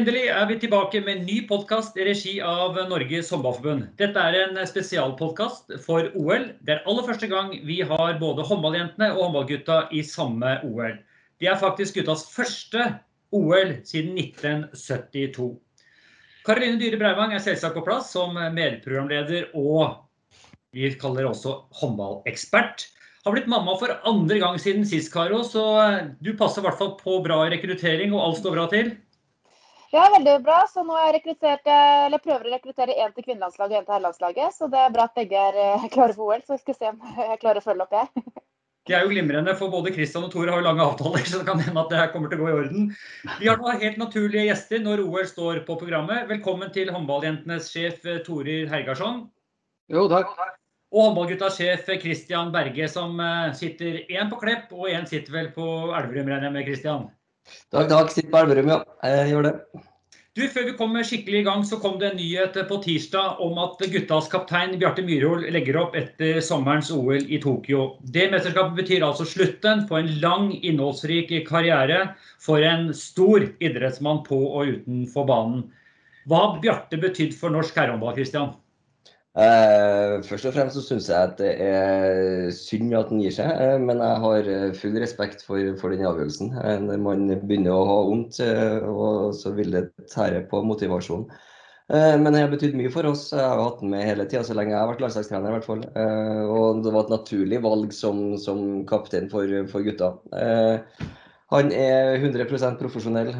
Endelig 0.00 0.30
er 0.32 0.46
vi 0.48 0.54
tilbake 0.56 1.00
med 1.04 1.10
en 1.12 1.26
ny 1.28 1.34
podkast 1.44 1.98
i 2.00 2.04
regi 2.06 2.30
av 2.40 2.78
Norges 2.88 3.28
Håndballforbund. 3.34 3.82
Dette 4.00 4.22
er 4.22 4.36
en 4.38 4.60
spesialpodkast 4.64 5.74
for 5.84 6.06
OL. 6.16 6.46
Det 6.64 6.72
er 6.72 6.86
aller 6.88 7.04
første 7.04 7.28
gang 7.28 7.50
vi 7.68 7.82
har 7.84 8.14
både 8.22 8.46
håndballjentene 8.48 9.10
og 9.12 9.26
håndballgutta 9.26 9.76
i 9.92 10.00
samme 10.08 10.54
OL. 10.64 10.94
Det 11.36 11.50
er 11.52 11.58
faktisk 11.60 11.98
guttas 11.98 12.22
første 12.32 12.86
OL 13.36 13.74
siden 13.90 14.16
1972. 14.22 15.50
Karoline 16.48 16.80
Dyhre 16.80 17.02
Breivang 17.02 17.36
er 17.36 17.44
selvsagt 17.44 17.76
på 17.76 17.84
plass 17.84 18.14
som 18.16 18.40
medprogramleder 18.56 19.52
og 19.52 20.00
vi 20.72 20.88
kaller 20.96 21.28
også 21.28 21.58
håndballekspert. 21.82 22.86
Har 23.26 23.36
blitt 23.36 23.52
mamma 23.52 23.76
for 23.76 23.92
andre 24.08 24.40
gang 24.40 24.56
siden 24.64 24.88
sist, 24.88 25.12
Karo, 25.12 25.44
så 25.44 25.68
du 26.24 26.32
passer 26.40 26.64
i 26.64 26.70
hvert 26.70 26.80
fall 26.80 26.96
på 27.04 27.20
bra 27.28 27.42
rekruttering, 27.52 28.16
og 28.16 28.30
alt 28.30 28.40
står 28.40 28.56
bra 28.56 28.68
til? 28.72 28.94
Ja, 29.90 30.04
veldig 30.14 30.36
bra. 30.46 30.60
Så 30.70 30.84
nå 30.86 30.94
har 30.94 31.08
jeg 31.08 31.16
rekruttert, 31.18 31.66
eller 31.66 32.22
prøver 32.22 32.46
å 32.46 32.52
rekruttere 32.54 32.94
én 32.94 33.10
til 33.14 33.26
kvinnelandslaget 33.26 33.74
og 33.74 33.80
én 33.80 33.88
til 33.88 33.94
herrelandslaget. 33.96 34.54
Så 34.54 34.68
det 34.70 34.78
er 34.84 34.92
bra 34.94 35.08
at 35.10 35.18
begge 35.18 35.42
er 35.48 35.58
eh, 35.58 35.88
klare 35.94 36.14
for 36.14 36.30
OL. 36.30 36.44
Så 36.46 36.54
vi 36.54 36.62
skal 36.62 36.78
se 36.78 36.92
om 36.92 37.02
jeg 37.30 37.42
klarer 37.42 37.62
å 37.62 37.66
følge 37.66 37.86
opp, 37.88 37.98
jeg. 37.98 38.24
Det 38.88 38.94
er 38.96 39.04
jo 39.04 39.10
glimrende, 39.12 39.52
for 39.54 39.70
både 39.70 39.90
Kristian 39.92 40.24
og 40.24 40.30
Tore 40.32 40.50
har 40.50 40.62
jo 40.62 40.64
lange 40.64 40.82
avtaler, 40.82 41.22
så 41.28 41.38
det 41.38 41.46
kan 41.46 41.60
hende 41.62 41.82
at 41.82 41.90
det 41.92 41.98
her 41.98 42.08
kommer 42.14 42.30
til 42.32 42.40
å 42.40 42.46
gå 42.46 42.48
i 42.48 42.54
orden. 42.62 42.86
Vi 43.38 43.46
har 43.46 43.60
nå 43.60 43.74
helt 43.76 44.00
naturlige 44.00 44.46
gjester 44.48 44.80
når 44.82 45.02
OL 45.04 45.28
står 45.28 45.60
på 45.68 45.76
programmet. 45.78 46.24
Velkommen 46.30 46.72
til 46.74 46.90
håndballjentenes 46.90 47.68
sjef 47.70 48.08
eh, 48.08 48.22
Torir 48.26 48.72
Hergarsson. 48.72 49.20
Jo, 49.92 50.08
takk. 50.10 50.32
Og 50.90 51.10
håndballguttas 51.10 51.60
sjef 51.60 51.92
Kristian 52.02 52.50
Berge, 52.56 52.88
som 52.90 53.20
eh, 53.20 53.52
sitter 53.60 54.00
én 54.08 54.32
på 54.32 54.40
Klepp 54.40 54.72
og 54.74 54.88
én 54.90 55.06
sitter 55.06 55.36
vel 55.36 55.52
på 55.54 55.68
Elverum, 55.92 56.32
regner 56.32 56.48
jeg 56.48 56.56
med, 56.56 56.66
Kristian? 56.72 57.06
Takk, 57.70 57.88
takk. 57.90 58.10
Sitter 58.14 58.32
på 58.32 58.42
Elverum, 58.42 58.74
ja. 58.74 58.82
Jeg 59.06 59.32
gjør 59.32 59.48
det. 59.48 59.54
Du, 60.38 60.44
Før 60.46 60.68
vi 60.68 60.72
kommer 60.78 61.02
skikkelig 61.04 61.40
i 61.40 61.46
gang, 61.46 61.64
så 61.66 61.76
kom 61.82 61.96
det 61.98 62.12
en 62.12 62.20
nyhet 62.20 62.54
på 62.68 62.76
tirsdag 62.84 63.40
om 63.42 63.58
at 63.58 63.80
guttas 63.92 64.28
kaptein 64.30 64.76
Bjarte 64.78 65.02
Myrhol 65.02 65.42
legger 65.50 65.80
opp 65.80 65.96
etter 65.98 66.38
sommerens 66.46 66.92
OL 66.94 67.26
i 67.26 67.40
Tokyo. 67.42 67.96
Det 68.14 68.28
mesterskapet 68.30 68.78
betyr 68.78 69.04
altså 69.04 69.26
slutten 69.26 69.82
på 69.90 69.98
en 69.98 70.12
lang, 70.22 70.52
innholdsrik 70.62 71.34
karriere 71.48 72.14
for 72.40 72.62
en 72.62 72.92
stor 72.94 73.48
idrettsmann 73.58 74.22
på 74.28 74.38
og 74.38 74.70
utenfor 74.76 75.26
banen. 75.28 75.66
Hva 76.30 76.44
har 76.44 76.58
Bjarte 76.62 77.02
betydd 77.02 77.34
for 77.34 77.50
norsk 77.50 77.74
herrehåndball, 77.76 78.14
Christian? 78.14 78.54
Eh, 79.38 80.16
først 80.26 80.48
og 80.48 80.54
fremst 80.56 80.74
så 80.74 80.82
syns 80.82 81.06
jeg 81.06 81.14
at 81.14 81.36
det 81.38 81.50
er 81.62 82.48
synd 82.50 82.96
at 82.98 83.12
han 83.12 83.20
gir 83.22 83.34
seg, 83.36 83.50
eh, 83.62 83.76
men 83.78 84.00
jeg 84.02 84.22
har 84.24 84.48
eh, 84.50 84.72
full 84.74 84.96
respekt 84.98 85.44
for, 85.46 85.60
for 85.78 85.94
den 85.94 86.02
avgjørelsen. 86.08 86.50
Eh, 86.58 86.80
når 86.82 86.98
man 87.04 87.22
begynner 87.44 87.76
å 87.76 87.84
ha 87.86 88.00
vondt, 88.08 88.40
og 88.90 89.30
så 89.38 89.54
vil 89.54 89.70
det 89.76 89.84
tære 90.10 90.42
på 90.50 90.64
motivasjonen. 90.66 91.30
Men 91.90 92.28
det 92.30 92.38
har 92.38 92.50
betydd 92.52 92.76
mye 92.78 92.90
for 92.94 93.02
oss. 93.08 93.24
Jeg 93.34 93.42
har 93.42 93.58
hatt 93.64 93.80
den 93.80 93.90
med 93.90 94.04
hele 94.06 94.22
tida, 94.30 94.44
så 94.46 94.54
lenge 94.54 94.70
jeg 94.70 94.78
har 94.78 94.92
vært 94.92 95.00
landslagstrener. 95.02 95.56
i 95.58 96.04
og 96.46 96.84
det 96.84 96.92
var 96.94 97.00
et 97.02 97.10
naturlig 97.10 97.58
valg 97.64 97.90
som, 97.90 98.20
som 98.38 98.60
kaptein 98.86 99.26
for, 99.32 99.50
for 99.72 99.82
gutta. 99.82 100.12
Han 101.50 101.72
er 101.74 102.14
100 102.20 102.46
profesjonell, 102.78 103.32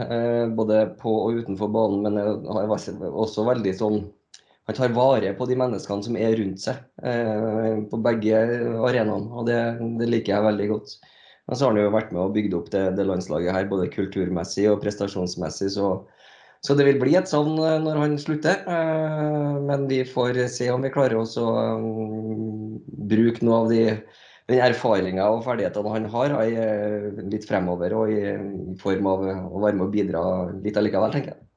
både 0.59 0.81
på 0.99 1.15
og 1.29 1.39
utenfor 1.39 1.71
banen, 1.71 2.03
men 2.03 2.19
har 2.51 2.75
også 2.75 3.47
veldig 3.47 3.77
sånn 3.79 4.01
han 4.71 4.77
tar 4.79 4.93
vare 4.95 5.33
på 5.35 5.47
de 5.51 5.57
menneskene 5.59 6.07
som 6.07 6.17
er 6.19 6.37
rundt 6.39 6.63
seg 6.63 6.79
eh, 7.03 7.81
på 7.91 7.99
begge 8.05 8.39
arenaene. 8.87 9.27
og 9.35 9.49
det, 9.49 9.59
det, 9.99 10.07
liker 10.07 10.37
jeg 10.37 10.47
veldig 10.47 10.69
godt. 10.71 10.95
Men 11.49 11.59
så 11.59 11.67
har 11.67 11.75
han 11.75 11.83
jo 11.83 11.91
vært 11.97 12.15
med 12.15 12.23
og 12.23 12.37
bygd 12.37 12.55
opp 12.55 12.71
det, 12.71 12.85
det 12.95 13.09
landslaget 13.09 13.57
her, 13.57 13.67
både 13.71 13.91
kulturmessig 13.91 14.69
og 14.71 14.79
prestasjonsmessig. 14.85 15.73
Så, 15.75 15.91
så, 16.63 16.79
det 16.79 16.87
vil 16.87 17.03
bli 17.03 17.19
et 17.19 17.31
savn 17.31 17.59
eh, 17.59 17.81
når 17.83 18.01
han 18.05 18.17
slutter. 18.23 18.63
Eh, 18.63 19.59
men 19.67 19.91
vi 19.91 20.05
får 20.07 20.39
se 20.55 20.71
om 20.71 20.87
vi 20.87 20.95
klarer 20.95 21.19
oss 21.19 21.35
å 21.41 21.51
um, 21.51 22.79
bruke 23.11 23.43
noe 23.43 23.65
av 23.65 23.75
de, 23.75 23.85
den 24.53 24.65
erfaringa 24.71 25.27
og 25.35 25.43
ferdighetene 25.49 25.99
han 25.99 26.11
har, 26.15 26.39
i, 26.47 26.55
litt 27.27 27.51
fremover. 27.51 27.99
Og 27.99 28.15
i, 28.15 28.23
i 28.39 28.81
form 28.87 29.11
av 29.11 29.27
å 29.27 29.67
være 29.67 29.75
med 29.75 29.89
og 29.89 29.95
bidra 29.99 30.27
litt 30.63 30.79
allikevel, 30.79 31.19
tenker 31.19 31.35
jeg. 31.35 31.50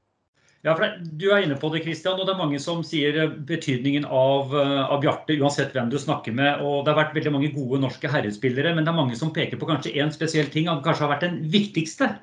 Ja, 0.63 0.73
for 0.79 0.87
Du 1.03 1.25
er 1.35 1.43
inne 1.43 1.57
på 1.59 1.69
det, 1.73 1.81
Christian, 1.83 2.15
og 2.15 2.27
det 2.27 2.33
er 2.33 2.39
mange 2.39 2.59
som 2.63 2.83
sier 2.87 3.17
betydningen 3.47 4.05
av, 4.07 4.53
eh, 4.55 4.83
av 4.87 5.01
Bjarte, 5.03 5.35
uansett 5.35 5.73
hvem 5.75 5.89
du 5.91 5.97
snakker 5.99 6.31
med. 6.31 6.61
og 6.63 6.85
Det 6.85 6.93
har 6.93 7.03
vært 7.03 7.15
veldig 7.15 7.33
mange 7.35 7.51
gode 7.53 7.81
norske 7.81 8.07
herrespillere, 8.07 8.73
men 8.73 8.85
det 8.85 8.93
er 8.93 9.01
mange 9.01 9.17
som 9.19 9.33
peker 9.33 9.59
på 9.59 9.67
kanskje 9.67 9.95
én 9.99 10.11
spesiell 10.11 10.47
ting, 10.47 10.67
Han 10.67 10.81
kanskje 10.81 11.03
har 11.03 11.19
vært 11.19 11.27
den 11.27 11.51
viktigste? 11.51 12.15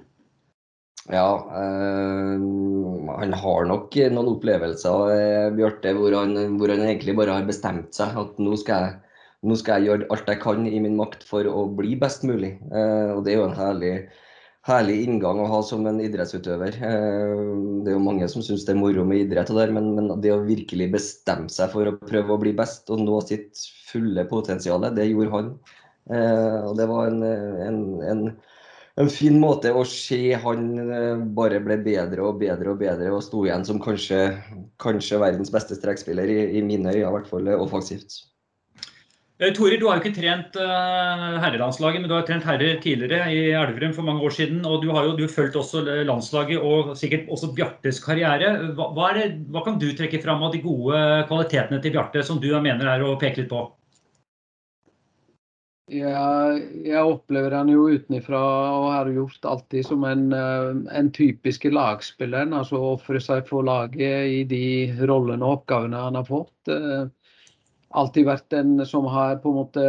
Ja, 1.12 1.36
øh, 1.36 3.18
han 3.18 3.32
har 3.32 3.64
nok 3.66 3.94
noen 4.08 4.32
opplevelser, 4.32 5.12
eh, 5.12 5.50
Bjarte, 5.52 5.92
hvor 5.92 6.16
han, 6.16 6.56
hvor 6.56 6.68
han, 6.68 6.80
egentlig 6.80 7.16
bare 7.16 7.36
har 7.36 7.44
bestemt 7.44 7.92
seg 7.92 8.16
at 8.16 8.38
nå 8.38 8.56
skal, 8.56 8.88
jeg, 8.88 8.94
nå 9.42 9.56
skal 9.56 9.82
jeg 9.82 9.88
gjøre 9.90 10.08
alt 10.10 10.26
jeg 10.26 10.40
kan 10.40 10.66
i 10.66 10.80
min 10.80 10.96
makt 10.96 11.24
for 11.24 11.44
å 11.44 11.68
bli 11.76 11.94
best 11.94 12.24
mulig. 12.24 12.56
Og 12.72 13.24
Det 13.24 13.34
er 13.34 13.36
jo 13.36 13.48
en 13.50 13.56
herlig 13.56 14.08
herlig 14.68 14.98
inngang 15.06 15.40
å 15.40 15.48
ha 15.48 15.60
som 15.64 15.86
en 15.88 16.00
idrettsutøver. 16.04 16.76
Eh, 16.84 17.42
det 17.84 17.92
er 17.92 17.96
jo 17.96 18.04
mange 18.04 18.28
som 18.32 18.44
syns 18.44 18.66
det 18.66 18.74
er 18.74 18.80
moro 18.80 19.06
med 19.08 19.24
idrett, 19.24 19.52
der, 19.56 19.72
men, 19.74 19.92
men, 19.96 20.12
det 20.20 20.34
å 20.34 20.42
virkelig 20.44 20.90
bestemme 20.94 21.48
seg 21.52 21.72
for 21.72 21.88
å 21.88 21.96
prøve 22.02 22.36
å 22.36 22.40
bli 22.42 22.52
best 22.56 22.92
og 22.92 23.02
nå 23.04 23.20
sitt 23.24 23.64
fulle 23.88 24.26
potensial, 24.30 24.84
det 24.96 25.08
gjorde 25.08 25.34
han. 25.36 25.52
Eh, 26.10 26.58
og 26.66 26.74
det 26.78 26.88
var 26.90 27.08
en, 27.08 27.22
en, 27.24 27.80
en, 28.04 28.24
en 29.00 29.12
fin 29.12 29.36
måte 29.40 29.72
å 29.72 29.84
se 29.88 30.34
han 30.44 30.66
eh, 30.84 31.22
bare 31.40 31.62
ble 31.64 31.78
bedre 31.84 32.26
og 32.28 32.40
bedre 32.42 32.74
og 32.74 32.82
bedre 32.82 33.12
og 33.16 33.24
sto 33.24 33.46
igjen 33.46 33.64
som 33.68 33.80
kanskje, 33.82 34.26
kanskje 34.82 35.22
verdens 35.22 35.52
beste 35.54 35.78
strekspiller 35.78 36.28
i, 36.28 36.40
i 36.60 36.64
mine 36.66 36.92
øyne, 36.92 37.06
i 37.06 37.14
hvert 37.16 37.32
fall 37.32 37.48
offensivt. 37.56 38.26
Eh, 39.40 39.54
Tore, 39.56 39.78
du 39.80 39.86
har 39.88 39.96
jo 39.96 40.02
ikke 40.02 40.18
trent 40.18 40.56
uh, 40.60 41.38
herrelandslaget, 41.40 42.02
men 42.02 42.10
du 42.10 42.12
har 42.12 42.26
trent 42.28 42.44
herrer 42.44 42.76
tidligere 42.84 43.30
i 43.32 43.38
Elverum 43.56 43.94
for 43.96 44.04
mange 44.04 44.20
år 44.26 44.34
siden. 44.36 44.58
Og 44.68 44.82
du 44.82 44.90
har 44.92 45.06
jo 45.08 45.14
du 45.16 45.24
fulgt 45.32 45.56
også 45.56 45.80
landslaget 46.04 46.60
og 46.60 46.92
sikkert 47.00 47.30
også 47.32 47.48
Bjartes 47.56 48.02
karriere. 48.04 48.50
Hva, 48.76 48.90
hva, 48.92 49.06
det, 49.16 49.30
hva, 49.48 49.62
kan 49.64 49.78
du 49.80 49.88
trekke 49.96 50.20
fram 50.20 50.44
av 50.44 50.52
de 50.52 50.60
gode 50.60 51.00
kvalitetene 51.30 51.80
til 51.80 51.94
Bjarte 51.94 52.24
som 52.26 52.40
du 52.42 52.50
mener 52.60 52.84
er 52.92 53.04
å 53.06 53.14
peke 53.20 53.40
litt 53.40 53.48
på? 53.52 53.62
Ja, 55.90 56.52
jeg 56.84 57.00
opplever 57.00 57.56
han 57.56 57.72
jo 57.72 57.88
utenfra 57.90 58.42
og 58.76 58.84
har 58.92 59.08
gjort 59.10 59.48
alltid 59.48 59.88
som 59.88 60.04
en, 60.06 60.26
eh, 60.36 60.68
en 61.00 61.08
typisk 61.16 61.64
lagspiller. 61.72 62.44
Altså 62.60 62.76
ofre 62.92 63.24
seg 63.24 63.48
for 63.48 63.64
laget 63.64 64.36
i 64.36 64.44
de 64.44 64.66
rollene 65.00 65.40
og 65.40 65.62
oppgavene 65.62 66.04
han 66.04 66.20
har 66.20 66.28
fått 66.28 66.76
alltid 67.90 68.28
vært 68.28 68.56
en 68.56 68.78
som 68.88 69.08
har 69.10 69.40
på 69.42 69.50
en 69.50 69.58
måte 69.58 69.84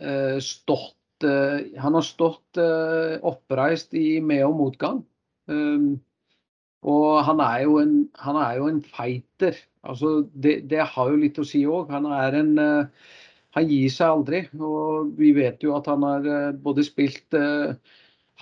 eh, 0.00 0.38
stått 0.44 1.26
eh, 1.26 1.70
Han 1.80 1.96
har 1.96 2.06
stått 2.06 2.60
eh, 2.60 3.16
oppreist 3.24 3.94
i 3.96 4.20
med- 4.20 4.46
og 4.46 4.56
motgang. 4.60 5.04
Um, 5.48 6.00
og 6.84 7.24
han 7.24 7.40
er 7.40 7.64
jo 7.64 7.78
en, 7.80 7.94
er 8.20 8.58
jo 8.58 8.68
en 8.68 8.82
fighter. 8.84 9.56
Altså, 9.84 10.26
det, 10.32 10.68
det, 10.68 10.82
har 10.84 11.10
jo 11.10 11.20
litt 11.20 11.40
å 11.40 11.46
si 11.48 11.64
òg. 11.64 11.92
Han 11.92 12.08
er 12.12 12.40
en 12.40 12.56
Han 13.54 13.68
gir 13.70 13.90
seg 13.92 14.10
aldri. 14.10 14.40
Og 14.58 15.14
vi 15.16 15.32
vet 15.36 15.62
jo 15.64 15.76
at 15.78 15.86
han 15.88 16.04
har 16.04 16.56
både 16.60 16.84
spilt 16.84 17.36
uh, 17.38 17.72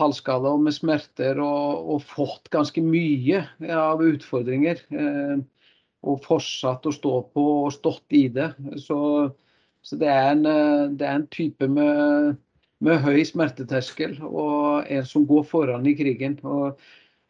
halvskala 0.01 0.55
og 0.57 0.63
med 0.67 0.75
smerter 0.75 1.39
og, 1.43 1.87
og, 1.95 2.03
fått 2.09 2.51
ganske 2.55 2.83
mye 2.83 3.45
av 3.77 4.03
utfordringer. 4.03 4.81
Uh, 4.91 5.43
og 6.03 6.23
fortsatt 6.25 6.87
å 6.87 6.95
stå 6.95 7.15
på 7.35 7.45
og 7.65 7.75
stått 7.75 8.17
i 8.19 8.27
det. 8.33 8.51
Så, 8.83 8.99
så 9.83 9.99
det, 10.01 10.11
er 10.11 10.31
en, 10.35 10.47
eh, 10.49 10.87
det, 10.91 11.07
er 11.07 11.21
en, 11.21 11.29
type 11.33 11.69
med, 11.71 12.39
med, 12.83 13.03
høy 13.05 13.23
smerteterskel 13.29 14.19
og 14.27 14.91
en 14.91 15.09
som 15.09 15.27
går 15.29 15.47
foran 15.49 15.87
i 15.87 15.97
krigen. 15.99 16.39
Og, 16.43 16.81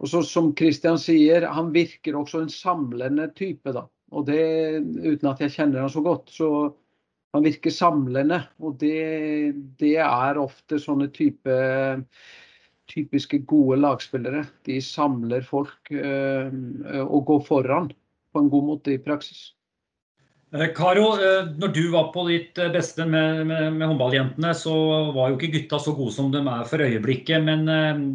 og 0.03 0.11
så, 0.11 0.23
som 0.27 0.53
Kristian 0.59 1.01
sier, 1.01 1.49
han 1.49 1.73
virker 1.75 2.17
også 2.19 2.45
en 2.45 2.53
samlende 2.53 3.29
type. 3.37 3.75
da. 3.77 3.87
Og 4.13 4.29
det, 4.29 4.45
Uten 5.03 5.33
at 5.33 5.43
jeg 5.45 5.57
kjenner 5.59 5.85
han 5.85 5.93
så 5.93 6.05
godt. 6.05 6.33
så 6.33 6.53
han 7.33 7.47
virker 7.47 7.73
samlende, 7.73 8.43
og 8.61 8.75
det, 8.77 9.55
det 9.81 9.95
er 10.05 10.37
ofte 10.37 10.77
sånne 10.77 11.07
type 11.17 11.55
typiske 12.93 13.39
gode 13.49 13.79
lagspillere. 13.81 14.43
De 14.69 14.77
samler 14.85 15.45
folk 15.47 15.89
øh, 15.97 16.53
og 17.07 17.25
går 17.31 17.45
foran 17.47 17.89
på 18.33 18.43
en 18.43 18.53
god 18.53 18.71
måte 18.73 18.95
i 18.95 19.03
praksis. 19.03 19.51
Eh, 20.53 20.69
Karo, 20.77 21.15
eh, 21.17 21.47
når 21.57 21.71
du 21.73 21.85
var 21.95 22.11
på 22.13 22.27
ditt 22.29 22.59
eh, 22.61 22.69
beste 22.73 23.07
med, 23.09 23.47
med, 23.49 23.71
med, 23.73 23.87
håndballjentene, 23.89 24.51
så 24.53 24.75
var 25.17 25.31
jo 25.31 25.39
ikke 25.39 25.53
gutta 25.55 25.79
så 25.81 25.95
gode 25.97 26.13
som 26.13 26.29
de 26.35 26.43
er 26.43 26.67
for 26.69 26.85
øyeblikket. 26.85 27.41
Men 27.47 27.65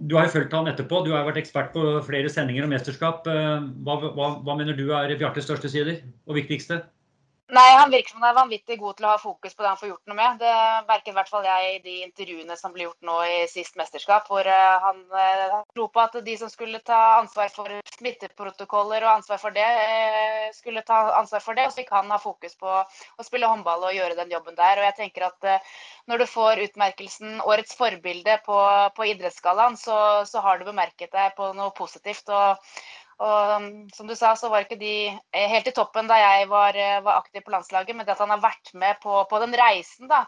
du 0.06 0.14
har 0.18 0.28
jo 0.28 0.36
fulgt 0.36 0.54
han 0.54 0.70
etterpå. 0.70 1.02
Du 1.06 1.16
har 1.16 1.24
jo 1.24 1.32
vært 1.32 1.42
ekspert 1.42 1.74
på 1.74 1.88
flere 2.06 2.30
sendinger 2.30 2.68
og 2.68 2.74
mesterskap. 2.76 3.26
Hva, 3.26 3.98
hva, 4.06 4.30
hva 4.46 4.60
mener 4.60 4.78
du 4.78 4.86
er 4.92 5.16
Bjartes 5.18 5.50
største 5.50 5.72
sider 5.74 5.98
og 6.30 6.38
viktigste? 6.38 6.84
Nei, 7.48 7.68
han 7.80 7.92
virker 7.92 8.12
som 8.12 8.24
han 8.26 8.34
er 8.34 8.36
vanvittig 8.42 8.76
god 8.82 8.98
til 8.98 9.06
å 9.08 9.12
ha 9.14 9.20
fokus 9.22 9.54
på 9.56 9.64
det 9.64 9.70
han 9.70 9.78
får 9.80 9.88
gjort 9.88 10.10
noe 10.12 10.18
med. 10.18 10.40
Det 10.42 10.56
merker 10.90 11.14
i 11.14 11.16
hvert 11.16 11.30
fall 11.32 11.46
jeg 11.48 11.70
i 11.70 11.78
de 11.86 11.94
intervjuene 12.04 12.58
som 12.60 12.74
ble 12.74 12.84
gjort 12.84 13.08
nå 13.08 13.16
i 13.24 13.38
sist 13.48 13.78
mesterskap, 13.80 14.28
hvor 14.28 14.50
eh, 14.52 14.84
han 14.84 15.00
dro 15.72 15.86
på 15.88 16.04
at 16.04 16.18
de 16.26 16.36
som 16.42 16.52
skulle 16.52 16.84
ta 16.84 17.00
ansvar 17.22 17.48
for 17.56 17.72
smitteprotokoller 17.96 19.08
og 19.08 19.14
ansvar 19.14 19.40
for 19.40 19.56
det, 19.56 19.64
uh, 19.64 20.52
skulle 20.58 20.84
ta 20.92 21.00
ansvar 21.22 21.46
for 21.46 21.56
det. 21.56 21.70
Og 21.70 21.72
så 21.72 21.86
fikk 21.86 21.96
han 21.96 22.12
ha 22.12 22.20
fokus 22.20 22.60
på 22.60 22.68
å 22.68 23.30
spille 23.30 23.48
håndball 23.48 23.88
og 23.88 23.96
gjøre 23.96 24.20
den 24.20 24.36
jobben 24.36 24.60
der. 24.60 24.84
Og 24.84 24.90
jeg 24.90 25.00
tenker 25.00 25.30
at 25.32 25.52
når 26.12 26.26
du 26.26 26.28
får 26.36 26.66
utmerkelsen 26.68 27.40
Årets 27.48 27.80
forbilde 27.80 28.42
på, 28.44 28.60
på 29.00 29.12
idrettsgallaen, 29.16 29.80
så, 29.80 30.26
så, 30.28 30.44
har 30.44 30.60
du 30.60 30.68
bemerket 30.68 31.16
deg 31.16 31.36
på 31.40 31.54
noe 31.56 31.72
positivt. 31.80 32.28
og 32.28 32.60
og 33.18 33.54
um, 33.58 33.70
som 33.94 34.10
du 34.10 34.14
sa, 34.16 34.36
så 34.38 34.50
var 34.54 34.66
ikke 34.66 34.78
de 34.78 35.10
eh, 35.10 35.48
helt 35.50 35.70
i 35.70 35.74
toppen 35.74 36.10
da 36.10 36.20
jeg 36.22 36.50
var, 36.52 36.78
eh, 36.78 37.00
var 37.06 37.24
aktiv 37.24 37.42
på 37.46 37.54
landslaget, 37.54 37.96
men 37.98 38.06
det 38.06 38.14
at 38.14 38.22
han 38.22 38.34
har 38.36 38.44
vært 38.44 38.74
med 38.78 39.00
på, 39.02 39.24
på 39.30 39.40
den 39.42 39.56
reisen 39.58 40.12
da, 40.12 40.20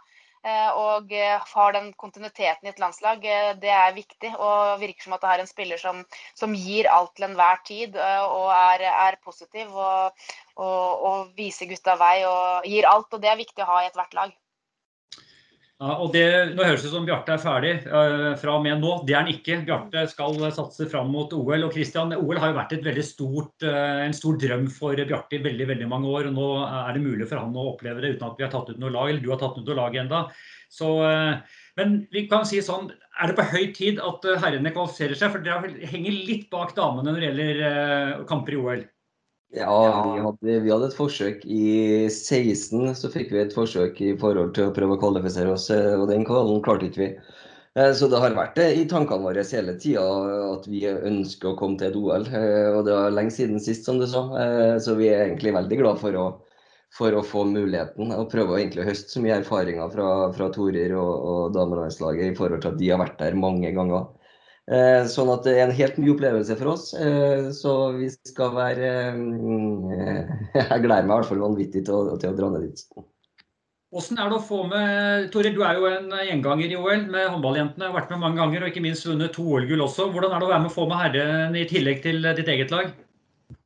eh, 0.41 0.71
og 0.73 1.13
har 1.51 1.77
den 1.77 1.91
kontinuiteten 1.93 2.65
i 2.65 2.71
et 2.73 2.81
landslag, 2.81 3.21
det 3.61 3.73
er 3.75 3.93
viktig. 3.93 4.33
Og 4.33 4.81
virker 4.81 5.05
som 5.05 5.17
at 5.19 5.25
det 5.25 5.35
er 5.35 5.45
en 5.45 5.51
spiller 5.51 5.81
som, 5.81 6.01
som 6.33 6.57
gir 6.57 6.89
alt 6.89 7.13
til 7.13 7.29
enhver 7.29 7.61
tid 7.69 7.99
og 7.99 8.49
er, 8.55 8.87
er 8.89 9.21
positiv 9.21 9.69
og, 9.69 10.27
og, 10.57 11.05
og, 11.11 11.33
viser 11.37 11.69
gutta 11.69 11.93
vei 11.99 12.23
og 12.25 12.65
gir 12.65 12.89
alt. 12.89 13.13
Og 13.13 13.21
det 13.21 13.29
er 13.29 13.43
viktig 13.43 13.65
å 13.65 13.69
ha 13.69 13.83
i 13.83 13.91
ethvert 13.91 14.17
lag. 14.17 14.33
Ja, 15.79 15.93
og 16.03 16.09
det, 16.11 16.23
Nå 16.57 16.65
høres 16.67 16.81
det 16.83 16.89
ut 16.89 16.95
som 16.97 17.05
Bjarte 17.07 17.31
er 17.37 17.39
ferdig 17.39 17.69
uh, 17.87 18.33
fra 18.41 18.57
og 18.57 18.65
med 18.65 18.81
nå. 18.81 18.97
Det 19.07 19.13
er 19.13 19.21
han 19.21 19.31
ikke. 19.31 19.61
Bjarte 19.63 20.01
skal 20.11 20.35
satse 20.51 20.89
fram 20.91 21.07
mot 21.13 21.31
OL. 21.31 21.63
Og 21.69 21.71
Christian, 21.71 22.11
OL 22.17 22.41
har 22.41 22.51
jo 22.51 22.57
vært 22.57 22.99
stort, 23.07 23.63
uh, 23.63 24.03
en 24.03 24.15
stor 24.15 24.35
drøm 24.41 24.67
for 24.75 24.99
Bjarte 24.99 25.39
i 25.39 25.41
veldig 25.45 25.69
veldig 25.71 25.87
mange 25.87 26.11
år. 26.11 26.27
og 26.27 26.35
Nå 26.35 26.49
er 26.67 26.91
det 26.97 27.05
mulig 27.05 27.29
for 27.29 27.39
han 27.39 27.55
å 27.55 27.69
oppleve 27.71 28.03
det 28.03 28.17
uten 28.17 28.27
at 28.27 28.35
vi 28.35 28.43
har 28.43 28.51
tatt 28.51 28.73
ut 28.73 28.83
noe 28.83 28.91
lag, 28.91 29.07
eller 29.07 29.23
du 29.23 29.31
har 29.31 29.39
tatt 29.39 29.55
ut 29.55 29.63
noe 29.63 29.79
lag 29.79 29.95
ennå. 30.03 30.21
Uh, 30.83 31.63
men 31.79 31.97
vi 32.11 32.27
kan 32.27 32.43
si 32.43 32.59
sånn, 32.59 32.91
er 33.15 33.31
det 33.31 33.39
på 33.39 33.49
høy 33.55 33.71
tid 33.71 34.03
at 34.03 34.31
herrene 34.43 34.75
kvalifiserer 34.75 35.15
seg? 35.15 35.31
For 35.31 35.47
dere 35.47 35.91
henger 35.93 36.23
litt 36.27 36.49
bak 36.51 36.75
damene 36.75 37.13
når 37.13 37.23
det 37.23 37.31
gjelder 37.31 38.27
kamper 38.27 38.59
i 38.59 38.63
OL? 38.65 38.87
Ja, 39.51 40.13
vi 40.13 40.21
hadde, 40.21 40.59
vi 40.61 40.69
hadde, 40.69 40.87
et 40.91 40.95
forsøk 40.97 41.45
i 41.49 42.05
16. 42.05 42.91
Så 42.97 43.09
fikk 43.09 43.31
vi 43.33 43.39
et 43.41 43.53
forsøk 43.55 43.97
i 44.05 44.11
forhold 44.21 44.51
til 44.53 44.69
å 44.69 44.73
prøve 44.75 44.93
å 44.93 44.99
kvalifisere 45.01 45.55
oss, 45.55 45.71
eh, 45.73 45.95
og 45.97 46.05
den 46.11 46.25
kvalen 46.27 46.61
klarte 46.65 46.85
ikke 46.85 47.01
vi. 47.01 47.07
Eh, 47.73 47.89
så 47.97 48.09
det 48.11 48.19
har 48.21 48.35
vært 48.37 48.61
i 48.61 48.85
tankene 48.91 49.25
våre 49.25 49.45
hele 49.49 49.73
tida 49.81 50.03
at 50.51 50.67
vi 50.69 50.83
ønsker 50.85 51.49
å 51.49 51.55
komme 51.57 51.81
til 51.81 51.89
et 51.89 51.97
OL. 51.97 52.27
Eh, 52.29 52.69
og 52.75 52.85
det 52.85 52.93
var 52.93 53.15
lenge 53.15 53.33
siden 53.33 53.57
sist, 53.63 53.89
som 53.89 53.97
du 53.97 54.05
sa. 54.11 54.21
Så 54.85 54.93
vi 54.99 55.09
er 55.09 55.25
egentlig 55.25 55.55
veldig 55.57 55.81
glad 55.81 56.03
for 56.03 56.21
å, 56.21 56.27
for 56.93 57.17
å 57.17 57.25
få 57.25 57.47
muligheten. 57.49 58.13
Og 58.19 58.29
prøve 58.29 58.53
å 58.53 58.85
høste 58.85 59.15
så 59.15 59.25
mye 59.25 59.41
erfaringer 59.41 59.89
fra, 59.95 60.11
fra 60.37 60.53
Torer 60.53 60.93
og, 60.93 61.25
og 61.33 61.57
damelandslaget 61.57 62.35
i 62.35 62.37
forhold 62.37 62.61
til 62.61 62.75
at 62.75 62.81
de 62.83 62.93
har 62.93 63.01
vært 63.01 63.17
der 63.25 63.41
mange 63.47 63.73
ganger. 63.73 64.11
Eh, 64.69 65.03
sånn 65.09 65.31
at 65.33 65.47
det 65.47 65.55
er 65.55 65.63
en 65.65 65.73
helt 65.73 65.95
ny 65.97 66.11
opplevelse 66.13 66.55
for 66.59 66.75
oss. 66.75 66.89
Eh, 66.93 67.47
så 67.57 67.71
vi 67.95 68.09
skal 68.13 68.51
være 68.53 68.89
eh, 69.09 70.33
Jeg 70.59 70.83
gleder 70.83 71.07
meg 71.07 71.07
i 71.07 71.15
hvert 71.15 71.29
fall 71.31 71.41
vanvittig 71.41 71.87
til 71.87 71.95
å, 71.95 72.17
til 72.21 72.29
å 72.29 72.37
dra 72.37 72.51
ned 72.53 72.67
dit. 72.67 72.83
Hvordan 73.89 74.19
er 74.21 74.29
det 74.29 74.37
å 74.37 74.45
få 74.45 74.59
med 74.69 75.31
Tore, 75.33 75.49
du 75.55 75.63
er 75.65 75.79
jo 75.79 75.87
en 75.89 76.11
gjenganger 76.13 76.69
i 76.69 76.77
OL 76.77 77.07
med 77.09 77.31
håndballjentene. 77.33 77.87
Har 77.87 77.95
vært 77.95 78.13
med 78.13 78.21
mange 78.21 78.37
ganger 78.37 78.61
og 78.61 78.69
ikke 78.69 78.83
minst 78.85 79.07
vunnet 79.09 79.33
to 79.33 79.47
OL-gull 79.49 79.81
også. 79.87 80.11
Hvordan 80.13 80.35
er 80.35 80.43
det 80.43 80.45
å 80.45 80.51
være 80.51 80.63
med 80.67 80.69
å 80.69 80.75
få 80.75 80.85
med 80.91 81.01
herrene 81.01 81.63
i 81.63 81.69
tillegg 81.71 82.03
til 82.03 82.27
ditt 82.37 82.51
eget 82.53 82.73
lag? 82.75 82.91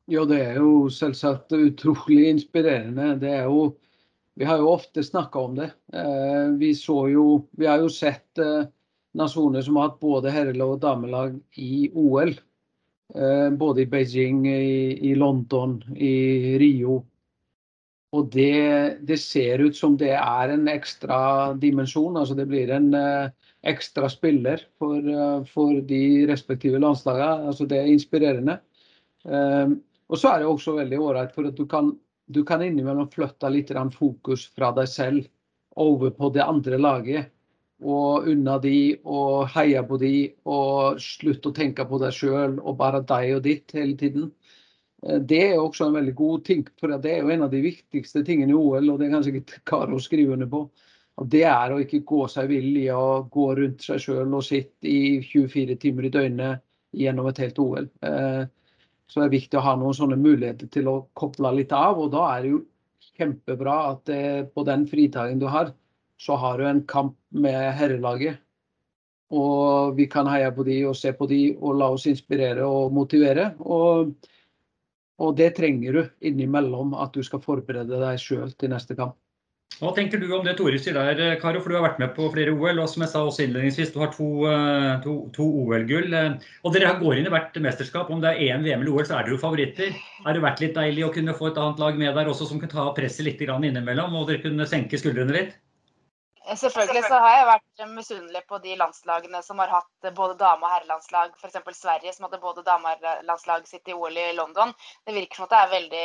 Jo, 0.08 0.24
det 0.28 0.38
er 0.40 0.56
jo 0.56 0.86
selvsagt 0.92 1.52
utrolig 1.58 2.30
inspirerende. 2.30 3.12
Det 3.20 3.40
er 3.42 3.50
jo 3.50 3.74
Vi 4.34 4.48
har 4.48 4.58
jo 4.58 4.72
ofte 4.72 5.04
snakka 5.04 5.42
om 5.46 5.52
det. 5.60 5.68
Vi 6.58 6.72
så 6.74 7.04
jo 7.12 7.26
Vi 7.52 7.68
har 7.68 7.84
jo 7.84 7.92
sett 7.92 8.40
nasjoner 9.18 9.62
som 9.62 9.78
har 9.78 9.90
hatt 9.90 10.02
både 10.02 10.32
herrelag 10.34 10.76
og 10.76 10.82
damelag 10.82 11.38
i 11.60 11.88
OL. 11.94 12.34
Eh, 13.14 13.50
både 13.50 13.84
i 13.84 13.86
Beijing, 13.90 14.46
i, 14.48 15.14
London, 15.14 15.78
i 15.96 16.58
Rio. 16.58 17.02
Og 18.14 18.30
det, 18.30 18.98
det, 19.02 19.18
ser 19.18 19.64
ut 19.64 19.76
som 19.76 19.96
det 19.98 20.12
er 20.14 20.52
en 20.54 20.68
ekstra 20.70 21.18
dimensjon. 21.58 22.16
altså 22.16 22.36
Det 22.38 22.46
blir 22.46 22.70
en 22.70 22.92
uh, 22.94 23.26
ekstra 23.66 24.06
spiller 24.10 24.62
for, 24.78 25.02
uh, 25.02 25.42
for, 25.50 25.80
de 25.82 26.22
respektive 26.30 26.78
landslagene. 26.78 27.50
altså 27.50 27.66
Det 27.66 27.80
er 27.80 27.90
inspirerende. 27.90 28.60
Og 29.24 30.20
så 30.20 30.30
er 30.30 30.42
det 30.42 30.46
også 30.46 30.76
veldig 30.76 30.98
ålreit, 31.00 31.30
for 31.34 31.48
at 31.48 31.56
du 31.56 31.64
kan, 31.66 31.94
du 32.28 32.42
kan 32.46 32.62
innimellom 32.62 33.08
flytte 33.10 33.48
litt 33.50 33.72
fokus 33.96 34.46
fra 34.54 34.68
deg 34.76 34.88
selv 34.88 35.24
over 35.80 36.12
på 36.14 36.28
det 36.30 36.44
andre 36.44 36.78
laget 36.78 37.32
og 37.82 38.28
unna 38.30 38.58
de 38.62 38.96
og 39.02 39.48
heie 39.54 39.82
på 39.86 39.98
de 39.98 40.14
og 40.46 41.00
slutte 41.02 41.50
å 41.50 41.56
tenke 41.56 41.86
på 41.88 41.98
deg 42.02 42.14
sjøl 42.14 42.58
og 42.62 42.76
bare 42.78 43.02
deg 43.06 43.34
og 43.36 43.42
ditt 43.46 43.74
hele 43.74 43.96
tiden. 43.98 44.30
Eh, 45.04 45.20
det 45.20 45.42
er 45.50 45.60
også 45.60 45.88
en 45.88 45.98
veldig 45.98 46.14
god 46.16 46.44
ting, 46.46 46.64
for 46.80 46.94
det 46.94 47.12
er 47.12 47.22
jo 47.22 47.32
en 47.34 47.46
av 47.46 47.52
de 47.52 47.62
viktigste 47.64 48.24
tingene 48.26 48.54
i 48.54 48.58
OL, 48.58 48.92
og 48.92 48.98
det 49.00 49.08
er 49.08 49.14
kanskje 49.16 49.34
ikke 49.34 49.62
Karo 49.72 50.00
skriver 50.02 50.38
under 50.38 50.50
på. 50.50 50.64
Og 51.14 51.30
det 51.30 51.44
er 51.46 51.70
å 51.70 51.78
ikke 51.78 52.02
gå 52.06 52.24
seg 52.30 52.48
vill 52.50 52.72
i 52.80 52.88
å 52.90 53.24
gå 53.30 53.48
rundt 53.54 53.84
seg 53.86 54.00
sjøl 54.02 54.32
og 54.34 54.42
sitte 54.42 54.90
i 54.90 55.20
24 55.22 55.76
timer 55.82 56.08
i 56.08 56.14
døgnet 56.14 56.64
gjennom 56.94 57.28
et 57.30 57.40
helt 57.42 57.58
OL. 57.62 57.90
Eh, 58.06 58.44
så 59.06 59.20
det 59.20 59.26
er 59.26 59.34
viktig 59.34 59.58
å 59.60 59.66
ha 59.66 59.74
noen 59.78 59.94
sånne 59.94 60.18
muligheter 60.18 60.70
til 60.72 60.88
å 60.90 61.02
koble 61.14 61.52
litt 61.54 61.74
av, 61.76 62.00
og 62.00 62.08
da 62.14 62.24
er 62.32 62.42
det 62.42 62.54
jo 62.54 62.62
kjempebra 63.14 63.74
at 63.92 64.10
på 64.50 64.62
den 64.66 64.86
fritagen 64.90 65.38
du 65.38 65.44
har, 65.52 65.68
så 66.18 66.38
har 66.40 66.58
du 66.58 66.64
en 66.66 66.80
kamp 66.88 67.14
med 67.34 67.72
herrelaget. 67.78 68.40
Og 69.34 69.96
vi 69.98 70.06
kan 70.10 70.28
heie 70.30 70.50
på 70.54 70.66
de 70.66 70.78
og 70.86 70.96
se 70.98 71.12
på 71.16 71.26
de 71.30 71.40
og 71.56 71.80
la 71.80 71.90
oss 71.94 72.06
inspirere 72.10 72.66
og 72.68 72.92
motivere. 72.94 73.50
Og, 73.64 74.14
og 75.18 75.36
det 75.38 75.54
trenger 75.58 75.98
du 75.98 76.02
innimellom 76.30 76.94
at 76.94 77.16
du 77.16 77.24
skal 77.26 77.42
forberede 77.42 78.00
deg 78.02 78.20
sjøl 78.20 78.54
til 78.58 78.74
neste 78.74 78.96
kamp. 78.98 79.16
Hva 79.80 79.90
tenker 79.90 80.20
du 80.22 80.28
om 80.36 80.44
det 80.46 80.52
Tore 80.54 80.78
sier 80.78 80.94
der, 80.94 81.34
Karo? 81.40 81.58
For 81.58 81.72
du 81.72 81.74
har 81.74 81.82
vært 81.88 81.98
med 81.98 82.12
på 82.14 82.28
flere 82.30 82.52
OL. 82.54 82.78
Og 82.78 82.90
som 82.92 83.02
jeg 83.02 83.10
sa 83.10 83.24
også 83.26 83.42
innledningsvis, 83.42 83.90
du 83.90 83.98
har 84.04 84.12
to, 84.14 84.28
eh, 84.46 84.92
to, 85.02 85.14
to 85.34 85.46
OL-gull. 85.64 86.14
Og 86.62 86.76
dere 86.76 86.92
går 87.00 87.18
inn 87.18 87.26
i 87.26 87.32
hvert 87.32 87.58
mesterskap. 87.64 88.12
Om 88.14 88.22
det 88.22 88.30
er 88.30 88.42
EM, 88.44 88.62
VM 88.62 88.84
eller 88.84 88.94
OL, 88.94 89.08
så 89.08 89.16
er 89.16 89.26
dere 89.26 89.34
jo 89.34 89.42
favoritter. 89.42 89.96
Har 90.22 90.36
det 90.36 90.44
vært 90.44 90.62
litt 90.62 90.78
deilig 90.78 91.08
å 91.08 91.12
kunne 91.16 91.34
få 91.34 91.50
et 91.50 91.58
annet 91.58 91.82
lag 91.82 91.98
med 91.98 92.14
der 92.14 92.30
også, 92.30 92.46
som 92.46 92.62
kunne 92.62 92.76
ta 92.76 92.86
presset 92.94 93.26
litt 93.26 93.42
innimellom? 93.42 94.14
Og 94.14 94.30
dere 94.30 94.44
kunne 94.44 94.68
senke 94.70 95.00
skuldrene 95.00 95.34
litt? 95.34 95.58
Selvfølgelig 96.44 97.06
så 97.08 97.18
har 97.22 97.36
jeg 97.38 97.46
vært 97.48 97.84
misunnelig 97.94 98.40
på 98.48 98.58
de 98.60 98.74
landslagene 98.76 99.40
som 99.42 99.60
har 99.62 99.70
hatt 99.72 100.08
både 100.16 100.36
dame- 100.40 100.66
og 100.66 100.72
herrelandslag. 100.74 101.32
F.eks. 101.40 101.78
Sverige, 101.78 102.12
som 102.12 102.26
hadde 102.26 102.40
både 102.42 102.64
dame- 102.66 102.90
og 102.90 103.06
herrelandslag 103.06 103.64
sitt 103.68 103.88
i 103.88 103.96
OL 103.96 104.18
i 104.20 104.32
London. 104.36 104.74
Det 105.06 105.16
virker 105.16 105.40
som 105.40 105.46
at 105.48 105.54
det 105.54 105.62
er 105.62 105.72
veldig, 105.72 106.04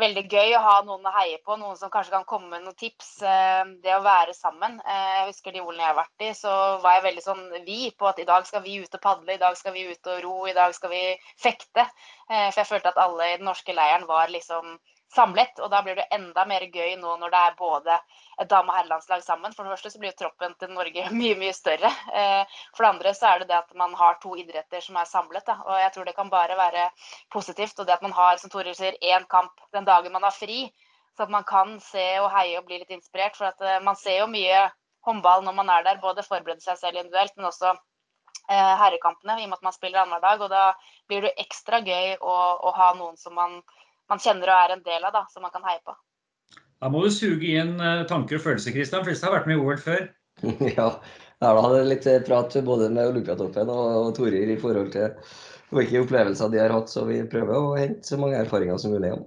veldig 0.00 0.24
gøy 0.32 0.56
å 0.56 0.64
ha 0.64 0.74
noen 0.88 1.04
å 1.04 1.14
heie 1.18 1.36
på, 1.44 1.58
noen 1.60 1.76
som 1.76 1.92
kanskje 1.92 2.16
kan 2.16 2.24
komme 2.32 2.48
med 2.54 2.64
noen 2.64 2.80
tips. 2.80 3.12
Eh, 3.20 3.62
det 3.84 3.92
å 3.92 4.02
være 4.06 4.32
sammen. 4.38 4.80
Eh, 4.80 5.14
jeg 5.18 5.30
husker 5.34 5.52
de 5.52 5.64
OL-ene 5.66 5.84
jeg 5.84 5.92
har 5.92 6.00
vært 6.00 6.28
i, 6.30 6.34
så 6.40 6.54
var 6.84 6.96
jeg 6.96 7.08
veldig 7.10 7.26
sånn 7.28 7.46
vi 7.68 7.80
på 7.92 8.08
at 8.08 8.24
i 8.24 8.28
dag 8.30 8.48
skal 8.48 8.64
vi 8.64 8.80
ut 8.80 9.00
og 9.00 9.04
padle, 9.04 9.34
i 9.36 9.42
dag 9.44 9.58
skal 9.60 9.76
vi 9.76 9.84
ut 9.90 10.14
og 10.14 10.22
ro, 10.24 10.36
i 10.48 10.56
dag 10.56 10.72
skal 10.80 10.96
vi 10.96 11.02
fekte. 11.44 11.84
Eh, 12.30 12.48
for 12.48 12.62
jeg 12.62 12.72
følte 12.72 12.96
at 12.96 13.02
alle 13.04 13.34
i 13.34 13.36
den 13.36 13.50
norske 13.52 13.76
leiren 13.76 14.08
var 14.08 14.32
liksom 14.32 14.78
samlet. 15.14 15.58
Og 15.62 15.70
da 15.72 15.80
blir 15.82 15.96
det 15.98 16.06
enda 16.14 16.44
mer 16.48 16.64
gøy 16.72 16.96
nå 17.00 17.14
når 17.20 17.32
det 17.32 17.40
er 17.40 17.56
både 17.58 17.96
et 18.42 18.50
dame- 18.50 18.72
og 18.72 18.76
herrelandslag 18.76 19.22
sammen. 19.24 19.54
For 19.54 19.64
det 19.64 19.74
første 19.74 19.92
så 19.94 20.00
blir 20.02 20.12
jo 20.12 20.18
troppen 20.24 20.54
til 20.60 20.72
Norge 20.74 21.06
mye, 21.20 21.36
mye 21.40 21.54
større. 21.56 21.92
Eh, 22.12 22.58
for 22.76 22.84
det 22.84 22.90
andre 22.92 23.14
så 23.16 23.32
er 23.32 23.42
det 23.42 23.50
det 23.52 23.58
at 23.60 23.72
man 23.78 23.94
har 23.98 24.18
to 24.22 24.34
idretter 24.40 24.84
som 24.84 24.98
er 25.00 25.08
samlet. 25.10 25.46
Da. 25.46 25.58
Og 25.64 25.80
jeg 25.82 25.94
tror 25.94 26.08
det 26.08 26.16
kan 26.18 26.32
bare 26.32 26.58
være 26.58 26.90
positivt. 27.34 27.78
Og 27.78 27.88
det 27.88 27.96
at 27.96 28.04
man 28.04 28.16
har, 28.16 28.36
som 28.42 28.52
Tore 28.52 28.74
sier, 28.76 28.98
én 29.02 29.26
kamp 29.30 29.64
den 29.72 29.88
dagen 29.88 30.12
man 30.12 30.26
har 30.28 30.36
fri. 30.36 30.68
Så 31.16 31.26
at 31.26 31.34
man 31.34 31.44
kan 31.44 31.78
se 31.82 32.04
og 32.22 32.30
heie 32.30 32.60
og 32.60 32.68
bli 32.68 32.78
litt 32.78 32.94
inspirert. 32.94 33.36
For 33.38 33.50
at 33.50 33.64
eh, 33.64 33.82
man 33.84 33.98
ser 33.98 34.22
jo 34.22 34.30
mye 34.30 34.68
håndball 35.08 35.44
når 35.44 35.56
man 35.56 35.72
er 35.72 35.86
der. 35.88 36.02
Både 36.04 36.26
forberede 36.26 36.62
seg 36.64 36.78
selv 36.78 37.00
individuelt, 37.00 37.34
men 37.36 37.48
også 37.48 37.72
eh, 37.72 38.74
herrekampene, 38.84 39.40
i 39.40 39.48
og 39.48 39.54
med 39.54 39.58
at 39.58 39.68
man 39.70 39.76
spiller 39.76 40.04
annenhver 40.04 40.28
dag. 40.28 40.44
Og 40.44 40.52
da 40.52 40.64
blir 41.08 41.26
det 41.26 41.36
ekstra 41.40 41.80
gøy 41.80 42.18
å, 42.20 42.38
å 42.68 42.76
ha 42.76 42.92
noen 43.00 43.16
som 43.16 43.34
man 43.38 43.62
man 44.10 44.22
kjenner 44.22 44.52
og 44.52 44.58
er 44.58 44.76
en 44.76 44.84
del 44.86 45.04
av, 45.04 45.14
da, 45.14 45.24
som 45.32 45.44
man 45.44 45.54
kan 45.54 45.66
heie 45.68 45.80
på. 45.86 45.94
Da 46.78 46.90
må 46.92 47.02
du 47.04 47.10
suge 47.12 47.54
inn 47.58 47.76
eh, 47.82 48.04
tanker 48.10 48.38
og 48.38 48.44
følelser, 48.44 48.74
Kristian, 48.74 49.04
for 49.04 49.12
du 49.12 49.26
har 49.26 49.36
vært 49.38 49.48
med 49.50 49.58
i 49.58 49.64
OL 49.64 49.80
før. 49.82 50.04
ja, 50.78 50.88
jeg 51.42 51.62
hadde 51.64 51.86
litt 51.88 52.08
prat 52.26 52.58
både 52.66 52.90
med 52.94 53.12
Olympiatoppen 53.12 53.72
og, 53.74 53.86
og 54.02 54.12
Torir 54.18 54.52
i 54.54 54.60
forhold 54.60 54.92
til 54.94 55.10
hvilke 55.74 56.04
opplevelser 56.04 56.52
de 56.52 56.62
har 56.62 56.72
hatt, 56.72 56.90
så 56.92 57.04
vi 57.08 57.18
prøver 57.28 57.58
å 57.58 57.74
hente 57.76 58.06
så 58.06 58.18
mange 58.20 58.38
erfaringer 58.40 58.78
som 58.80 58.94
mulig. 58.94 59.10
Ja. 59.12 59.18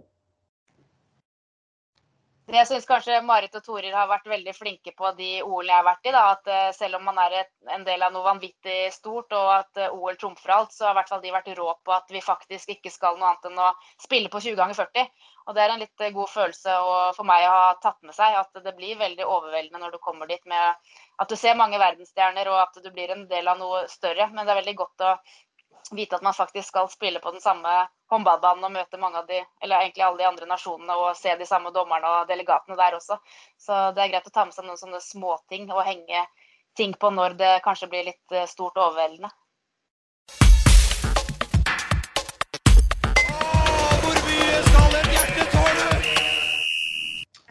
Jeg 2.58 2.68
syns 2.68 2.88
kanskje 2.90 3.20
Marit 3.24 3.54
og 3.56 3.64
Torir 3.64 3.94
har 3.96 4.10
vært 4.10 4.26
veldig 4.28 4.54
flinke 4.56 4.92
på 4.98 5.12
de 5.18 5.30
OL 5.46 5.70
jeg 5.70 5.76
har 5.78 5.86
vært 5.86 6.08
i, 6.10 6.12
da, 6.16 6.24
at 6.34 6.50
eh, 6.52 6.72
selv 6.76 6.98
om 6.98 7.06
man 7.08 7.20
er 7.24 7.36
et, 7.42 7.52
en 7.76 7.86
del 7.88 8.04
av 8.04 8.12
noe 8.12 8.26
vanvittig 8.26 8.90
stort 8.92 9.32
og 9.38 9.52
at 9.54 9.80
eh, 9.80 9.94
OL 9.94 10.18
trumfer 10.20 10.54
alt, 10.56 10.74
så 10.76 10.88
har 10.88 10.96
i 10.96 11.00
hvert 11.00 11.12
fall 11.14 11.22
de 11.24 11.34
vært 11.36 11.52
rå 11.58 11.68
på 11.86 11.94
at 11.96 12.12
vi 12.12 12.24
faktisk 12.26 12.74
ikke 12.76 12.92
skal 12.92 13.20
noe 13.20 13.30
annet 13.30 13.48
enn 13.52 13.62
å 13.62 13.70
spille 14.04 14.32
på 14.34 14.42
20 14.44 14.58
ganger 14.60 14.80
40. 14.82 15.30
Og 15.48 15.56
det 15.56 15.64
er 15.64 15.74
en 15.74 15.82
litt 15.82 16.04
eh, 16.04 16.14
god 16.16 16.34
følelse 16.34 16.76
for 17.18 17.30
meg 17.30 17.46
å 17.48 17.54
ha 17.56 17.70
tatt 17.84 18.02
med 18.08 18.18
seg. 18.18 18.36
At 18.42 18.64
det 18.66 18.76
blir 18.78 19.00
veldig 19.00 19.28
overveldende 19.28 19.86
når 19.86 19.96
du 19.96 20.02
kommer 20.04 20.30
dit 20.30 20.44
med 20.50 20.92
at 21.22 21.32
du 21.32 21.38
ser 21.40 21.58
mange 21.60 21.80
verdensstjerner 21.82 22.50
og 22.52 22.60
at 22.66 22.84
du 22.84 22.92
blir 22.92 23.14
en 23.14 23.28
del 23.32 23.48
av 23.48 23.62
noe 23.62 23.86
større. 23.92 24.28
Men 24.34 24.44
det 24.44 24.56
er 24.56 24.62
veldig 24.64 24.78
godt 24.84 25.08
å 25.08 25.16
vite 25.92 26.18
at 26.18 26.26
man 26.26 26.36
faktisk 26.38 26.68
skal 26.68 26.90
spille 26.92 27.20
på 27.24 27.32
den 27.32 27.44
samme 27.44 27.74
håndballbanen 28.12 28.68
og 28.68 28.74
møte 28.76 29.00
mange 29.02 29.22
av 29.22 29.28
de, 29.30 29.42
eller 29.64 29.82
egentlig 29.82 30.06
alle 30.06 30.22
de 30.22 30.30
andre 30.30 30.48
nasjonene 30.50 30.98
og 31.00 31.18
se 31.18 31.36
de 31.40 31.48
samme 31.48 31.72
dommerne 31.76 32.16
og 32.18 32.32
delegatene 32.32 32.78
der 32.80 32.98
også. 33.00 33.18
Så 33.60 33.84
det 33.96 34.04
er 34.06 34.14
greit 34.14 34.28
å 34.28 34.36
ta 34.36 34.46
med 34.46 34.56
seg 34.56 34.68
noen 34.68 34.82
sånne 34.82 35.04
småting 35.04 35.70
og 35.72 35.86
henge 35.88 36.26
ting 36.78 36.94
på 36.94 37.12
når 37.12 37.38
det 37.40 37.54
kanskje 37.66 37.92
blir 37.92 38.10
litt 38.12 38.36
eh, 38.36 38.50
stort 38.50 38.78
og 38.78 38.92
overveldende. 38.92 39.32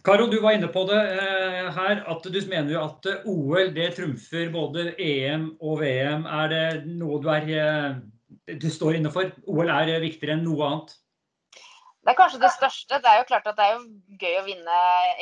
Karo, 0.04 0.26
du 0.26 0.38
var 0.40 0.56
inne 0.56 0.68
på 0.72 0.86
det 0.88 0.96
eh, 0.96 1.66
her, 1.76 2.00
at 2.08 2.24
du 2.24 2.38
mener 2.48 2.72
jo 2.72 2.84
at 2.86 3.08
OL 3.28 3.68
det 3.76 3.90
trumfer 3.98 4.48
både 4.52 4.94
EM 4.96 5.50
og 5.60 5.82
VM. 5.82 6.24
Er 6.24 6.48
det 6.48 6.64
noe 6.88 7.20
du 7.20 7.28
er 7.28 7.50
eh, 7.52 7.98
du 8.58 8.70
står 8.72 8.98
inne 8.98 9.12
for? 9.14 9.30
OL 9.46 9.70
er 9.70 10.00
viktigere 10.02 10.38
enn 10.38 10.46
noe 10.46 10.66
annet? 10.66 10.96
Det 12.00 12.14
er 12.14 12.16
kanskje 12.16 12.38
det 12.40 12.48
største. 12.54 12.98
Det 13.04 13.08
er 13.10 13.18
jo 13.18 13.26
klart 13.28 13.48
at 13.50 13.58
det 13.58 13.64
er 13.66 13.74
jo 13.74 14.20
gøy 14.22 14.36
å 14.38 14.44
vinne 14.46 14.76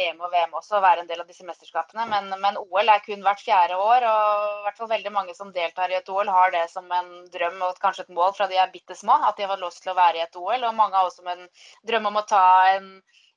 EM 0.04 0.20
og 0.22 0.30
VM 0.30 0.52
også, 0.60 0.76
og 0.78 0.84
være 0.84 1.02
en 1.02 1.08
del 1.08 1.24
av 1.24 1.26
disse 1.26 1.46
mesterskapene. 1.46 2.04
Men, 2.06 2.30
men, 2.38 2.58
OL 2.60 2.92
er 2.92 3.02
kun 3.02 3.24
hvert 3.26 3.42
fjerde 3.42 3.74
år, 3.82 4.06
og 4.06 4.44
i 4.60 4.62
hvert 4.66 4.78
fall 4.78 4.90
veldig 4.92 5.12
mange 5.16 5.34
som 5.34 5.50
deltar 5.56 5.90
i 5.90 5.98
et 5.98 6.12
OL, 6.14 6.30
har 6.30 6.54
det 6.54 6.62
som 6.70 6.86
en 6.94 7.10
drøm 7.34 7.58
og 7.66 7.80
kanskje 7.82 8.06
et 8.06 8.14
mål 8.14 8.30
fra 8.38 8.46
de 8.46 8.60
er 8.62 8.70
bitte 8.70 8.94
små, 8.94 9.18
at 9.26 9.40
de 9.40 9.48
har 9.50 9.58
lyst 9.58 9.82
til 9.82 9.92
å 9.92 9.98
være 9.98 10.20
i 10.20 10.24
et 10.28 10.38
OL. 10.38 10.68
Og 10.70 10.78
mange 10.78 10.94
har 10.94 11.10
også 11.10 11.26
en 11.34 11.44
drøm 11.90 12.12
om 12.12 12.20
å 12.22 12.26
ta 12.30 12.44
en, 12.76 12.88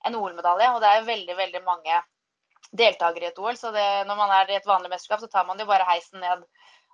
en 0.06 0.20
OL-medalje. 0.22 0.70
Og 0.76 0.86
det 0.86 0.92
er 0.92 1.10
veldig, 1.10 1.38
veldig 1.42 1.64
mange 1.66 1.98
deltakere 2.78 3.26
i 3.26 3.32
et 3.34 3.42
OL, 3.42 3.58
så 3.58 3.74
det, 3.74 3.88
når 4.08 4.22
man 4.22 4.38
er 4.38 4.54
i 4.54 4.60
et 4.62 4.70
vanlig 4.70 4.94
mesterskap, 4.94 5.26
så 5.26 5.32
tar 5.34 5.50
man 5.50 5.60
jo 5.60 5.66
bare 5.68 5.90
heisen 5.90 6.22
ned 6.22 6.46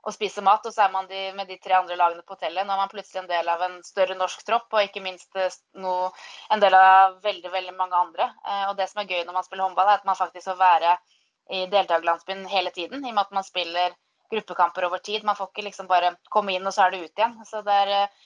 og 0.08 0.16
spise 0.16 0.42
mat, 0.44 0.64
og 0.64 0.72
så 0.72 0.86
er 0.86 0.92
man 0.94 1.08
de, 1.10 1.20
med 1.36 1.50
de 1.52 1.58
tre 1.60 1.76
andre 1.76 1.98
lagene 2.00 2.24
på 2.24 2.38
hotellet. 2.38 2.64
Nå 2.64 2.74
er 2.74 2.80
man 2.80 2.92
plutselig 2.92 3.20
en 3.22 3.30
del 3.30 3.50
av 3.52 3.64
en 3.66 3.78
større 3.84 4.16
norsk 4.16 4.46
tropp, 4.48 4.70
og 4.72 4.86
ikke 4.86 5.04
minst 5.04 5.36
noe, 5.84 6.12
en 6.54 6.64
del 6.64 6.78
av 6.78 7.18
veldig 7.26 7.52
veldig 7.52 7.76
mange 7.76 8.00
andre. 8.00 8.30
Eh, 8.48 8.66
og 8.70 8.78
det 8.80 8.88
som 8.88 9.04
er 9.04 9.12
gøy 9.12 9.26
når 9.28 9.36
man 9.36 9.48
spiller 9.48 9.68
håndball, 9.68 9.92
er 9.92 10.00
at 10.00 10.08
man 10.08 10.20
faktisk 10.20 10.48
får 10.48 10.62
være 10.62 10.94
i 11.58 11.66
deltakerlandsbyen 11.72 12.46
hele 12.52 12.72
tiden, 12.76 13.04
i 13.04 13.12
og 13.12 13.18
med 13.18 13.26
at 13.26 13.36
man 13.36 13.48
spiller 13.48 14.00
gruppekamper 14.32 14.88
over 14.88 15.04
tid. 15.04 15.28
Man 15.28 15.36
får 15.36 15.52
ikke 15.52 15.68
liksom 15.68 15.92
bare 15.92 16.16
komme 16.32 16.56
inn, 16.56 16.68
og 16.68 16.76
så 16.76 16.88
er 16.88 16.96
det 16.96 17.04
ut 17.04 17.22
igjen. 17.22 17.36
Så 17.48 17.62
det 17.68 17.78
er 17.84 17.94
eh, 17.98 18.26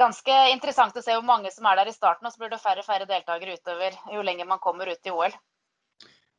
ganske 0.00 0.38
interessant 0.52 1.00
å 1.00 1.04
se 1.04 1.16
hvor 1.16 1.24
mange 1.24 1.52
som 1.54 1.66
er 1.70 1.80
der 1.80 1.88
i 1.88 1.96
starten, 1.96 2.28
og 2.28 2.36
så 2.36 2.44
blir 2.44 2.52
det 2.52 2.60
færre 2.60 2.84
og 2.84 2.88
færre 2.88 3.08
deltakere 3.08 3.56
utover 3.56 3.96
jo 4.12 4.28
lenger 4.28 4.48
man 4.50 4.60
kommer 4.60 4.92
ut 4.92 5.08
i 5.08 5.14
OL. 5.14 5.40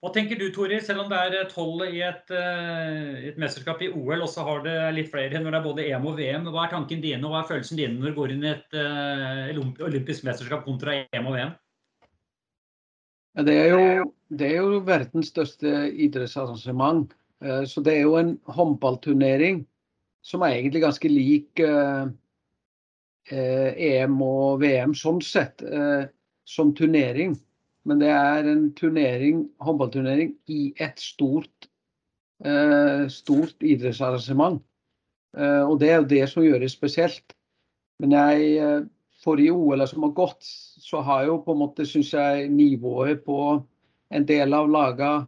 Hva 0.06 0.12
tenker 0.14 0.38
du, 0.38 0.52
Tori, 0.54 0.78
selv 0.86 1.02
om 1.02 1.08
det 1.10 1.18
er 1.18 1.48
tolv 1.50 1.80
i 1.88 2.04
et, 2.06 2.30
eh, 2.30 3.24
et, 3.32 3.38
mesterskap 3.42 3.80
i 3.82 3.88
OL, 3.90 4.22
og 4.22 4.30
så 4.30 4.44
har 4.46 4.60
det 4.62 4.74
litt 4.94 5.08
flere 5.10 5.40
når 5.42 5.50
det 5.50 5.58
er 5.58 5.64
både 5.66 5.86
EM 5.88 6.04
og 6.06 6.20
VM. 6.20 6.44
Hva 6.54 6.68
er 6.68 6.74
tanken 6.76 7.00
din 7.02 7.26
og 7.26 7.32
hva 7.34 7.40
er 7.40 7.48
følelsen 7.50 7.80
din 7.80 7.96
når 7.98 8.14
du 8.14 8.20
går 8.20 8.34
inn 8.36 8.46
i 8.46 8.52
et 8.52 8.78
uh, 8.78 9.50
olympisk 9.88 10.28
mesterskap 10.28 10.62
kontra 10.68 10.94
EM 11.10 11.26
og 11.26 11.34
VM? 11.34 11.56
Det 13.50 13.56
er, 13.64 13.74
jo, 13.74 14.06
det 14.30 14.52
er 14.52 14.62
jo 14.62 14.84
verdens 14.86 15.34
største 15.34 15.74
idrettsarrangement. 15.90 17.10
Eh, 17.42 17.66
så 17.66 17.82
det 17.82 17.96
er 17.96 18.06
jo 18.06 18.14
en 18.22 18.36
håndballturnering 18.46 19.64
som 20.22 20.46
er 20.46 20.60
egentlig 20.60 20.86
ganske 20.86 21.10
lik 21.10 21.66
EM 23.26 24.22
og 24.22 24.62
VM 24.62 24.94
sånn 24.94 25.26
sett, 25.26 25.66
som 26.46 26.78
turnering. 26.78 27.34
Men 27.86 28.02
det 28.02 28.10
er 28.10 28.48
en 28.50 28.70
turnering, 28.78 29.46
håndballturnering 29.62 30.34
i 30.50 30.74
et 30.82 31.00
stort, 31.02 31.70
eh, 32.44 33.06
stort 33.14 33.62
idrettsarrangement. 33.62 34.64
Eh, 35.38 35.62
og 35.62 35.80
det 35.80 35.92
er 35.92 36.00
jo 36.00 36.10
det 36.16 36.24
som 36.32 36.44
gjør 36.44 36.64
det 36.64 36.72
spesielt. 36.74 37.36
Men 38.00 38.16
jeg, 38.18 38.58
eh, 38.58 38.82
forrige 39.24 39.54
OL 39.54 39.88
som 39.88 40.04
har 40.04 40.16
gått, 40.18 40.44
så 40.82 41.02
har 41.02 41.26
jo 41.26 41.44
på 41.44 41.54
en 41.54 41.62
måte, 41.62 41.86
syns 41.86 42.12
jeg, 42.14 42.50
nivået 42.50 43.24
på 43.26 43.40
en 44.12 44.26
del 44.26 44.54
av 44.54 44.70
laga 44.70 45.28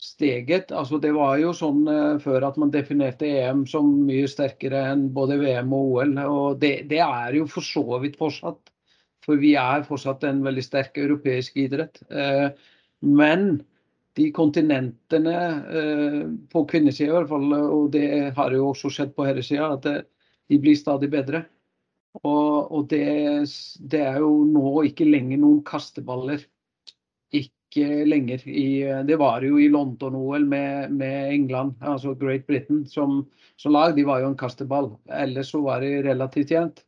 steget. 0.00 0.72
Altså 0.72 1.00
det 1.00 1.12
var 1.16 1.38
jo 1.40 1.52
sånn 1.56 1.86
eh, 1.88 2.18
før 2.22 2.48
at 2.50 2.58
man 2.60 2.72
definerte 2.74 3.28
EM 3.28 3.64
som 3.66 3.88
mye 4.06 4.28
sterkere 4.28 4.84
enn 4.92 5.08
både 5.14 5.38
VM 5.40 5.72
og 5.72 5.92
OL. 5.96 6.16
Og 6.26 6.60
det, 6.62 6.88
det 6.90 7.00
er 7.04 7.38
jo 7.38 7.46
for 7.50 7.64
så 7.64 8.00
vidt 8.02 8.18
fortsatt. 8.20 8.60
For 9.26 9.40
vi 9.42 9.56
er 9.58 9.86
fortsatt 9.86 10.24
en 10.28 10.44
veldig 10.46 10.62
sterk 10.64 10.98
europeisk 11.02 11.58
idrett. 11.58 11.98
Eh, 12.10 12.48
men 13.06 13.48
de 14.16 14.30
kontinentene 14.32 15.36
eh, 15.80 16.22
på 16.52 16.62
kvinnesida 16.70 17.10
i 17.10 17.16
hvert 17.18 17.32
fall, 17.32 17.50
og 17.58 17.90
det 17.96 18.06
har 18.38 18.54
jo 18.54 18.70
også 18.70 18.92
skjedd 18.92 19.12
på 19.16 19.26
herresida, 19.28 19.74
at 19.74 20.06
de 20.46 20.60
blir 20.62 20.78
stadig 20.78 21.10
bedre. 21.12 21.44
Og, 22.24 22.72
og 22.72 22.86
det, 22.88 23.44
det, 23.92 24.00
er 24.00 24.20
jo 24.22 24.30
nå 24.48 24.86
ikke 24.88 25.08
lenger 25.08 25.40
noen 25.42 25.60
kasteballer. 25.66 26.40
Ikke 27.34 28.04
lenger. 28.08 28.46
I, 28.48 28.68
det 29.08 29.18
var 29.20 29.44
jo 29.44 29.58
i 29.60 29.68
London-OL 29.72 30.46
med, 30.48 30.94
med, 30.96 31.34
England, 31.34 31.76
altså 31.84 32.14
Great 32.16 32.46
Britain, 32.48 32.86
som, 32.88 33.24
som, 33.60 33.74
lag. 33.76 33.96
De 33.98 34.06
var 34.08 34.22
jo 34.22 34.30
en 34.30 34.38
kasteball. 34.40 34.94
Ellers 35.12 35.52
så 35.52 35.60
var 35.66 35.84
det 35.84 36.06
relativt 36.06 36.54
jevnt. 36.56 36.85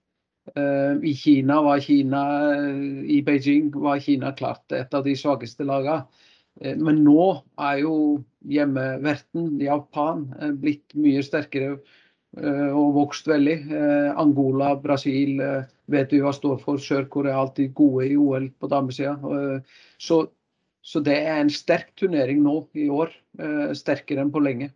Eh, 0.56 1.08
I 1.10 1.14
Kina 1.14 1.62
var 1.62 1.80
Kina 1.80 2.22
eh, 2.54 3.04
i 3.16 3.22
Beijing 3.22 3.70
var 3.74 4.00
Kina 4.00 4.32
klart 4.32 4.72
et 4.72 4.94
av 4.94 5.04
de 5.04 5.14
svakeste 5.16 5.66
lagene. 5.66 6.06
Eh, 6.60 6.76
men 6.76 7.02
nå 7.04 7.24
er 7.68 7.82
jo 7.82 7.94
hjemmeverten, 8.48 9.56
Japan, 9.60 10.28
blitt 10.62 10.94
mye 10.96 11.24
sterkere 11.26 11.78
og 12.38 12.90
vokst 12.92 13.26
veldig. 13.26 13.54
Angola, 14.20 14.74
Brasil 14.78 15.40
vet 15.90 16.10
vi 16.12 16.20
hva 16.22 16.30
står 16.36 16.58
for. 16.60 16.76
Sør-Korea 16.78 17.32
er 17.32 17.40
alltid 17.40 17.72
gode 17.74 18.04
i 18.04 18.18
OL 18.20 18.50
på 18.52 18.68
damesida. 18.70 19.14
Så, 19.96 20.20
så 20.84 21.02
det 21.02 21.16
er 21.24 21.40
en 21.40 21.50
sterk 21.50 21.88
turnering 21.98 22.44
nå 22.44 22.60
i 22.78 22.86
år. 22.92 23.16
Sterkere 23.80 24.22
enn 24.22 24.32
på 24.34 24.44
lenge. 24.44 24.68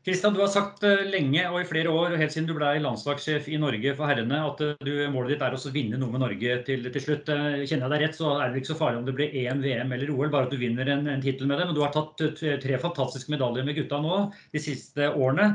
Kristian, 0.00 0.32
du 0.32 0.40
har 0.40 0.48
sagt 0.48 0.84
eh, 0.88 1.02
lenge 1.12 1.42
og 1.50 1.58
i 1.60 1.66
flere 1.68 1.90
år, 1.92 2.14
helt 2.16 2.32
siden 2.32 2.46
du 2.48 2.54
ble 2.56 2.70
landslagssjef 2.80 3.50
i 3.52 3.58
Norge 3.60 3.92
for 3.98 4.08
herrene, 4.08 4.38
at 4.48 4.62
eh, 4.64 4.78
du, 4.86 4.94
målet 5.12 5.34
ditt 5.34 5.42
er 5.44 5.52
å 5.52 5.72
vinne 5.74 5.98
noe 6.00 6.14
med 6.14 6.22
Norge 6.22 6.54
til, 6.64 6.86
til, 6.86 7.02
slutt. 7.04 7.28
Eh, 7.28 7.66
kjenner 7.68 7.84
jeg 7.84 7.92
deg 7.92 8.04
rett, 8.06 8.16
så 8.16 8.30
er 8.38 8.48
det 8.48 8.62
ikke 8.62 8.70
så 8.70 8.78
farlig 8.78 9.02
om 9.02 9.10
det 9.10 9.14
blir 9.18 9.34
EM, 9.42 9.60
VM 9.60 9.90
eller 9.92 10.12
OL, 10.14 10.30
bare 10.32 10.48
at 10.48 10.54
du 10.54 10.56
vinner 10.62 10.88
en, 10.88 11.04
en 11.04 11.20
tittel 11.20 11.50
med 11.50 11.60
det. 11.60 11.66
Men 11.68 11.76
du 11.76 11.82
har 11.84 11.92
tatt 11.92 12.22
tre 12.40 12.78
fantastiske 12.80 13.32
medaljer 13.34 13.66
med 13.66 13.76
gutta 13.76 13.98
nå 14.00 14.22
de 14.54 14.62
siste 14.64 15.10
årene. 15.10 15.50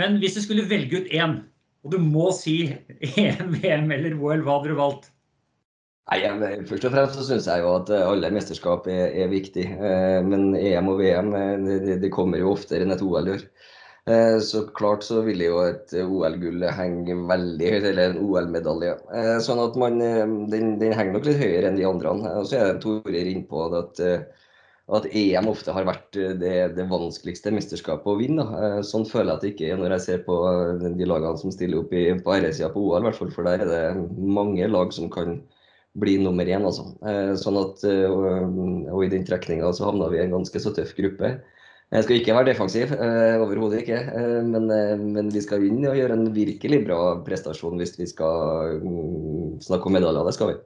Men 0.00 0.18
hvis 0.18 0.34
du 0.34 0.42
skulle 0.42 0.66
velge 0.72 1.04
ut 1.04 1.14
én, 1.14 1.36
og 1.86 1.94
du 1.94 2.00
må 2.02 2.32
si 2.34 2.56
EM, 3.14 3.54
VM 3.60 3.94
eller 3.94 4.16
OL, 4.18 4.42
hva 4.42 4.56
hadde 4.58 4.72
du 4.72 4.80
valgt? 4.80 5.06
Nei, 6.10 6.18
Først 6.66 6.88
og 6.90 6.96
fremst 6.96 7.14
så 7.20 7.28
syns 7.28 7.46
jeg 7.46 7.62
jo 7.62 7.70
at 7.78 7.94
alle 7.94 8.32
mesterskap 8.34 8.90
er, 8.90 9.06
er 9.22 9.30
viktig. 9.30 9.68
Men 10.26 10.50
EM 10.58 10.90
og 10.90 10.98
VM 10.98 11.30
det, 11.62 12.00
det 12.02 12.12
kommer 12.12 12.42
jo 12.42 12.56
oftere 12.56 12.82
enn 12.82 12.92
et 12.92 13.06
OL 13.06 13.30
gjør. 13.30 13.46
Eh, 14.06 14.38
så 14.38 14.66
klart 14.66 15.02
så 15.02 15.22
vil 15.24 15.40
jo 15.46 15.60
et 15.64 15.92
OL-gull 15.96 16.66
henge 16.76 17.14
veldig 17.30 17.68
høyt, 17.72 17.84
eller 17.88 18.10
en 18.10 18.18
OL-medalje. 18.20 18.98
Eh, 19.16 19.36
sånn 19.40 19.62
at 19.62 19.78
man, 19.80 19.96
eh, 20.04 20.24
den, 20.52 20.74
den, 20.80 20.92
henger 20.92 21.16
nok 21.16 21.28
litt 21.30 21.40
høyere 21.40 21.70
enn 21.70 21.78
de 21.78 21.86
andre. 21.88 22.12
Og 22.36 22.50
så 22.50 22.58
er 22.58 22.66
det 22.68 22.82
Torer 22.82 23.30
innpå 23.30 23.62
at, 23.78 24.02
at 24.98 25.08
EM 25.08 25.48
ofte 25.48 25.72
har 25.72 25.88
vært 25.88 26.18
det, 26.42 26.52
det 26.76 26.86
vanskeligste 26.90 27.54
mesterskapet 27.56 28.12
å 28.12 28.18
vinne. 28.20 28.44
Sånn 28.84 29.08
føler 29.08 29.32
jeg 29.32 29.38
at 29.38 29.46
det 29.46 29.52
ikke 29.54 29.72
er 29.72 29.80
når 29.80 29.96
jeg 29.96 30.06
ser 30.10 30.22
på 30.28 30.36
de 30.84 31.08
lagene 31.08 31.40
som 31.40 31.56
stiller 31.56 31.80
opp 31.80 31.96
i, 31.96 32.04
på 32.20 32.36
RS-sida 32.36 32.74
på 32.76 32.84
OL, 32.84 33.08
hvert 33.08 33.20
fall, 33.22 33.32
for 33.32 33.48
der 33.48 33.64
er 33.64 33.72
det 33.72 34.20
mange 34.20 34.68
lag 34.68 34.92
som 34.92 35.08
kan 35.08 35.38
bli 35.96 36.18
nummer 36.20 36.44
én. 36.44 36.68
Altså. 36.68 36.90
Sånn 37.40 37.56
at, 37.56 37.88
og, 37.88 38.28
og 38.92 39.00
i 39.06 39.12
den 39.16 39.24
trekninga 39.24 39.72
så 39.72 39.88
havna 39.88 40.12
vi 40.12 40.20
i 40.20 40.26
en 40.26 40.36
ganske 40.36 40.60
så 40.60 40.76
tøff 40.76 40.92
gruppe. 41.00 41.38
Jeg 41.94 42.02
skal 42.02 42.18
ikke 42.18 42.34
være 42.34 42.50
defensiv, 42.50 42.90
uh, 42.98 43.38
overhodet 43.44 43.84
ikke. 43.84 44.00
Uh, 44.10 44.42
men, 44.42 44.66
uh, 44.66 44.98
men, 44.98 45.30
vi 45.30 45.42
skal 45.44 45.62
inn 45.62 45.84
og 45.86 45.94
gjøre 45.94 46.16
en 46.18 46.30
virkelig 46.34 46.80
bra 46.88 47.00
prestasjon 47.26 47.78
hvis 47.78 47.94
vi 48.00 48.08
skal 48.10 48.80
um, 48.82 49.52
snakke 49.62 49.86
om 49.86 49.94
medaljer. 49.94 50.26
Det 50.26 50.34
skal 50.34 50.50
vi. 50.50 50.56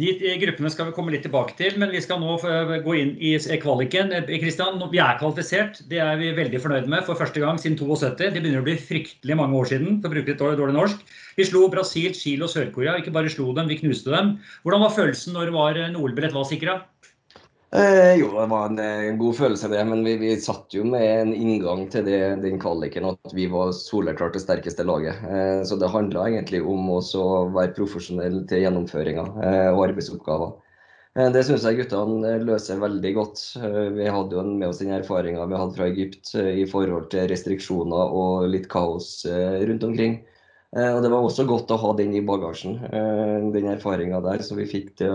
De 0.00 0.08
gruppene 0.40 0.70
skal 0.72 0.86
vi 0.88 0.94
komme 0.96 1.12
litt 1.12 1.26
tilbake 1.26 1.52
til, 1.58 1.74
men 1.76 1.90
vi 1.92 2.00
skal 2.00 2.22
nå 2.22 2.38
gå 2.86 2.94
inn 2.96 3.10
i 3.20 3.34
kvaliken. 3.60 4.14
Kristian, 4.40 4.80
vi 4.88 5.02
er 5.04 5.18
kvalifisert. 5.20 5.82
Det 5.90 6.00
er 6.00 6.16
vi 6.16 6.30
veldig 6.38 6.62
fornøyd 6.64 6.88
med 6.88 7.04
for 7.04 7.20
første 7.20 7.42
gang 7.42 7.60
siden 7.60 7.76
72. 7.76 8.30
Det 8.32 8.40
begynner 8.40 8.62
å 8.62 8.64
bli 8.64 8.78
fryktelig 8.80 9.36
mange 9.36 9.58
år 9.60 9.68
siden, 9.74 10.00
for 10.00 10.08
å 10.08 10.14
bruke 10.14 10.32
litt 10.32 10.40
dårlig 10.40 10.78
norsk. 10.78 11.04
Vi 11.36 11.44
slo 11.50 11.66
Brasil, 11.68 12.16
Chile 12.16 12.48
og 12.48 12.54
Sør-Korea. 12.54 12.96
Ikke 13.02 13.12
bare 13.12 13.34
slo 13.34 13.52
dem, 13.52 13.68
vi 13.68 13.82
knuste 13.82 14.16
dem. 14.16 14.38
Hvordan 14.64 14.86
var 14.86 14.96
følelsen 14.96 15.36
når 15.36 15.52
OL-billett 15.52 16.32
var 16.40 16.48
sikra? 16.48 16.80
Eh, 17.72 18.14
jo, 18.20 18.26
det 18.36 18.46
var 18.52 18.66
en, 18.68 18.78
en, 18.78 19.18
god 19.18 19.36
følelse, 19.36 19.68
det. 19.72 19.84
Men 19.88 20.04
vi, 20.04 20.16
vi 20.20 20.32
satt 20.40 20.74
jo 20.76 20.84
med 20.84 21.06
en 21.08 21.30
inngang 21.34 21.86
til 21.92 22.04
det, 22.04 22.20
den 22.42 22.58
kvaliken 22.60 23.08
at 23.08 23.32
vi 23.32 23.46
var 23.52 23.72
soleklart 23.76 24.36
det 24.36 24.42
sterkeste 24.44 24.84
laget. 24.84 25.22
Eh, 25.24 25.62
så 25.68 25.78
det 25.80 25.92
handla 25.92 26.26
egentlig 26.28 26.60
om 26.62 26.90
å 26.92 27.00
være 27.54 27.72
profesjonell 27.78 28.42
til 28.50 28.66
gjennomføringa 28.66 29.24
eh, 29.46 29.70
og 29.72 29.86
arbeidsoppgaver. 29.88 30.52
Eh, 31.12 31.28
det 31.32 31.42
syns 31.44 31.64
jeg 31.68 31.76
guttene 31.82 32.38
løser 32.40 32.80
veldig 32.80 33.12
godt. 33.18 33.40
Eh, 33.60 33.88
vi 33.98 34.08
hadde 34.08 34.36
jo 34.38 34.44
med 34.48 34.68
oss 34.70 34.80
den 34.80 34.94
erfaringa 34.96 35.44
vi 35.48 35.58
hadde 35.60 35.76
fra 35.76 35.88
Egypt 35.90 36.32
eh, 36.40 36.62
i 36.62 36.66
forhold 36.68 37.10
til 37.12 37.28
restriksjoner 37.28 38.14
og 38.16 38.46
litt 38.52 38.68
kaos 38.72 39.26
rundt 39.28 39.84
omkring. 39.88 40.22
Og 40.72 41.02
Det 41.04 41.10
var 41.12 41.20
også 41.20 41.44
godt 41.44 41.68
å 41.74 41.80
ha 41.82 41.90
den 41.98 42.14
i 42.16 42.24
bagasjen, 42.24 42.78
den 43.52 43.68
erfaringa 43.74 44.22
der. 44.24 44.40
Så 44.40 44.56
vi 44.56 44.70
fikk 44.70 44.94
det 45.02 45.10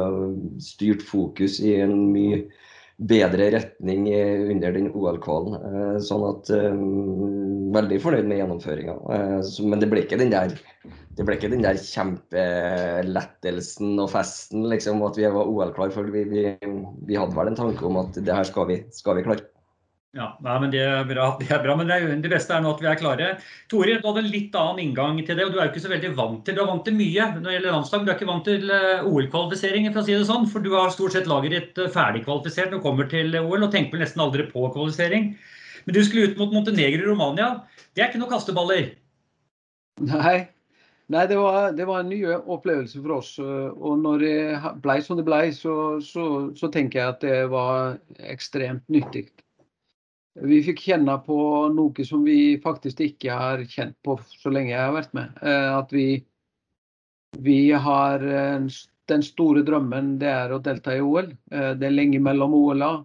styrt 0.61 1.01
fokus 1.01 1.57
i 1.65 1.79
en 1.81 2.11
mye 2.13 2.43
bedre 2.97 3.49
retning 3.55 4.05
under 4.53 4.75
den 4.75 4.91
OL-kvalen. 4.93 5.97
Sånn 6.05 6.27
at 6.29 6.53
Veldig 7.67 7.97
fornøyd 7.99 8.29
med 8.29 8.39
gjennomføringa. 8.39 8.93
Men 9.65 9.81
det 9.81 9.89
ble 9.91 10.05
ikke 10.05 10.21
den 10.21 10.31
der 10.31 10.53
det 11.17 11.25
ble 11.25 11.33
ikke 11.33 11.49
den 11.49 11.63
der 11.65 11.73
kjempelettelsen 11.81 13.97
og 13.97 14.11
festen 14.13 14.67
liksom, 14.69 15.01
at 15.07 15.17
vi 15.17 15.25
var 15.33 15.49
OL-klar. 15.49 15.89
For 15.95 16.05
vi, 16.13 16.21
vi, 16.29 16.43
vi, 16.61 17.17
hadde 17.17 17.33
vel 17.33 17.49
en 17.49 17.57
tanke 17.57 17.81
om 17.87 17.97
at 18.03 18.19
det 18.21 18.35
her 18.37 18.45
skal 18.45 18.67
vi, 18.69 18.75
skal 18.93 19.17
vi 19.17 19.23
klare. 19.25 19.41
Ja, 20.17 20.31
nei, 20.41 20.53
men 20.63 20.71
det 20.73 20.79
er, 20.81 21.03
bra, 21.05 21.27
det 21.37 21.49
er 21.53 21.59
bra, 21.61 21.75
men 21.77 21.89
det, 21.89 21.97
er, 21.99 22.13
det, 22.23 22.29
beste 22.31 22.55
er 22.55 22.63
nå 22.63 22.71
at 22.73 22.79
vi 22.81 22.87
er 22.89 22.97
klare. 22.97 23.27
Tore, 23.69 23.99
du 23.99 24.07
hadde 24.07 24.23
en 24.23 24.31
litt 24.33 24.55
annen 24.57 24.81
inngang 24.87 25.19
til 25.21 25.37
det. 25.37 25.45
og 25.45 25.53
Du 25.53 25.59
er 25.59 25.67
jo 25.67 25.73
ikke 25.75 25.83
så 25.83 25.91
veldig 25.91 26.11
vant 26.17 26.41
til 26.47 26.57
Du 26.57 26.63
er 26.63 26.71
vant 26.71 26.83
til 26.87 26.97
mye 26.97 27.27
når 27.35 27.45
det 27.45 27.55
gjelder 27.57 27.75
landslag. 27.75 28.03
Du 28.07 28.09
er 28.09 28.17
ikke 28.17 28.29
vant 28.31 28.49
til 28.49 28.73
eh, 28.73 29.05
OL-kvalifisering, 29.05 29.85
for 29.91 30.01
å 30.01 30.07
si 30.07 30.17
det 30.17 30.25
sånn. 30.31 30.49
For 30.49 30.65
du 30.65 30.71
har 30.73 30.89
stort 30.95 31.13
sett 31.13 31.29
laget 31.29 31.53
ditt 31.53 31.81
ferdig 31.93 32.25
kvalifisert 32.25 32.73
når 32.73 32.81
du 32.81 32.87
kommer 32.87 33.11
til 33.13 33.37
OL, 33.43 33.67
og 33.67 33.71
tenker 33.75 33.93
vel 33.93 34.05
nesten 34.07 34.25
aldri 34.25 34.49
på 34.49 34.65
kvalifisering. 34.73 35.31
Men 35.85 35.99
du 35.99 36.03
skulle 36.03 36.31
ut 36.31 36.41
mot 36.41 36.57
Montenegro 36.57 37.05
i 37.05 37.09
Romania. 37.11 37.53
Det 37.93 38.01
er 38.01 38.09
ikke 38.09 38.23
noen 38.23 38.33
kasteballer? 38.33 38.93
Nei, 40.07 40.37
Nei, 41.07 41.23
det 41.29 41.37
var, 41.39 41.71
det 41.71 41.85
var, 41.87 42.01
en 42.03 42.09
ny 42.11 42.19
opplevelse 42.35 42.99
for 42.99 43.19
oss. 43.21 43.29
Og 43.39 44.01
når 44.01 44.23
det 44.25 44.39
ble 44.83 44.97
som 45.05 45.15
det 45.15 45.23
ble, 45.27 45.45
så, 45.55 45.75
så, 46.03 46.25
så, 46.57 46.67
tenker 46.73 46.99
jeg 46.99 47.13
at 47.13 47.21
det 47.23 47.37
var 47.53 47.95
ekstremt 48.19 48.83
nyttig. 48.91 49.29
Vi 50.37 50.59
fikk 50.65 50.83
kjenne 50.85 51.15
på 51.25 51.37
noe 51.73 52.05
som 52.05 52.25
vi 52.27 52.57
faktisk 52.61 53.01
ikke 53.05 53.33
har 53.33 53.63
kjent 53.69 53.95
på 54.05 54.17
så 54.37 54.51
lenge 54.53 54.73
jeg 54.73 54.83
har 54.83 54.93
vært 54.93 55.15
med. 55.17 55.39
Eh, 55.41 55.69
at 55.77 55.93
vi, 55.95 56.07
vi 57.41 57.59
har 57.71 58.21
Den 59.07 59.23
store 59.23 59.63
drømmen 59.63 60.17
det 60.19 60.27
er 60.27 60.51
å 60.51 60.59
delta 60.59 60.93
i 60.93 61.01
OL. 61.01 61.31
Eh, 61.51 61.71
det 61.79 61.87
er 61.87 61.95
lenge 61.95 62.19
mellom 62.19 62.53
OL-a. 62.53 62.97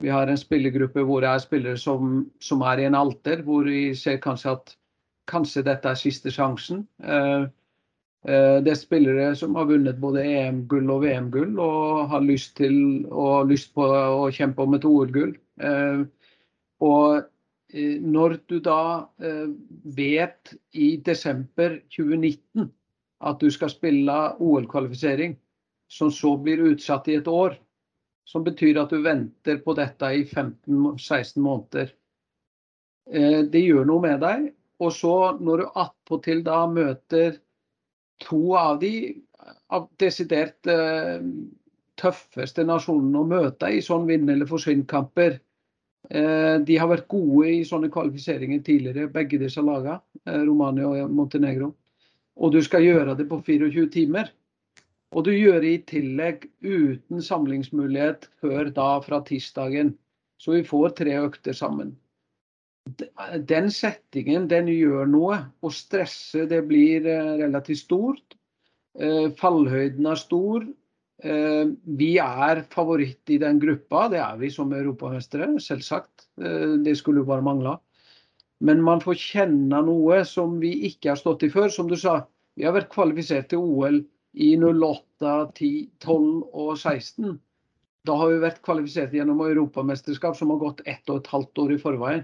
Vi 0.00 0.08
har 0.08 0.28
en 0.28 0.38
spillergruppe 0.40 1.02
hvor 1.04 1.20
det 1.24 1.30
er 1.30 1.42
spillere 1.42 1.80
som, 1.80 2.26
som 2.40 2.62
er 2.64 2.80
i 2.80 2.86
en 2.88 2.96
alter 2.96 3.42
hvor 3.44 3.66
vi 3.68 3.90
ser 3.96 4.20
kanskje 4.22 4.54
at 4.56 4.76
kanskje 5.30 5.64
dette 5.66 5.90
er 5.90 5.98
siste 5.98 6.32
sjansen. 6.32 6.86
Eh, 7.04 7.44
eh, 8.28 8.56
det 8.64 8.72
er 8.72 8.80
spillere 8.80 9.34
som 9.38 9.58
har 9.58 9.68
vunnet 9.68 10.00
både 10.00 10.24
EM-gull 10.24 10.88
og 10.94 11.04
VM-gull 11.04 11.60
og 11.60 12.08
har 12.14 12.24
lyst, 12.24 12.54
til, 12.60 13.04
og 13.10 13.50
lyst 13.52 13.74
på 13.76 13.84
å 13.86 14.30
kjempe 14.34 14.64
om 14.64 14.78
et 14.78 14.88
OL-gull. 14.88 15.36
Eh, 16.80 16.86
og 16.86 17.22
når 17.70 18.36
du 18.50 18.56
da 18.58 19.06
vet 19.94 20.54
i 20.74 20.96
desember 21.06 21.76
2019 21.94 22.64
at 23.22 23.38
du 23.38 23.46
skal 23.54 23.70
spille 23.70 24.16
OL-kvalifisering, 24.42 25.36
som 25.86 26.10
så 26.10 26.32
blir 26.40 26.64
utsatt 26.72 27.06
i 27.06 27.14
et 27.20 27.28
år, 27.30 27.54
som 28.26 28.42
betyr 28.42 28.80
at 28.80 28.90
du 28.90 29.04
venter 29.04 29.60
på 29.62 29.76
dette 29.78 30.10
i 30.16 30.24
15-16 30.24 31.38
måneder. 31.44 31.92
Det 33.06 33.62
gjør 33.62 33.86
noe 33.86 34.02
med 34.02 34.18
deg, 34.24 34.50
og 34.82 34.90
så 34.96 35.14
når 35.38 35.62
du 35.62 35.80
attpåtil 35.84 36.42
da 36.46 36.64
møter 36.66 37.38
to 38.24 38.56
av 38.58 38.80
de 38.82 38.92
av 39.70 39.88
desidert 40.00 40.66
eh, 40.70 41.20
tøffeste 42.00 42.64
nasjonene 42.66 43.22
å 43.22 43.28
møte 43.28 43.70
i 43.72 43.82
sånn 43.84 44.06
vinn- 44.08 44.28
eller 44.32 44.48
forsvinn-kamper. 44.48 45.38
Eh, 46.08 46.56
de 46.64 46.76
har 46.80 46.88
vært 46.88 47.08
gode 47.12 47.50
i 47.52 47.64
sånne 47.66 47.90
kvalifiseringer 47.92 48.62
tidligere, 48.64 49.10
begge 49.12 49.38
disse 49.42 49.62
lagene, 49.62 50.00
eh, 50.26 50.40
Romania 50.48 50.88
og 50.88 51.10
Montenegro. 51.12 51.74
Og 52.40 52.52
du 52.52 52.62
skal 52.64 52.86
gjøre 52.86 53.16
det 53.18 53.28
på 53.28 53.42
24 53.44 53.88
timer. 53.92 54.30
Og 55.12 55.24
du 55.26 55.32
gjør 55.34 55.60
det 55.60 55.70
i 55.74 55.82
tillegg 55.90 56.46
uten 56.62 57.20
samlingsmulighet 57.20 58.28
før 58.40 58.70
da 58.72 59.00
fra 59.04 59.20
tirsdagen. 59.26 59.96
Så 60.40 60.54
vi 60.54 60.62
får 60.64 60.94
tre 60.96 61.18
økter 61.20 61.52
sammen 61.52 61.96
den 63.46 63.70
settingen 63.70 64.48
den 64.48 64.66
gjør 64.72 65.06
noe. 65.06 65.38
Og 65.62 65.74
stresset 65.74 66.48
det 66.50 66.62
blir 66.66 67.06
eh, 67.06 67.36
relativt 67.44 67.84
stort. 67.84 68.36
Fallhøyden 69.38 70.06
er 70.10 70.18
stor. 70.18 70.64
Eh, 71.20 71.72
vi 72.00 72.10
er 72.22 72.62
favoritt 72.72 73.32
i 73.32 73.38
den 73.42 73.60
gruppa, 73.60 74.06
det 74.12 74.20
er 74.24 74.40
vi 74.40 74.50
som 74.52 74.72
europamestere, 74.72 75.52
selvsagt. 75.60 76.28
Det 76.40 76.94
skulle 76.96 77.26
bare 77.28 77.44
mangle. 77.44 77.76
Men 78.64 78.82
man 78.84 79.00
får 79.00 79.16
kjenne 79.20 79.80
noe 79.84 80.22
som 80.28 80.58
vi 80.60 80.72
ikke 80.88 81.12
har 81.12 81.20
stått 81.20 81.44
i 81.44 81.50
før. 81.52 81.68
Som 81.72 81.88
du 81.88 81.96
sa, 82.00 82.22
vi 82.56 82.66
har 82.66 82.76
vært 82.76 82.92
kvalifisert 82.92 83.50
til 83.52 83.62
OL 83.64 84.02
i 84.36 84.50
08, 84.56 85.52
10, 85.56 85.70
12 86.04 86.26
og 86.52 86.74
16. 86.76 87.38
Da 88.08 88.16
har 88.16 88.30
vi 88.32 88.42
vært 88.42 88.60
kvalifisert 88.64 89.14
gjennom 89.16 89.40
europamesterskap 89.44 90.36
som 90.36 90.52
har 90.54 90.60
gått 90.60 90.84
ett 90.88 91.08
og 91.12 91.20
et 91.20 91.32
halvt 91.32 91.64
år 91.64 91.74
i 91.74 91.80
forveien. 91.80 92.22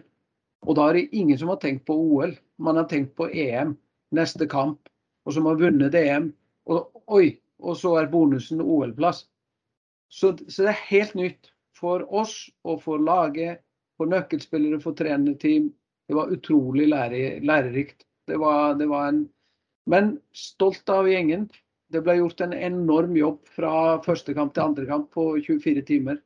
Og 0.67 0.77
da 0.79 0.89
er 0.89 0.99
det 0.99 1.17
ingen 1.17 1.39
som 1.41 1.53
har 1.53 1.61
tenkt 1.63 1.85
på 1.89 1.97
OL. 1.97 2.33
Man 2.59 2.81
har 2.81 2.89
tenkt 2.91 3.15
på 3.19 3.29
EM, 3.29 3.75
neste 4.17 4.49
kamp, 4.49 4.89
og 5.27 5.37
som 5.37 5.49
har 5.49 5.61
vunnet 5.61 5.95
EM. 5.99 6.31
Og, 6.73 6.89
oi, 7.13 7.37
og 7.63 7.77
så 7.81 7.95
er 8.01 8.11
bonusen 8.13 8.61
OL-plass. 8.61 9.25
Så, 10.09 10.37
så, 10.49 10.67
det 10.67 10.73
er 10.73 10.89
helt 10.91 11.15
nytt 11.19 11.53
for 11.77 12.05
oss 12.15 12.47
og 12.65 12.83
for 12.85 13.03
laget, 13.03 13.63
for 13.97 14.09
nøkkelspillere, 14.11 14.81
for 14.81 14.97
trenerteam. 14.97 15.71
Det 16.07 16.17
var 16.17 16.33
utrolig 16.33 16.89
lære, 16.89 17.41
lærerikt. 17.41 18.07
Det 18.29 18.39
var, 18.41 18.75
det 18.79 18.89
var 18.89 19.09
en 19.09 19.27
Men 19.87 20.17
stolt 20.35 20.89
av 20.91 21.07
gjengen. 21.07 21.45
Det 21.95 22.01
ble 22.03 22.17
gjort 22.19 22.41
en 22.43 22.53
enorm 22.53 23.13
jobb 23.15 23.37
fra 23.55 24.01
første 24.03 24.35
kamp 24.35 24.55
til 24.55 24.65
andre 24.65 24.87
kamp 24.89 25.13
på 25.15 25.37
24 25.47 25.85
timer. 25.87 26.17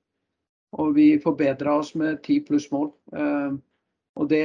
Og 0.80 0.94
vi 0.96 1.18
forbedra 1.20 1.74
oss 1.82 1.90
med 1.94 2.22
10 2.22 2.38
pluss 2.48 2.70
mål. 2.72 2.88
Uh, 3.12 3.58
og 4.16 4.30
det, 4.32 4.40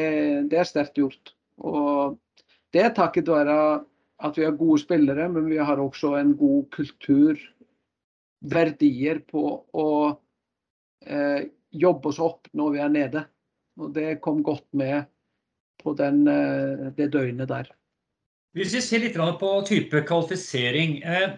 det 0.52 0.60
er 0.60 0.68
sterkt 0.68 1.00
gjort. 1.00 1.32
Og 1.64 2.18
det 2.76 2.84
er 2.84 2.96
takket 2.98 3.32
være 3.32 3.86
at 4.24 4.38
vi 4.38 4.46
har 4.46 4.56
gode 4.58 4.80
spillere, 4.84 5.28
men 5.32 5.50
vi 5.50 5.58
har 5.58 5.82
også 5.82 6.16
en 6.20 6.36
god 6.40 6.70
kultur, 6.76 7.40
verdier 8.46 9.20
på 9.26 9.44
å 9.74 9.90
eh, 11.08 11.48
jobbe 11.74 12.12
oss 12.12 12.22
opp 12.22 12.50
når 12.54 12.76
vi 12.76 12.84
er 12.84 12.94
nede. 12.94 13.24
Og 13.82 13.92
det 13.96 14.20
kom 14.24 14.44
godt 14.46 14.68
med 14.78 15.08
på 15.82 15.96
den, 15.98 16.28
eh, 16.30 16.92
det 16.96 17.10
døgnet 17.16 17.50
der. 17.50 17.72
Hvis 18.56 18.76
vi 18.78 18.84
ser 18.84 19.04
litt 19.04 19.18
på 19.18 19.52
type 19.68 20.04
kvalifisering. 20.08 21.02
Eh, 21.04 21.36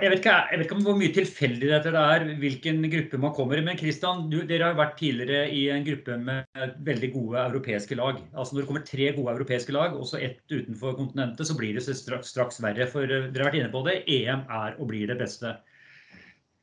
jeg 0.00 0.10
vet, 0.10 0.20
ikke, 0.20 0.34
jeg 0.50 0.58
vet, 0.58 0.64
ikke, 0.66 0.76
hvor 0.86 0.96
mye 0.98 1.14
tilfeldig 1.14 1.68
dette 1.70 1.92
er, 2.00 2.24
hvilken 2.40 2.84
gruppe 2.92 3.20
man 3.20 3.34
kommer 3.36 3.60
i. 3.60 3.64
Men 3.66 3.78
Christian, 3.80 4.24
du, 4.32 4.38
dere 4.48 4.70
har 4.70 4.78
vært 4.78 4.96
tidligere 5.00 5.48
i 5.52 5.64
en 5.74 5.86
gruppe 5.86 6.16
med 6.20 6.64
veldig 6.86 7.10
gode 7.14 7.42
europeiske 7.42 7.98
lag. 7.98 8.20
Altså 8.32 8.54
Når 8.54 8.62
det 8.62 8.68
kommer 8.70 8.86
tre 8.88 9.10
gode 9.16 9.34
europeiske 9.34 9.76
lag, 9.76 9.96
og 9.98 10.08
så 10.08 10.20
ett 10.22 10.40
utenfor 10.52 10.96
kontinentet, 11.00 11.48
så 11.48 11.56
blir 11.58 11.76
det 11.76 11.84
straks, 11.84 12.32
straks 12.34 12.62
verre. 12.64 12.88
For 12.90 13.04
eh, 13.08 13.28
dere 13.30 13.44
har 13.44 13.50
vært 13.50 13.60
inne 13.60 13.72
på 13.74 13.84
det, 13.88 14.00
EM 14.18 14.46
er 14.62 14.78
og 14.78 14.90
blir 14.92 15.10
det 15.10 15.18
beste. 15.20 15.56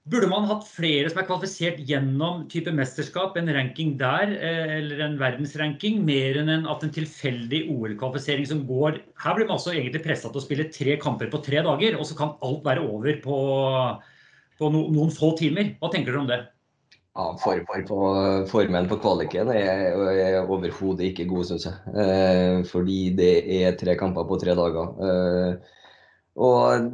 Burde 0.10 0.26
man 0.32 0.48
hatt 0.50 0.64
flere 0.66 1.12
som 1.12 1.20
er 1.22 1.28
kvalifisert 1.28 1.82
gjennom 1.86 2.48
type 2.50 2.72
mesterskap, 2.74 3.36
en 3.38 3.52
ranking 3.54 3.92
der, 4.00 4.32
eh, 4.34 4.72
eller 4.80 5.04
en 5.06 5.18
verdensranking, 5.20 6.00
mer 6.08 6.40
enn 6.42 6.50
en, 6.50 6.66
at 6.66 6.82
en 6.82 6.94
tilfeldig 6.96 7.68
OL-kvalifisering 7.70 8.48
som 8.50 8.64
går 8.66 8.98
Her 9.22 9.36
blir 9.38 9.46
man 9.46 9.60
også 9.60 9.76
egentlig 9.76 10.02
pressa 10.02 10.32
til 10.32 10.42
å 10.42 10.44
spille 10.48 10.72
tre 10.74 10.96
kamper 10.98 11.30
på 11.30 11.44
tre 11.46 11.62
dager, 11.62 12.00
og 12.00 12.10
så 12.10 12.18
kan 12.18 12.34
alt 12.42 12.66
være 12.66 12.82
over 12.82 13.20
på, 13.22 13.38
på 14.58 14.72
no, 14.74 14.88
noen 14.90 15.14
få 15.14 15.36
timer. 15.38 15.76
Hva 15.78 15.92
tenker 15.94 16.16
dere 16.16 16.24
om 16.24 16.32
det? 16.34 16.40
Ja, 17.12 17.28
for, 17.38 17.62
for, 17.86 18.48
Formen 18.50 18.90
på 18.90 18.98
kvaliken 19.04 19.52
er, 19.54 19.94
er 20.16 20.50
overhodet 20.50 21.12
ikke 21.12 21.28
god, 21.30 21.46
syns 21.52 21.68
jeg. 21.70 21.94
Eh, 21.94 22.64
fordi 22.72 23.00
det 23.22 23.34
er 23.62 23.78
tre 23.78 23.94
kamper 24.00 24.26
på 24.26 24.42
tre 24.42 24.58
dager. 24.58 24.98
Eh, 24.98 25.78
og 26.40 26.94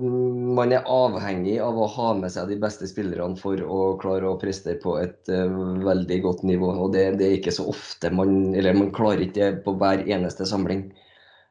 man 0.57 0.71
er 0.73 0.87
avhengig 0.89 1.59
av 1.61 1.77
å 1.77 1.87
ha 1.93 2.13
med 2.17 2.31
seg 2.33 2.49
de 2.49 2.55
beste 2.57 2.87
spillerne 2.89 3.37
for 3.37 3.61
å 3.61 3.93
klare 4.01 4.31
å 4.31 4.39
prestere 4.41 4.79
på 4.81 4.95
et 4.97 5.29
uh, 5.29 5.77
veldig 5.85 6.17
godt 6.23 6.41
nivå. 6.47 6.71
Og 6.73 6.95
det, 6.95 7.19
det, 7.19 7.27
er 7.27 7.35
ikke 7.37 7.53
så 7.53 7.67
ofte 7.69 8.09
man 8.09 8.55
Eller 8.57 8.73
man 8.73 8.89
klarer 8.95 9.27
ikke 9.27 9.37
det 9.37 9.61
på 9.65 9.75
hver 9.77 10.07
eneste 10.07 10.47
samling. 10.49 10.89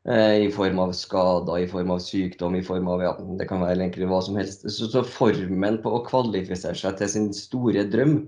I 0.06 0.46
form 0.54 0.78
av 0.78 0.92
skader, 0.94 1.64
i 1.64 1.66
form 1.66 1.88
av 1.90 1.98
sykdom, 1.98 2.54
i 2.54 2.62
form 2.62 2.86
av 2.92 3.00
ja, 3.02 3.08
det 3.40 3.48
kan 3.50 3.58
være 3.58 3.80
egentlig 3.80 4.06
hva 4.06 4.20
som 4.22 4.36
helst. 4.38 4.62
Så, 4.70 4.86
så 4.92 5.02
formen 5.02 5.80
på 5.82 5.90
å 5.90 6.04
kvalifisere 6.06 6.78
seg 6.78 7.00
til 7.00 7.10
sin 7.10 7.26
store 7.34 7.82
drøm, 7.90 8.20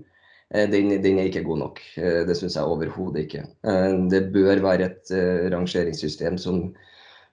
den, 0.51 0.91
den, 0.99 1.21
er 1.21 1.29
ikke 1.29 1.45
god 1.47 1.61
nok. 1.61 1.79
Det 1.95 2.35
syns 2.35 2.57
jeg 2.59 2.67
overhodet 2.67 3.23
ikke. 3.23 3.45
Det 4.11 4.21
bør 4.35 4.59
være 4.65 4.89
et 4.89 5.13
rangeringssystem 5.55 6.35
som, 6.43 6.65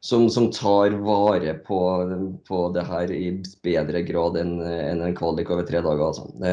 som, 0.00 0.30
som 0.30 0.50
tar 0.52 0.90
vare 0.90 1.54
på, 1.54 1.78
på, 2.48 2.58
det 2.74 2.84
her 2.86 3.12
i 3.12 3.30
bedre 3.64 4.02
grad 4.06 4.36
enn 4.40 4.58
en, 4.62 5.00
en 5.02 5.16
kvalik 5.16 5.50
over 5.50 5.66
tre 5.66 5.80
dager. 5.82 6.04
Altså. 6.10 6.28
Det, 6.40 6.52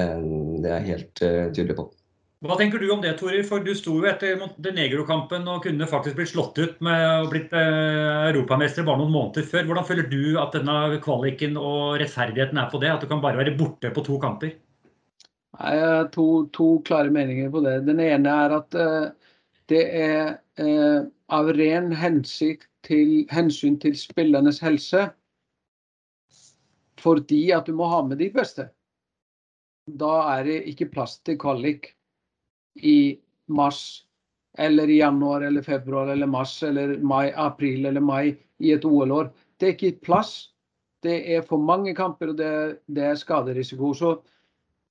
det, 0.63 0.69
er 0.69 0.79
jeg 0.79 0.89
helt 0.89 1.23
uh, 1.23 1.51
tydelig 1.53 1.77
på. 1.77 1.86
Hva 2.43 2.58
tenker 2.60 2.82
du 2.82 2.89
om 2.91 2.99
det, 3.03 3.13
Torir? 3.19 3.45
For 3.47 3.63
du 3.63 3.71
sto 3.77 3.93
jo 4.01 4.08
etter 4.10 4.36
Montenegro-kampen 4.41 5.45
og 5.47 5.63
kunne 5.63 5.88
faktisk 5.88 6.17
blitt 6.17 6.34
slått 6.34 6.60
ut 6.60 6.82
med 6.84 7.06
å 7.21 7.29
blitt 7.32 7.53
uh, 7.56 8.27
europamester 8.32 8.88
bare 8.88 8.99
noen 8.99 9.13
måneder 9.13 9.47
før. 9.47 9.69
Hvordan 9.69 9.88
føler 9.88 10.10
du 10.12 10.36
at 10.41 10.58
denne 10.58 10.99
kvaliken 11.03 11.60
og 11.60 11.99
rettferdigheten 12.01 12.60
er 12.60 12.69
på 12.71 12.82
det? 12.84 12.91
At 12.91 13.06
du 13.06 13.12
kan 13.12 13.23
bare 13.23 13.39
være 13.39 13.56
borte 13.60 13.93
på 13.95 14.06
to 14.08 14.19
kamper? 14.23 14.58
Jeg 15.53 15.82
har 15.86 16.08
to, 16.12 16.47
to 16.56 16.79
klare 16.88 17.13
meninger 17.13 17.51
på 17.53 17.62
det. 17.63 17.84
Den 17.88 18.01
ene 18.01 18.38
er 18.47 18.58
at 18.58 18.79
uh, 18.79 19.36
det 19.71 19.84
er 19.95 20.39
av 21.34 21.50
ren 21.58 21.91
til 22.86 23.12
hensyn 23.34 23.80
til 23.82 23.98
spillernes 23.98 24.62
helse 24.63 25.08
fordi 27.04 27.52
at 27.52 27.67
du 27.67 27.76
må 27.76 27.89
ha 27.91 28.00
med 28.06 28.22
de 28.22 28.30
beste. 28.32 28.69
Da 29.89 30.13
er 30.38 30.46
det 30.48 30.60
ikke 30.72 30.91
plass 30.93 31.17
til 31.26 31.36
kvalik 31.41 31.89
i 32.80 33.19
mars 33.52 34.06
eller 34.58 34.88
i 34.88 35.02
januar 35.02 35.43
eller 35.43 35.65
februar 35.65 36.13
eller 36.13 36.30
mars 36.30 36.62
eller 36.63 36.98
mai, 37.04 37.34
april 37.36 37.89
eller 37.89 38.02
mai 38.02 38.38
i 38.63 38.72
et 38.72 38.86
OL-år. 38.86 39.34
Det 39.60 39.67
er 39.67 39.76
ikke 39.76 40.06
plass. 40.06 40.54
Det 41.04 41.17
er 41.36 41.43
for 41.43 41.60
mange 41.60 41.91
kamper, 41.98 42.32
og 42.32 42.38
det, 42.39 42.80
det 42.88 43.04
er 43.10 43.19
skaderisiko. 43.19 43.91
Så 43.93 44.13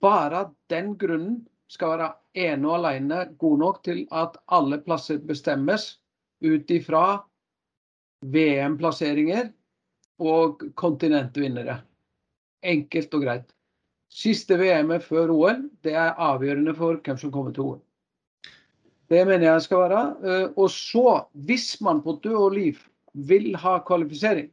bare 0.02 0.50
den 0.68 0.92
grunnen 1.00 1.40
skal 1.72 1.94
være 1.94 2.10
ene 2.36 2.68
og 2.68 2.82
alene 2.82 3.24
god 3.40 3.58
nok 3.62 3.82
til 3.86 4.04
at 4.12 4.36
alle 4.52 4.82
plasser 4.84 5.22
bestemmes 5.24 6.01
ut 6.42 6.70
ifra 6.74 7.22
VM-plasseringer 8.22 9.50
og 10.22 10.62
kontinentvinnere. 10.78 11.80
Enkelt 12.62 13.14
og 13.16 13.24
greit. 13.24 13.48
Siste 14.12 14.58
VM-et 14.60 15.04
før 15.06 15.32
OL 15.32 15.62
det 15.84 15.96
er 15.96 16.18
avgjørende 16.20 16.74
for 16.76 17.00
hvem 17.00 17.18
som 17.18 17.32
kommer 17.34 17.54
til 17.56 17.70
OL. 17.70 17.80
Det 19.12 19.22
mener 19.28 19.48
jeg 19.48 19.64
skal 19.66 19.84
være. 19.86 20.02
Eh, 20.24 20.48
og 20.56 20.70
så, 20.72 21.22
hvis 21.32 21.74
man 21.84 22.02
på 22.04 22.18
død 22.24 22.36
og 22.38 22.54
liv 22.56 22.80
vil 23.12 23.56
ha 23.60 23.78
kvalifisering, 23.84 24.50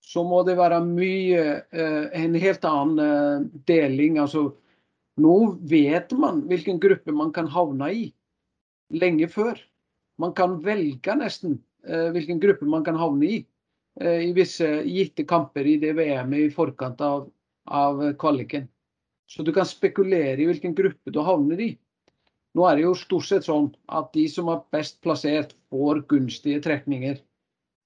så 0.00 0.24
må 0.26 0.40
det 0.46 0.56
være 0.58 0.80
mye 0.86 1.42
eh, 1.70 2.06
en 2.18 2.34
helt 2.40 2.64
annen 2.66 3.02
eh, 3.04 3.44
deling. 3.68 4.18
Altså, 4.22 4.48
nå 5.20 5.36
vet 5.70 6.14
man 6.18 6.42
hvilken 6.50 6.80
gruppe 6.82 7.14
man 7.14 7.34
kan 7.36 7.50
havne 7.50 7.92
i. 7.94 8.06
Lenge 8.90 9.28
før. 9.30 9.60
Man 10.20 10.34
kan 10.36 10.58
velge 10.64 11.14
nesten 11.16 11.58
Eh, 11.88 12.10
hvilken 12.12 12.40
gruppe 12.40 12.66
man 12.68 12.84
kan 12.84 12.96
havne 13.00 13.26
i 13.26 13.36
eh, 14.00 14.26
i 14.28 14.32
visse 14.36 14.66
gitte 14.84 15.24
kamper 15.24 15.66
i 15.66 15.78
det 15.80 15.94
VM-et 15.96 16.50
i 16.50 16.52
forkant 16.52 17.00
av, 17.00 17.30
av, 17.64 18.02
kvaliken. 18.20 18.66
Så 19.30 19.42
du 19.46 19.52
kan 19.56 19.68
spekulere 19.68 20.36
i 20.42 20.48
hvilken 20.48 20.74
gruppe 20.76 21.12
du 21.14 21.20
havner 21.24 21.62
i. 21.64 21.70
Nå 22.54 22.66
er 22.66 22.76
det 22.76 22.84
jo 22.84 22.94
stort 22.98 23.28
sett 23.28 23.46
sånn 23.46 23.70
at 23.88 24.10
de 24.12 24.26
som 24.28 24.50
er 24.52 24.64
best 24.74 24.98
plassert, 25.04 25.54
får 25.70 26.02
gunstige 26.10 26.60
trekninger. 26.64 27.20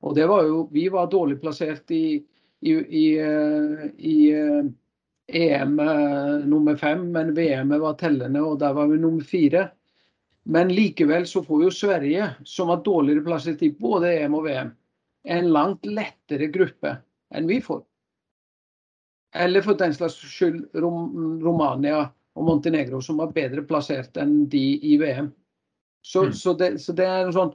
Og 0.05 0.17
det 0.17 0.25
var 0.27 0.47
jo, 0.49 0.65
vi 0.73 0.89
var 0.93 1.11
dårlig 1.13 1.37
plassert 1.43 1.91
i, 1.95 2.17
i, 2.65 2.73
i, 2.73 3.05
eh, 3.21 3.85
i 4.01 4.17
EM 5.45 5.77
nummer 6.49 6.81
fem, 6.81 7.07
men 7.13 7.35
VM-et 7.37 7.81
var 7.85 7.95
tellende, 8.01 8.43
og 8.43 8.59
der 8.65 8.75
var 8.77 8.89
vi 8.91 8.99
nummer 9.01 9.25
fire. 9.29 9.69
Men 10.45 10.69
likevel 10.75 11.27
så 11.27 11.41
får 11.45 11.63
jo 11.65 11.71
Sverige, 11.73 12.29
som 12.45 12.69
var 12.69 12.83
dårligere 12.85 13.25
plassert 13.25 13.63
i 13.65 13.73
både 13.73 14.13
EM 14.19 14.35
og 14.37 14.45
VM, 14.45 14.73
en 15.25 15.53
langt 15.53 15.87
lettere 15.89 16.51
gruppe 16.53 16.99
enn 17.35 17.49
vi 17.49 17.63
får. 17.65 17.81
Eller 19.35 19.65
for 19.65 19.79
den 19.79 19.95
slags 19.97 20.19
skyld 20.21 20.77
Rom 20.79 21.41
Romania 21.43 22.05
og 22.35 22.45
Montenegro, 22.45 23.01
som 23.03 23.19
var 23.23 23.33
bedre 23.35 23.65
plassert 23.67 24.21
enn 24.21 24.45
de 24.51 24.63
i 24.85 24.99
VM. 25.01 25.33
Så, 26.05 26.27
mm. 26.29 26.33
så, 26.37 26.55
det, 26.61 26.71
så 26.83 26.93
det, 26.93 27.07
er 27.09 27.33
sånn 27.33 27.55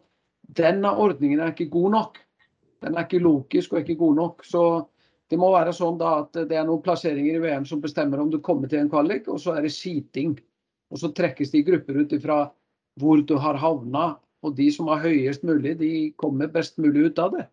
Denne 0.58 0.90
ordningen 0.98 1.44
er 1.44 1.54
ikke 1.54 1.70
god 1.70 1.92
nok. 1.94 2.16
Den 2.82 2.96
er 2.98 3.06
ikke 3.06 3.22
logisk 3.22 3.76
og 3.76 3.84
ikke 3.84 4.00
god 4.00 4.16
nok. 4.18 4.46
Så 4.48 4.64
det 5.30 5.38
må 5.38 5.52
være 5.54 5.76
sånn 5.78 6.00
da 6.00 6.16
at 6.24 6.40
det 6.50 6.58
er 6.58 6.66
noen 6.66 6.82
plasseringer 6.82 7.38
i 7.38 7.44
VM 7.44 7.68
som 7.70 7.84
bestemmer 7.84 8.24
om 8.24 8.32
du 8.34 8.40
kommer 8.42 8.72
til 8.72 8.82
en 8.82 8.90
kvalik, 8.90 9.28
og 9.30 9.38
så 9.44 9.54
er 9.54 9.68
det 9.68 9.76
seating. 9.76 10.34
Og 10.90 10.98
så 10.98 11.12
trekkes 11.14 11.54
de 11.54 11.62
i 11.62 11.68
grupper 11.68 12.02
ut 12.02 12.16
ifra 12.18 12.40
hvor 13.00 13.24
du 13.26 13.36
har 13.42 13.60
havna. 13.60 14.12
Og 14.46 14.56
de 14.56 14.70
som 14.72 14.88
har 14.88 15.02
høyest 15.04 15.44
mulig, 15.44 15.74
de 15.82 15.92
kommer 16.20 16.48
best 16.52 16.78
mulig 16.80 17.10
ut 17.10 17.20
av 17.20 17.34
det. 17.36 17.46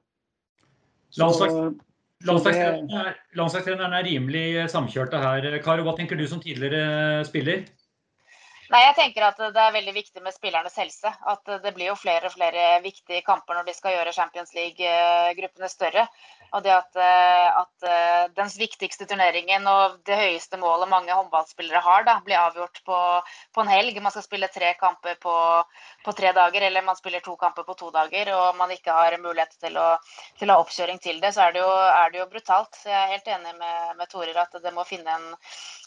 Landslagstreneren 2.26 3.96
er, 3.96 4.06
rimelig 4.06 4.70
samkjørte 4.72 5.18
her. 5.20 5.48
Karo, 5.64 5.82
hva 5.86 5.96
tenker 5.98 6.16
du 6.18 6.26
som 6.30 6.40
tidligere 6.42 7.24
spiller? 7.28 7.66
Nei, 8.72 8.80
jeg 8.82 8.94
tenker 8.98 9.26
at 9.28 9.38
Det 9.38 9.62
er 9.62 9.74
veldig 9.76 9.92
viktig 9.94 10.22
med 10.24 10.34
spillernes 10.34 10.78
helse. 10.80 11.12
At 11.32 11.44
Det 11.62 11.74
blir 11.74 11.92
jo 11.92 11.98
flere 11.98 12.26
og 12.30 12.34
flere 12.34 12.80
viktige 12.82 13.22
kamper 13.26 13.58
når 13.58 13.68
de 13.68 13.74
skal 13.76 13.94
gjøre 13.94 14.14
Champions 14.16 14.54
League-gruppene 14.56 15.70
større. 15.70 16.06
Og 16.54 16.62
det 16.62 16.72
at, 16.72 16.96
eh, 16.96 17.58
at, 17.60 17.86
eh, 17.90 18.26
den 18.36 18.50
viktigste 18.58 19.06
turneringen 19.06 19.66
og 19.66 19.98
det 20.06 20.16
høyeste 20.16 20.58
målet 20.60 20.88
mange 20.88 21.12
håndballspillere 21.12 21.82
har, 21.82 22.04
da, 22.06 22.20
blir 22.24 22.38
avgjort 22.38 22.80
på, 22.86 22.98
på, 23.54 23.60
en 23.60 23.72
helg. 23.72 23.98
Man 24.02 24.14
skal 24.14 24.24
spille 24.24 24.48
tre 24.54 24.72
kamper 24.78 25.18
på, 25.20 25.34
på, 26.04 26.14
tre 26.16 26.32
dager, 26.36 26.68
eller 26.68 26.86
man 26.86 26.98
spiller 26.98 27.24
to 27.24 27.36
kamper 27.40 27.66
på 27.66 27.74
to 27.80 27.90
dager, 27.94 28.32
og 28.36 28.56
man 28.56 28.70
ikke 28.70 28.94
har 28.94 29.18
mulighet 29.18 29.56
til 29.60 29.76
å, 29.80 29.88
til 30.38 30.50
å 30.50 30.58
ha 30.58 30.64
oppkjøring 30.64 31.02
til 31.02 31.20
det, 31.20 31.34
så 31.34 31.48
er 31.48 31.56
det, 31.56 31.64
jo, 31.64 31.72
er 32.00 32.14
det 32.14 32.22
jo 32.22 32.30
brutalt. 32.30 32.78
Så 32.78 32.92
jeg 32.92 33.00
er 33.02 33.14
helt 33.16 33.32
enig 33.36 33.56
med, 33.58 33.96
med 33.98 34.12
Torer 34.12 34.42
at 34.46 34.56
det 34.62 34.74
må 34.76 34.86
finne 34.86 35.18
en, 35.18 35.28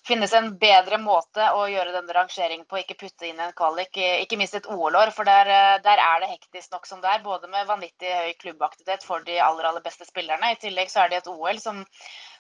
finnes 0.08 0.34
en 0.36 0.52
bedre 0.60 1.00
måte 1.02 1.50
å 1.56 1.66
gjøre 1.72 1.96
denne 1.96 2.16
rangeringen 2.20 2.68
på, 2.70 2.80
ikke 2.80 2.98
putte 3.00 3.28
inn 3.28 3.40
en 3.42 3.54
kvalik. 3.58 3.98
Ikke 4.24 4.38
minst 4.40 4.56
et 4.58 4.70
OL-år, 4.70 5.12
for 5.16 5.28
der, 5.28 5.50
der, 5.86 6.02
er 6.04 6.24
det 6.24 6.32
hektisk 6.32 6.72
nok 6.76 6.88
som 6.90 7.02
det 7.04 7.12
er. 7.12 7.24
Både 7.26 7.50
med 7.52 7.68
vanvittig 7.70 8.12
høy 8.14 8.34
klubbaktivitet 8.44 9.06
for 9.08 9.26
de 9.26 9.40
aller, 9.44 9.68
aller 9.70 9.86
beste 9.86 10.08
spillerne 10.08 10.54
i 10.54 10.60
tillegg 10.62 10.92
så 10.92 11.04
er 11.04 11.12
det 11.12 11.22
et 11.22 11.32
OL 11.32 11.60
som, 11.64 11.82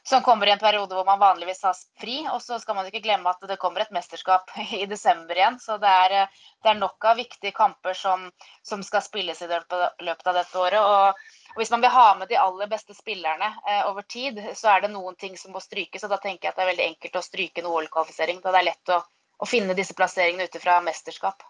som 0.07 0.23
kommer 0.25 0.49
i 0.49 0.53
en 0.55 0.61
periode 0.61 0.95
hvor 0.95 1.07
man 1.07 1.21
vanligvis 1.21 1.65
har 1.67 1.77
fri. 2.01 2.21
Og 2.33 2.41
så 2.45 2.59
skal 2.61 2.77
man 2.77 2.89
ikke 2.89 3.03
glemme 3.05 3.33
at 3.33 3.49
det 3.49 3.59
kommer 3.61 3.83
et 3.83 3.95
mesterskap 3.95 4.53
i 4.81 4.85
desember 4.89 5.37
igjen. 5.37 5.59
Så 5.63 5.79
det 5.81 5.91
er, 6.05 6.39
det 6.63 6.73
er 6.73 6.79
nok 6.79 7.09
av 7.11 7.19
viktige 7.19 7.55
kamper 7.57 7.97
som, 7.97 8.29
som 8.63 8.85
skal 8.85 9.05
spilles 9.05 9.41
i 9.43 9.49
løpet 9.49 10.31
av 10.31 10.41
dette 10.41 10.63
året. 10.63 10.79
Og 10.79 11.57
hvis 11.57 11.71
man 11.71 11.81
vil 11.81 11.89
ha 11.89 12.15
med 12.15 12.29
de 12.29 12.37
aller 12.37 12.67
beste 12.71 12.93
spillerne 12.93 13.53
eh, 13.67 13.85
over 13.89 14.01
tid, 14.01 14.41
så 14.55 14.75
er 14.75 14.85
det 14.85 14.91
noen 14.93 15.15
ting 15.19 15.37
som 15.37 15.53
må 15.55 15.61
strykes. 15.63 16.05
Og 16.05 16.13
da 16.13 16.19
tenker 16.21 16.47
jeg 16.47 16.53
at 16.53 16.59
det 16.59 16.65
er 16.65 16.71
veldig 16.73 16.89
enkelt 16.91 17.17
å 17.19 17.25
stryke 17.25 17.63
en 17.63 17.71
OL-kvalifisering. 17.71 18.43
Da 18.43 18.53
det 18.53 18.61
er 18.61 18.67
lett 18.69 18.93
å, 18.93 18.99
å 19.39 19.47
finne 19.47 19.75
disse 19.77 19.95
plasseringene 19.97 20.49
ut 20.49 20.59
fra 20.61 20.79
mesterskap. 20.85 21.45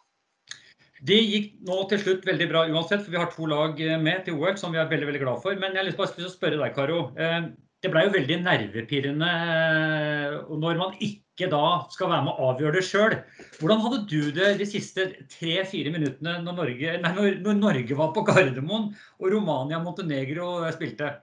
Det 0.99 1.15
gikk 1.15 1.53
nå 1.67 1.79
til 1.87 2.01
slutt 2.01 2.27
veldig 2.27 2.49
bra 2.51 2.65
uansett, 2.67 3.05
for 3.05 3.13
vi 3.13 3.21
har 3.21 3.31
to 3.31 3.47
lag 3.47 3.79
eh, 3.79 3.95
med 4.01 4.25
til 4.25 4.35
OL 4.35 4.57
som 4.59 4.75
vi 4.75 4.81
er 4.81 4.89
veldig 4.91 5.07
veldig 5.07 5.23
glad 5.23 5.41
for. 5.45 5.55
Men 5.55 5.71
jeg 5.71 5.83
har 5.83 5.87
lyst 5.87 6.17
til 6.17 6.27
å 6.27 6.33
spørre 6.33 6.59
deg, 6.59 6.75
Karo. 6.75 7.05
Eh, 7.15 7.39
det 7.79 7.91
ble 7.93 8.03
jo 8.03 8.11
veldig 8.11 8.37
nervepirrende 8.43 9.29
eh, 9.31 10.33
når 10.59 10.81
man 10.81 10.97
ikke 10.99 11.47
da 11.47 11.85
skal 11.93 12.11
være 12.11 12.25
med 12.25 12.33
å 12.35 12.49
avgjøre 12.51 12.75
det 12.75 12.83
sjøl. 12.83 13.15
Hvordan 13.61 13.85
hadde 13.85 14.01
du 14.11 14.27
det 14.35 14.49
de 14.59 14.67
siste 14.67 15.05
tre-fire 15.37 15.93
minuttene 15.95 16.35
når 16.43 16.57
Norge, 16.57 16.97
nei, 17.05 17.31
når 17.39 17.61
Norge 17.61 17.99
var 18.01 18.11
på 18.11 18.25
Gardermoen 18.27 18.91
og 18.91 19.31
Romania 19.31 19.79
Montenegro 19.79 20.57
spilte? 20.75 21.13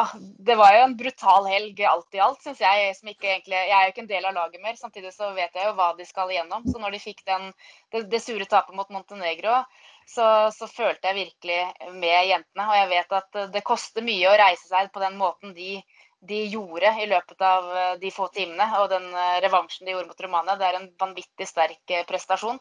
Ah, 0.00 0.12
det 0.20 0.54
var 0.58 0.74
jo 0.76 0.84
en 0.84 0.96
brutal 0.96 1.48
helg 1.50 1.80
alt 1.88 2.16
i 2.16 2.22
alt, 2.22 2.40
syns 2.44 2.62
jeg. 2.62 2.94
Som 2.98 3.10
ikke 3.12 3.28
egentlig, 3.32 3.56
jeg 3.56 3.74
er 3.76 3.88
jo 3.88 3.94
ikke 3.94 4.04
en 4.04 4.10
del 4.12 4.28
av 4.28 4.36
laget 4.36 4.62
mer. 4.62 4.78
Samtidig 4.78 5.12
så 5.14 5.32
vet 5.36 5.56
jeg 5.56 5.68
jo 5.68 5.74
hva 5.78 5.90
de 5.98 6.06
skal 6.08 6.32
igjennom. 6.32 6.64
Så 6.70 6.80
når 6.82 6.96
de 6.96 7.02
fikk 7.02 7.22
den, 7.28 7.50
det, 7.94 8.06
det 8.12 8.22
sure 8.24 8.48
tapet 8.50 8.76
mot 8.78 8.90
Montenegro, 8.94 9.60
så, 10.06 10.26
så, 10.54 10.68
følte 10.70 11.10
jeg 11.10 11.18
virkelig 11.20 11.92
med 11.98 12.30
jentene. 12.30 12.66
Og 12.66 12.80
jeg 12.80 12.90
vet 12.94 13.16
at 13.20 13.40
det 13.54 13.64
koster 13.66 14.06
mye 14.06 14.30
å 14.30 14.36
reise 14.38 14.68
seg 14.70 14.92
på 14.94 15.02
den 15.02 15.16
måten 15.20 15.54
de, 15.56 15.80
de 16.26 16.42
gjorde 16.52 16.92
i 17.02 17.08
løpet 17.10 17.42
av 17.42 17.70
eh, 17.76 17.94
de 18.02 18.12
få 18.14 18.28
timene. 18.34 18.68
Og 18.82 18.90
den 18.92 19.08
eh, 19.12 19.38
revansjen 19.44 19.86
de 19.86 19.96
gjorde 19.96 20.12
mot 20.12 20.26
Romania, 20.28 20.58
det 20.60 20.68
er 20.68 20.80
en 20.80 20.92
vanvittig 21.00 21.48
sterk 21.48 21.96
eh, 21.96 22.06
prestasjon. 22.08 22.60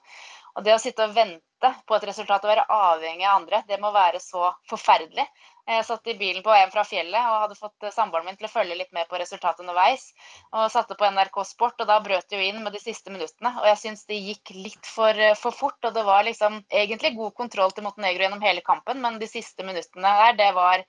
Og 0.55 0.63
det 0.63 0.75
å 0.75 0.79
sitte 0.79 1.05
og 1.05 1.15
vente 1.15 1.71
på 1.87 1.97
et 1.97 2.07
resultat 2.07 2.45
og 2.45 2.51
være 2.53 2.67
avhengig 2.71 3.27
av 3.27 3.41
andre, 3.41 3.61
det 3.67 3.79
må 3.81 3.91
være 3.95 4.21
så 4.23 4.53
forferdelig. 4.69 5.25
Jeg 5.65 5.85
satt 5.87 6.05
i 6.11 6.13
bilen 6.13 6.43
på 6.45 6.53
hjem 6.53 6.69
fra 6.69 6.83
fjellet 6.85 7.25
og 7.25 7.39
hadde 7.41 7.55
fått 7.57 7.85
samboeren 7.93 8.27
min 8.29 8.35
til 8.37 8.45
å 8.45 8.51
følge 8.53 8.75
litt 8.77 8.91
med 8.93 9.07
på 9.09 9.17
resultatet 9.17 9.63
underveis. 9.63 10.11
Og 10.53 10.67
satte 10.69 10.97
på 10.99 11.07
NRK 11.09 11.39
Sport, 11.49 11.79
og 11.81 11.89
da 11.89 11.97
brøt 12.05 12.27
det 12.29 12.37
jo 12.37 12.49
inn 12.51 12.61
med 12.61 12.75
de 12.75 12.81
siste 12.83 13.13
minuttene. 13.13 13.49
Og 13.63 13.65
jeg 13.71 13.79
syns 13.81 14.05
det 14.05 14.19
gikk 14.19 14.53
litt 14.53 14.85
for, 14.85 15.17
for, 15.41 15.57
fort. 15.57 15.79
Og 15.89 15.95
det 15.95 16.03
var 16.05 16.27
liksom 16.27 16.59
egentlig 16.69 17.15
god 17.17 17.33
kontroll 17.41 17.73
til 17.73 17.87
Montenegro 17.87 18.27
gjennom 18.27 18.45
hele 18.45 18.61
kampen, 18.65 19.01
men 19.01 19.17
de 19.21 19.31
siste 19.31 19.65
minuttene 19.65 20.13
der, 20.21 20.37
det 20.43 20.51
var 20.57 20.85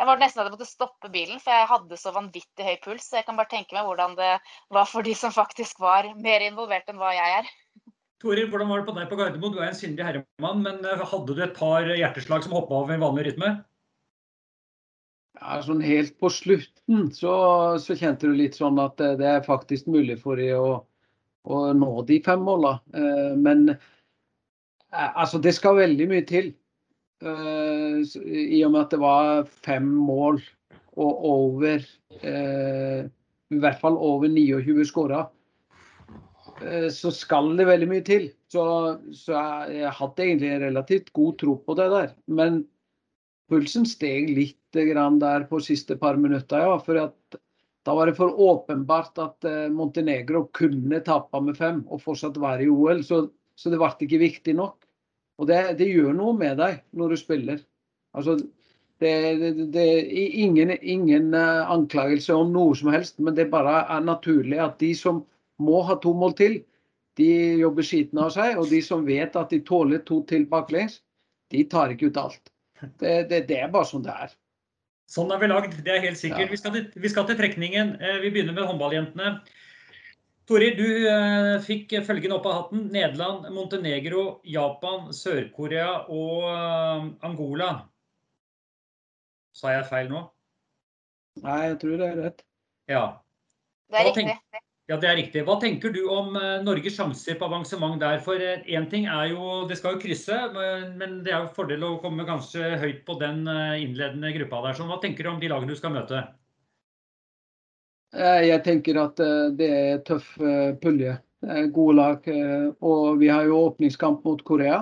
jeg 0.00 0.08
var 0.08 0.16
nesten 0.16 0.40
at 0.40 0.46
jeg 0.48 0.54
måtte 0.54 0.64
stoppe 0.64 1.08
bilen, 1.12 1.40
for 1.44 1.52
jeg 1.52 1.68
hadde 1.68 1.96
så 2.00 2.10
vanvittig 2.14 2.64
høy 2.64 2.76
puls. 2.80 3.04
Så 3.04 3.18
jeg 3.18 3.26
kan 3.26 3.36
bare 3.36 3.50
tenke 3.52 3.76
meg 3.76 3.84
hvordan 3.84 4.14
det 4.16 4.30
var 4.72 4.86
for 4.88 5.04
de 5.04 5.12
som 5.12 5.34
faktisk 5.34 5.82
var 5.84 6.08
mer 6.16 6.40
involvert 6.46 6.88
enn 6.88 6.96
hva 6.98 7.10
jeg 7.12 7.42
er. 7.42 7.50
Toril, 8.24 8.48
hvordan 8.48 8.70
var 8.72 8.80
det 8.80 8.88
på 8.88 8.94
deg 8.96 9.10
på 9.10 9.18
Gardermoen? 9.20 9.52
Du 9.52 9.60
er 9.60 9.68
en 9.68 9.76
sindig 9.76 10.06
herremann, 10.06 10.64
men 10.64 10.80
eh, 10.88 11.04
hadde 11.12 11.36
du 11.36 11.42
et 11.44 11.52
par 11.56 11.84
hjerteslag 11.84 12.46
som 12.46 12.56
hoppa 12.56 12.80
over 12.80 13.00
vanlig 13.00 13.28
rytme? 13.28 13.52
Ja, 15.38 15.60
sånn 15.64 15.82
Helt 15.84 16.16
på 16.20 16.30
slutten 16.32 17.10
så, 17.14 17.32
så, 17.80 17.96
kjente 17.96 18.28
du 18.28 18.36
litt 18.36 18.58
sånn 18.58 18.80
at 18.82 18.98
det 18.98 19.28
er 19.28 19.46
faktisk 19.46 19.86
mulig 19.90 20.18
for 20.22 20.40
dem 20.40 20.58
å, 20.58 20.72
å, 21.46 21.60
nå 21.76 21.90
de 22.08 22.18
fem 22.24 22.42
måla. 22.44 22.78
Eh, 22.94 23.36
men 23.38 23.70
eh, 23.70 25.10
altså, 25.14 25.40
det 25.42 25.54
skal 25.56 25.78
veldig 25.78 26.08
mye 26.10 26.26
til. 26.28 26.52
Eh, 27.22 28.00
I 28.26 28.60
og 28.66 28.74
med 28.74 28.82
at 28.82 28.96
det 28.96 29.00
var 29.02 29.44
fem 29.66 29.86
mål 29.86 30.40
og 31.00 31.20
over 31.24 31.84
I 32.20 33.58
hvert 33.62 33.78
fall 33.80 33.94
over 33.96 34.28
29 34.28 34.82
skåra. 34.88 35.22
Så 36.92 37.12
skal 37.14 37.54
det 37.56 37.64
veldig 37.68 37.88
mye 37.88 38.04
til. 38.04 38.26
Så, 38.52 38.64
så 39.16 39.32
jeg, 39.32 39.78
jeg 39.78 39.92
hadde 39.96 40.26
egentlig 40.26 40.50
relativt 40.60 41.12
god 41.16 41.38
tro 41.40 41.54
på 41.64 41.76
det 41.78 41.86
der. 41.94 42.10
Men 42.26 42.58
pulsen 43.50 43.86
steg 43.88 44.30
litt 44.32 44.56
der 44.72 45.46
på 45.50 45.58
siste 45.60 45.96
par 45.98 46.16
minutter, 46.16 46.62
ja. 46.62 46.76
For 46.78 46.94
da 47.84 47.94
var 47.96 48.06
det 48.06 48.16
for 48.18 48.40
åpenbart 48.40 49.18
at 49.18 49.44
eh, 49.48 49.68
Montenegro 49.72 50.44
kunne 50.54 51.00
tape 51.04 51.40
med 51.42 51.56
fem 51.56 51.82
og 51.88 52.02
fortsatt 52.04 52.38
være 52.38 52.66
i 52.66 52.70
OL. 52.70 53.02
Så, 53.04 53.24
så 53.56 53.72
det 53.72 53.80
ble 53.80 53.90
ikke 54.06 54.20
viktig 54.20 54.54
nok. 54.58 54.76
Og 55.40 55.48
det, 55.48 55.60
det, 55.80 55.88
gjør 55.88 56.12
noe 56.16 56.36
med 56.36 56.58
deg 56.60 56.82
når 56.92 57.14
du 57.14 57.16
spiller. 57.20 57.62
Altså, 58.12 58.36
det, 59.00 59.12
det, 59.72 59.86
ingen, 60.44 60.74
ingen 60.82 61.32
eh, 61.34 61.72
anklagelse 61.72 62.36
om 62.36 62.52
noe 62.52 62.76
som 62.76 62.92
helst, 62.92 63.16
men 63.18 63.34
det 63.38 63.48
bare 63.52 63.80
er 63.88 64.04
naturlig 64.04 64.60
at 64.60 64.76
de 64.82 64.92
som 64.94 65.24
må 65.60 65.80
ha 65.88 65.96
to 66.00 66.12
mål 66.16 66.36
til, 66.36 66.60
de 67.16 67.30
jobber 67.60 67.84
skiten 67.84 68.20
av 68.20 68.30
seg. 68.36 68.60
Og 68.60 68.68
de 68.68 68.82
som 68.84 69.06
vet 69.08 69.36
at 69.40 69.52
de 69.52 69.64
tåler 69.64 70.04
to 70.04 70.20
til 70.28 70.44
baklengs, 70.52 71.00
de 71.50 71.64
tar 71.64 71.96
ikke 71.96 72.12
ut 72.12 72.20
alt. 72.20 72.52
Det, 72.80 73.14
det, 73.30 73.42
det, 73.48 73.58
er 73.60 73.72
bare 73.72 73.88
sånn 73.88 74.04
det 74.06 74.14
er. 74.26 74.34
Sånn 75.10 75.32
er 75.34 75.40
vi 75.42 75.48
lagd, 75.50 75.74
det 75.84 75.92
er 75.92 76.04
helt 76.04 76.20
sikkert. 76.20 76.46
Ja. 76.46 76.52
Vi, 76.52 76.58
skal 76.60 76.74
til, 76.76 76.84
vi, 76.94 77.10
skal 77.10 77.26
til, 77.28 77.38
trekningen. 77.40 77.96
Eh, 77.98 78.20
vi 78.22 78.30
begynner 78.32 78.56
med 78.56 78.68
håndballjentene. 78.68 79.32
Tori, 80.50 80.72
du 80.78 80.86
eh, 81.10 81.56
fikk 81.62 81.96
følgende 82.06 82.38
opp 82.38 82.48
av 82.50 82.56
hatten. 82.56 82.86
Nederland, 82.94 83.48
Montenegro, 83.54 84.24
Japan, 84.46 85.10
Sør-Korea 85.14 86.04
og 86.10 86.46
eh, 86.50 87.08
Angola. 87.26 87.72
Sa 89.54 89.74
jeg 89.74 89.88
feil 89.90 90.10
nå? 90.12 90.24
Nei, 91.44 91.58
jeg 91.68 91.78
tror 91.82 92.00
det 92.00 92.08
er 92.08 92.22
rett. 92.24 92.44
Ja. 92.90 93.04
Det 93.90 94.00
er 94.00 94.10
riktig. 94.10 94.62
Ja, 94.90 94.96
det 94.98 95.06
er 95.06 95.20
riktig. 95.20 95.44
Hva 95.46 95.54
tenker 95.62 95.92
du 95.94 96.00
om 96.10 96.32
uh, 96.34 96.64
Norges 96.66 96.96
sjanser 96.96 97.36
på 97.38 97.46
avansement 97.46 98.00
der? 98.02 98.18
For 98.24 98.42
én 98.42 98.88
uh, 98.88 98.88
ting 98.90 99.04
er 99.06 99.28
jo 99.30 99.60
Det 99.70 99.76
skal 99.78 99.94
jo 99.94 100.00
krysse, 100.02 100.38
men 100.98 101.20
det 101.22 101.30
er 101.30 101.44
jo 101.44 101.52
fordel 101.54 101.84
å 101.86 101.98
komme 102.02 102.26
ganske 102.26 102.72
høyt 102.80 103.04
på 103.06 103.14
den 103.20 103.44
uh, 103.46 103.78
innledende 103.78 104.32
gruppa 104.34 104.64
der. 104.64 104.74
Så 104.74 104.88
hva 104.88 104.98
tenker 104.98 105.22
du 105.22 105.30
om 105.30 105.38
de 105.38 105.50
lagene 105.52 105.70
du 105.70 105.78
skal 105.78 105.94
møte? 105.94 106.24
Jeg 108.10 108.58
tenker 108.66 108.96
at 108.98 109.20
det 109.54 109.66
er 109.70 110.00
tøff 110.02 110.32
pulje. 110.82 111.12
Gode 111.70 111.94
lag. 111.94 112.24
Og 112.82 113.20
vi 113.20 113.28
har 113.30 113.46
jo 113.46 113.60
åpningskamp 113.68 114.26
mot 114.26 114.42
Korea. 114.42 114.80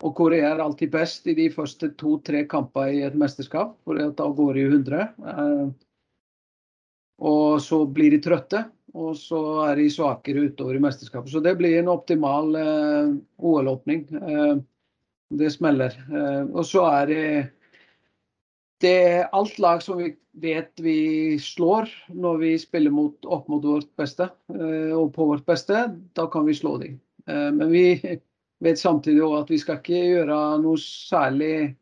Og 0.00 0.14
Korea 0.16 0.54
er 0.54 0.62
alltid 0.64 0.94
best 0.94 1.28
i 1.28 1.34
de 1.36 1.50
første 1.52 1.90
to-tre 2.00 2.46
kampene 2.48 2.94
i 2.96 3.04
et 3.04 3.18
mesterskap, 3.20 3.76
for 3.84 4.00
da 4.00 4.30
går 4.40 4.56
de 4.56 4.64
100. 4.70 5.04
Og 7.28 7.60
så 7.60 7.82
blir 7.84 8.16
de 8.16 8.22
trøtte 8.24 8.64
og 8.96 9.16
så 9.20 9.40
er 9.66 9.78
de 9.78 9.90
svakere 9.92 10.48
utover 10.48 10.78
i 10.78 10.82
mesterskapet. 10.82 11.32
Så 11.32 11.42
det 11.44 11.56
blir 11.58 11.78
en 11.78 11.90
optimal 11.92 12.56
eh, 12.56 13.14
OL-åpning. 13.36 14.06
Eh, 14.16 14.56
det 15.38 15.50
smeller. 15.52 15.96
Eh, 16.08 16.44
og 16.48 16.64
så 16.66 16.86
er 16.88 17.10
det 17.12 17.24
det 18.78 18.94
er 18.94 19.30
alt 19.34 19.58
lag 19.58 19.82
som 19.82 19.98
vi 19.98 20.12
vet 20.38 20.70
vi 20.78 21.34
slår 21.42 21.90
når 22.14 22.36
vi 22.44 22.52
spiller 22.62 22.94
mot, 22.94 23.16
opp 23.26 23.48
mot 23.50 23.64
vårt 23.64 23.90
beste 23.98 24.28
eh, 24.54 24.94
og 24.94 25.10
på 25.16 25.26
vårt 25.32 25.44
beste. 25.48 25.88
Da 26.14 26.28
kan 26.30 26.46
vi 26.46 26.54
slå 26.54 26.76
dem. 26.82 27.00
Eh, 27.26 27.50
men 27.54 27.72
vi 27.74 27.84
vet 28.62 28.80
samtidig 28.80 29.24
òg 29.26 29.40
at 29.42 29.50
vi 29.50 29.58
skal 29.62 29.80
ikke 29.80 30.04
gjøre 30.14 30.38
noe 30.62 30.78
særlig 30.82 31.74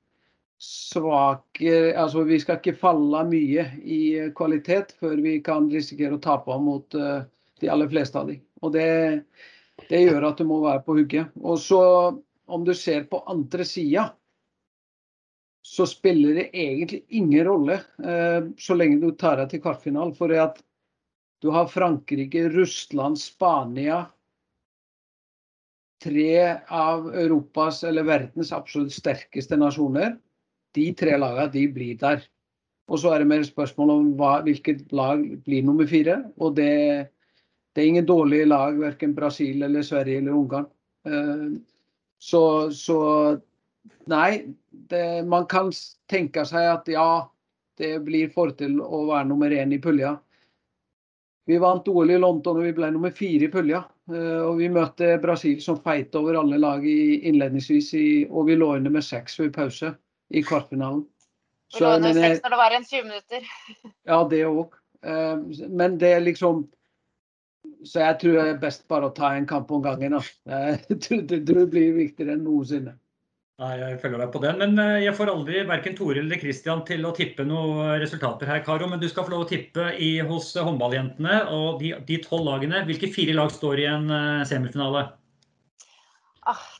svake 0.58 1.94
Altså 1.96 2.24
vi 2.24 2.38
skal 2.40 2.60
ikke 2.60 2.78
falle 2.80 3.22
mye 3.28 3.66
i 3.84 4.00
kvalitet 4.36 4.94
før 5.00 5.20
vi 5.24 5.38
kan 5.44 5.68
risikere 5.72 6.16
å 6.16 6.22
tape 6.22 6.56
mot 6.62 6.96
uh, 6.96 7.24
de 7.60 7.70
aller 7.72 7.90
fleste 7.92 8.20
av 8.20 8.30
dem. 8.30 8.40
Og 8.64 8.72
det, 8.72 8.88
det, 9.88 10.02
gjør 10.06 10.30
at 10.30 10.40
du 10.40 10.46
må 10.48 10.60
være 10.64 10.84
på 10.86 10.96
hugget. 10.98 11.34
Og 11.40 11.60
så 11.60 11.82
om 12.46 12.64
du 12.64 12.72
ser 12.76 13.08
på 13.10 13.22
andre 13.28 13.66
sida, 13.68 14.10
så 15.66 15.86
spiller 15.88 16.36
det 16.38 16.50
egentlig 16.54 17.02
ingen 17.18 17.44
rolle 17.48 17.80
uh, 18.04 18.48
så 18.58 18.76
lenge 18.78 19.00
du 19.02 19.10
tar 19.18 19.40
deg 19.42 19.52
til 19.52 19.64
kvartfinalen. 19.64 20.14
For 20.16 20.32
at 20.40 20.60
du 21.44 21.50
har 21.52 21.68
Frankrike, 21.68 22.48
Russland, 22.54 23.20
Spania 23.20 24.06
Tre 26.04 26.58
av 26.68 27.06
Europas 27.16 27.78
eller 27.88 28.04
verdens 28.04 28.50
absolutt 28.52 28.92
sterkeste 28.92 29.56
nasjoner 29.56 30.18
de 30.76 30.90
tre 30.96 31.16
lagene 31.18 31.52
de 31.52 31.66
blir 31.72 31.98
der. 32.00 32.24
Og 32.86 33.00
så 33.02 33.12
er 33.12 33.22
det 33.22 33.30
mer 33.30 33.42
spørsmål 33.46 33.92
om 33.92 34.10
hva, 34.18 34.38
hvilket 34.46 34.92
lag 34.94 35.22
blir 35.46 35.64
nummer 35.66 35.88
fire. 35.90 36.20
Og 36.38 36.54
det, 36.58 37.10
det 37.74 37.82
er 37.82 37.90
ingen 37.90 38.06
dårlige 38.06 38.46
lag, 38.46 38.78
verken 38.78 39.14
Brasil 39.16 39.62
eller 39.66 39.82
Sverige 39.86 40.22
eller 40.22 40.38
Ungarn. 40.38 40.68
Uh, 41.06 41.58
så, 42.22 42.42
så, 42.70 42.98
nei, 44.10 44.54
det, 44.90 45.02
man 45.26 45.48
kan 45.50 45.72
tenke 46.10 46.46
seg 46.46 46.70
at 46.76 46.88
ja, 46.90 47.26
det 47.76 47.98
blir 48.06 48.30
fordel 48.34 48.78
å 48.80 49.02
være 49.10 49.28
nummer 49.32 49.50
én 49.50 49.74
i 49.74 49.82
pulja. 49.82 50.14
Vi 51.46 51.58
vant 51.62 51.86
OL 51.90 52.10
i 52.10 52.18
London 52.18 52.58
og 52.58 52.66
vi 52.66 52.74
ble 52.74 52.88
nummer 52.94 53.12
fire 53.14 53.46
i 53.46 53.50
pulja. 53.50 53.82
Uh, 54.06 54.46
og 54.46 54.62
vi 54.62 54.70
møtte 54.70 55.16
Brasil 55.22 55.58
som 55.62 55.82
feit 55.82 56.14
over 56.14 56.38
alle 56.38 56.62
lag 56.62 56.86
innledningsvis, 56.86 57.96
og 58.30 58.46
vi 58.46 58.62
lå 58.62 58.76
under 58.78 58.94
med 58.94 59.10
seks 59.10 59.40
ved 59.42 59.56
pause 59.58 59.96
i 60.30 60.42
kvartfinalen. 60.46 61.04
Så, 61.72 61.82
du 61.98 62.06
lå 62.06 62.12
seks 62.14 62.42
når 62.44 62.54
det 62.54 62.58
var 62.60 62.74
en 62.76 62.84
20 62.86 63.08
minutter. 63.10 63.46
Ja, 64.10 64.20
det 64.30 64.42
òg. 64.46 64.76
Eh, 65.06 65.66
men 65.68 65.98
det 66.00 66.12
er 66.16 66.22
liksom 66.24 66.66
Så 67.86 68.00
jeg 68.00 68.18
tror 68.20 68.36
det 68.38 68.44
er 68.52 68.60
best 68.62 68.86
bare 68.88 69.08
å 69.08 69.14
ta 69.14 69.32
en 69.34 69.48
kamp 69.48 69.70
om 69.74 69.82
gangen. 69.82 70.14
Jeg 70.46 71.00
tror 71.02 71.26
det 71.26 71.66
blir 71.72 71.96
viktigere 71.96 72.36
enn 72.36 72.46
noensinne. 72.46 72.94
Nei, 73.56 73.72
Jeg 73.80 74.00
følger 74.02 74.20
deg 74.20 74.32
på 74.34 74.40
den. 74.42 74.58
Men 74.60 74.80
eh, 74.82 75.02
jeg 75.06 75.16
får 75.16 75.30
aldri 75.32 75.62
verken 75.68 75.94
Tore 75.96 76.20
eller 76.20 76.40
Christian 76.40 76.82
til 76.88 77.06
å 77.08 77.14
tippe 77.16 77.46
noen 77.48 77.94
resultater 78.02 78.50
her, 78.50 78.60
Karo. 78.66 78.88
Men 78.90 79.00
du 79.00 79.08
skal 79.08 79.24
få 79.24 79.32
lov 79.32 79.46
å 79.46 79.48
tippe 79.48 79.94
i, 79.96 80.10
hos 80.28 80.50
håndballjentene. 80.54 81.38
Og 81.56 81.80
de 81.80 82.18
tolv 82.24 82.44
lagene, 82.50 82.84
hvilke 82.88 83.08
fire 83.14 83.36
lag 83.38 83.52
står 83.54 83.80
i 83.80 83.88
en 83.90 84.12
eh, 84.12 84.44
semifinale? 84.48 85.06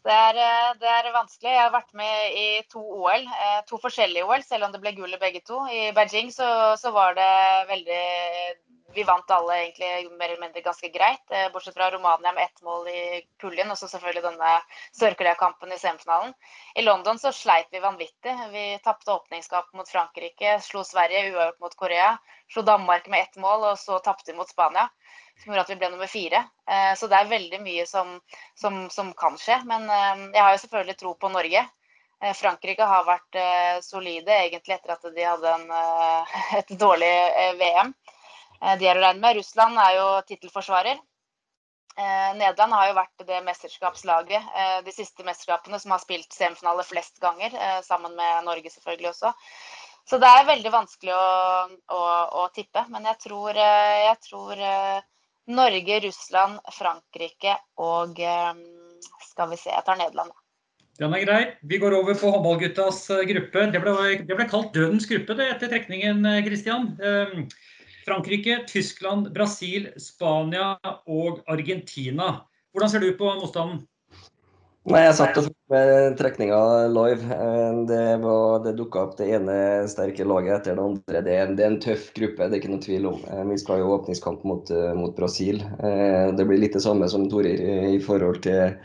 Det, 0.07 0.15
er, 0.15 0.37
eh, 0.39 0.75
det, 0.79 0.87
er, 0.87 1.09
vanskelig. 1.15 1.51
Jeg 1.51 1.63
har 1.65 1.73
vært 1.75 1.95
med 1.99 2.35
i 2.39 2.47
to 2.71 2.79
OL, 2.79 3.25
eh, 3.27 3.57
to 3.67 3.79
forskjellige 3.83 4.27
OL, 4.29 4.43
selv 4.47 4.69
om 4.69 4.75
det 4.75 4.81
ble 4.85 4.93
gull 4.95 5.17
begge 5.19 5.43
to. 5.49 5.65
I 5.67 5.91
Beijing 5.97 6.31
så, 6.31 6.49
så, 6.79 6.93
var 6.95 7.17
det 7.19 7.33
veldig 7.73 8.05
Vi 8.97 9.05
vant 9.05 9.31
alle 9.31 9.57
egentlig 9.61 9.89
mer 10.17 10.31
eller 10.31 10.41
mindre 10.41 10.61
ganske 10.65 10.89
greit, 10.89 11.31
eh, 11.31 11.51
bortsett 11.53 11.75
fra 11.75 11.91
Romania 11.91 12.33
med 12.33 12.45
ett 12.45 12.63
mål 12.63 12.89
i 12.89 13.23
puljen, 13.41 13.71
og 13.71 13.77
så 13.77 13.89
selvfølgelig 13.91 14.23
denne 14.25 14.53
Sør-Korea-kampen 14.97 15.75
i 15.75 15.77
semifinalen. 15.79 16.33
I 16.81 16.85
London 16.87 17.21
så 17.21 17.33
sleit 17.33 17.69
vi 17.77 17.83
vanvittig. 17.85 18.33
Vi 18.55 18.63
tapte 18.85 19.13
åpningskamp 19.13 19.75
mot 19.77 19.93
Frankrike, 19.93 20.55
slo 20.65 20.81
Sverige 20.85 21.27
uavgjort 21.35 21.61
mot 21.61 21.77
Korea, 21.77 22.15
slo 22.49 22.65
Danmark 22.65 23.13
med 23.13 23.27
ett 23.27 23.37
mål, 23.37 23.69
og 23.73 23.79
så 23.79 23.99
tapte 23.99 24.33
vi 24.33 24.39
mot 24.39 24.49
Spania 24.49 24.89
som 25.37 25.53
gjorde 25.53 25.67
at 25.67 25.75
vi 25.75 25.79
ble 25.83 25.93
nummer 25.93 26.09
fire. 26.09 26.47
Eh, 26.65 26.97
så 26.97 27.13
det 27.13 27.21
er 27.21 27.33
veldig 27.37 27.61
mye 27.69 27.85
som, 27.87 28.17
som, 28.57 28.87
som 28.91 29.13
kan 29.13 29.37
skje. 29.37 29.61
Men 29.69 29.85
eh, 29.93 30.27
jeg 30.33 30.41
har 30.41 30.57
jo 30.57 30.65
selvfølgelig 30.65 30.99
tro 31.05 31.15
på 31.21 31.35
Norge. 31.37 31.69
Frankrike 32.33 32.81
har 32.89 33.03
vært 33.05 33.37
solide 33.85 34.33
egentlig 34.33 34.73
etter 34.79 34.95
at 34.95 35.03
de 35.13 35.25
hadde 35.29 35.51
en, 35.53 35.67
et 36.63 36.71
dårlig 36.81 37.11
VM. 37.61 37.93
De 38.61 38.89
er 38.89 38.97
å 38.97 39.03
regne 39.03 39.21
med. 39.21 39.37
Russland 39.37 39.79
er 39.83 39.99
jo 39.99 40.07
tittelforsvarer. 40.29 41.01
Eh, 41.97 42.33
Nederland 42.37 42.75
har 42.77 42.91
jo 42.91 42.97
vært 42.99 43.23
det 43.25 43.39
mesterskapslaget 43.47 44.49
eh, 44.61 44.79
de 44.85 44.93
siste 44.93 45.25
mesterskapene 45.25 45.79
som 45.81 45.95
har 45.95 46.03
spilt 46.03 46.35
semifinale 46.37 46.85
flest 46.85 47.17
ganger, 47.23 47.55
eh, 47.57 47.79
sammen 47.87 48.13
med 48.19 48.45
Norge 48.45 48.69
selvfølgelig 48.69 49.15
også. 49.15 49.33
Så 50.07 50.19
det 50.23 50.29
er 50.29 50.45
veldig 50.47 50.73
vanskelig 50.75 51.15
å, 51.17 51.29
å, 51.97 52.01
å 52.43 52.49
tippe. 52.55 52.85
Men 52.93 53.09
jeg 53.09 53.19
tror, 53.25 53.57
eh, 53.57 53.95
jeg 54.11 54.19
tror 54.29 54.61
eh, 54.61 54.99
Norge, 55.57 56.01
Russland, 56.05 56.61
Frankrike 56.77 57.57
og 57.81 58.21
eh, 58.21 58.53
skal 59.31 59.49
vi 59.55 59.59
se, 59.63 59.73
jeg 59.73 59.87
tar 59.87 59.97
Nederland. 59.99 60.37
Den 61.01 61.17
er 61.17 61.25
grei. 61.25 61.41
Vi 61.65 61.81
går 61.81 61.97
over 61.97 62.17
på 62.17 62.29
håndballguttas 62.33 63.03
gruppe. 63.29 63.65
Det 63.73 63.81
ble, 63.81 63.97
det 64.21 64.37
ble 64.37 64.47
kalt 64.53 64.77
dødens 64.77 65.09
gruppe 65.09 65.37
det 65.37 65.49
etter 65.55 65.73
trekningen, 65.73 66.23
Kristian. 66.45 66.93
Frankrike, 68.07 68.61
Tyskland, 68.71 69.33
Brasil, 69.35 69.91
Spania 69.99 70.77
og 71.11 71.43
Argentina. 71.51 72.47
Hvordan 72.71 72.93
ser 72.93 73.03
du 73.03 73.11
på 73.19 73.33
motstanden? 73.41 73.83
Nei, 74.87 75.01
Jeg 75.03 75.17
satt 75.19 75.39
og 75.41 75.49
fulgte 75.49 75.73
med 75.73 76.15
trekninga 76.21 76.59
live. 76.93 77.25
Eh, 77.35 77.79
det, 77.89 78.03
var, 78.23 78.61
det 78.63 78.77
dukka 78.79 79.03
opp 79.03 79.17
det 79.19 79.27
ene 79.35 79.57
sterke 79.91 80.27
laget 80.29 80.61
etter 80.61 80.79
det 80.79 80.85
andre. 80.85 81.23
Det 81.27 81.35
er, 81.35 81.51
det 81.59 81.65
er, 81.65 81.73
en 81.73 81.81
tøff 81.83 82.13
gruppe, 82.15 82.47
det 82.47 82.55
er 82.55 82.63
ikke 82.63 82.71
noe 82.71 82.85
tvil 82.85 83.09
om. 83.11 83.19
Eh, 83.27 83.43
vi 83.51 83.59
skal 83.59 83.83
jo 83.83 83.91
åpningskamp 83.97 84.47
mot, 84.47 84.71
eh, 84.71 84.93
mot 84.95 85.17
Brasil. 85.19 85.59
Det 86.39 86.47
blir 86.47 86.63
litt 86.63 86.79
det 86.79 86.85
samme 86.87 87.11
som 87.11 87.27
Torir 87.33 87.59
i 87.91 87.99
forhold 88.05 88.45
til, 88.47 88.77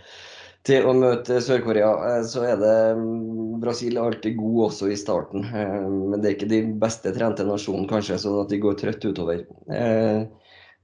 til 0.68 0.86
å 0.86 0.94
møte 0.98 1.40
Sør-Korea. 1.42 2.22
Så 2.28 2.44
er 2.46 2.60
det 2.62 2.76
mm, 3.00 3.62
Brasil 3.64 3.98
er 3.98 4.12
alltid 4.12 4.38
god 4.40 4.68
også 4.68 4.92
i 4.92 5.00
starten. 5.00 5.48
Men 5.52 6.20
det 6.20 6.30
er 6.30 6.38
ikke 6.38 6.52
de 6.52 6.62
beste 6.82 7.14
trente 7.16 7.46
nasjonene, 7.48 7.90
kanskje, 7.90 8.20
sånn 8.22 8.40
at 8.44 8.54
de 8.54 8.62
går 8.62 8.78
trøtt 8.82 9.08
utover. 9.10 9.44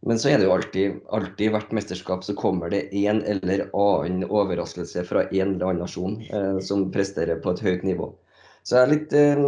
Men 0.05 0.19
så 0.21 0.29
er 0.29 0.37
det 0.37 0.45
jo 0.45 0.53
alltid, 0.53 0.99
alltid 1.09 1.51
hvert 1.53 1.73
mesterskap 1.73 2.23
så 2.25 2.35
kommer 2.37 2.69
det 2.69 2.85
en 2.95 3.23
eller 3.25 3.65
annen 3.73 4.27
overraskelse 4.29 5.03
fra 5.07 5.25
en 5.25 5.55
eller 5.55 5.65
annen 5.71 5.83
nasjon 5.83 6.19
eh, 6.29 6.59
som 6.63 6.85
presterer 6.93 7.41
på 7.41 7.55
et 7.55 7.63
høyt 7.65 7.85
nivå. 7.87 8.11
Så 8.67 8.83
litt, 8.85 9.13
eh, 9.15 9.39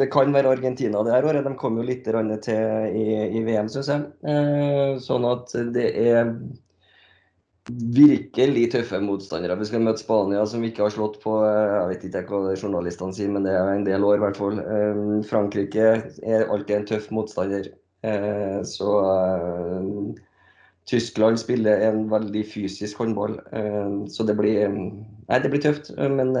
Det 0.00 0.10
kan 0.10 0.32
være 0.34 0.56
Argentina 0.56 1.02
det 1.04 1.12
her 1.12 1.28
året. 1.30 1.44
De 1.44 1.54
kom 1.54 1.76
jo 1.78 1.86
litt 1.86 2.04
til 2.04 2.16
i, 2.18 3.06
i 3.38 3.44
VM, 3.44 3.68
syns 3.68 3.92
jeg. 3.92 4.08
Eh, 4.24 4.98
sånn 5.04 5.28
at 5.28 5.54
det 5.74 5.92
er 5.94 6.34
virkelig 7.68 8.70
tøffe 8.72 9.00
motstandere. 9.04 9.58
Vi 9.60 9.66
skal 9.68 9.82
møte 9.84 10.00
Spania, 10.00 10.44
som 10.48 10.62
vi 10.64 10.70
ikke 10.72 10.86
har 10.86 10.94
slått 10.94 11.18
på 11.22 11.34
eh, 11.44 11.74
jeg 11.74 11.90
vet 11.90 12.06
ikke 12.08 12.24
hva 12.30 12.54
journalistene 12.56 13.16
sier, 13.16 13.32
men 13.32 13.44
det 13.44 13.52
er 13.56 13.74
en 13.74 13.84
del 13.86 14.06
år 14.06 14.18
i 14.18 14.22
hvert 14.24 14.40
fall. 14.40 14.62
Eh, 14.62 15.02
Frankrike 15.28 15.90
er 16.22 16.48
alltid 16.48 16.76
en 16.78 16.88
tøff 16.92 17.10
motstander. 17.14 17.68
Eh, 18.06 18.62
så 18.62 18.90
eh, 19.10 19.86
Tyskland 20.88 21.40
spiller 21.40 21.84
en 21.88 22.06
veldig 22.10 22.44
fysisk 22.48 23.02
håndball, 23.02 23.36
eh, 23.52 23.94
så 24.08 24.24
det 24.24 24.38
blir, 24.38 24.68
nei, 24.72 25.40
det 25.42 25.50
blir 25.52 25.64
tøft. 25.64 25.92
Men, 25.98 26.32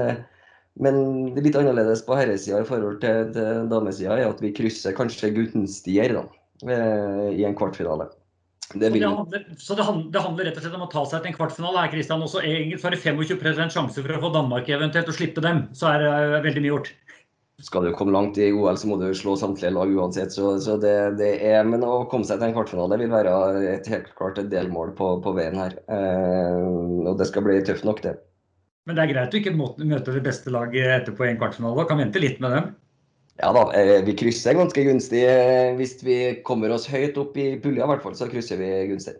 men 0.80 1.02
litt 1.36 1.58
annerledes 1.58 2.04
på 2.06 2.16
herresida 2.16 2.62
i 2.62 2.68
forhold 2.68 3.02
til, 3.04 3.34
til 3.36 3.68
damesida 3.72 4.20
at 4.24 4.40
vi 4.44 4.54
krysser 4.56 4.96
kanskje 4.96 5.34
gunstigere 5.36 6.24
i 6.64 7.44
en 7.46 7.54
kvartfinale. 7.58 8.08
Det 8.74 8.90
vil... 8.92 9.04
så 9.56 9.74
det 9.78 9.84
handler, 9.86 10.08
det 10.12 10.20
handler, 10.20 10.48
rett 10.48 10.58
og 10.58 10.64
slett 10.64 10.74
om 10.76 10.84
å 10.84 10.90
ta 10.92 11.04
seg 11.08 11.22
til 11.22 11.30
en 11.30 11.36
kvartfinale 11.38 11.80
her, 11.80 11.92
Kristian. 11.92 12.24
Også 12.24 12.42
egentlig 12.44 12.80
så 12.82 12.90
er 12.90 12.96
det 12.96 13.02
25 13.04 13.70
sjanse 13.72 14.02
for 14.04 14.16
å 14.16 14.22
få 14.26 14.32
Danmark 14.34 14.68
eventuelt 14.68 15.08
å 15.08 15.16
slippe 15.16 15.44
dem. 15.44 15.62
Så 15.76 15.88
er 15.88 16.04
det 16.04 16.42
veldig 16.50 16.64
mye 16.64 16.74
gjort 16.74 16.92
skal 17.62 17.84
du 17.84 17.92
komme 17.92 18.14
langt 18.14 18.38
i 18.38 18.52
OL, 18.54 18.76
så 18.78 18.86
må 18.86 18.96
du 19.00 19.08
slå 19.16 19.34
samtlige 19.36 19.72
lag 19.74 19.90
uansett. 19.90 20.32
Så, 20.34 20.52
så 20.62 20.76
det, 20.78 20.94
det, 21.18 21.32
er, 21.42 21.64
men 21.66 21.82
å 21.82 22.04
komme 22.10 22.26
seg 22.26 22.38
til 22.38 22.50
en 22.50 22.54
kvartfinale 22.54 23.00
vil 23.00 23.10
være 23.10 23.32
et 23.72 23.88
helt 23.90 24.12
klart 24.18 24.38
et 24.38 24.50
delmål 24.52 24.94
på, 24.98 25.16
på 25.24 25.34
veien 25.34 25.58
her. 25.58 25.74
Eh, 25.90 26.68
og 27.02 27.18
det 27.18 27.26
skal 27.30 27.46
bli 27.46 27.58
tøft 27.66 27.86
nok, 27.88 28.02
det. 28.04 28.14
Men 28.86 28.96
det 28.96 29.04
er 29.04 29.12
greit 29.12 29.34
å 29.34 29.40
ikke 29.40 29.56
møte 29.58 30.14
det 30.14 30.24
beste 30.24 30.52
laget 30.54 30.94
etterpå 31.00 31.26
i 31.26 31.32
en 31.32 31.40
kvartfinale. 31.40 31.86
Kan 31.90 32.00
vente 32.00 32.22
litt 32.22 32.38
med 32.44 32.54
dem? 32.54 32.70
Ja 33.38 33.52
da, 33.54 33.68
eh, 33.72 34.00
vi 34.02 34.16
krysser 34.18 34.56
ganske 34.58 34.82
gunstig. 34.82 35.22
Eh, 35.22 35.76
hvis 35.78 36.00
vi 36.02 36.18
kommer 36.46 36.72
oss 36.74 36.88
høyt 36.90 37.18
opp 37.20 37.36
i 37.38 37.52
pulja, 37.62 37.84
i 37.84 37.90
hvert 37.92 38.02
fall, 38.02 38.16
så 38.18 38.26
krysser 38.30 38.58
vi 38.58 38.70
gunstig. 38.90 39.14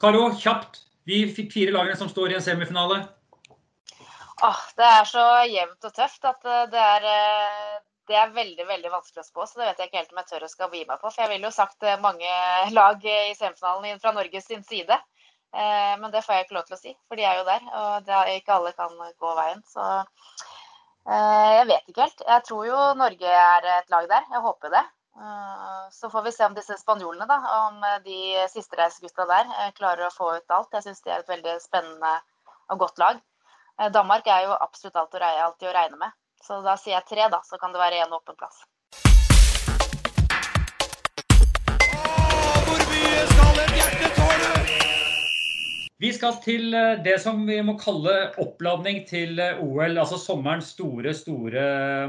Karo, 0.00 0.30
kjapt. 0.40 0.86
De 1.08 1.26
fire 1.36 1.74
lagene 1.74 1.96
som 1.96 2.08
står 2.08 2.32
i 2.32 2.38
en 2.38 2.44
semifinale. 2.44 3.02
Åh, 4.48 4.64
det 4.78 4.88
er 4.94 5.06
så 5.08 5.26
jevnt 5.50 5.84
og 5.84 5.92
tøft 5.92 6.24
at 6.30 6.48
eh, 6.48 6.64
det 6.72 6.86
er, 6.94 7.06
det 8.08 8.16
er 8.16 8.32
veldig 8.32 8.68
veldig 8.70 8.94
vanskelig 8.96 9.26
å 9.26 9.28
spå. 9.28 9.44
Så 9.44 9.60
det 9.60 9.68
vet 9.68 9.82
jeg 9.82 9.90
ikke 9.90 10.00
helt 10.00 10.16
om 10.16 10.22
jeg 10.22 10.30
tør 10.32 10.48
å 10.48 10.52
skal 10.54 10.80
gi 10.80 10.84
meg 10.88 10.96
på. 11.02 11.12
For 11.12 11.26
jeg 11.26 11.34
ville 11.34 11.50
jo 11.50 11.54
sagt 11.58 11.88
mange 12.00 12.32
lag 12.80 13.04
i 13.04 13.36
semifinalen 13.36 14.00
fra 14.00 14.16
Norges 14.16 14.48
sin 14.48 14.64
side. 14.64 14.96
Men 15.48 16.10
det 16.12 16.20
får 16.24 16.34
jeg 16.34 16.44
ikke 16.44 16.54
lov 16.58 16.66
til 16.68 16.76
å 16.76 16.78
si, 16.80 16.90
for 17.08 17.16
de 17.16 17.24
er 17.24 17.38
jo 17.38 17.44
der. 17.48 17.62
Og 17.72 18.10
er, 18.12 18.34
ikke 18.36 18.56
alle 18.56 18.72
kan 18.76 18.92
gå 18.92 19.30
veien. 19.36 19.62
Så 19.64 19.84
jeg 21.06 21.66
vet 21.68 21.90
ikke 21.90 22.06
helt. 22.06 22.22
Jeg 22.26 22.44
tror 22.48 22.66
jo 22.66 22.78
Norge 22.98 23.34
er 23.42 23.68
et 23.78 23.92
lag 23.92 24.08
der. 24.10 24.26
Jeg 24.32 24.42
håper 24.44 24.74
det. 24.74 24.84
Så 25.92 26.10
får 26.10 26.22
vi 26.26 26.32
se 26.32 26.46
om 26.46 26.54
disse 26.54 26.76
spanjolene, 26.78 27.26
da, 27.26 27.38
om 27.66 27.80
de 28.04 28.18
sistereisegutta 28.52 29.24
der 29.26 29.72
klarer 29.78 30.06
å 30.06 30.14
få 30.14 30.34
ut 30.36 30.54
alt. 30.54 30.74
Jeg 30.76 30.84
syns 30.84 31.02
de 31.02 31.10
er 31.10 31.24
et 31.24 31.32
veldig 31.32 31.56
spennende 31.64 32.12
og 32.68 32.84
godt 32.84 33.02
lag. 33.02 33.20
Eh, 33.80 33.90
Danmark 33.92 34.26
er 34.26 34.42
jo 34.46 34.56
absolutt 34.60 34.96
alltid 34.96 35.68
å 35.68 35.76
regne 35.76 35.96
med. 35.96 36.10
Så 36.42 36.60
da 36.62 36.76
sier 36.76 36.98
jeg 36.98 37.06
tre, 37.10 37.28
da. 37.30 37.42
Så 37.44 37.58
kan 37.58 37.72
det 37.72 37.82
være 37.82 38.02
én 38.04 38.14
åpen 38.14 38.38
plass. 38.38 38.64
Vi 45.98 46.12
skal 46.14 46.36
til 46.44 46.70
eh, 46.78 47.00
det 47.02 47.16
som 47.24 47.40
vi 47.48 47.56
må 47.66 47.74
kalle 47.80 48.28
oppladning 48.38 49.00
til 49.08 49.40
eh, 49.42 49.58
OL. 49.58 49.96
Altså 49.98 50.14
sommerens 50.22 50.70
store, 50.76 51.10
store 51.16 51.62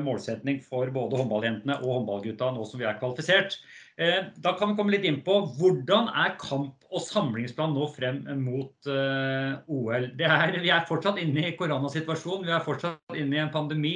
målsetning 0.04 0.60
for 0.62 0.92
både 0.94 1.18
håndballjentene 1.18 1.80
og 1.82 1.96
håndballgutta 1.96 2.52
nå 2.54 2.68
som 2.70 2.82
vi 2.82 2.86
er 2.86 3.00
kvalifisert. 3.00 3.58
Eh, 3.98 4.28
da 4.46 4.54
kan 4.60 4.70
vi 4.70 4.78
komme 4.78 4.94
litt 4.94 5.08
inn 5.10 5.18
på 5.26 5.40
hvordan 5.58 6.12
er 6.22 6.36
kamp- 6.38 6.86
og 6.94 7.02
samlingsplan 7.02 7.74
nå 7.74 7.88
frem 7.96 8.22
mot 8.44 8.90
OL. 8.90 10.06
Er, 10.22 10.54
vi 10.62 10.72
er 10.74 10.86
fortsatt 10.90 11.20
inne 11.22 11.50
i 11.50 11.56
koronasituasjonen, 11.58 12.48
vi 12.48 12.56
er 12.56 12.64
fortsatt 12.66 13.18
inne 13.18 13.38
i 13.38 13.42
en 13.44 13.52
pandemi. 13.54 13.94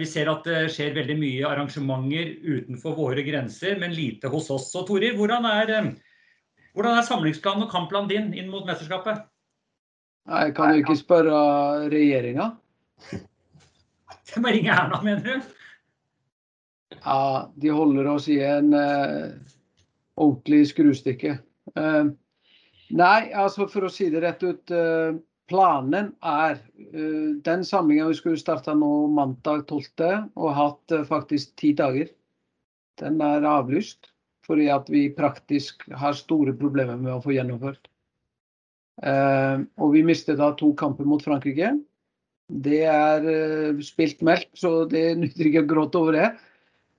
Vi 0.00 0.06
ser 0.08 0.30
at 0.32 0.48
det 0.48 0.70
skjer 0.72 0.94
veldig 0.96 1.18
mye 1.20 1.44
arrangementer 1.44 2.30
utenfor 2.48 2.96
våre 2.96 3.24
grenser, 3.26 3.76
men 3.76 3.92
lite 3.92 4.32
hos 4.32 4.48
oss. 4.54 4.70
Så 4.72 4.86
Torir, 4.88 5.18
hvordan 5.20 5.44
er, 5.50 5.74
hvordan 6.78 6.94
er 6.94 7.06
samlingsplanen 7.08 7.64
og 7.66 7.72
kampplanen 7.72 8.06
din 8.06 8.26
inn 8.38 8.50
mot 8.52 8.62
mesterskapet? 8.68 9.24
Jeg 10.28 10.52
kan 10.54 10.70
jo 10.70 10.82
ikke 10.84 10.94
spørre 11.00 11.38
regjeringa. 11.90 12.52
Det 14.28 14.42
må 14.44 14.52
ringe 14.54 14.70
Erna, 14.70 15.00
mener 15.02 15.24
du? 15.24 15.48
Ja, 17.00 17.48
de 17.58 17.72
holder 17.74 18.10
oss 18.12 18.28
i 18.30 18.36
en 18.44 18.70
uh, 18.76 19.32
ordentlig 20.20 20.68
skrustykke. 20.70 21.38
Uh, 21.74 22.12
nei, 22.94 23.30
altså 23.32 23.66
for 23.72 23.88
å 23.88 23.90
si 23.90 24.06
det 24.12 24.22
rett 24.22 24.44
ut. 24.44 24.70
Uh, 24.70 25.18
planen 25.48 26.12
er 26.20 26.60
Den 27.42 27.62
samlinga 27.64 28.10
vi 28.10 28.18
skulle 28.18 28.38
starte 28.38 28.74
nå 28.76 29.08
mandag 29.16 29.64
12. 29.64 30.28
og 30.36 30.50
hatt 30.52 30.94
faktisk 31.08 31.54
ti 31.56 31.72
dager, 31.72 32.10
den 33.00 33.16
er 33.24 33.46
avlyst. 33.48 34.07
Fordi 34.48 34.70
at 34.72 34.88
vi 34.88 35.08
praktisk 35.12 35.84
har 36.00 36.16
store 36.16 36.54
problemer 36.56 36.96
med 36.96 37.12
å 37.14 37.22
få 37.24 37.36
gjennomført. 37.36 37.88
og 39.04 39.92
vi 39.92 40.00
mistet 40.02 40.40
da 40.40 40.48
to 40.58 40.72
kamper 40.74 41.06
mot 41.06 41.22
Frankrike. 41.22 41.74
Det 42.48 42.80
er 42.88 43.26
spilt 43.84 44.24
melk, 44.24 44.48
så 44.56 44.88
det 44.88 45.04
nytter 45.20 45.50
ikke 45.50 45.62
å 45.66 45.68
gråte 45.74 46.00
over 46.00 46.16
det. 46.16 46.30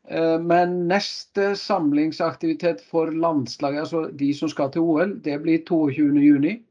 Eh, 0.10 0.40
men 0.42 0.88
neste 0.90 1.54
samlingsaktivitet 1.56 2.82
for 2.82 3.12
landslaget, 3.14 3.84
altså 3.84 4.08
de 4.18 4.32
som 4.34 4.50
skal 4.50 4.72
til 4.74 4.86
OL, 4.86 5.14
det 5.26 5.38
blir 5.44 5.62
22.6. 5.68 6.64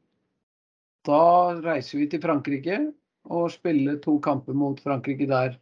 Da 1.07 1.21
reiser 1.63 2.01
vi 2.01 2.09
til 2.11 2.21
Frankrike 2.21 2.81
og 3.31 3.47
spiller 3.53 4.01
to 4.03 4.17
kamper 4.23 4.57
mot 4.57 4.81
Frankrike 4.83 5.29
der. 5.29 5.55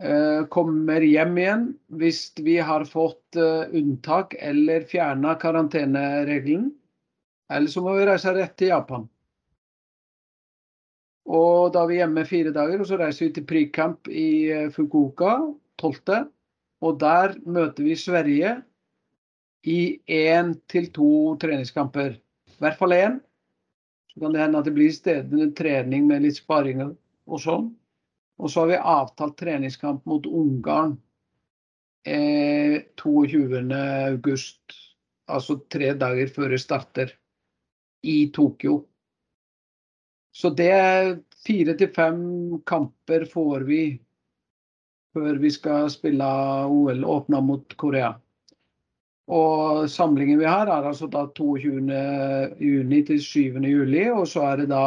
Eh, 0.00 0.46
kommer 0.48 1.04
hjem 1.04 1.36
igjen 1.38 1.64
hvis 2.00 2.32
vi 2.40 2.56
har 2.64 2.86
fått 2.88 3.36
eh, 3.36 3.68
unntak 3.76 4.34
eller 4.38 4.86
fjerna 4.88 5.34
karanteneregelen. 5.38 6.70
Eller 7.52 7.68
så 7.68 7.82
må 7.84 7.98
vi 7.98 8.06
reise 8.08 8.32
rett 8.32 8.56
til 8.56 8.72
Japan. 8.72 9.04
Og 11.28 11.72
da 11.74 11.84
er 11.84 11.90
vi 11.90 11.98
hjemme 12.00 12.24
fire 12.26 12.52
dager, 12.54 12.80
og 12.80 12.88
så 12.88 12.98
reiser 12.98 13.28
vi 13.28 13.34
til 13.36 13.44
pre-camp 13.46 14.08
i 14.08 14.28
Fukuoka 14.74 15.36
12. 15.78 16.24
Og 16.82 16.96
der 16.98 17.36
møter 17.46 17.84
vi 17.86 17.94
Sverige 17.96 18.56
i 19.62 20.00
én 20.10 20.56
til 20.72 20.88
to 20.96 21.36
treningskamper. 21.38 22.16
I 22.16 22.58
hvert 22.64 22.80
fall 22.80 22.96
én. 22.96 23.20
Så 24.10 24.20
kan 24.20 24.34
det 24.34 24.42
hende 24.42 24.58
at 24.58 24.66
det 24.66 24.74
blir 24.74 24.90
stedende 24.92 25.52
trening 25.56 26.08
med 26.08 26.24
litt 26.24 26.40
sparing 26.40 26.82
og 26.82 27.38
sånn. 27.40 27.70
Og 28.42 28.50
så 28.50 28.64
har 28.64 28.72
vi 28.72 28.84
avtalt 28.94 29.36
treningskamp 29.38 30.06
mot 30.10 30.26
Ungarn 30.26 30.96
eh, 32.06 32.82
22.8. 32.98 34.78
Altså 35.30 35.60
tre 35.70 35.92
dager 35.94 36.32
før 36.34 36.54
det 36.54 36.62
starter. 36.62 37.18
i 38.02 38.32
Tokyo. 38.34 38.80
Så 40.34 40.50
det 40.50 40.70
er 40.74 41.20
fire 41.46 41.76
til 41.78 41.90
fem 41.94 42.22
kamper 42.66 43.28
får 43.30 43.62
vi 43.68 43.82
før 45.14 45.38
vi 45.38 45.50
skal 45.54 45.90
spille 45.92 46.26
OL 46.66 47.04
åpna 47.04 47.40
mot 47.44 47.76
Korea. 47.78 48.14
Og 49.30 49.86
samlingen 49.90 50.40
vi 50.40 50.48
har 50.48 50.66
er 50.66 50.88
altså 50.88 51.06
da 51.06 51.28
22. 51.36 51.78
juni 52.58 53.02
til 53.06 53.20
7. 53.22 53.60
juli, 53.70 54.08
og 54.10 54.26
så 54.28 54.48
er 54.50 54.64
det 54.64 54.72
da 54.72 54.86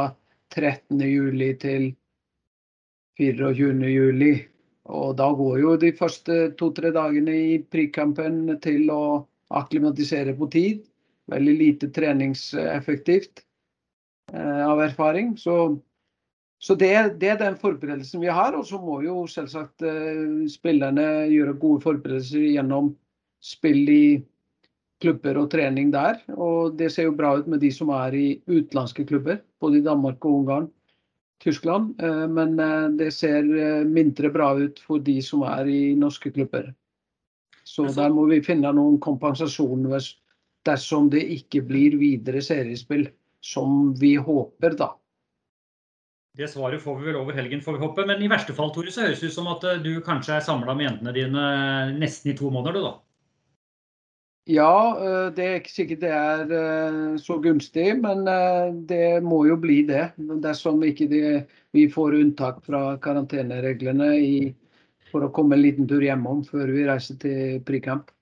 13. 0.52 1.00
juli 1.08 1.54
til 1.62 1.94
24. 3.20 3.88
juli. 3.90 4.34
Og 4.86 5.16
da 5.18 5.32
går 5.34 5.62
jo 5.64 5.78
de 5.82 5.92
første 5.98 6.52
to-tre 6.60 6.92
dagene 6.94 7.34
i 7.34 7.56
prikampen 7.60 8.44
til 8.62 8.92
å 8.94 9.26
akklimatisere 9.56 10.36
på 10.38 10.50
tid. 10.54 10.84
Veldig 11.32 11.56
lite 11.58 11.90
treningseffektivt 11.94 13.42
eh, 14.34 14.62
av 14.66 14.84
erfaring. 14.86 15.34
Så, 15.42 15.80
så 16.62 16.78
det, 16.78 16.92
det, 17.22 17.32
er 17.34 17.42
den 17.42 17.58
forberedelsen 17.62 18.22
vi 18.22 18.30
har. 18.30 18.54
Og 18.54 18.68
så 18.70 18.78
må 18.82 19.00
jo 19.06 19.24
selvsagt 19.32 19.86
eh, 19.86 20.46
spillerne 20.54 21.26
gjøre 21.34 21.58
gode 21.62 21.82
forberedelser 21.88 22.46
gjennom 22.54 22.94
spill 23.42 23.90
i 23.90 24.06
klubber 25.02 25.42
og 25.42 25.50
trening 25.54 25.92
der. 25.94 26.22
Og 26.38 26.78
det 26.80 26.92
ser 26.94 27.10
jo 27.10 27.18
bra 27.18 27.36
ut 27.40 27.50
med 27.52 27.64
de 27.64 27.72
som 27.74 27.90
er 27.94 28.16
i 28.16 28.28
utenlandske 28.46 29.06
klubber, 29.10 29.42
både 29.62 29.82
i 29.82 29.86
Danmark 29.86 30.22
og 30.26 30.44
Ungarn. 30.44 30.70
Tyskland, 31.44 32.02
eh, 32.02 32.28
men 32.28 32.60
eh, 32.60 32.90
det 32.90 33.12
ser 33.14 33.44
eh, 33.44 33.84
mindre 33.86 34.32
bra 34.34 34.54
ut 34.60 34.80
for 34.80 35.04
de 35.04 35.20
som 35.24 35.44
er 35.48 35.70
i 35.70 35.82
norske 36.00 36.32
klubber. 36.32 36.72
Så 37.66 37.88
der 37.96 38.14
må 38.14 38.28
vi 38.30 38.44
finne 38.46 38.72
noen 38.78 39.00
kompensasjon 39.02 39.88
dersom 40.66 41.10
det 41.14 41.24
ikke 41.40 41.64
blir 41.66 41.98
videre 41.98 42.44
seriespill, 42.46 43.08
som 43.42 43.92
vi 44.00 44.16
håper, 44.16 44.78
da. 44.78 44.94
Det 46.36 46.50
svaret 46.52 46.84
får 46.84 47.00
vi 47.00 47.10
vel 47.10 47.18
over 47.22 47.38
helgen, 47.38 47.62
får 47.64 47.78
vi 47.78 47.86
håpe. 47.86 48.06
Men 48.08 48.22
i 48.22 48.30
verste 48.30 48.54
fall 48.54 48.74
Tore, 48.76 48.92
så 48.92 49.06
høres 49.06 49.22
det 49.24 49.32
ut 49.32 49.38
som 49.38 49.48
at 49.48 49.64
du 49.86 49.94
kanskje 50.04 50.36
er 50.36 50.46
samla 50.46 50.76
med 50.76 50.90
jentene 50.90 51.14
dine 51.16 51.46
nesten 51.96 52.34
i 52.34 52.38
to 52.38 52.52
måneder, 52.52 52.76
du 52.76 52.88
da? 52.90 52.94
Ja, 54.46 54.98
eh, 55.02 55.28
det 55.34 55.46
er 55.46 55.56
ikke 55.58 55.74
sikkert 55.74 56.02
det 56.04 56.12
er 56.14 56.52
eh, 56.54 57.16
så 57.18 57.40
gunstig, 57.42 57.88
men 57.98 58.28
eh, 58.30 58.76
det 58.90 59.24
må 59.26 59.40
jo 59.50 59.56
bli 59.58 59.80
det. 59.90 60.12
Dersom 60.44 60.84
ikke 60.86 61.08
det, 61.10 61.30
vi 61.74 61.88
får 61.90 62.20
unntak 62.20 62.60
fra 62.68 62.94
karantenereglene 63.02 64.12
i, 64.22 64.36
for 65.10 65.26
å 65.26 65.32
komme 65.34 65.58
en 65.58 65.64
liten 65.64 65.90
tur 65.90 66.06
hjemom 66.06 66.44
før 66.46 66.70
vi 66.76 66.86
reiser 66.86 67.18
til 67.24 67.58
Prikamp. 67.66 68.14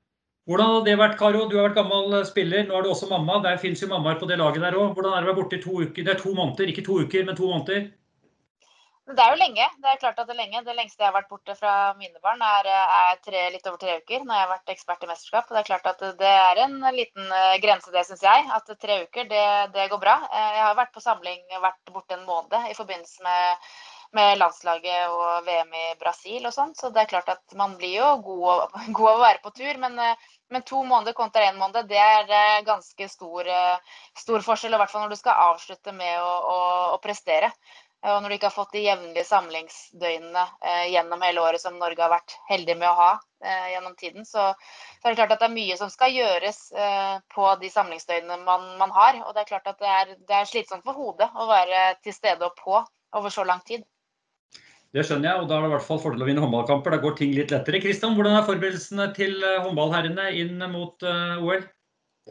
Hvordan 0.47 0.71
har 0.77 0.87
det 0.87 0.95
vært, 0.99 1.19
Karo? 1.19 1.43
Du 1.51 1.57
har 1.57 1.69
vært 1.69 1.81
gammel 1.81 2.15
spiller, 2.27 2.63
nå 2.67 2.75
er 2.79 2.87
du 2.87 2.93
også 2.93 3.11
mamma. 3.11 3.41
Der 3.43 3.59
finnes 3.59 3.83
jo 3.83 3.91
mammaer 3.91 4.15
på 4.19 4.27
det 4.27 4.39
laget 4.39 4.63
der 4.63 4.79
òg. 4.79 4.95
Hvordan 4.95 5.15
er 5.17 5.23
det 5.23 5.27
å 5.27 5.31
være 5.33 5.39
borte 5.41 5.59
i 5.59 5.63
to 5.63 5.75
uker? 5.83 6.07
Det 6.07 6.15
er 6.15 6.23
to 6.23 6.31
måneder, 6.35 6.71
ikke 6.71 6.87
to 6.87 7.01
uker, 7.03 7.27
men 7.27 7.39
to 7.39 7.51
måneder? 7.51 7.85
Det 9.03 9.19
er 9.19 9.33
jo 9.33 9.39
lenge. 9.39 9.65
Det 9.83 9.89
er 9.91 9.97
klart 9.99 10.19
at 10.21 10.29
det 10.29 10.31
er 10.31 10.39
lenge. 10.39 10.61
Det 10.63 10.73
lengste 10.77 11.03
jeg 11.03 11.09
har 11.09 11.15
vært 11.17 11.31
borte 11.31 11.53
fra 11.59 11.71
mine 11.99 12.21
barn, 12.23 12.39
er, 12.39 12.69
er 12.71 13.17
tre, 13.25 13.41
litt 13.51 13.65
over 13.67 13.81
tre 13.81 13.97
uker 13.99 14.23
når 14.23 14.37
jeg 14.37 14.45
har 14.45 14.51
vært 14.53 14.71
ekspert 14.71 15.03
i 15.03 15.09
mesterskap. 15.09 15.49
Det 15.51 15.59
er 15.59 15.67
klart 15.67 15.89
at 15.91 16.03
det 16.21 16.29
er 16.43 16.61
en 16.63 16.77
liten 16.95 17.33
eh, 17.39 17.57
grense, 17.65 17.91
det 17.91 18.05
syns 18.07 18.23
jeg. 18.23 18.45
At 18.55 18.71
tre 18.79 19.01
uker, 19.03 19.27
det, 19.27 19.43
det, 19.75 19.89
går 19.91 19.99
bra. 20.05 20.15
Eh, 20.31 20.53
jeg 20.55 20.63
har 20.69 20.79
vært 20.79 20.95
på 20.95 21.03
samling, 21.03 21.43
vært 21.51 21.91
borte 21.91 22.15
en 22.15 22.23
måned 22.29 22.71
i 22.71 22.77
forbindelse 22.79 23.27
med, 23.27 23.67
med 24.15 24.39
landslaget 24.39 25.11
og 25.11 25.51
VM 25.51 25.75
i 25.81 25.85
Brasil 25.99 26.47
og 26.47 26.55
sånn. 26.55 26.71
Så 26.79 26.95
det 26.95 27.03
er 27.03 27.11
klart 27.11 27.35
at 27.35 27.59
man 27.59 27.75
blir 27.75 27.97
jo 27.99 28.15
god, 28.23 28.79
god 29.01 29.11
av 29.17 29.19
å 29.19 29.25
være 29.27 29.43
på 29.43 29.51
tur. 29.59 29.83
Men, 29.83 29.99
eh, 29.99 30.31
men 30.53 30.63
to 30.63 30.79
måneder 30.79 31.19
kontra 31.19 31.43
én 31.43 31.59
måned, 31.59 31.91
det 31.91 31.99
er 31.99 32.63
ganske 32.63 33.11
stor, 33.11 33.47
stor 34.15 34.43
forskjell. 34.45 34.77
I 34.77 34.79
hvert 34.79 34.91
fall 34.95 35.07
når 35.07 35.15
du 35.15 35.19
skal 35.19 35.49
avslutte 35.51 35.91
med 35.97 36.19
å, 36.21 36.35
å, 36.53 36.59
å 36.93 36.99
prestere. 37.03 37.49
Og 38.03 38.19
når 38.19 38.33
du 38.33 38.35
ikke 38.35 38.49
har 38.49 38.55
fått 38.57 38.73
de 38.75 38.81
jevnlige 38.83 39.23
samlingsdøgnene 39.29 40.41
eh, 40.67 40.87
gjennom 40.91 41.21
hele 41.23 41.43
året 41.43 41.63
som 41.63 41.77
Norge 41.79 42.03
har 42.03 42.11
vært 42.11 42.35
heldig 42.49 42.75
med 42.81 42.89
å 42.89 42.97
ha 42.97 43.11
eh, 43.15 43.69
gjennom 43.71 43.93
tiden, 43.99 44.25
så, 44.27 44.49
så, 44.57 45.05
er 45.05 45.13
det 45.13 45.19
klart 45.21 45.35
at 45.37 45.43
det 45.45 45.47
er 45.47 45.55
mye 45.55 45.77
som 45.79 45.91
skal 45.93 46.11
gjøres 46.11 46.59
eh, 46.75 47.13
på 47.31 47.47
de 47.61 47.69
samlingsdøgnene 47.71 48.41
man, 48.43 48.65
man, 48.81 48.91
har. 48.91 49.21
Og 49.23 49.31
det 49.31 49.45
er 49.45 49.51
klart 49.53 49.69
at 49.71 49.79
det 49.79 49.87
er, 49.87 50.11
det 50.19 50.35
er, 50.35 50.49
slitsomt 50.49 50.83
for 50.83 50.99
hodet 50.99 51.29
å 51.31 51.47
være 51.47 51.85
til 52.03 52.15
stede 52.15 52.49
og 52.49 52.59
på 52.59 52.81
over 53.15 53.31
så 53.31 53.47
lang 53.47 53.63
tid. 53.63 53.87
Det 54.93 55.05
skjønner 55.07 55.29
jeg, 55.29 55.45
og 55.45 55.47
da 55.47 55.55
er 55.55 55.63
det 55.63 55.71
i 55.71 55.73
hvert 55.77 55.87
fall 55.87 56.01
fordel 56.03 56.25
å 56.25 56.27
vinne 56.27 56.43
håndballkamper. 56.43 56.93
Da 56.93 56.99
går 57.01 57.15
ting 57.21 57.31
litt 57.37 57.55
lettere. 57.55 57.79
Kristian, 57.81 58.17
hvordan 58.17 58.35
er 58.35 58.43
forberedelsene 58.49 59.07
til 59.15 59.39
håndballherrene 59.63 60.27
inn 60.43 60.59
mot 60.73 61.07
OL? 61.07 61.63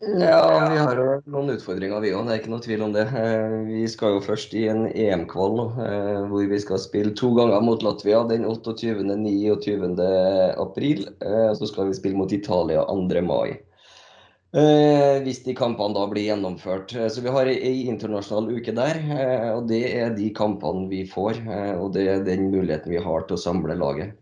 Ja, 0.00 0.68
vi 0.72 0.78
har 0.80 0.96
jo 0.96 1.08
noen 1.28 1.52
utfordringer 1.52 2.00
vi 2.00 2.14
òg, 2.16 2.24
det 2.24 2.32
er 2.32 2.38
ikke 2.40 2.50
noe 2.54 2.64
tvil 2.64 2.84
om 2.86 2.94
det. 2.94 3.02
Eh, 3.12 3.56
vi 3.66 3.82
skal 3.92 4.14
jo 4.14 4.22
først 4.24 4.54
i 4.56 4.62
en 4.72 4.86
EM-kvall 4.88 5.58
eh, 5.84 6.22
hvor 6.30 6.46
vi 6.48 6.60
skal 6.62 6.80
spille 6.80 7.12
to 7.18 7.28
ganger 7.36 7.60
mot 7.60 7.84
Latvia 7.84 8.22
den 8.30 8.46
28. 8.48 9.04
29. 9.04 9.90
april. 10.64 11.04
Og 11.20 11.60
så 11.60 11.68
skal 11.68 11.90
vi 11.90 11.98
spille 11.98 12.16
mot 12.16 12.32
Italia 12.32 12.86
2. 12.88 13.20
mai. 13.26 13.60
Hvis 14.52 15.38
de 15.46 15.54
kampene 15.56 15.96
da 15.96 16.06
blir 16.08 16.26
gjennomført. 16.26 16.92
Så 17.12 17.22
vi 17.24 17.32
har 17.32 17.48
ei 17.48 17.86
internasjonal 17.88 18.50
uke 18.52 18.74
der. 18.76 18.98
Og 19.54 19.68
det 19.70 19.80
er 19.96 20.12
de 20.16 20.28
kampene 20.36 20.88
vi 20.90 21.06
får. 21.08 21.40
Og 21.78 21.92
det 21.94 22.08
er 22.08 22.26
den 22.26 22.50
muligheten 22.52 22.92
vi 22.92 23.00
har 23.00 23.24
til 23.28 23.38
å 23.38 23.44
samle 23.44 23.76
laget. 23.80 24.12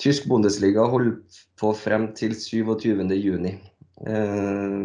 Tysk 0.00 0.30
Bundesliga 0.32 0.86
holder 0.88 1.18
på 1.60 1.74
frem 1.76 2.08
til 2.16 2.32
27.6. 2.32 3.69
Eh, 4.00 4.76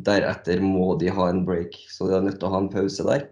deretter 0.00 0.62
må 0.64 0.94
de 1.00 1.12
ha 1.12 1.28
en 1.28 1.44
break, 1.44 1.76
så 1.92 2.08
de 2.08 2.16
er 2.16 2.24
nødt 2.24 2.38
til 2.40 2.48
å 2.48 2.52
ha 2.54 2.60
en 2.62 2.70
pause 2.72 3.04
der. 3.04 3.26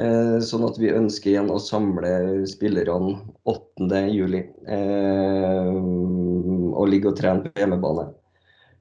Eh, 0.00 0.36
sånn 0.44 0.64
at 0.66 0.78
vi 0.80 0.94
ønsker 0.96 1.32
igjen 1.32 1.52
å 1.52 1.60
samle 1.60 2.44
spillerne 2.48 3.18
8.7 3.48 4.36
eh, 4.40 5.70
og 6.72 6.88
ligge 6.92 7.12
og 7.12 7.18
trene 7.20 7.44
på 7.44 7.62
hjemmebane. 7.62 8.12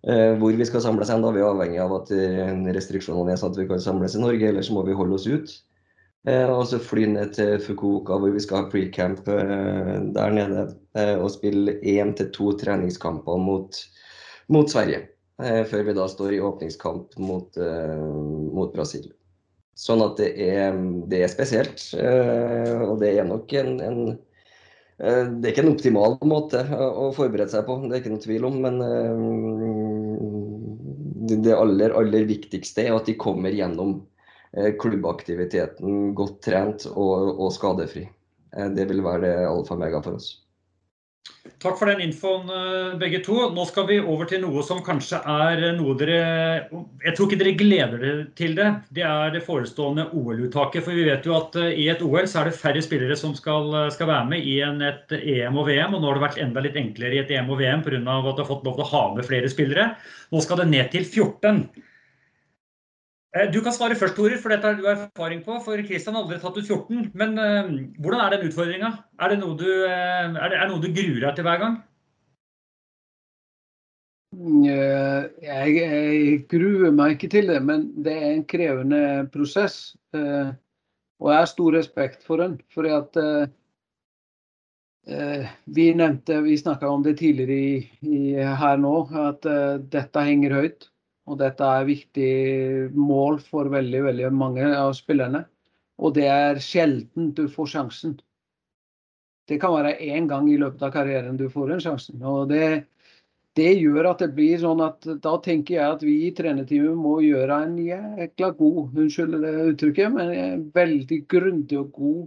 Hvor 0.06 0.54
vi 0.54 0.66
skal 0.70 0.84
samles 0.84 1.10
hen, 1.10 1.24
da 1.26 1.32
vi 1.34 1.40
er 1.42 1.48
avhengig 1.50 1.80
av 1.82 1.96
at 1.96 2.12
restriksjonene 2.76 3.32
er 3.34 3.40
sånn 3.42 3.56
at 3.56 3.58
vi 3.58 3.64
kan 3.72 3.80
samles 3.82 4.14
i 4.14 4.20
Norge, 4.22 4.52
ellers 4.52 4.68
må 4.70 4.84
vi 4.86 4.94
holde 4.94 5.18
oss 5.18 5.26
ut. 5.26 5.54
Og 6.30 6.62
så 6.70 6.78
fly 6.78 7.08
ned 7.10 7.32
til 7.34 7.56
Fukuoka 7.64 8.20
hvor 8.22 8.36
vi 8.36 8.44
skal 8.44 8.60
ha 8.60 8.68
pre-camp 8.70 9.26
der 9.26 10.38
nede 10.38 10.68
og 11.16 11.26
spille 11.34 11.80
én 11.82 12.14
til 12.20 12.30
to 12.38 12.52
treningskamper 12.62 13.42
mot, 13.48 13.82
mot 14.54 14.70
Sverige. 14.70 15.08
Eh, 15.44 15.64
før 15.68 15.84
vi 15.84 15.94
da 15.98 16.08
står 16.08 16.34
i 16.34 16.42
åpningskamp 16.44 17.18
mot, 17.20 17.58
eh, 17.58 18.04
mot 18.56 18.72
Brasil. 18.74 19.10
Sånn 19.76 20.04
at 20.06 20.16
det 20.22 20.30
er, 20.40 20.78
det 21.12 21.26
er 21.26 21.32
spesielt. 21.32 21.82
Eh, 22.00 22.72
og 22.86 23.02
det 23.02 23.12
er 23.18 23.28
nok 23.28 23.52
en, 23.60 23.76
en, 23.84 24.00
Det 24.96 25.50
er 25.50 25.52
ikke 25.52 25.66
en 25.66 25.74
optimal 25.74 26.14
måte 26.24 26.62
å 26.72 27.10
forberede 27.12 27.52
seg 27.52 27.66
på, 27.68 27.76
det 27.84 27.98
er 27.98 28.00
ikke 28.00 28.14
noe 28.14 28.24
tvil 28.24 28.46
om. 28.48 28.62
Men 28.64 28.80
det 31.44 31.52
aller, 31.52 31.92
aller 31.92 32.24
viktigste 32.30 32.86
er 32.86 32.96
at 32.96 33.10
de 33.10 33.18
kommer 33.20 33.52
gjennom 33.52 33.98
klubbaktiviteten 34.80 36.16
godt 36.16 36.40
trent 36.48 36.88
og, 36.94 37.36
og 37.36 37.52
skadefri. 37.52 38.06
Det 38.56 38.88
vil 38.88 39.04
være 39.04 39.26
det 39.26 39.36
alfa 39.50 39.76
og 39.76 39.84
mega 39.84 40.00
for 40.00 40.16
oss. 40.16 40.45
Takk 41.62 41.80
for 41.80 41.90
den 41.90 42.02
infoen, 42.04 42.50
eh, 42.50 42.98
begge 43.02 43.20
to. 43.26 43.36
Nå 43.54 43.64
skal 43.70 43.88
vi 43.90 43.98
over 44.00 44.28
til 44.30 44.42
noe 44.44 44.62
som 44.66 44.82
kanskje 44.86 45.18
er 45.18 45.62
noe 45.78 45.96
dere 45.98 46.18
Jeg 47.02 47.16
tror 47.16 47.30
ikke 47.30 47.40
dere 47.40 47.54
gleder 47.58 48.02
dere 48.02 48.26
til 48.38 48.54
det. 48.58 48.68
Det 48.94 49.06
er 49.06 49.32
det 49.34 49.42
forestående 49.46 50.08
OL-uttaket. 50.14 50.84
For 50.86 50.92
vi 50.94 51.08
vet 51.08 51.26
jo 51.26 51.36
at 51.38 51.56
eh, 51.62 51.72
i 51.86 51.88
et 51.90 52.04
OL 52.06 52.28
så 52.30 52.42
er 52.42 52.50
det 52.50 52.60
færre 52.60 52.84
spillere 52.86 53.18
som 53.18 53.34
skal, 53.38 53.74
eh, 53.74 53.90
skal 53.94 54.12
være 54.12 54.30
med 54.30 54.46
i 54.46 54.60
en, 54.66 54.82
et 54.82 55.18
EM 55.18 55.58
og 55.58 55.70
VM. 55.70 55.96
Og 55.96 56.02
nå 56.02 56.12
har 56.12 56.20
det 56.20 56.26
vært 56.28 56.44
enda 56.46 56.66
litt 56.66 56.78
enklere 56.82 57.18
i 57.18 57.24
et 57.24 57.34
EM 57.34 57.50
og 57.50 57.62
VM 57.62 57.82
pga. 57.86 57.98
at 58.04 58.38
du 58.38 58.44
har 58.44 58.52
fått 58.52 58.66
lov 58.66 58.78
til 58.78 58.86
å 58.86 58.92
ha 58.94 59.04
med 59.16 59.26
flere 59.26 59.50
spillere. 59.50 59.90
Nå 60.32 60.42
skal 60.42 60.62
det 60.62 60.70
ned 60.70 60.92
til 60.92 61.06
14. 61.06 61.70
Eh, 63.36 63.50
du 63.52 63.60
kan 63.64 63.74
svare 63.76 63.98
først, 64.00 64.16
Torer, 64.16 64.38
for 64.40 64.54
dette 64.54 64.70
har 64.70 64.78
du 64.80 64.86
erfaring 64.88 65.42
på. 65.44 65.58
For 65.64 65.82
Kristian 65.88 66.16
har 66.16 66.24
aldri 66.24 66.38
tatt 66.40 66.56
ut 66.56 66.70
14. 66.70 67.10
Men 67.20 67.36
uh, 67.36 67.74
hvordan 68.00 68.22
er 68.24 68.36
den 68.36 68.48
utfordringa? 68.48 68.94
Er, 69.20 69.34
det 69.34 69.42
noe 69.42 69.58
du, 69.60 69.68
uh, 69.68 70.40
er 70.40 70.54
det 70.54 70.62
er 70.62 70.72
noe 70.72 70.80
du 70.84 70.88
gruer 70.96 71.20
deg 71.26 71.36
til 71.36 71.48
hver 71.48 71.60
gang? 71.64 71.76
Jeg, 74.36 75.28
jeg, 75.44 76.40
gruer 76.52 76.96
meg 76.96 77.16
ikke 77.16 77.32
til 77.32 77.52
det, 77.52 77.60
men 77.64 77.86
det 78.08 78.16
er 78.16 78.32
en 78.32 78.48
krevende 78.48 79.04
prosess. 79.36 79.98
Uh, 80.16 80.56
og 81.20 81.32
jeg 81.32 81.44
har 81.44 81.52
stor 81.52 81.76
respekt 81.76 82.24
for 82.28 82.44
den. 82.44 82.58
For 82.72 82.88
at 82.92 83.22
vi 85.76 85.84
nevnte, 85.94 86.40
vi 86.42 86.56
snakka 86.58 86.90
om 86.90 87.04
det 87.06 87.20
tidligere 87.20 87.56
i, 87.56 87.76
i, 88.02 88.20
her 88.36 88.80
nå, 88.82 88.94
at 89.22 89.46
dette 89.94 90.24
henger 90.28 90.56
høyt. 90.58 90.88
Og 91.26 91.40
dette 91.42 91.66
er 91.66 91.88
viktig 91.88 92.32
mål 92.94 93.40
for 93.42 93.70
veldig, 93.74 94.02
veldig 94.10 94.32
mange 94.36 94.68
av 94.78 94.94
spillerne. 94.98 95.46
Og 95.98 96.14
det 96.18 96.28
er 96.30 96.62
sjelden 96.62 97.32
du 97.38 97.48
får 97.52 97.72
sjansen. 97.74 98.18
Det 99.50 99.60
kan 99.62 99.74
være 99.76 99.96
én 100.02 100.28
gang 100.30 100.50
i 100.50 100.58
løpet 100.58 100.84
av 100.86 100.92
karrieren 100.94 101.38
du 101.38 101.48
får 101.50 101.76
en 101.76 101.82
sjansen. 101.82 102.22
Og 102.26 102.50
det, 102.50 102.86
gjør 103.56 104.12
at 104.12 104.24
det 104.24 104.32
blir 104.38 104.60
sånn 104.62 104.82
at 104.84 105.06
da 105.24 105.36
tenker 105.42 105.78
jeg 105.78 105.98
at 105.98 106.06
vi 106.06 106.16
i 106.28 106.34
trenerteamet 106.36 106.98
må 107.00 107.20
gjøre 107.24 107.60
en 107.68 107.78
jækla 107.80 108.52
god, 108.60 108.98
unnskyld 108.98 109.38
uttrykket, 109.72 110.12
men 110.14 110.34
en 110.34 110.66
veldig 110.76 111.22
grundig 111.32 111.80
og 111.80 111.92
god 111.96 112.24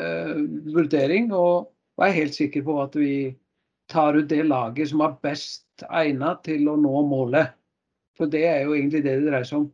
eh, 0.00 0.40
vurdering. 0.74 1.30
Og 1.32 1.70
være 2.00 2.18
helt 2.20 2.36
sikker 2.36 2.64
på 2.66 2.80
at 2.82 2.96
vi 2.98 3.14
tar 3.92 4.16
ut 4.16 4.28
det 4.28 4.42
laget 4.48 4.90
som 4.90 5.04
er 5.04 5.20
best 5.22 5.84
egnet 5.90 6.42
til 6.48 6.68
å 6.72 6.78
nå 6.80 7.04
målet. 7.12 7.52
For 8.18 8.30
det 8.30 8.44
er 8.46 8.60
jo 8.64 8.76
egentlig 8.76 9.02
det 9.04 9.16
det 9.18 9.28
dreier 9.28 9.48
seg 9.48 9.64
om. 9.64 9.70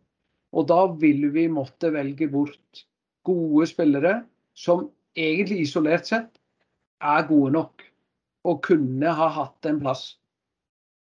Og 0.57 0.67
da 0.71 0.81
vil 1.01 1.29
vi 1.35 1.47
måtte 1.53 1.93
velge 1.95 2.29
bort 2.31 2.85
gode 3.27 3.69
spillere 3.69 4.21
som 4.57 4.89
egentlig 5.19 5.65
isolert 5.67 6.09
sett 6.09 6.41
er 7.01 7.29
gode 7.29 7.53
nok 7.55 7.85
og 8.49 8.63
kunne 8.65 9.13
ha 9.17 9.29
hatt 9.35 9.69
en 9.69 9.81
plass. 9.83 10.15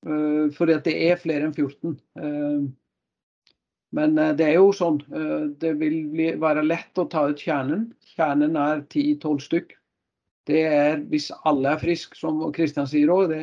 Uh, 0.02 0.50
fordi 0.54 0.74
at 0.74 0.86
det 0.86 0.96
er 1.06 1.20
flere 1.20 1.46
enn 1.46 1.54
14. 1.54 1.94
Uh, 2.18 2.66
men 3.94 4.18
uh, 4.18 4.32
det 4.34 4.48
er 4.48 4.56
jo 4.56 4.72
sånn. 4.74 4.98
det 5.62 5.76
vil 5.78 5.98
bli, 6.10 6.32
være 6.40 6.64
lett 6.66 6.98
å 6.98 7.06
ta 7.12 7.28
ut 7.30 7.38
kjernen. 7.38 7.90
Kjernen 8.16 8.58
er 8.58 8.82
10-12 8.88 9.42
stykk. 9.46 9.74
Det 10.48 10.62
er 10.66 11.02
hvis 11.12 11.30
alle 11.46 11.76
er 11.76 11.82
friske, 11.82 12.18
som 12.18 12.40
Kristian 12.56 12.88
sier 12.90 13.12
òg. 13.14 13.36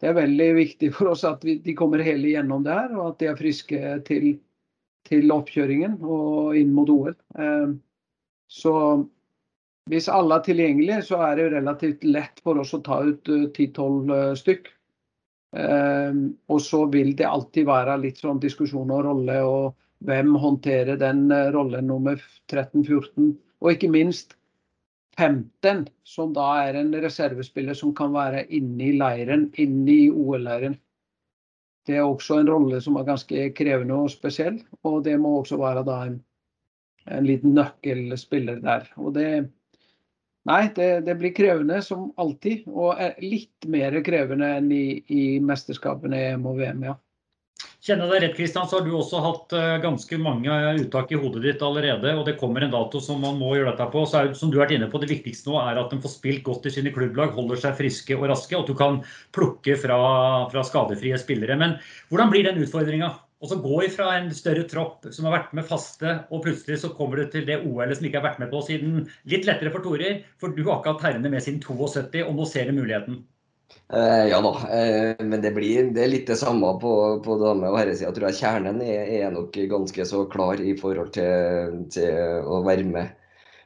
Det, 0.00 0.08
er 0.08 0.16
veldig 0.16 0.48
viktig 0.56 0.90
for 0.96 1.12
oss 1.12 1.26
at 1.28 1.44
vi, 1.44 1.58
de 1.60 1.76
kommer 1.76 2.02
hele 2.04 2.32
gjennom 2.32 2.64
det 2.64 2.74
her, 2.76 2.96
og 2.96 3.12
at 3.12 3.20
de 3.20 3.30
er 3.30 3.38
friske 3.38 3.94
til, 4.08 4.28
til 5.08 5.32
oppkjøringen 5.34 5.98
og 6.00 6.56
inn 6.56 6.72
mot 6.76 6.90
OL. 6.92 7.16
så 8.50 8.74
hvis 9.90 10.08
alle 10.12 10.36
er 10.36 10.44
tilgjengelige, 10.46 11.02
så 11.08 11.18
er 11.26 11.38
det 11.38 11.52
relativt 11.54 12.04
lett 12.06 12.40
for 12.44 12.60
oss 12.62 12.74
å 12.76 12.82
ta 12.86 13.00
ut 13.06 13.26
10-12 13.26 14.36
stykk. 14.38 14.68
Ehm, 15.58 16.26
og 16.46 16.60
så 16.62 16.84
vil 16.92 17.14
det 17.18 17.26
alltid 17.26 17.66
være 17.66 17.96
litt 18.04 18.20
sånn 18.22 18.38
diskusjon 18.42 18.92
og 18.94 19.02
rolle, 19.08 19.38
og 19.42 19.72
hvem 20.06 20.36
håndterer 20.38 21.00
den 21.00 21.26
eh, 21.34 21.48
rollen 21.54 21.88
nummer 21.90 22.20
13-14. 22.52 23.32
Og 23.60 23.72
ikke 23.72 23.90
minst 23.90 24.36
15, 25.18 25.86
som 26.06 26.32
da 26.36 26.46
er 26.66 26.78
en 26.80 26.94
reservespiller 27.02 27.76
som 27.76 27.94
kan 27.96 28.12
være 28.14 28.46
inne 28.56 28.90
i 28.90 28.96
leiren, 28.98 29.48
inne 29.60 29.92
i 29.92 30.08
OL-leiren. 30.10 30.78
Det 31.86 31.96
er 31.96 32.06
også 32.06 32.40
en 32.40 32.50
rolle 32.50 32.80
som 32.84 32.98
er 33.00 33.08
ganske 33.08 33.46
krevende 33.56 33.96
og 33.96 34.12
spesiell, 34.12 34.60
og 34.86 35.02
det 35.04 35.16
må 35.20 35.38
også 35.40 35.58
være 35.60 35.84
da 35.88 35.96
en, 36.06 36.20
en 37.10 37.26
liten 37.26 37.56
nøkkelspiller 37.56 38.60
der. 38.64 38.86
Og 39.00 39.14
det, 39.16 39.30
Nei, 40.48 40.70
det, 40.76 41.04
det, 41.04 41.14
blir 41.20 41.34
krevende 41.36 41.82
som 41.84 42.06
alltid. 42.20 42.64
Og 42.72 42.96
litt 43.20 43.66
mer 43.68 43.98
krevende 44.04 44.48
enn 44.56 44.70
i, 44.72 44.84
i 45.12 45.24
mesterskapene 45.44 46.22
EM 46.30 46.46
og 46.48 46.56
VM, 46.62 46.86
ja. 46.88 46.94
Kjenner 47.80 48.10
deg 48.12 48.22
rett, 48.22 48.34
Kristian, 48.36 48.66
så 48.68 48.78
har 48.78 48.84
du 48.86 48.92
også 48.96 49.22
hatt 49.24 49.54
eh, 49.56 49.78
ganske 49.80 50.18
mange 50.20 50.56
uttak 50.82 51.14
i 51.14 51.18
hodet 51.20 51.42
ditt 51.46 51.62
allerede. 51.64 52.12
Og 52.18 52.26
det 52.28 52.36
kommer 52.40 52.66
en 52.66 52.74
dato 52.74 53.00
som 53.04 53.22
man 53.24 53.40
må 53.40 53.54
gjøre 53.56 53.72
dette 53.72 53.86
på. 53.94 54.04
Så 54.08 54.18
er, 54.20 54.34
som 54.36 54.52
du 54.52 54.58
har 54.58 54.66
vært 54.66 54.76
inne 54.76 54.90
på, 54.92 55.00
Det 55.00 55.08
viktigste 55.10 55.48
nå 55.48 55.56
er 55.62 55.80
at 55.80 55.94
de 55.94 56.00
får 56.02 56.14
spilt 56.18 56.44
godt 56.46 56.68
i 56.68 56.74
sine 56.74 56.92
klubblag, 56.94 57.32
holder 57.36 57.62
seg 57.62 57.78
friske 57.80 58.18
og 58.18 58.28
raske. 58.32 58.56
Og 58.58 58.66
at 58.66 58.70
du 58.70 58.76
kan 58.78 59.00
plukke 59.36 59.78
fra, 59.80 59.98
fra 60.52 60.66
skadefrie 60.68 61.18
spillere. 61.20 61.56
Men 61.60 61.78
hvordan 62.12 62.32
blir 62.34 62.48
den 62.50 62.60
utfordringa? 62.62 63.14
Og 63.40 63.48
så 63.48 63.56
gå 63.56 63.76
ifra 63.86 64.10
en 64.18 64.28
større 64.36 64.66
tropp 64.68 65.06
som 65.16 65.24
har 65.26 65.38
vært 65.38 65.54
med 65.56 65.64
faste, 65.64 66.18
og 66.28 66.42
plutselig 66.44 66.82
så 66.82 66.92
kommer 66.92 67.22
du 67.22 67.30
til 67.32 67.46
det 67.48 67.62
OL-et 67.64 67.96
som 67.96 68.04
ikke 68.04 68.20
har 68.20 68.26
vært 68.28 68.42
med 68.42 68.52
på 68.52 68.60
siden 68.66 69.06
litt 69.32 69.48
lettere 69.48 69.72
for 69.72 69.80
Torer, 69.86 70.20
for 70.36 70.52
du 70.52 70.60
har 70.66 70.82
ikke 70.82 70.92
hatt 70.92 71.06
herrene 71.08 71.32
med 71.32 71.40
siden 71.46 71.62
72, 71.64 72.26
og 72.26 72.36
nå 72.36 72.48
ser 72.50 72.68
du 72.68 72.76
muligheten. 72.76 73.22
Eh, 73.90 74.24
ja 74.30 74.40
da, 74.44 74.52
eh, 74.70 75.22
men 75.26 75.42
det, 75.42 75.54
blir, 75.56 75.90
det 75.94 76.04
er 76.04 76.12
litt 76.12 76.28
det 76.30 76.38
samme 76.38 76.74
på, 76.82 76.92
på 77.24 77.38
dame- 77.42 77.70
og 77.72 77.78
herresida. 77.80 78.12
Tror 78.14 78.30
jeg 78.30 78.40
kjernen 78.42 78.82
er, 78.84 79.06
er, 79.20 79.30
nok 79.34 79.56
ganske 79.72 80.06
så 80.06 80.26
klar 80.30 80.62
i 80.62 80.76
forhold 80.78 81.10
til, 81.16 81.80
til 81.94 82.46
å 82.46 82.62
være 82.66 82.86
med 82.86 83.16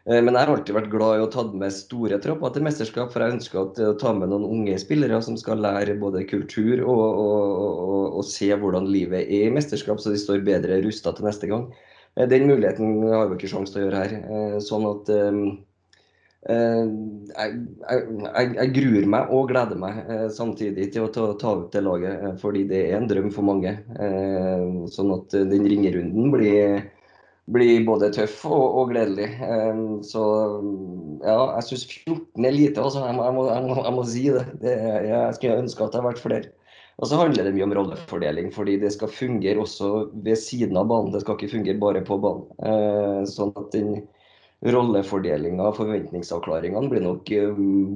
Eh, 0.04 0.20
men 0.20 0.36
jeg 0.36 0.44
har 0.44 0.50
alltid 0.52 0.76
vært 0.76 0.90
glad 0.92 1.16
i 1.16 1.22
å 1.24 1.30
ta 1.32 1.42
med 1.56 1.72
store 1.72 2.18
tropper 2.20 2.52
til 2.52 2.64
mesterskap, 2.66 3.12
for 3.12 3.24
jeg 3.24 3.38
ønsker 3.38 3.60
å 3.62 3.94
ta 4.00 4.12
med 4.12 4.28
noen 4.28 4.44
unge 4.44 4.76
spillere 4.82 5.20
som 5.24 5.38
skal 5.40 5.62
lære 5.64 5.96
både 6.00 6.26
kultur 6.28 6.82
og, 6.82 7.04
og, 7.22 7.62
og, 7.86 8.18
og 8.20 8.26
se 8.28 8.50
hvordan 8.52 8.90
livet 8.92 9.24
er 9.24 9.46
i 9.48 9.54
mesterskap, 9.54 10.02
så 10.02 10.12
de 10.12 10.20
står 10.20 10.44
bedre 10.44 10.82
rusta 10.84 11.14
til 11.16 11.28
neste 11.28 11.48
gang. 11.48 11.70
Eh, 12.18 12.28
den 12.28 12.44
muligheten 12.50 13.00
har 13.14 13.30
vi 13.30 13.38
ikke 13.38 13.54
sjanse 13.54 13.72
til 13.72 13.80
å 13.80 13.86
gjøre 13.86 14.02
her. 14.02 14.18
Eh, 14.28 14.58
sånn 14.66 14.84
at 14.90 15.14
jeg, 16.44 17.52
jeg, 17.88 18.48
jeg, 18.58 18.72
gruer 18.76 19.06
meg 19.14 19.30
og 19.32 19.46
gleder 19.48 19.78
meg 19.80 20.00
samtidig 20.36 20.90
til 20.92 21.06
å 21.06 21.12
ta, 21.14 21.30
ta 21.40 21.54
ut 21.62 21.70
det 21.72 21.84
laget, 21.86 22.26
fordi 22.42 22.66
det 22.68 22.82
er 22.90 22.98
en 22.98 23.08
drøm 23.08 23.30
for 23.32 23.48
mange. 23.48 23.72
Sånn 24.92 25.14
at 25.16 25.38
den 25.52 25.64
ringerunden 25.70 26.34
blir 26.34 26.84
blir 27.52 27.84
både 27.84 28.10
tøff 28.14 28.44
og, 28.48 28.64
og 28.80 28.92
gledelig. 28.92 29.28
Så 30.08 30.24
ja, 31.24 31.38
jeg 31.58 31.66
syns 31.68 31.86
14 31.90 32.48
er 32.48 32.56
lite. 32.56 32.82
Altså. 32.82 33.04
Jeg, 33.04 33.16
må, 33.18 33.28
må, 33.36 33.46
jeg, 33.50 33.94
må, 33.98 34.04
si 34.08 34.26
det. 34.32 34.44
det 34.62 34.76
jeg 35.10 35.38
skulle 35.38 35.64
ønske 35.64 35.84
at 35.84 35.92
det 35.92 36.00
hadde 36.00 36.10
vært 36.12 36.24
flere. 36.24 36.52
Og 37.02 37.08
så 37.10 37.18
handler 37.18 37.48
det 37.48 37.54
mye 37.56 37.66
om 37.66 37.72
rollefordeling, 37.74 38.52
fordi 38.54 38.76
det 38.78 38.92
skal 38.94 39.10
fungere 39.10 39.58
også 39.64 39.88
ved 40.24 40.38
siden 40.38 40.78
av 40.78 40.86
banen. 40.92 41.10
Det 41.14 41.24
skal 41.24 41.36
ikke 41.36 41.56
fungere 41.56 41.82
bare 41.82 42.04
på 42.06 42.20
banen. 42.22 43.26
Sånn 43.28 43.50
at 43.58 43.74
den 43.74 44.04
rollefordelinga 44.64 45.66
og 45.68 45.78
forventningsavklaringene 45.78 46.88
blir 46.92 47.04
nok, 47.04 47.32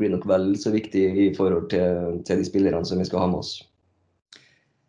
blir 0.01 0.13
nok, 0.13 0.27
vel 0.29 0.51
så 0.61 0.73
viktig 0.75 1.05
i 1.25 1.29
forhold 1.37 1.71
til, 1.73 2.19
til 2.29 2.43
de 2.43 2.49
spillerne 2.49 2.85
som 2.89 3.01
vi 3.01 3.09
skal 3.09 3.25
ha 3.25 3.31
med 3.33 3.41
oss. 3.41 3.55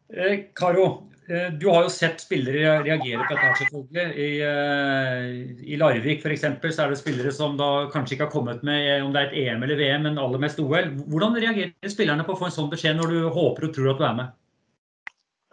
Eh, 0.09 0.49
Karo, 0.57 1.09
Eh, 1.29 1.51
du 1.53 1.67
har 1.69 1.83
jo 1.85 1.91
sett 1.93 2.23
spillere 2.23 2.79
reagere 2.81 3.25
på 3.27 3.35
dette, 3.35 3.49
selvfølgelig. 3.59 4.05
I, 4.17 4.29
eh, 4.41 5.73
i 5.73 5.77
Larvik 5.77 6.23
f.eks. 6.25 6.45
så 6.73 6.85
er 6.85 6.89
det 6.89 6.97
spillere 6.97 7.33
som 7.35 7.57
da 7.59 7.85
kanskje 7.93 8.15
ikke 8.15 8.25
har 8.25 8.33
kommet 8.33 8.63
med 8.65 8.81
eh, 8.81 9.05
om 9.05 9.13
det 9.13 9.21
er 9.21 9.29
et 9.29 9.37
EM 9.43 9.65
eller 9.65 9.77
VM, 9.77 10.07
men 10.07 10.17
aller 10.17 10.41
mest 10.41 10.61
OL. 10.63 10.89
Hvordan 11.05 11.37
reagerer 11.37 11.93
spillerne 11.93 12.25
på 12.25 12.33
å 12.33 12.39
få 12.39 12.49
en 12.49 12.55
sånn 12.55 12.71
beskjed 12.73 12.97
når 12.97 13.13
du 13.13 13.19
håper 13.35 13.67
og 13.69 13.75
tror 13.75 13.91
at 13.93 14.01
du 14.01 14.07
er 14.07 14.17
med? 14.23 14.33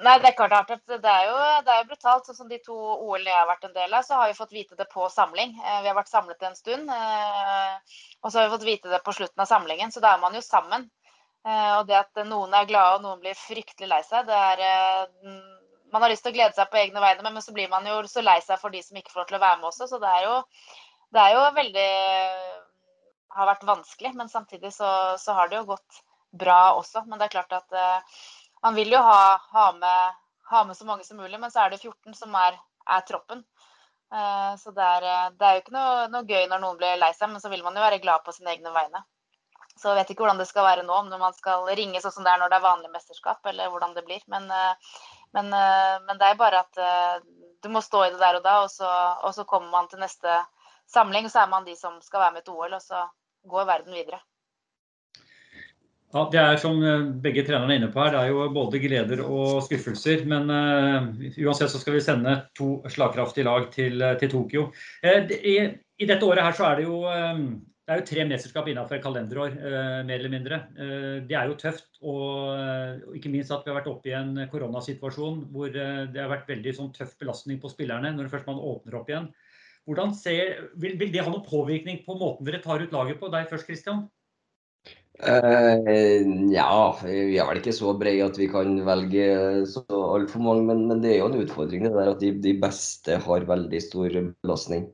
Nei, 0.05 0.19
Det 0.21 0.29
er 0.29 0.37
klart 0.37 0.53
at 0.53 0.83
det 0.87 1.11
er 1.11 1.25
jo, 1.31 1.37
det 1.65 1.73
er 1.73 1.79
jo 1.81 1.89
brutalt. 1.89 2.27
Sånn 2.29 2.37
som 2.37 2.49
de 2.51 2.59
to 2.65 2.77
OL 2.77 3.25
jeg 3.25 3.37
har 3.37 3.49
vært 3.49 3.65
en 3.65 3.77
del 3.77 3.95
av, 3.97 4.05
så 4.05 4.21
har 4.21 4.29
vi 4.29 4.37
fått 4.37 4.53
vite 4.53 4.77
det 4.77 4.89
på 4.93 5.09
samling. 5.09 5.55
Vi 5.57 5.89
har 5.89 5.97
vært 5.97 6.13
samlet 6.13 6.43
en 6.45 6.59
stund. 6.59 6.93
Og 6.93 8.29
så 8.29 8.39
har 8.39 8.47
vi 8.47 8.55
fått 8.57 8.69
vite 8.69 8.93
det 8.93 9.01
på 9.07 9.15
slutten 9.17 9.41
av 9.41 9.49
samlingen, 9.49 9.93
så 9.93 10.05
da 10.05 10.13
er 10.15 10.21
man 10.21 10.37
jo 10.37 10.45
sammen. 10.45 10.85
Og 11.47 11.87
det 11.89 11.97
at 11.97 12.25
noen 12.29 12.53
er 12.59 12.69
glade 12.69 12.99
og 12.99 13.07
noen 13.07 13.23
blir 13.23 13.39
fryktelig 13.39 13.89
lei 13.89 14.03
seg, 14.05 14.27
det 14.29 14.37
er 14.37 15.07
man 15.93 16.03
har 16.03 16.11
lyst 16.11 16.27
til 16.27 16.35
å 16.35 16.37
glede 16.37 16.57
seg 16.57 16.69
på 16.69 16.81
egne 16.81 17.01
vegne, 17.01 17.31
men 17.31 17.45
så 17.45 17.55
blir 17.57 17.71
man 17.73 17.87
jo 17.87 18.01
så 18.11 18.21
lei 18.21 18.41
seg 18.45 18.59
for 18.61 18.75
de 18.75 18.83
som 18.83 18.99
ikke 18.99 19.13
får 19.13 19.23
lov 19.23 19.29
til 19.31 19.39
å 19.39 19.45
være 19.45 19.61
med 19.61 19.69
også. 19.71 19.87
Så 19.89 20.01
det 20.03 20.11
er 20.13 20.25
jo, 20.27 20.39
det 21.15 21.23
er 21.23 21.37
jo 21.37 21.45
veldig 21.57 21.91
har 23.37 23.51
vært 23.51 23.67
vanskelig. 23.69 24.13
Men 24.19 24.33
samtidig 24.33 24.73
så, 24.75 24.91
så, 25.21 25.37
har 25.37 25.51
det 25.51 25.61
jo 25.61 25.71
gått 25.73 26.03
bra 26.37 26.75
også. 26.81 27.05
Men 27.07 27.21
det 27.21 27.29
er 27.29 27.37
klart 27.37 27.57
at 27.57 27.79
man 28.67 28.75
vil 28.75 28.93
jo 28.97 29.01
ha, 29.07 29.19
ha, 29.55 29.67
med, 29.79 30.15
ha, 30.51 30.63
med, 30.67 30.77
så 30.77 30.87
mange 30.89 31.07
som 31.07 31.21
mulig, 31.23 31.39
men 31.41 31.53
så 31.55 31.65
er 31.65 31.75
det 31.75 31.83
14 31.83 32.15
som 32.19 32.35
er, 32.39 32.59
er 32.97 33.05
troppen. 33.07 33.45
Uh, 34.13 34.55
så 34.59 34.71
det 34.75 34.87
er, 34.87 35.05
det 35.35 35.47
er, 35.47 35.57
jo 35.57 35.63
ikke 35.65 35.75
noe, 35.75 36.07
noe, 36.11 36.27
gøy 36.27 36.47
når 36.51 36.63
noen 36.63 36.81
blir 36.81 36.99
lei 36.99 37.13
seg, 37.15 37.31
men 37.31 37.43
så 37.43 37.51
vil 37.53 37.63
man 37.67 37.79
jo 37.79 37.85
være 37.85 38.01
glad 38.03 38.23
på 38.27 38.35
sine 38.35 38.55
egne 38.55 38.75
vegne. 38.75 39.03
Så 39.77 39.91
jeg 39.91 39.99
vet 39.99 40.11
ikke 40.13 40.25
hvordan 40.25 40.41
det 40.41 40.49
skal 40.49 40.65
være 40.65 40.87
nå, 40.87 40.99
om 41.03 41.15
man 41.21 41.35
skal 41.37 41.67
ringe 41.79 42.01
sånn 42.01 42.15
som 42.15 42.27
det 42.27 42.33
er 42.33 42.41
når 42.41 42.51
det 42.51 42.59
er 42.59 42.65
vanlig 42.65 42.91
mesterskap, 42.95 43.43
eller 43.51 43.71
hvordan 43.71 43.95
det 43.97 44.07
blir. 44.07 44.23
Men, 44.33 44.49
uh, 44.51 44.99
men, 45.37 45.53
eh, 45.53 45.97
men, 46.07 46.19
det 46.19 46.31
er 46.31 46.39
bare 46.41 46.63
at 46.65 46.79
eh, 46.81 47.17
du 47.63 47.69
må 47.73 47.83
stå 47.85 48.07
i 48.07 48.13
det 48.15 48.21
der 48.23 48.39
og 48.39 48.45
da, 48.47 48.55
og 48.65 48.71
så, 48.73 48.89
og 49.21 49.35
så 49.37 49.45
kommer 49.49 49.69
man 49.73 49.91
til 49.91 50.01
neste 50.01 50.39
samling, 50.89 51.27
og 51.27 51.35
så 51.35 51.43
er 51.43 51.51
man 51.53 51.67
de 51.67 51.75
som 51.77 51.99
skal 52.05 52.23
være 52.25 52.39
med 52.39 52.47
til 52.47 52.57
OL, 52.57 52.79
og 52.79 52.83
så 52.83 53.03
går 53.51 53.69
verden 53.69 53.97
videre. 53.97 54.23
Ja, 56.17 56.23
Det 56.33 56.41
er 56.41 56.61
som 56.61 56.79
eh, 56.81 57.09
begge 57.21 57.45
trenerne 57.45 57.75
er 57.75 57.83
inne 57.83 57.93
på 57.93 58.01
her, 58.01 58.15
det 58.15 58.23
er 58.23 58.33
jo 58.33 58.49
både 58.55 58.81
gleder 58.81 59.21
og 59.27 59.61
skuffelser. 59.67 60.25
Men 60.25 60.49
uh, 60.49 61.11
uansett 61.45 61.69
så 61.69 61.81
skal 61.83 61.99
vi 61.99 62.05
sende 62.05 62.39
to 62.57 62.79
slagkraftige 62.89 63.45
lag 63.45 63.69
til, 63.75 64.01
til 64.23 64.33
Tokyo. 64.33 64.69
Uh, 65.05 65.29
i, 65.37 65.57
i, 66.01 66.09
dette 66.09 66.25
året 66.25 66.47
her 66.47 66.57
så 66.57 66.71
er 66.71 66.81
det 66.81 66.87
jo 66.87 67.03
um, 67.05 67.51
det 67.87 67.95
er 67.95 68.01
jo 68.01 68.07
tre 68.09 68.23
mesterskap 68.27 68.67
innenfor 68.67 68.99
kalenderår, 68.99 69.53
uh, 69.63 70.01
mer 70.09 70.17
eller 70.19 70.33
mindre. 70.33 70.57
Eh, 70.75 71.21
det 71.29 71.37
er 71.39 71.47
jo 71.47 71.59
tøft. 71.61 72.01
Og, 72.03 73.15
ikke 73.15 73.31
minst 73.31 73.53
at 73.55 73.63
vi 73.63 73.71
har 73.71 73.79
vært 73.79 73.93
oppe 73.93 74.11
i 74.11 74.17
en 74.19 74.41
koronasituasjon 74.51 75.45
hvor 75.55 75.71
eh, 75.71 76.01
det 76.11 76.19
har 76.19 76.33
vært 76.33 76.51
veldig 76.51 76.73
sånn, 76.75 76.91
tøff 76.97 77.15
belastning 77.21 77.61
på 77.63 77.71
spillerne 77.71 78.11
når 78.17 78.33
først 78.33 78.51
man 78.51 78.59
åpner 78.59 78.99
opp 78.99 79.13
igjen. 79.13 79.31
Ser, 80.19 80.67
vil, 80.83 80.97
vil, 80.99 81.13
det 81.15 81.23
ha 81.23 81.31
noen 81.31 81.47
påvirkning 81.47 82.03
på 82.03 82.19
måten 82.19 82.49
dere 82.49 82.59
tar 82.65 82.83
ut 82.83 82.95
laget 82.97 83.21
på? 83.21 83.31
Deg 83.31 83.47
først, 83.53 83.69
Kristian? 83.71 84.09
Uh, 85.17 86.53
ja, 86.53 86.93
vi 87.01 87.39
er 87.41 87.47
vel 87.49 87.63
ikke 87.63 87.73
så 87.73 87.95
brede 87.97 88.27
at 88.27 88.37
vi 88.37 88.51
kan 88.53 88.75
velge 88.85 89.25
så 89.71 89.81
altfor 89.89 90.43
mange. 90.45 90.67
Men, 90.69 90.85
men, 90.91 91.01
det 91.01 91.15
er 91.15 91.23
jo 91.23 91.31
en 91.31 91.41
utfordring 91.41 91.87
det 91.87 91.95
der 91.95 92.13
at 92.13 92.21
de, 92.21 92.35
de 92.45 92.53
beste 92.61 93.17
har 93.25 93.49
veldig 93.49 93.81
stor 93.81 94.13
belastning. 94.45 94.91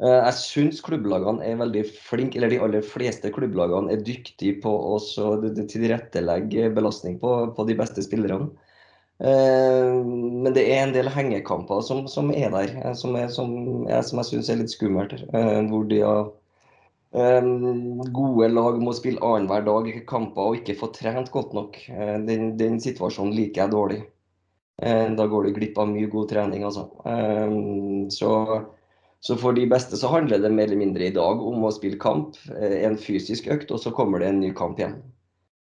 Uh, 0.00 0.22
jeg 0.24 0.38
syns 0.40 0.80
klubblagene 0.84 1.44
er 1.44 1.60
veldig 1.60 1.84
flinke, 2.08 2.40
eller 2.40 2.52
de 2.54 2.62
aller 2.64 2.86
fleste 2.86 3.32
klubblagene 3.34 3.92
er 3.92 4.04
dyktige 4.06 4.56
på 4.64 4.72
å 4.72 4.96
tilrettelegge 5.04 6.72
belastning 6.72 7.20
på, 7.20 7.36
på, 7.52 7.68
de 7.68 7.76
beste 7.78 8.04
spillerne. 8.08 8.48
Uh, 9.22 10.00
men 10.02 10.56
det 10.56 10.64
er 10.72 10.86
en 10.86 10.96
del 10.96 11.12
hengekamper 11.12 11.84
som, 11.84 12.06
som 12.10 12.32
er 12.32 12.48
der, 12.56 12.72
eh, 12.80 12.94
som, 12.98 13.20
er, 13.20 13.28
som, 13.30 13.52
er, 13.84 14.00
som 14.00 14.18
jeg 14.22 14.32
syns 14.32 14.48
er 14.48 14.64
litt 14.64 14.72
skummelt. 14.72 15.20
Hvor 15.28 15.84
de 15.92 16.00
har 16.00 16.32
gode 17.12 18.46
lag 18.48 18.78
må 18.80 18.94
spille 18.96 19.20
annenhver 19.20 19.66
dag 19.66 19.88
kamper 20.08 20.48
og 20.48 20.60
ikke 20.60 20.78
få 20.80 20.88
trent 20.96 21.28
godt 21.34 21.52
nok. 21.52 21.76
Den, 22.24 22.54
den 22.56 22.78
situasjonen 22.80 23.34
liker 23.36 23.66
jeg 23.66 23.74
dårlig. 23.74 23.98
Da 24.80 25.26
går 25.28 25.44
du 25.44 25.52
glipp 25.58 25.76
av 25.78 25.90
mye 25.92 26.08
god 26.10 26.30
trening, 26.32 26.64
altså. 26.64 26.86
Så 28.16 28.30
så 29.22 29.36
for 29.38 29.54
de 29.54 29.68
beste 29.70 29.94
så 29.98 30.08
handler 30.10 30.40
det 30.42 30.50
mer 30.50 30.66
eller 30.66 30.80
mindre 30.80 31.06
i 31.06 31.14
dag 31.14 31.42
om 31.46 31.62
å 31.62 31.70
spille 31.70 31.98
kamp, 32.02 32.34
eh, 32.56 32.80
en 32.88 32.96
fysisk 32.98 33.46
økt, 33.54 33.70
og 33.70 33.78
så 33.78 33.92
kommer 33.94 34.18
det 34.18 34.32
en 34.32 34.40
ny 34.42 34.50
kamp 34.58 34.80
igjen. 34.80 34.96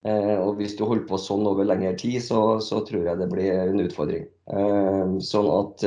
Eh, 0.07 0.36
og 0.38 0.61
hvis 0.61 0.76
du 0.78 0.84
holder 0.86 1.09
på 1.09 1.18
sånn 1.18 1.42
over 1.42 1.66
lengre 1.66 1.96
tid, 1.99 2.20
så, 2.22 2.61
så 2.62 2.84
tror 2.86 3.09
jeg 3.09 3.18
det 3.18 3.26
blir 3.32 3.51
en 3.64 3.82
utfordring. 3.82 4.28
Eh, 4.55 5.16
sånn 5.26 5.51
at 5.57 5.82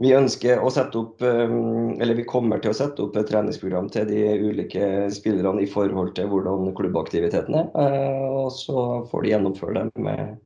vi 0.00 0.12
ønsker 0.16 0.62
å 0.62 0.70
sette 0.72 0.96
opp, 0.98 1.20
eller 1.22 2.16
vi 2.16 2.24
kommer 2.28 2.62
til 2.62 2.72
å 2.72 2.76
sette 2.76 3.02
opp 3.04 3.16
et 3.20 3.28
treningsprogram 3.28 3.90
til 3.92 4.06
de 4.08 4.22
ulike 4.40 4.86
spillerne 5.12 5.64
i 5.64 5.68
forhold 5.68 6.14
til 6.16 6.30
hvordan 6.30 6.70
klubbaktiviteten 6.78 7.58
er. 7.58 7.68
Og 8.32 8.48
så 8.56 9.02
får 9.10 9.24
de 9.24 9.32
gjennomføre 9.34 9.82
det 9.82 10.04
med 10.06 10.38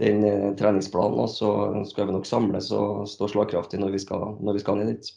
den 0.00 0.24
treningsplanen. 0.56 1.20
Og 1.20 1.28
så 1.32 1.50
skal 1.90 2.08
vi 2.08 2.16
nok 2.16 2.28
samles 2.28 2.70
og 2.72 3.04
stå 3.10 3.28
slagkraftig 3.34 3.82
når 3.82 3.96
vi 3.98 4.04
skal, 4.06 4.32
når 4.40 4.56
vi 4.56 4.64
skal 4.64 4.80
ned 4.80 4.94
dit. 4.94 5.12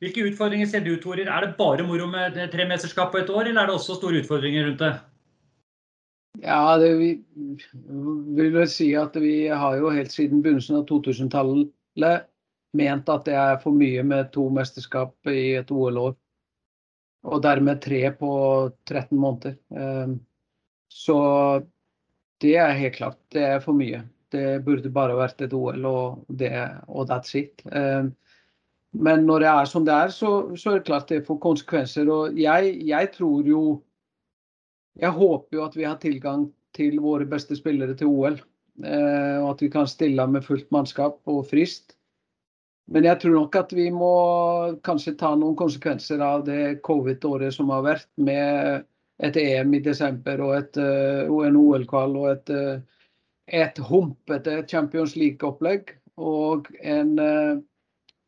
Hvilke 0.00 0.26
utfordringer 0.28 0.68
ser 0.68 0.84
du, 0.84 0.94
Torer? 1.00 1.28
Er 1.28 1.46
det 1.46 1.56
bare 1.56 1.84
moro 1.88 2.06
med 2.08 2.36
tre 2.52 2.66
mesterskap 2.68 3.12
på 3.12 3.22
et 3.22 3.32
år, 3.32 3.48
eller 3.48 3.62
er 3.62 3.70
det 3.70 3.78
også 3.78 3.96
store 3.96 4.20
utfordringer 4.20 4.68
rundt 4.68 4.84
det? 4.84 4.94
Ja, 6.44 6.76
det 6.80 6.94
vi, 7.00 7.10
vil 8.36 8.52
vel 8.54 8.68
si 8.70 8.92
at 8.96 9.16
vi 9.20 9.48
har 9.48 9.76
jo 9.80 9.90
helt 9.92 10.12
siden 10.12 10.44
begynnelsen 10.44 10.78
av 10.78 10.86
2000-tallet 10.88 11.72
ment 12.76 13.08
at 13.10 13.26
det 13.26 13.36
er 13.36 13.58
for 13.62 13.76
mye 13.76 14.02
med 14.06 14.30
to 14.34 14.46
mesterskap 14.54 15.30
i 15.30 15.56
et 15.60 15.70
OL-år. 15.74 16.14
Og 17.30 17.42
dermed 17.44 17.82
tre 17.84 18.04
på 18.16 18.30
13 18.88 19.18
måneder. 19.18 19.56
Ehm, 19.76 20.14
så 20.88 21.18
det 22.40 22.54
er 22.56 22.78
helt 22.78 22.96
klart, 22.96 23.18
det 23.34 23.44
er 23.44 23.60
for 23.64 23.76
mye. 23.76 24.04
Det 24.30 24.62
burde 24.64 24.92
bare 24.94 25.18
vært 25.18 25.42
et 25.44 25.52
OL, 25.56 25.84
og, 25.84 26.24
det, 26.28 26.54
og 26.88 27.10
that's 27.10 27.34
it. 27.36 27.60
Ehm, 27.74 28.14
men 28.90 29.26
når 29.26 29.44
det 29.44 29.50
er 29.50 29.68
som 29.70 29.84
det 29.86 29.94
er, 29.94 30.14
så, 30.14 30.30
så 30.58 30.72
er 30.72 30.80
det 30.80 30.88
klart 30.88 31.10
det 31.12 31.26
får 31.26 31.38
konsekvenser. 31.42 32.08
Og 32.10 32.38
jeg, 32.38 32.74
jeg, 32.86 33.12
tror 33.14 33.46
jo 33.46 33.62
Jeg 34.98 35.14
håper 35.14 35.56
jo 35.56 35.64
at 35.64 35.76
vi 35.76 35.84
har 35.86 36.00
tilgang 36.02 36.48
til 36.74 36.98
våre 37.00 37.24
beste 37.26 37.56
spillere 37.56 37.94
til 37.96 38.10
OL. 38.10 38.40
Eh, 38.84 39.36
og 39.38 39.52
at 39.54 39.62
vi 39.62 39.70
kan 39.70 39.86
stille 39.88 40.26
med 40.26 40.44
fullt 40.44 40.70
mannskap 40.74 41.20
og 41.30 41.46
frist. 41.46 41.94
Men 42.90 43.06
jeg 43.06 43.20
tror 43.22 43.36
nok 43.36 43.56
at 43.60 43.72
vi 43.76 43.86
må 43.94 44.14
kanskje 44.86 45.14
ta 45.20 45.34
noen 45.38 45.56
konsekvenser 45.58 46.22
av 46.24 46.44
det 46.48 46.80
covid-året 46.86 47.54
som 47.54 47.70
har 47.70 47.84
vært, 47.86 48.08
med 48.18 48.86
et 49.22 49.36
EM 49.36 49.74
i 49.76 49.82
desember 49.84 50.40
og, 50.42 50.54
et, 50.58 50.78
eh, 50.80 51.30
og 51.30 51.44
en 51.46 51.58
OL-kval 51.60 52.16
og 52.18 52.30
et, 52.32 52.50
eh, 52.50 53.02
et 53.62 53.78
humpete 53.90 54.62
Champions 54.70 55.14
League-opplegg. 55.16 55.94
Og 56.20 56.66
en 56.82 57.14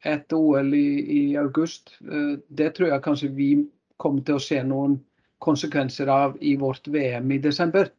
et 0.04 0.32
OL 0.32 0.74
i, 0.74 0.88
i, 1.20 1.22
august. 1.36 1.96
Eh, 2.10 2.36
det 2.48 2.74
tror 2.76 2.92
jeg 2.92 3.04
kanskje 3.04 3.32
vi 3.36 3.50
kommer 4.02 4.24
til 4.26 4.38
å 4.38 4.42
se 4.42 4.60
noen 4.66 4.98
konsekvenser 5.42 6.10
av 6.10 6.36
i 6.40 6.56
vårt 6.58 6.88
VM 6.90 7.30
i 7.34 7.40
desember. 7.42 7.90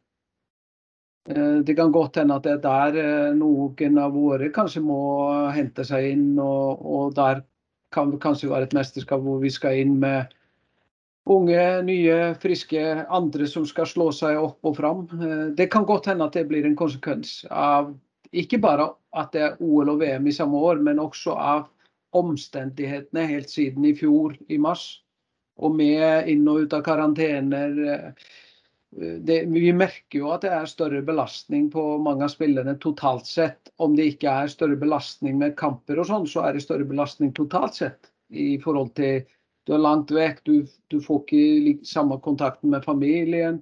Eh, 1.29 1.57
det 1.63 1.75
kan 1.75 1.91
godt 1.91 2.19
hende 2.19 2.35
at 2.35 2.43
det 2.43 2.57
er 2.57 2.63
der 2.63 2.99
eh, 2.99 3.33
noen 3.37 3.99
av 4.01 4.15
våre 4.15 4.51
kanskje 4.53 4.83
må 4.83 5.01
hente 5.55 5.85
seg 5.87 6.11
inn. 6.11 6.29
Og, 6.39 6.83
og 6.83 7.17
der 7.17 7.43
kan 7.93 8.11
det 8.11 8.21
kanskje 8.23 8.51
være 8.51 8.69
et 8.69 8.77
mesterskap 8.77 9.21
hvor 9.23 9.39
vi 9.43 9.51
skal 9.53 9.79
inn 9.79 9.99
med 10.01 10.33
unge, 11.29 11.65
nye, 11.87 12.33
friske 12.41 12.81
andre 13.07 13.47
som 13.47 13.67
skal 13.69 13.87
slå 13.87 14.09
seg 14.11 14.39
opp 14.41 14.65
og 14.67 14.75
fram. 14.79 15.05
Det 15.55 15.69
kan 15.71 15.87
godt 15.87 16.09
hende 16.11 16.27
at 16.27 16.35
det 16.35 16.47
blir 16.49 16.67
en 16.67 16.79
konsekvens 16.79 17.43
av 17.49 17.93
ikke 18.33 18.57
bare 18.57 18.89
at 19.13 19.29
det 19.35 19.43
er 19.45 19.59
OL 19.61 19.93
og 19.93 20.01
VM 20.01 20.27
i 20.27 20.33
samme 20.33 20.57
år, 20.57 20.81
men 20.81 20.99
også 20.99 21.35
av 21.37 21.67
omstendighetene 22.17 23.27
helt 23.29 23.49
siden 23.49 23.85
i 23.85 23.93
fjor, 23.97 24.33
i 24.49 24.57
mars. 24.57 25.03
Og 25.61 25.75
med 25.77 26.29
inn 26.33 26.47
og 26.49 26.65
ut 26.65 26.73
av 26.73 26.81
karantener. 26.85 28.15
Eh, 29.01 29.13
det, 29.19 29.43
vi 29.45 29.73
merker 29.73 30.19
jo 30.19 30.31
at 30.33 30.45
det 30.45 30.53
er 30.53 30.69
større 30.69 31.01
belastning 31.05 31.69
på 31.73 31.83
mange 32.03 32.27
av 32.27 32.33
spillerne 32.33 32.75
totalt 32.81 33.29
sett. 33.29 33.71
Om 33.81 33.97
det 33.97 34.13
ikke 34.13 34.33
er 34.43 34.51
større 34.51 34.77
belastning 34.79 35.39
med 35.41 35.57
kamper 35.59 36.01
og 36.01 36.09
sånn, 36.09 36.27
så 36.29 36.47
er 36.47 36.55
det 36.55 36.65
større 36.65 36.87
belastning 36.89 37.33
totalt 37.35 37.79
sett. 37.81 38.11
I 38.29 38.57
forhold 38.61 38.95
til 38.97 39.23
du 39.63 39.75
er 39.75 39.83
langt 39.83 40.09
vekk, 40.11 40.41
du, 40.43 40.55
du 40.91 40.97
får 40.99 41.21
ikke 41.23 41.85
samme 41.87 42.17
kontakten 42.23 42.73
med 42.73 42.83
familien. 42.85 43.61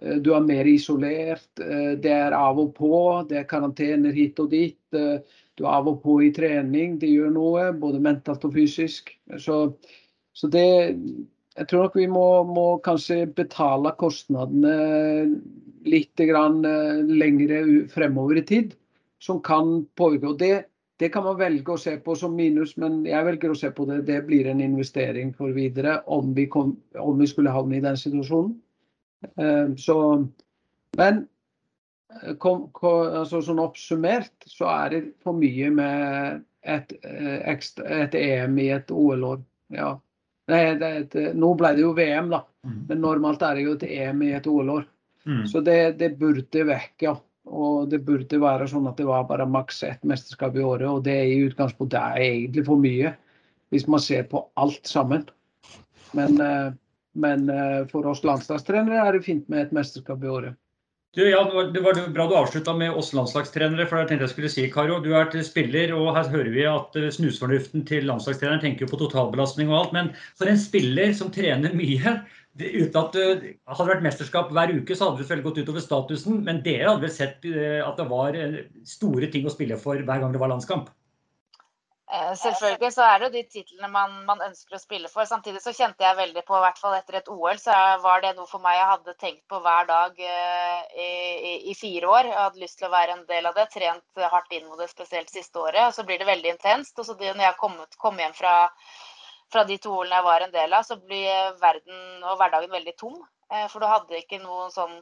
Eh, 0.00 0.20
du 0.22 0.32
er 0.36 0.46
mer 0.46 0.68
isolert. 0.70 1.50
Eh, 1.60 1.96
det 2.00 2.14
er 2.14 2.36
av 2.36 2.60
og 2.62 2.74
på. 2.76 2.94
Det 3.28 3.42
er 3.42 3.50
karantener 3.50 4.14
hit 4.16 4.40
og 4.40 4.52
dit. 4.54 4.78
Du 4.90 5.66
er 5.66 5.74
av 5.74 5.90
og 5.90 5.98
på 6.00 6.20
i 6.24 6.30
trening, 6.32 6.96
det 7.02 7.10
gjør 7.10 7.34
noe, 7.34 7.66
både 7.76 8.00
mentalt 8.00 8.46
og 8.48 8.54
fysisk. 8.54 9.10
Så, 9.36 9.58
så 10.32 10.48
det 10.48 10.64
Jeg 11.58 11.66
tror 11.70 11.86
nok 11.86 11.96
vi 11.98 12.06
må, 12.10 12.26
må 12.46 12.66
kanskje 12.84 13.24
betale 13.36 13.90
kostnadene 13.98 14.74
litt 15.88 16.20
grann 16.28 16.60
eh, 16.66 17.00
lengre 17.08 17.62
fremover 17.90 18.38
i 18.40 18.44
tid, 18.46 18.74
som 19.22 19.40
kan 19.44 19.80
påvirke. 19.98 20.30
Og 20.30 20.38
det, 20.40 20.52
det 21.02 21.10
kan 21.14 21.24
man 21.26 21.40
velge 21.40 21.74
å 21.74 21.80
se 21.80 21.96
på 22.04 22.14
som 22.18 22.36
minus, 22.36 22.76
men 22.80 23.00
jeg 23.08 23.26
velger 23.26 23.54
å 23.54 23.58
se 23.58 23.72
på 23.74 23.86
det. 23.88 24.02
Det 24.08 24.20
blir 24.28 24.50
en 24.50 24.62
investering 24.64 25.32
for 25.36 25.56
videre 25.56 25.98
om 26.06 26.34
vi, 26.36 26.46
kom, 26.52 26.76
om 27.00 27.18
vi 27.20 27.28
skulle 27.30 27.54
havne 27.54 27.80
i 27.80 27.84
den 27.84 27.98
situasjonen. 27.98 28.54
Eh, 29.34 29.74
så, 29.80 29.96
men 31.00 31.24
kom, 32.38 32.68
kom, 32.76 33.10
altså 33.22 33.40
sånn 33.44 33.62
oppsummert 33.62 34.48
så 34.48 34.68
er 34.70 34.94
det 34.94 35.02
for 35.24 35.36
mye 35.36 35.70
med 35.74 36.46
et, 36.62 36.94
eh, 37.02 37.42
et 37.50 38.16
EM 38.20 38.58
i 38.60 38.70
et 38.76 38.94
OL-år. 38.94 39.42
Ja. 39.74 39.96
Nei, 40.50 40.62
et, 40.74 41.16
nå 41.38 41.54
ble 41.58 41.72
det 41.76 41.84
jo 41.84 41.94
VM, 41.96 42.30
da. 42.32 42.44
Mm. 42.66 42.78
Men 42.88 43.02
normalt 43.04 43.42
er 43.46 43.58
det 43.58 43.66
jo 43.66 43.74
et 43.78 43.86
EM 43.88 44.22
i 44.26 44.34
et 44.36 44.46
OL-år. 44.50 44.86
Mm. 45.26 45.42
Så 45.48 45.62
det, 45.64 45.78
det, 46.00 46.14
burde 46.20 46.64
vekk, 46.68 46.94
ja. 47.06 47.16
Og 47.50 47.88
det 47.90 48.02
burde 48.06 48.40
være 48.40 48.68
sånn 48.70 48.86
at 48.90 49.00
det 49.00 49.08
var 49.08 49.26
bare 49.28 49.48
maks 49.48 49.82
ett 49.88 50.04
mesterskap 50.06 50.56
i 50.56 50.64
året. 50.64 50.88
Og 50.90 51.02
det 51.06 51.16
er 51.16 51.30
i 51.30 51.42
utgangspunktet 51.48 51.98
er 52.00 52.26
egentlig 52.26 52.66
for 52.68 52.80
mye, 52.80 53.14
hvis 53.72 53.88
man 53.90 54.02
ser 54.04 54.26
på 54.30 54.44
alt 54.60 54.86
sammen. 54.88 55.26
Men, 56.16 56.40
eh, 56.42 56.72
men 57.20 57.48
eh, 57.50 57.80
for 57.90 58.06
oss 58.10 58.24
landslagstrenere 58.26 59.02
er 59.06 59.16
det 59.16 59.26
fint 59.26 59.48
med 59.48 59.66
et 59.66 59.76
mesterskap 59.76 60.24
i 60.24 60.30
året. 60.30 60.59
Du, 61.12 61.24
ja, 61.30 61.70
det 61.74 61.80
var 61.82 61.96
bra 62.14 62.24
du 62.30 62.34
avslutta 62.38 62.70
med 62.78 62.94
oss 62.94 63.08
landslagstrenere. 63.18 63.86
for 63.90 63.98
jeg 63.98 64.08
tenkte 64.08 64.28
jeg 64.28 64.32
skulle 64.32 64.50
si, 64.52 64.66
Karo, 64.70 65.00
Du 65.02 65.08
er 65.18 65.26
til 65.32 65.42
spiller, 65.42 65.90
og 65.96 66.12
her 66.14 66.28
hører 66.30 66.50
vi 66.54 66.62
at 66.70 66.98
eh, 67.00 67.08
snusfornuften 67.10 67.82
til 67.88 68.06
landslagstreneren 68.06 68.62
tenker 68.62 68.86
på 68.86 69.00
totalbelastning 69.00 69.72
og 69.72 69.78
alt. 69.80 69.96
Men 69.96 70.12
for 70.38 70.46
en 70.46 70.60
spiller 70.60 71.10
som 71.18 71.32
trener 71.34 71.74
mye, 71.74 72.14
det, 72.54 72.70
uten 72.76 73.00
at 73.02 73.18
det 73.18 73.26
hadde 73.66 73.88
vært 73.90 74.06
mesterskap 74.06 74.54
hver 74.54 74.70
uke, 74.76 74.94
så 74.94 75.08
hadde 75.08 75.18
det 75.18 75.26
selvfølgelig 75.26 75.48
gått 75.48 75.60
utover 75.64 75.86
statusen. 75.88 76.40
Men 76.46 76.62
dere 76.62 76.92
hadde 76.92 77.06
vel 77.08 77.16
sett 77.16 77.50
eh, 77.50 77.82
at 77.82 77.98
det 77.98 78.06
var 78.14 78.38
eh, 78.38 78.56
store 78.86 79.34
ting 79.34 79.50
å 79.50 79.56
spille 79.56 79.82
for 79.82 79.98
hver 79.98 80.22
gang 80.22 80.30
det 80.30 80.44
var 80.44 80.54
landskamp? 80.54 80.94
Eh, 82.12 82.32
selvfølgelig 82.34 82.88
så 82.90 83.04
er 83.06 83.20
det 83.20 83.26
jo 83.28 83.34
de 83.36 83.42
titlene 83.52 83.88
man, 83.92 84.14
man, 84.26 84.40
ønsker 84.42 84.74
å 84.74 84.80
spille 84.82 85.08
for. 85.12 85.28
Samtidig 85.30 85.60
så 85.62 85.70
kjente 85.76 86.02
jeg 86.02 86.18
veldig 86.18 86.42
på, 86.48 86.56
i 86.58 86.62
hvert 86.64 86.80
fall 86.82 86.96
etter 86.96 87.20
et 87.20 87.28
OL, 87.30 87.60
så 87.62 87.76
var 88.02 88.24
det 88.24 88.32
noe 88.34 88.50
for 88.50 88.62
meg 88.64 88.78
jeg 88.80 88.88
hadde 88.88 89.14
tenkt 89.20 89.44
på 89.52 89.60
hver 89.62 89.86
dag 89.86 90.18
eh, 90.18 90.80
i, 90.90 91.10
i, 91.50 91.52
i, 91.70 91.76
fire 91.78 92.10
år. 92.10 92.32
Jeg 92.32 92.40
hadde 92.40 92.64
lyst 92.64 92.80
til 92.80 92.88
å 92.88 92.92
være 92.96 93.14
en 93.14 93.22
del 93.30 93.46
av 93.46 93.54
det, 93.60 93.68
trent 93.76 94.24
hardt 94.34 94.58
inn 94.58 94.66
mot 94.66 94.82
det 94.82 94.90
spesielt 94.90 95.30
siste 95.30 95.62
året. 95.62 95.84
og 95.86 95.94
Så 95.94 96.06
blir 96.08 96.18
det 96.18 96.26
veldig 96.32 96.56
intenst. 96.56 96.98
og 96.98 97.06
så 97.06 97.14
det, 97.20 97.30
Når 97.36 97.46
jeg 97.46 97.58
kom, 97.62 97.78
kom 98.02 98.18
hjem 98.18 98.34
fra, 98.40 98.56
fra 99.54 99.64
de 99.70 99.78
to 99.78 99.94
OL-ene 100.00 100.18
jeg 100.18 100.28
var 100.32 100.48
en 100.48 100.56
del 100.58 100.78
av, 100.80 100.88
så 100.88 100.98
blir 100.98 101.54
verden 101.62 102.26
og 102.26 102.42
hverdagen 102.42 102.74
veldig 102.74 102.96
tom. 102.98 103.22
Eh, 103.54 103.68
for 103.70 103.78
du 103.78 103.86
hadde 103.86 104.18
ikke 104.18 104.42
noe 104.42 104.66
sånn 104.74 104.98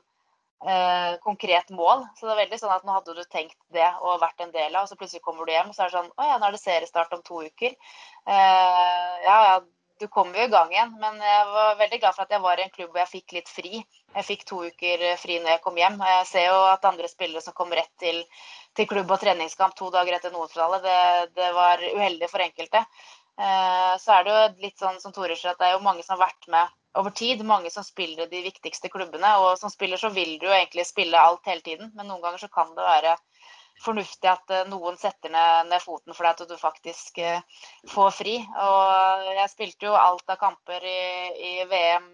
eh, 0.66 1.14
konkret 1.24 1.70
mål. 1.70 2.04
Så 2.18 2.26
det 2.26 2.34
er 2.34 2.42
veldig 2.44 2.60
sånn 2.60 2.74
at 2.74 2.84
nå 2.86 2.98
hadde 2.98 3.16
du 3.16 3.24
tenkt 3.24 3.58
det 3.74 3.88
og 4.02 4.20
vært 4.22 4.44
en 4.44 4.54
del 4.54 4.74
av, 4.74 4.84
og 4.84 4.90
så 4.90 4.98
plutselig 4.98 5.24
kommer 5.24 5.46
du 5.46 5.54
hjem, 5.54 5.72
og 5.72 5.76
så 5.76 5.84
er 5.84 5.90
det 5.90 5.98
sånn 5.98 6.12
Å 6.16 6.28
ja, 6.30 6.38
nå 6.38 6.48
er 6.48 6.56
det 6.56 6.62
seriestart 6.62 7.16
om 7.16 7.24
to 7.26 7.42
uker. 7.46 7.74
Eh, 8.28 9.12
ja, 9.26 9.36
ja, 9.50 9.58
du 9.98 10.06
kommer 10.08 10.38
jo 10.38 10.46
i 10.46 10.52
gang 10.52 10.72
igjen. 10.72 10.94
Men 11.02 11.18
jeg 11.22 11.46
var 11.52 11.78
veldig 11.80 12.00
glad 12.02 12.16
for 12.16 12.24
at 12.24 12.34
jeg 12.34 12.44
var 12.44 12.60
i 12.60 12.66
en 12.66 12.74
klubb 12.74 12.92
hvor 12.92 13.02
jeg 13.02 13.12
fikk 13.12 13.36
litt 13.38 13.50
fri. 13.50 13.82
Jeg 14.14 14.26
fikk 14.26 14.44
to 14.48 14.62
uker 14.70 15.04
fri 15.20 15.38
når 15.42 15.56
jeg 15.56 15.62
kom 15.64 15.78
hjem. 15.78 15.98
Jeg 16.12 16.26
ser 16.30 16.48
jo 16.48 16.58
at 16.70 16.88
andre 16.88 17.10
spillere 17.10 17.44
som 17.44 17.56
kom 17.56 17.74
rett 17.74 17.90
til, 18.00 18.22
til 18.78 18.88
klubb 18.90 19.10
og 19.10 19.22
treningskamp 19.22 19.76
to 19.78 19.90
dager 19.94 20.18
etter 20.18 20.34
Nordfinale, 20.34 20.80
det, 20.84 20.98
det 21.38 21.52
var 21.56 21.82
uheldig 21.82 22.30
for 22.30 22.44
enkelte. 22.44 22.84
Eh, 23.38 23.94
så 24.02 24.16
er 24.16 24.26
det 24.26 24.34
jo 24.34 24.66
litt 24.66 24.80
sånn 24.82 24.98
som 25.02 25.14
Tore 25.14 25.36
sier, 25.38 25.54
at 25.54 25.60
det 25.60 25.68
er 25.68 25.76
jo 25.76 25.84
mange 25.84 26.02
som 26.06 26.16
har 26.16 26.26
vært 26.28 26.48
med 26.50 26.77
over 26.94 27.10
tid. 27.10 27.44
Mange 27.46 27.70
som 27.70 27.84
spiller 27.84 28.26
i 28.26 28.32
de 28.32 28.42
viktigste 28.46 28.90
klubbene. 28.92 29.34
Og 29.42 29.58
som 29.60 29.72
spiller 29.72 30.00
så 30.00 30.10
vil 30.14 30.38
du 30.38 30.48
jo 30.48 30.54
egentlig 30.54 30.86
spille 30.88 31.20
alt 31.20 31.46
hele 31.46 31.64
tiden, 31.64 31.92
men 31.96 32.08
noen 32.08 32.22
ganger 32.24 32.44
så 32.46 32.50
kan 32.52 32.74
det 32.76 32.86
være 32.86 33.16
fornuftig 33.82 34.30
at 34.30 34.54
eh, 34.54 34.66
noen 34.70 34.98
setter 34.98 35.32
ned, 35.32 35.68
ned 35.70 35.82
foten 35.82 36.16
for 36.16 36.26
deg, 36.26 36.34
at 36.34 36.50
du 36.50 36.58
faktisk 36.58 37.20
uh, 37.22 37.64
får 37.92 38.14
fri. 38.16 38.36
Og 38.42 39.32
jeg 39.38 39.52
spilte 39.52 39.90
jo 39.90 39.98
alt 39.98 40.34
av 40.34 40.40
kamper 40.40 40.86
i, 40.86 41.02
i 41.50 41.52
VM, 41.70 42.08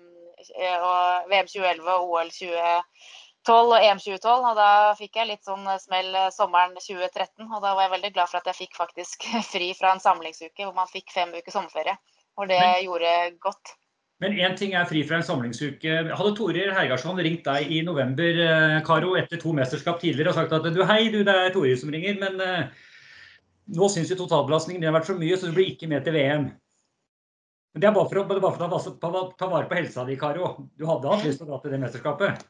og 0.74 1.30
VM 1.30 1.48
2011 1.48 1.92
og 1.94 2.10
OL 2.12 2.32
2012 2.34 3.70
og 3.70 3.78
EM 3.78 4.02
2012. 4.02 4.48
Og 4.50 4.58
da 4.58 4.70
fikk 4.98 5.20
jeg 5.20 5.30
litt 5.30 5.48
sånn 5.48 5.64
smell 5.80 6.10
sommeren 6.36 6.76
2013. 6.76 7.46
Og 7.46 7.62
da 7.64 7.72
var 7.72 7.86
jeg 7.86 7.94
veldig 7.94 8.12
glad 8.18 8.32
for 8.32 8.42
at 8.42 8.50
jeg 8.52 8.60
fikk 8.66 8.76
faktisk 8.76 9.24
fri 9.54 9.70
fra 9.78 9.94
en 9.94 10.04
samlingsuke 10.04 10.66
hvor 10.66 10.76
man 10.76 10.90
fikk 10.90 11.14
fem 11.16 11.32
uker 11.32 11.54
sommerferie. 11.54 11.96
Og 12.36 12.50
det 12.50 12.60
gjorde 12.82 13.14
godt. 13.40 13.76
Men 14.22 14.36
én 14.38 14.54
ting 14.56 14.74
er 14.78 14.86
fri 14.86 15.02
fra 15.06 15.18
en 15.18 15.26
samlingsuke. 15.26 15.94
Hadde 16.14 16.32
Torir 16.38 16.70
Hergarsson 16.76 17.18
ringt 17.18 17.44
deg 17.48 17.70
i 17.74 17.80
november 17.86 18.40
eh, 18.44 18.76
Karo, 18.86 19.16
etter 19.18 19.40
to 19.42 19.54
mesterskap 19.56 19.98
tidligere 20.02 20.30
og 20.30 20.38
sagt 20.38 20.54
at 20.54 20.68
du 20.74 20.82
hei, 20.86 21.08
du, 21.10 21.22
det 21.26 21.34
er 21.34 21.54
Torir 21.54 21.78
som 21.80 21.90
ringer, 21.92 22.20
men 22.22 22.38
uh, 22.38 22.84
nå 23.74 23.88
syns 23.90 24.12
vi 24.12 24.18
totalbelastningen 24.20 24.84
din 24.84 24.90
har 24.90 24.96
vært 24.96 25.10
så 25.10 25.18
mye, 25.18 25.38
så 25.40 25.50
du 25.50 25.56
blir 25.56 25.72
ikke 25.72 25.90
med 25.90 26.06
til 26.06 26.14
VM. 26.14 26.46
Men 27.74 27.82
Det 27.82 27.90
er 27.90 27.96
bare 27.96 28.10
for 28.12 28.22
å, 28.22 28.26
bare 28.30 28.54
for 28.54 28.78
å 28.78 28.96
ta, 29.02 29.24
ta 29.40 29.50
vare 29.50 29.66
på 29.70 29.80
helsa 29.80 30.06
di, 30.06 30.14
Karo. 30.20 30.54
Du 30.78 30.86
hadde 30.86 31.10
hatt 31.10 31.26
lyst 31.26 31.42
til 31.42 31.48
å 31.48 31.50
dra 31.50 31.62
til 31.64 31.74
det 31.74 31.82
mesterskapet? 31.82 32.44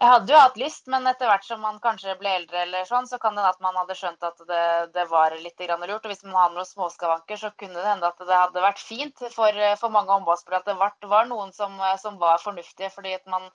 Jeg 0.00 0.08
hadde 0.08 0.32
jo 0.32 0.38
hatt 0.40 0.54
lyst, 0.56 0.86
men 0.88 1.04
etter 1.10 1.28
hvert 1.28 1.44
som 1.44 1.58
man 1.60 1.76
kanskje 1.84 2.14
ble 2.16 2.30
eldre, 2.32 2.62
eller 2.62 2.86
sånn, 2.88 3.04
så 3.08 3.18
kan 3.20 3.34
det 3.36 3.42
hende 3.42 3.50
at 3.52 3.64
man 3.64 3.76
hadde 3.76 3.96
skjønt 3.98 4.22
at 4.24 4.38
det, 4.48 4.62
det 4.94 5.04
var 5.10 5.34
litt 5.36 5.60
lurt. 5.60 6.06
Og 6.06 6.08
hvis 6.08 6.24
man 6.24 6.38
har 6.38 6.54
noen 6.54 6.68
småskavanker, 6.68 7.36
så 7.36 7.50
kunne 7.60 7.76
det 7.76 7.84
hende 7.84 8.08
at 8.08 8.22
det 8.24 8.38
hadde 8.38 8.62
vært 8.64 8.80
fint 8.80 9.20
for, 9.34 9.60
for 9.82 9.92
mange 9.92 10.14
håndballspillere 10.14 10.62
at 10.62 10.70
det 10.70 10.78
var, 10.80 10.94
var 11.12 11.28
noen 11.28 11.52
som, 11.52 11.76
som, 12.00 12.16
var 12.22 12.40
fornuftige. 12.40 12.88
fordi 12.94 13.12
at 13.18 13.28
man 13.28 13.50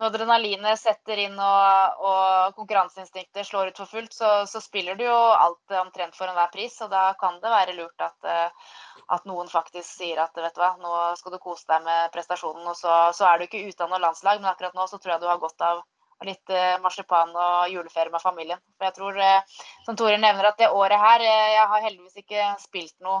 når 0.00 0.14
adrenalinet 0.14 0.80
setter 0.80 1.20
inn 1.26 1.34
og, 1.36 2.04
og 2.08 2.54
konkurranseinstinktet 2.56 3.44
slår 3.44 3.68
ut 3.68 3.80
for 3.82 3.90
fullt, 3.90 4.14
så, 4.16 4.30
så, 4.48 4.62
spiller 4.64 4.96
du 4.96 5.04
jo 5.04 5.16
alt 5.16 5.74
omtrent 5.76 6.16
for 6.16 6.30
enhver 6.30 6.48
pris. 6.54 6.78
Og 6.80 6.88
da 6.92 7.10
kan 7.20 7.36
det 7.42 7.52
være 7.52 7.76
lurt 7.76 8.06
at, 8.06 8.16
eh, 8.24 8.72
at, 9.12 9.28
noen 9.28 9.52
faktisk 9.52 9.84
sier 9.90 10.22
at 10.24 10.40
vet 10.40 10.56
du 10.56 10.62
hva, 10.62 10.72
nå 10.80 10.94
skal 11.20 11.36
du 11.36 11.42
kose 11.42 11.68
deg 11.68 11.84
med 11.84 12.08
prestasjonen. 12.16 12.64
Og 12.72 12.80
så, 12.80 12.96
så 13.16 13.28
er 13.28 13.38
du 13.38 13.46
ikke 13.46 13.88
noe 13.90 14.00
landslag, 14.00 14.40
men 14.40 14.48
akkurat 14.54 14.78
nå 14.78 14.88
så 14.88 14.96
tror 14.96 15.18
jeg 15.18 15.26
du 15.26 15.28
har 15.28 15.44
godt 15.44 15.68
av 15.68 15.84
litt 16.24 16.52
eh, 16.52 16.80
marsipan 16.80 17.36
og 17.36 17.68
juleferie 17.68 18.12
med 18.12 18.24
familien. 18.24 18.64
For 18.78 18.88
jeg 18.88 18.96
tror, 18.96 19.20
eh, 19.20 19.62
som 19.84 20.00
Tore 20.00 20.16
nevner, 20.16 20.48
at 20.48 20.64
det 20.64 20.72
året 20.72 21.00
her 21.00 21.28
Jeg 21.28 21.68
har 21.74 21.88
heldigvis 21.90 22.24
ikke 22.24 22.52
spilt 22.64 22.96
noe 23.04 23.20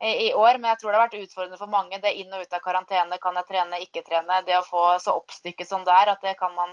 i 0.00 0.32
år, 0.34 0.56
men 0.58 0.70
jeg 0.70 0.80
tror 0.80 0.92
det 0.92 0.98
har 0.98 1.08
vært 1.08 1.18
utfordrende 1.20 1.58
for 1.60 1.68
mange. 1.72 1.98
Det 2.00 2.12
inn 2.16 2.32
og 2.32 2.40
ut 2.40 2.54
av 2.56 2.62
karantene, 2.64 3.18
kan 3.20 3.36
jeg 3.36 3.48
trene, 3.50 3.80
ikke 3.84 4.04
trene. 4.06 4.38
Det 4.46 4.56
å 4.56 4.64
få 4.64 4.84
så 5.02 5.12
oppstykket 5.18 5.68
som 5.68 5.84
det 5.84 5.92
er, 5.92 6.14
at 6.14 6.24
det 6.24 6.38
kan 6.40 6.54
man 6.56 6.72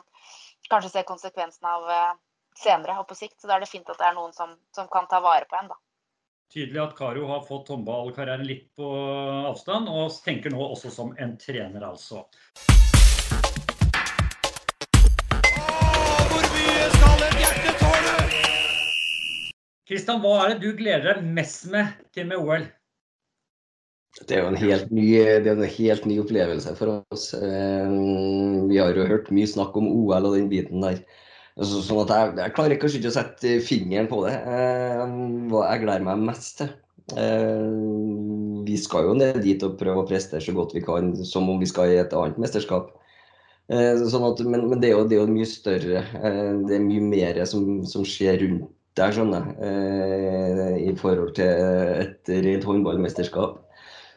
kanskje 0.71 0.93
se 0.93 1.03
konsekvensen 1.07 1.67
av 1.67 1.89
eh, 1.91 2.13
senere 2.55 2.95
og 3.01 3.09
på 3.09 3.17
sikt. 3.19 3.36
Så 3.41 3.49
da 3.49 3.57
er 3.57 3.65
det 3.65 3.71
fint 3.71 3.89
at 3.91 3.99
det 3.99 4.07
er 4.07 4.15
noen 4.15 4.32
som, 4.36 4.55
som 4.75 4.88
kan 4.91 5.09
ta 5.11 5.19
vare 5.23 5.49
på 5.49 5.59
en, 5.59 5.67
da. 5.73 5.80
Tydelig 6.53 6.80
at 6.80 6.95
Karo 6.95 7.25
har 7.28 7.43
fått 7.43 7.67
håndballkarrieren 7.73 8.47
litt 8.47 8.69
på 8.80 8.88
avstand, 9.51 9.91
og 9.91 10.15
tenker 10.23 10.53
nå 10.53 10.63
også 10.63 10.93
som 10.95 11.11
en 11.19 11.36
trener, 11.36 11.84
altså. 11.84 12.23
Kristian, 19.88 20.23
hva 20.23 20.34
er 20.45 20.53
det 20.53 20.63
du 20.63 20.71
gleder 20.80 21.15
deg 21.15 21.28
mest 21.36 21.67
med 21.71 21.91
til 22.15 22.32
med 22.32 22.39
OL? 22.39 22.63
Det 24.26 24.34
er 24.34 24.41
jo 24.41 24.49
en 24.49 24.57
helt 24.57 24.89
ny, 24.93 25.05
en 25.20 25.61
helt 25.61 26.07
ny 26.09 26.18
opplevelse 26.24 26.74
for 26.80 27.03
oss. 27.13 27.30
Eh, 27.38 27.91
vi 28.70 28.80
har 28.82 28.97
jo 28.97 29.05
hørt 29.09 29.30
mye 29.34 29.49
snakk 29.49 29.78
om 29.78 29.89
OL 29.91 30.32
og 30.32 30.38
den 30.38 30.49
biten 30.49 30.82
der. 30.82 31.03
Sånn 31.57 32.01
at 32.03 32.13
jeg, 32.13 32.34
jeg 32.41 32.53
klarer 32.57 32.82
kanskje 32.82 32.99
ikke 33.01 33.11
å 33.11 33.18
sette 33.18 33.53
fingeren 33.65 34.09
på 34.09 34.24
det. 34.26 34.34
Eh, 34.34 35.03
hva 35.51 35.68
jeg 35.70 35.84
gleder 35.86 36.05
meg 36.07 36.24
mest 36.32 36.61
til. 36.61 36.72
Eh, 37.13 37.68
vi 38.68 38.78
skal 38.82 39.11
jo 39.11 39.18
ned 39.20 39.38
dit 39.45 39.63
og 39.65 39.78
prøve 39.80 40.01
å 40.01 40.07
prestere 40.09 40.41
så 40.43 40.55
godt 40.57 40.74
vi 40.76 40.84
kan, 40.86 41.13
som 41.28 41.49
om 41.53 41.61
vi 41.61 41.70
skal 41.70 41.93
i 41.93 42.01
et 42.01 42.18
annet 42.18 42.41
mesterskap. 42.41 42.95
Sånn 43.68 44.24
at, 44.24 44.39
men, 44.47 44.61
men 44.72 44.80
det, 44.80 44.93
er 44.93 44.93
jo, 44.95 45.05
det, 45.11 45.18
er 45.18 45.26
jo, 45.26 45.32
mye 45.36 45.47
større. 45.49 46.01
Det 46.63 46.76
er 46.78 46.84
mye 46.86 47.03
mer 47.03 47.39
som, 47.51 47.82
som 47.84 48.05
skjer 48.07 48.39
rundt 48.45 48.70
der, 48.97 49.11
skjønner 49.13 49.49
jeg, 49.59 50.78
i 50.88 50.93
forhold 50.97 51.34
til 51.38 51.51
et 51.99 52.32
rent 52.47 52.65
håndballmesterskap. 52.65 53.59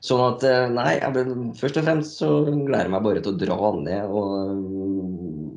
Sånn 0.00 0.20
at 0.24 0.44
eh, 0.48 0.66
nei, 0.72 0.94
jeg, 0.96 1.24
først 1.60 1.76
og 1.76 1.84
fremst 1.84 2.22
så 2.22 2.28
gleder 2.48 2.86
jeg 2.86 2.92
meg 2.94 3.02
bare 3.04 3.20
til 3.24 3.34
å 3.34 3.40
dra 3.40 3.72
ned 3.76 4.14
og, 4.16 4.30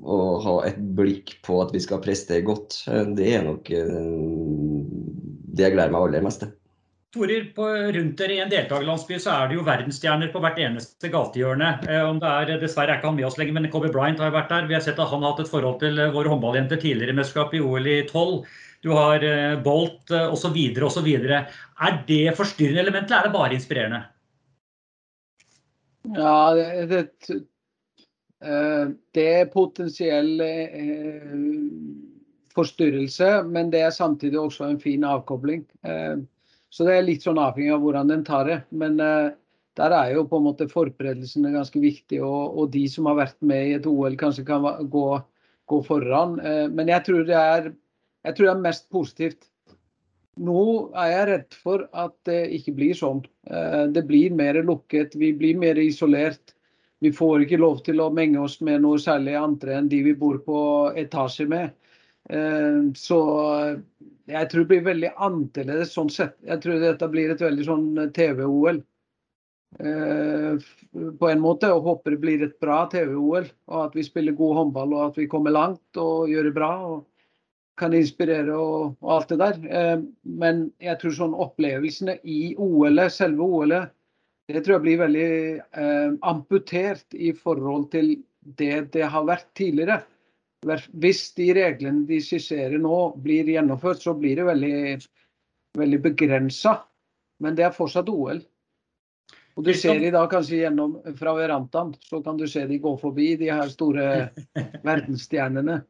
og, 0.04 0.26
ha 0.44 0.56
et 0.68 0.82
blikk 0.98 1.38
på 1.48 1.62
at 1.64 1.72
vi 1.72 1.80
skal 1.84 2.02
prestere 2.04 2.44
godt. 2.44 2.82
Det 3.16 3.30
er 3.38 3.46
nok 3.48 3.72
eh, 3.72 4.10
det 5.56 5.70
jeg 5.70 5.76
gleder 5.78 5.96
meg 5.96 6.10
aller 6.10 6.28
mest 6.28 6.44
til. 6.44 6.52
Torir, 7.14 7.46
på, 7.56 7.70
rundt 7.94 8.18
dere 8.20 8.36
i 8.36 8.42
en 8.42 8.52
deltakerlandsby 8.52 9.20
så 9.22 9.36
er 9.38 9.52
det 9.52 9.56
jo 9.60 9.64
verdensstjerner 9.68 10.32
på 10.34 10.42
hvert 10.44 10.60
eneste 10.60 11.12
gatehjørne. 11.14 11.70
Eh, 11.88 12.04
om 12.04 12.20
det 12.20 12.36
er, 12.36 12.56
Dessverre 12.60 12.98
er 12.98 13.00
ikke 13.00 13.14
han 13.14 13.20
med 13.22 13.30
oss 13.30 13.40
lenger, 13.40 13.56
men 13.56 13.72
Kobe 13.72 13.94
Bryant 13.94 14.20
har 14.20 14.34
vært 14.36 14.52
der. 14.52 14.68
Vi 14.68 14.76
har 14.76 14.84
sett 14.84 15.00
at 15.00 15.14
han 15.14 15.24
har 15.24 15.38
hatt 15.38 15.46
et 15.46 15.54
forhold 15.54 15.80
til 15.86 16.04
våre 16.12 16.34
håndballjenter 16.34 16.84
tidligere 16.84 17.16
i 17.16 17.20
mesterskapet 17.22 17.62
i 17.62 17.64
OL 17.64 17.88
i 17.88 18.02
12. 18.10 18.42
Du 18.84 18.92
har 18.92 19.24
Bolt 19.64 20.12
osv. 20.12 20.58
osv. 20.84 21.08
Er 21.24 22.02
det 22.10 22.26
forstyrrende 22.36 22.84
element, 22.84 23.08
eller 23.08 23.22
er 23.22 23.30
det 23.30 23.38
bare 23.38 23.56
inspirerende? 23.56 24.02
Ja, 26.04 26.54
det, 26.54 26.86
det, 26.92 27.36
eh, 28.44 28.88
er 29.24 29.52
potensiell 29.54 30.42
eh, 30.44 31.36
forstyrrelse, 32.54 33.30
men 33.48 33.72
det 33.72 33.86
er 33.86 33.96
samtidig 33.96 34.40
også 34.42 34.68
en 34.68 34.82
fin 34.84 35.06
avkobling. 35.08 35.64
Eh, 35.88 36.18
så 36.74 36.88
det 36.88 36.98
er 36.98 37.08
litt 37.08 37.24
sånn 37.24 37.40
avhengig 37.40 37.72
av 37.76 37.86
hvordan 37.86 38.12
den 38.12 38.26
tar 38.28 38.50
det. 38.50 38.60
Men 38.74 38.98
der 38.98 39.94
er 39.94 40.16
jo 40.16 40.26
på 40.26 40.40
en 40.40 40.48
måte 40.48 40.66
forberedelsene 40.72 41.54
ganske 41.54 41.80
viktige, 41.80 42.26
og, 42.26 42.58
og, 42.58 42.72
de 42.74 42.88
som 42.90 43.06
har 43.10 43.20
vært 43.22 43.38
med 43.46 43.68
i 43.70 43.76
et 43.78 43.86
OL, 43.90 44.18
kanskje 44.18 44.46
kan 44.48 44.66
gå, 44.90 45.06
gå 45.70 45.80
foran. 45.86 46.40
Men 46.74 46.90
jeg 46.90 47.06
tror, 47.06 47.30
er, 47.30 47.70
jeg 48.26 48.36
tror 48.36 48.50
det 48.50 48.56
er 48.56 48.66
mest 48.66 48.90
positivt. 48.90 49.53
Nå 50.42 50.62
er 50.98 51.12
jeg 51.12 51.26
redd 51.30 51.56
for 51.62 51.86
at 51.94 52.14
det 52.26 52.40
ikke 52.58 52.74
blir 52.78 52.98
sånn. 52.98 53.22
Eh, 53.46 53.86
det 53.94 54.06
blir 54.10 54.34
mer 54.34 54.58
lukket, 54.66 55.16
vi 55.20 55.30
blir 55.38 55.60
mer 55.62 55.78
isolert. 55.78 56.56
Vi 57.04 57.12
får 57.14 57.44
ikke 57.44 57.60
lov 57.62 57.84
til 57.86 58.02
å 58.02 58.10
menge 58.14 58.42
oss 58.42 58.60
med 58.64 58.82
noe 58.82 58.98
særlig 59.02 59.36
andre 59.38 59.78
enn 59.78 59.90
de 59.92 60.00
vi 60.08 60.16
bor 60.18 60.40
på 60.46 60.58
etasje 60.98 61.46
med. 61.52 61.76
Eh, 62.30 62.80
så 62.98 63.20
jeg 64.32 64.50
tror 64.50 64.64
det 64.64 64.72
blir 64.72 64.88
veldig 64.88 65.14
annerledes 65.28 65.94
sånn 65.94 66.10
sett. 66.10 66.38
Jeg 66.48 66.64
tror 66.64 66.82
dette 66.82 67.12
blir 67.12 67.34
et 67.34 67.44
veldig 67.44 67.68
sånn 67.68 67.88
TV-OL. 68.16 68.82
Eh, 69.80 70.54
på 71.20 71.30
en 71.30 71.42
måte, 71.42 71.70
og 71.74 71.90
håper 71.90 72.16
det 72.16 72.22
blir 72.22 72.44
et 72.46 72.60
bra 72.62 72.84
TV-OL. 72.90 73.50
Og 73.70 73.80
at 73.86 73.98
vi 73.98 74.06
spiller 74.08 74.38
god 74.38 74.64
håndball 74.64 74.98
og 74.98 75.10
at 75.12 75.22
vi 75.22 75.30
kommer 75.30 75.54
langt 75.54 76.02
og 76.02 76.32
gjør 76.32 76.50
det 76.50 76.58
bra. 76.58 76.74
og 76.90 77.06
kan 77.80 77.94
inspirere 77.98 78.54
og, 78.54 78.94
og 79.02 79.12
alt 79.16 79.34
det 79.34 79.40
der. 79.42 79.60
Eh, 79.80 80.00
men 80.42 80.64
jeg 80.84 81.00
tror 81.02 81.16
sånn 81.18 81.36
opplevelsene 81.46 82.20
i 82.24 82.54
OL-et, 82.62 83.14
selve 83.16 83.46
OL-et, 83.46 83.94
det 84.52 84.62
tror 84.66 84.76
jeg 84.76 84.84
blir 84.84 85.00
veldig 85.00 85.28
eh, 85.82 86.16
amputert 86.28 87.16
i 87.16 87.32
forhold 87.34 87.88
til 87.94 88.18
det 88.60 88.90
det 88.94 89.08
har 89.10 89.24
vært 89.26 89.48
tidligere. 89.56 90.02
Hvis 91.00 91.30
de 91.38 91.50
reglene 91.56 92.06
de 92.08 92.20
skisserer 92.24 92.80
nå 92.80 92.98
blir 93.24 93.48
gjennomført, 93.52 94.04
så 94.04 94.14
blir 94.16 94.40
det 94.40 94.48
veldig, 94.48 94.82
veldig 95.80 96.00
begrensa. 96.04 96.78
Men 97.44 97.56
det 97.58 97.66
er 97.68 97.76
fortsatt 97.76 98.12
OL. 98.12 98.44
Og 99.54 99.68
du 99.68 99.74
ser 99.78 100.00
de 100.02 100.10
da 100.14 100.24
kanskje 100.30 100.64
gjennom 100.64 100.96
fra 101.20 101.36
verandaen, 101.38 101.94
så 102.08 102.24
kan 102.26 102.40
du 102.40 102.48
se 102.50 102.64
de 102.70 102.80
gå 102.82 102.96
forbi 103.02 103.34
de 103.38 103.52
her 103.54 103.70
store 103.70 104.08
verdensstjernene. 104.88 105.82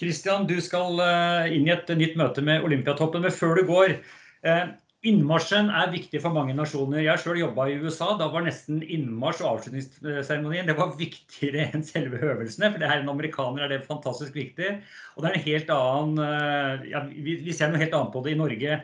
Kristian, 0.00 0.46
du 0.48 0.58
skal 0.64 1.00
eh, 1.04 1.56
inn 1.56 1.68
i 1.68 1.74
et 1.74 1.88
nytt 1.96 2.20
møte 2.20 2.44
med 2.44 2.66
Olympiatoppen. 2.66 3.24
Men 3.24 3.34
før 3.34 3.56
du 3.56 3.64
går, 3.70 3.96
eh, 4.44 4.62
innmarsjen 5.08 5.72
er 5.72 5.92
viktig 5.94 6.20
for 6.20 6.36
mange 6.36 6.52
nasjoner. 6.56 7.00
Jeg 7.00 7.22
sjøl 7.22 7.40
jobba 7.40 7.70
i 7.70 7.80
USA. 7.80 8.12
Da 8.20 8.28
var 8.32 8.44
nesten 8.44 8.82
innmarsj 8.84 9.40
og 9.44 9.54
avslutningsseremonien 9.54 10.68
det 10.68 10.76
var 10.76 10.92
viktigere 11.00 11.70
enn 11.70 11.84
selve 11.86 12.20
øvelsene. 12.20 12.74
For 12.74 12.82
det 12.82 12.92
her 12.92 13.00
en 13.00 13.12
amerikaner 13.12 13.64
er 13.64 13.72
det 13.72 13.86
fantastisk 13.88 14.36
viktig. 14.36 14.76
Og 15.16 15.24
det 15.24 15.32
er 15.32 15.38
en 15.38 15.48
helt 15.48 15.76
annen 15.76 16.26
eh, 16.28 16.90
ja, 16.92 17.06
Vi 17.08 17.56
ser 17.56 17.72
noe 17.72 17.80
helt 17.80 17.96
annet 17.96 18.12
på 18.12 18.24
det 18.26 18.36
i 18.36 18.42
Norge. 18.42 18.82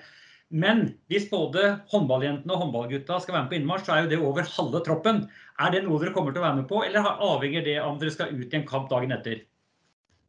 Men 0.54 0.84
hvis 1.10 1.26
både 1.30 1.72
håndballjentene 1.90 2.54
og 2.54 2.60
håndballgutta 2.62 3.18
skal 3.22 3.34
være 3.34 3.46
med 3.46 3.50
på 3.50 3.58
innmarsj, 3.58 3.86
så 3.88 3.96
er 3.96 4.04
jo 4.04 4.12
det 4.12 4.22
over 4.22 4.46
halve 4.46 4.82
troppen. 4.86 5.24
Er 5.58 5.74
det 5.74 5.82
noe 5.86 5.98
dere 6.02 6.14
kommer 6.14 6.34
til 6.34 6.42
å 6.42 6.46
være 6.46 6.60
med 6.60 6.68
på, 6.70 6.84
eller 6.86 7.08
avhenger 7.26 7.66
det 7.66 7.80
om 7.82 7.98
dere 7.98 8.14
skal 8.14 8.34
ut 8.36 8.52
i 8.52 8.58
en 8.60 8.66
kamp 8.68 8.86
dagen 8.92 9.14
etter? 9.16 9.42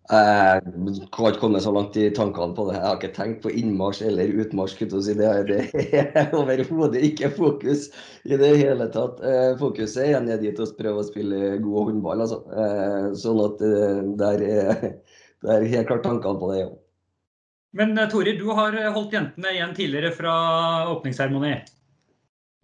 Jeg 0.08 0.62
har 0.64 1.34
ikke 1.34 1.42
kommet 1.42 1.66
så 1.66 1.74
langt 1.76 1.98
i 2.00 2.06
tankene 2.16 2.56
på 2.56 2.70
det. 2.70 2.78
Jeg 2.78 2.86
har 2.86 2.96
ikke 2.96 3.16
tenkt 3.18 3.42
på 3.44 3.52
innmarsj 3.52 4.06
eller 4.08 4.38
utmarsj. 4.40 4.86
Si. 5.04 5.16
Det, 5.20 5.28
er 5.28 6.32
overhodet 6.40 7.04
ikke 7.10 7.30
fokus 7.36 7.90
i 8.24 8.40
det 8.40 8.54
hele 8.62 8.88
tatt. 8.94 9.20
Eh, 9.20 9.52
fokuset 9.60 10.14
er 10.16 10.24
ned 10.24 10.46
dit 10.48 10.64
å 10.64 10.70
prøve 10.80 11.04
å 11.04 11.08
spille 11.10 11.58
god 11.60 11.92
håndball. 11.92 12.24
Altså. 12.24 12.40
Eh, 12.56 13.10
sånn 13.20 13.44
at 13.44 13.60
det 13.60 14.32
er, 14.32 14.88
der 15.44 15.58
er 15.58 15.72
helt 15.76 15.92
klart 15.92 16.08
tankene 16.08 16.40
på 16.40 16.54
det, 16.54 16.64
ja. 16.64 16.72
Men 17.76 17.98
Torir, 18.12 18.38
du 18.40 18.48
har 18.56 18.76
holdt 18.96 19.16
jentene 19.18 19.52
igjen 19.54 19.74
tidligere 19.76 20.14
fra 20.16 20.36
åpningsseremoni? 20.94 21.56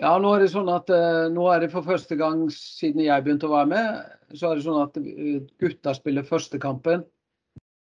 Ja, 0.01 0.14
nå 0.20 0.32
er 0.36 0.43
det 0.43 0.51
sånn 0.54 0.72
at 0.74 0.88
nå 1.32 1.43
er 1.54 1.66
det 1.66 1.70
for 1.74 1.86
første 1.86 2.16
gang 2.18 2.47
siden 2.54 3.04
jeg 3.04 3.26
begynte 3.26 3.49
å 3.49 3.54
være 3.54 3.70
med, 3.70 3.99
så 4.34 4.49
er 4.49 4.58
det 4.58 4.66
sånn 4.66 4.80
at 4.82 4.97
gutta 5.62 5.93
spiller 5.97 6.26
førstekampen 6.26 7.04
kampen 7.04 7.12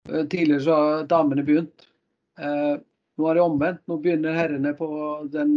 tidligere 0.08 0.62
så 0.64 0.76
har 0.76 1.04
damene 1.10 1.44
begynt. 1.46 1.86
Eh, 2.40 2.78
nå 3.18 3.28
er 3.28 3.36
det 3.36 3.44
omvendt. 3.44 3.82
Nå 3.88 3.98
begynner 4.00 4.36
herrene 4.36 4.72
på 4.78 4.88
den 5.32 5.56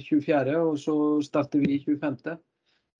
24., 0.00 0.54
eh, 0.54 0.60
og 0.60 0.78
så 0.80 0.96
starter 1.24 1.62
vi 1.64 1.78
25. 1.84 2.38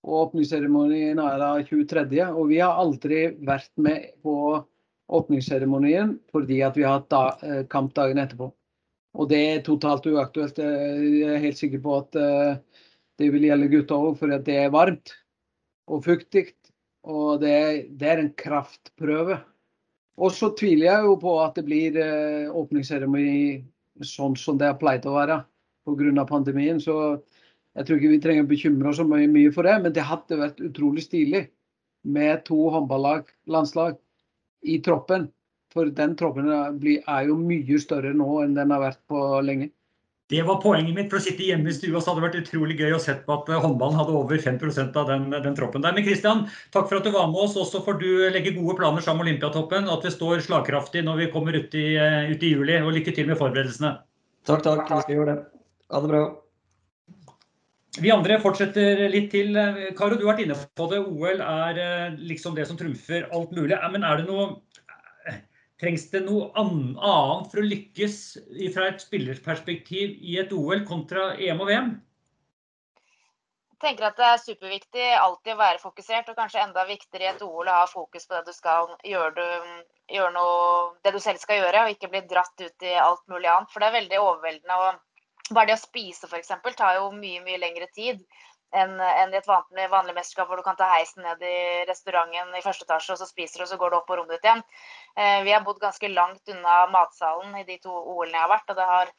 Og 0.04 0.20
åpningsseremonien 0.26 1.20
er 1.22 1.38
da 1.40 1.50
23. 1.64 2.28
Og 2.34 2.48
vi 2.52 2.60
har 2.60 2.76
aldri 2.80 3.26
vært 3.46 3.72
med 3.80 4.12
på 4.22 4.36
åpningsseremonien 5.18 6.16
fordi 6.34 6.60
at 6.66 6.76
vi 6.78 6.86
har 6.86 7.00
hatt 7.00 7.10
da, 7.12 7.64
kamp 7.70 7.94
dagen 7.96 8.20
etterpå. 8.22 8.50
Og 9.14 9.28
det 9.30 9.40
er 9.48 9.64
totalt 9.66 10.06
uaktuelt. 10.10 10.58
Jeg 10.58 11.28
er 11.30 11.42
helt 11.42 11.60
sikker 11.60 11.82
på 11.84 11.98
at 12.00 12.16
det 13.20 13.28
vil 13.30 13.46
gjelde 13.46 13.70
gutta 13.70 13.94
òg, 13.94 14.16
for 14.18 14.32
det 14.32 14.56
er 14.58 14.72
varmt 14.74 15.12
og 15.86 16.02
fuktig. 16.06 16.48
Og 17.04 17.40
det 17.42 17.52
er, 17.52 17.74
det 17.90 18.08
er 18.10 18.22
en 18.22 18.32
kraftprøve. 18.38 19.38
Og 20.24 20.32
så 20.32 20.50
tviler 20.56 20.88
jeg 20.88 21.06
jo 21.08 21.16
på 21.20 21.34
at 21.42 21.58
det 21.58 21.64
blir 21.66 21.98
eh, 22.00 22.50
åpningsseremoni 22.54 23.64
sånn 24.06 24.36
som 24.38 24.58
det 24.58 24.70
har 24.70 24.78
pleid 24.78 25.06
å 25.06 25.16
være 25.16 25.40
pga. 25.84 26.24
pandemien. 26.28 26.80
Så 26.80 27.20
jeg 27.74 27.86
tror 27.86 27.98
ikke 27.98 28.14
vi 28.14 28.22
trenger 28.22 28.46
å 28.46 28.52
bekymre 28.52 28.88
oss 28.90 29.00
så 29.02 29.06
mye 29.06 29.52
for 29.52 29.66
det. 29.66 29.76
Men 29.82 29.92
det 29.92 30.06
hadde 30.06 30.40
vært 30.40 30.62
utrolig 30.62 31.04
stilig 31.04 31.48
med 32.04 32.44
to 32.46 32.68
håndballag, 32.70 33.28
landslag, 33.46 33.98
i 34.64 34.80
troppen. 34.84 35.28
For 35.74 35.90
den 35.90 36.14
troppen 36.18 36.50
er 36.50 37.24
jo 37.28 37.38
mye 37.38 37.78
større 37.82 38.12
nå 38.14 38.28
enn 38.44 38.54
den 38.56 38.74
har 38.74 38.82
vært 38.82 39.00
på 39.10 39.22
lenge. 39.42 39.72
Det 40.32 40.40
var 40.42 40.60
poenget 40.62 40.94
mitt. 40.96 41.10
For 41.12 41.20
å 41.20 41.24
sitte 41.24 41.44
hjemme 41.44 41.68
i 41.68 41.74
stua 41.76 42.00
så 42.00 42.10
hadde 42.10 42.22
det 42.22 42.26
vært 42.28 42.46
utrolig 42.46 42.76
gøy 42.78 42.94
å 42.96 43.00
se 43.02 43.12
på 43.26 43.34
at 43.34 43.50
eh, 43.52 43.60
håndballen 43.60 43.98
hadde 43.98 44.14
over 44.16 44.40
5% 44.40 44.96
av 45.00 45.10
den, 45.10 45.26
den, 45.34 45.56
troppen 45.58 45.84
der. 45.84 45.92
Men 45.96 46.06
Kristian, 46.06 46.46
takk 46.72 46.88
for 46.88 46.98
at 46.98 47.08
du 47.08 47.12
var 47.12 47.28
med 47.32 47.42
oss. 47.44 47.58
Også 47.60 47.82
får 47.84 47.98
du 48.00 48.08
legge 48.32 48.54
gode 48.56 48.78
planer 48.78 49.04
sammen 49.04 49.20
med 49.24 49.34
Olympiatoppen. 49.34 49.90
At 49.92 50.06
vi 50.06 50.14
står 50.14 50.46
slagkraftig 50.46 51.04
når 51.04 51.20
vi 51.20 51.32
kommer 51.34 51.58
ut 51.58 51.76
i, 51.76 51.90
eh, 52.00 52.32
ut 52.32 52.46
i 52.46 52.54
juli. 52.54 52.80
Og 52.80 52.94
lykke 52.96 53.12
til 53.12 53.28
med 53.28 53.40
forberedelsene. 53.40 53.98
Takk, 54.48 54.64
takk. 54.64 54.88
Vi 54.88 55.04
skal 55.04 55.18
gjøre 55.18 55.34
det. 55.34 55.38
Ha 55.92 56.00
det 56.00 56.14
bra. 56.14 56.24
Vi 58.02 58.10
andre 58.10 58.40
fortsetter 58.42 59.04
litt 59.12 59.28
til. 59.30 59.54
Karo, 59.98 60.16
du 60.18 60.24
har 60.24 60.34
vært 60.34 60.46
inne 60.46 60.56
på 60.74 60.86
det. 60.90 60.98
OL 60.98 61.42
er 61.44 61.78
eh, 61.78 62.16
liksom 62.18 62.56
det 62.56 62.66
som 62.66 62.78
trumfer 62.78 63.28
alt 63.30 63.52
mulig. 63.54 63.76
Men 63.94 64.06
er 64.06 64.22
det 64.22 64.30
noe 64.30 64.54
Trengs 65.82 66.06
det 66.12 66.22
noe 66.22 66.52
annet 66.56 67.48
for 67.50 67.60
å 67.60 67.66
lykkes 67.66 68.18
fra 68.72 68.86
et 68.88 69.02
spillerperspektiv 69.02 70.12
i 70.22 70.36
et 70.40 70.52
OL 70.54 70.84
kontra 70.86 71.32
EM 71.34 71.62
og 71.64 71.70
VM? 71.70 71.88
Jeg 73.74 73.80
tenker 73.82 74.06
at 74.06 74.16
Det 74.16 74.28
er 74.28 74.38
superviktig 74.40 75.08
alltid 75.18 75.56
å 75.56 75.58
være 75.60 75.82
fokusert, 75.82 76.30
og 76.30 76.38
kanskje 76.38 76.62
enda 76.62 76.86
viktigere 76.88 77.26
i 77.26 77.32
et 77.34 77.42
OL 77.44 77.68
å 77.68 77.80
ha 77.82 77.88
fokus 77.90 78.24
på 78.24 78.38
det 78.38 78.46
du 78.46 78.54
skal 78.56 78.94
gjøre, 79.04 79.34
du, 79.34 79.82
gjøre 80.14 80.32
noe, 80.36 80.94
det 81.04 81.12
du 81.12 81.20
selv 81.20 81.42
skal 81.42 81.60
gjøre, 81.60 81.82
og 81.82 81.96
ikke 81.96 82.12
bli 82.14 82.22
dratt 82.30 82.64
ut 82.64 82.86
i 82.86 82.94
alt 83.02 83.26
mulig 83.28 83.50
annet. 83.50 83.74
For 83.74 83.82
det 83.82 83.90
er 83.90 83.98
veldig 83.98 84.22
overveldende. 84.22 84.78
og 84.78 85.02
Bare 85.50 85.68
det 85.68 85.76
å 85.76 85.82
spise 85.82 86.28
f.eks. 86.28 86.52
tar 86.76 86.98
jo 86.98 87.10
mye 87.12 87.42
mye 87.44 87.60
lengre 87.60 87.88
tid 87.92 88.22
enn 88.74 88.94
en 88.98 89.34
i 89.34 89.38
et 89.38 89.46
vanlig, 89.46 89.86
vanlig, 89.90 90.14
mesterskap 90.16 90.48
hvor 90.48 90.58
du 90.58 90.64
kan 90.66 90.76
ta 90.78 90.88
heisen 90.90 91.22
ned 91.22 91.42
i 91.46 91.84
restauranten 91.86 92.56
i 92.58 92.62
første 92.64 92.86
etasje, 92.86 93.14
og 93.14 93.20
så 93.20 93.28
spiser 93.28 93.60
du, 93.60 93.66
og 93.66 93.70
så 93.70 93.78
går 93.78 93.92
du 93.92 93.96
opp 94.00 94.08
på 94.08 94.16
rommet 94.18 94.34
ditt 94.34 94.48
igjen. 94.48 94.64
Eh, 95.14 95.42
vi 95.46 95.52
har 95.54 95.62
bodd 95.66 95.78
ganske 95.82 96.10
langt 96.10 96.50
unna 96.50 96.80
matsalen 96.90 97.54
i 97.60 97.66
de 97.68 97.78
to 97.84 97.92
OL-ene 97.92 98.34
jeg 98.34 98.42
har 98.42 98.50
vært, 98.50 98.72
og 98.72 98.80
det 98.80 98.88
har 98.88 99.12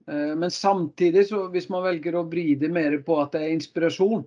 Eh, 0.06 0.36
men 0.36 0.50
samtidig, 0.50 1.28
så 1.28 1.48
hvis 1.52 1.68
man 1.72 1.84
velger 1.86 2.14
å 2.18 2.28
vri 2.28 2.54
det 2.58 2.70
mer 2.72 2.98
på 3.06 3.20
at 3.22 3.32
det 3.34 3.40
er 3.46 3.54
inspirasjon, 3.56 4.24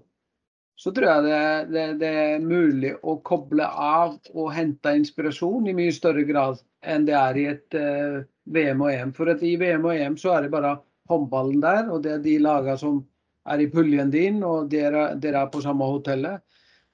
så 0.76 0.92
tror 0.92 1.08
jeg 1.08 1.24
det, 1.24 1.68
det, 1.72 1.84
det, 2.02 2.10
er 2.22 2.40
mulig 2.44 2.96
å 3.00 3.16
koble 3.24 3.64
av 3.64 4.18
og 4.34 4.52
hente 4.52 4.92
inspirasjon 4.98 5.70
i 5.72 5.74
mye 5.78 5.94
større 5.96 6.26
grad 6.28 6.60
enn 6.84 7.06
det 7.08 7.16
er 7.16 7.38
i 7.40 7.46
et 7.54 7.78
uh, 7.80 8.18
VM 8.52 8.84
og 8.84 8.92
EM. 8.92 9.14
For 9.16 9.32
i 9.32 9.56
VM 9.62 9.88
og 9.88 9.96
EM 9.96 10.18
så 10.20 10.34
er 10.36 10.46
det 10.46 10.52
bare 10.52 10.74
håndballen 11.08 11.64
der, 11.64 11.88
og 11.94 12.04
det 12.04 12.12
er 12.18 12.26
de 12.26 12.36
lagene 12.44 12.76
som 12.82 13.00
er 13.48 13.64
i 13.64 13.70
puljen 13.72 14.12
din, 14.12 14.44
og 14.44 14.68
dere, 14.74 15.14
dere 15.22 15.46
er 15.46 15.54
på 15.54 15.64
samme 15.64 15.88
hotellet. 15.88 16.44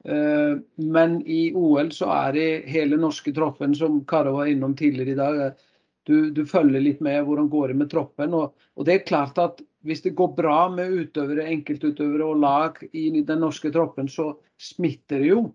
Eh, 0.03 0.57
men 0.75 1.21
i 1.27 1.51
OL 1.55 1.91
så 1.93 2.09
er 2.15 2.33
det 2.37 2.47
hele 2.71 2.97
norske 2.99 3.33
troppen, 3.35 3.75
som 3.77 4.01
Karo 4.09 4.37
var 4.39 4.49
innom 4.49 4.75
tidligere 4.77 5.13
i 5.13 5.19
dag. 5.19 5.65
Du, 6.09 6.31
du 6.33 6.45
følger 6.49 6.81
litt 6.81 7.01
med 7.05 7.21
hvordan 7.27 7.49
går 7.51 7.71
det 7.71 7.79
med 7.83 7.91
troppen. 7.91 8.33
Og, 8.33 8.55
og, 8.75 8.85
det 8.87 8.95
er 8.95 9.07
klart 9.07 9.41
at 9.41 9.61
hvis 9.85 10.03
det 10.05 10.15
går 10.17 10.33
bra 10.37 10.65
med 10.73 10.93
utøvere, 10.93 11.47
enkeltutøvere 11.53 12.27
og 12.33 12.41
lag 12.41 12.77
i 12.93 13.09
den 13.21 13.41
norske 13.41 13.71
troppen, 13.73 14.09
så 14.09 14.33
smitter 14.61 15.21
det 15.21 15.33
jo. 15.33 15.49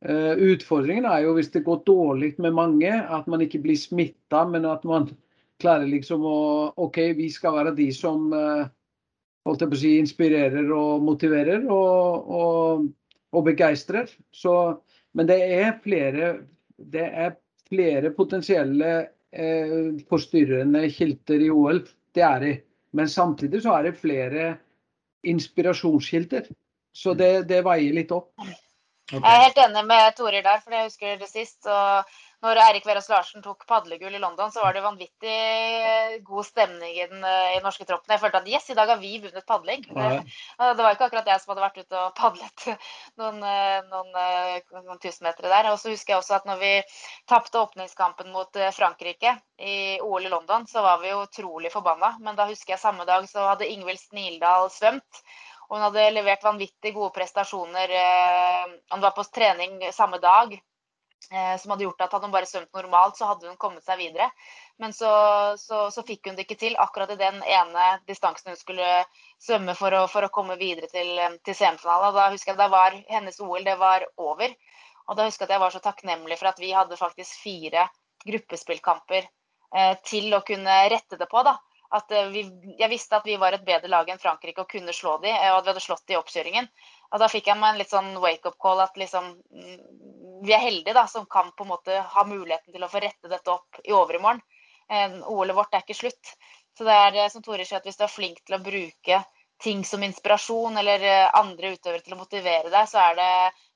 Uh, 0.00 0.32
utfordringen 0.32 1.04
er 1.04 1.26
jo 1.26 1.34
hvis 1.36 1.50
det 1.52 1.60
går 1.66 1.82
dårlig 1.84 2.30
med 2.40 2.54
mange, 2.56 2.88
at 2.88 3.26
man 3.28 3.42
ikke 3.44 3.60
blir 3.60 3.76
smitta, 3.76 4.46
men 4.48 4.64
at 4.64 4.84
man 4.88 5.10
klarer 5.60 5.84
liksom 5.88 6.24
å 6.24 6.38
OK, 6.80 7.02
vi 7.18 7.26
skal 7.32 7.58
være 7.58 7.74
de 7.76 7.90
som 7.92 8.30
uh, 8.32 8.64
holdt 9.44 9.64
jeg 9.64 9.72
på 9.72 9.76
å 9.76 9.80
si, 9.82 9.92
inspirerer 10.00 10.72
og 10.72 11.04
motiverer. 11.04 11.66
og, 11.68 12.32
og 12.32 12.88
og 13.32 13.44
begeistrer. 13.46 14.08
men 15.12 15.26
det 15.26 15.40
er 15.42 15.78
flere, 15.82 16.46
det 16.76 17.06
er 17.06 17.36
flere 17.68 18.10
potensielle 18.10 19.08
eh, 19.32 20.00
forstyrrende 20.08 20.90
kilder 20.90 21.40
i 21.40 21.50
OL. 21.50 21.84
Det 22.14 22.22
er 22.22 22.40
det. 22.40 22.56
Men 22.92 23.08
samtidig 23.08 23.62
så 23.62 23.76
er 23.78 23.82
det 23.82 23.98
flere 23.98 24.56
inspirasjonskilder. 25.22 26.48
Så 26.92 27.14
det, 27.14 27.48
det 27.48 27.62
veier 27.64 27.94
litt 27.94 28.10
opp. 28.10 28.32
Okay. 29.10 29.22
Jeg 29.26 29.36
er 29.36 29.44
helt 29.44 29.60
enig 29.64 29.84
med 29.86 30.16
Torir 30.16 30.42
der, 30.42 30.58
for 30.62 30.74
jeg 30.74 30.86
husker 30.86 31.18
det 31.18 31.28
sist. 31.30 31.66
Og 31.66 32.04
når 32.40 32.58
Eirik 32.62 32.86
Verås 32.88 33.10
Larsen 33.12 33.42
tok 33.44 33.66
padlegull 33.68 34.14
i 34.16 34.20
London, 34.20 34.48
så 34.52 34.62
var 34.64 34.72
det 34.72 34.80
vanvittig 34.80 36.20
god 36.24 36.46
stemning 36.48 36.94
i 36.96 37.06
den, 37.10 37.20
i 37.20 37.56
den 37.58 37.66
norske 37.66 37.84
troppen. 37.84 38.14
Jeg 38.14 38.22
følte 38.22 38.40
at 38.40 38.48
yes, 38.48 38.70
i 38.72 38.76
dag 38.78 38.88
har 38.88 39.00
vi 39.02 39.18
vunnet 39.20 39.44
padling. 39.48 39.84
Det, 39.84 40.06
det 40.56 40.86
var 40.86 40.96
ikke 40.96 41.10
akkurat 41.10 41.28
jeg 41.28 41.42
som 41.42 41.52
hadde 41.52 41.66
vært 41.66 41.82
ute 41.82 42.00
og 42.00 42.14
padlet 42.16 42.64
noen, 43.20 43.44
noen, 43.90 44.16
noen 44.78 45.02
tusenmetere 45.02 45.52
der. 45.52 45.68
Og 45.74 45.76
så 45.82 45.92
husker 45.92 46.14
jeg 46.14 46.22
også 46.22 46.38
at 46.38 46.48
når 46.48 46.62
vi 46.62 46.72
tapte 47.28 47.60
åpningskampen 47.60 48.32
mot 48.32 48.60
Frankrike 48.76 49.36
i 49.60 49.76
OL 50.00 50.24
i 50.24 50.32
London, 50.32 50.64
så 50.70 50.86
var 50.86 51.04
vi 51.04 51.12
jo 51.12 51.20
utrolig 51.26 51.74
forbanna. 51.74 52.14
Men 52.24 52.40
da 52.40 52.48
husker 52.48 52.78
jeg 52.78 52.84
samme 52.86 53.04
dag 53.08 53.28
så 53.28 53.50
hadde 53.50 53.68
Ingvild 53.68 54.00
Snildal 54.00 54.72
svømt. 54.72 55.22
Og 55.68 55.76
hun 55.76 55.86
hadde 55.90 56.08
levert 56.16 56.42
vanvittig 56.42 56.96
gode 56.96 57.12
prestasjoner. 57.20 57.92
Han 58.90 59.04
var 59.04 59.12
på 59.14 59.28
trening 59.28 59.76
samme 59.94 60.18
dag 60.24 60.56
Eh, 60.56 60.69
som 61.28 61.70
hadde 61.70 61.84
gjort 61.84 62.00
at 62.00 62.14
hadde 62.16 62.26
hun 62.26 62.32
bare 62.34 62.48
svømt 62.48 62.72
normalt, 62.74 63.18
så 63.18 63.28
hadde 63.28 63.46
hun 63.50 63.58
kommet 63.60 63.84
seg 63.84 64.00
videre. 64.00 64.30
Men 64.80 64.94
så, 64.96 65.10
så, 65.60 65.82
så 65.92 66.02
fikk 66.08 66.30
hun 66.30 66.38
det 66.38 66.46
ikke 66.46 66.56
til 66.62 66.78
akkurat 66.80 67.12
i 67.12 67.18
den 67.20 67.42
ene 67.44 67.90
distansen 68.08 68.54
hun 68.54 68.58
skulle 68.58 68.88
svømme 69.38 69.76
for 69.78 69.94
å, 69.94 70.06
for 70.08 70.24
å 70.24 70.32
komme 70.32 70.56
videre 70.60 70.88
til, 70.88 71.20
til 71.44 71.56
semifinalen. 71.58 72.16
Da 72.16 72.30
husker 72.32 72.54
jeg 72.54 72.62
da 72.62 72.70
var 72.72 72.96
hennes 73.12 73.40
OL 73.44 73.66
det 73.66 73.76
var 73.78 74.08
over. 74.16 74.54
Og 75.10 75.18
da 75.18 75.26
husker 75.26 75.44
jeg 75.44 75.50
at 75.50 75.56
jeg 75.56 75.64
var 75.64 75.74
så 75.74 75.82
takknemlig 75.84 76.38
for 76.40 76.50
at 76.50 76.62
vi 76.62 76.72
hadde 76.72 76.98
faktisk 76.98 77.42
fire 77.42 77.88
gruppespillkamper 78.24 79.26
eh, 79.26 79.96
til 80.06 80.32
å 80.34 80.44
kunne 80.46 80.76
rette 80.92 81.18
det 81.20 81.28
på. 81.30 81.42
da. 81.46 81.56
At 81.96 82.12
eh, 82.14 82.30
vi, 82.30 82.44
jeg 82.78 82.90
visste 82.92 83.18
at 83.18 83.26
vi 83.26 83.36
var 83.40 83.56
et 83.56 83.66
bedre 83.66 83.90
lag 83.90 84.08
enn 84.08 84.22
Frankrike 84.22 84.62
og 84.62 84.70
kunne 84.70 84.94
slå 84.94 85.16
dem, 85.24 85.34
eh, 85.34 85.50
og 85.50 85.60
at 85.60 85.66
vi 85.66 85.72
hadde 85.74 85.84
slått 85.84 86.06
dem 86.06 86.16
i 86.16 86.20
oppkjøringen. 86.20 86.70
Og 87.10 87.22
da 87.22 87.28
fikk 87.32 87.50
jeg 87.50 87.58
meg 87.58 87.74
en 87.74 87.80
litt 87.82 87.90
sånn 87.90 88.12
wake-up 88.22 88.58
call 88.62 88.84
at 88.84 88.98
liksom 89.00 89.32
mm, 89.50 89.80
vi 90.44 90.54
er 90.56 90.62
heldige 90.62 90.96
da, 90.96 91.06
som 91.10 91.26
kan 91.30 91.50
på 91.56 91.66
en 91.66 91.72
måte 91.72 91.98
ha 92.14 92.24
muligheten 92.26 92.74
til 92.74 92.84
å 92.84 92.90
få 92.90 93.02
rette 93.02 93.30
dette 93.30 93.52
opp 93.52 93.80
i 93.84 93.94
overmorgen. 93.96 94.40
Eh, 94.90 95.18
OL-et 95.30 95.56
vårt 95.56 95.74
er 95.76 95.84
ikke 95.84 95.98
slutt. 95.98 96.32
Så 96.76 96.86
det 96.86 96.96
er 96.96 97.28
som 97.32 97.44
Tore 97.44 97.66
sier, 97.66 97.80
at 97.80 97.86
hvis 97.86 97.98
du 97.98 98.06
er 98.06 98.12
flink 98.12 98.40
til 98.44 98.56
å 98.56 98.64
bruke 98.64 99.22
ting 99.60 99.82
som 99.84 100.02
inspirasjon 100.02 100.78
eller 100.80 101.02
andre 101.36 101.74
utøvere 101.74 102.00
til 102.00 102.14
å 102.16 102.20
motivere 102.22 102.70
deg, 102.72 102.86
så 102.88 103.02
er 103.02 103.18
det 103.18 103.32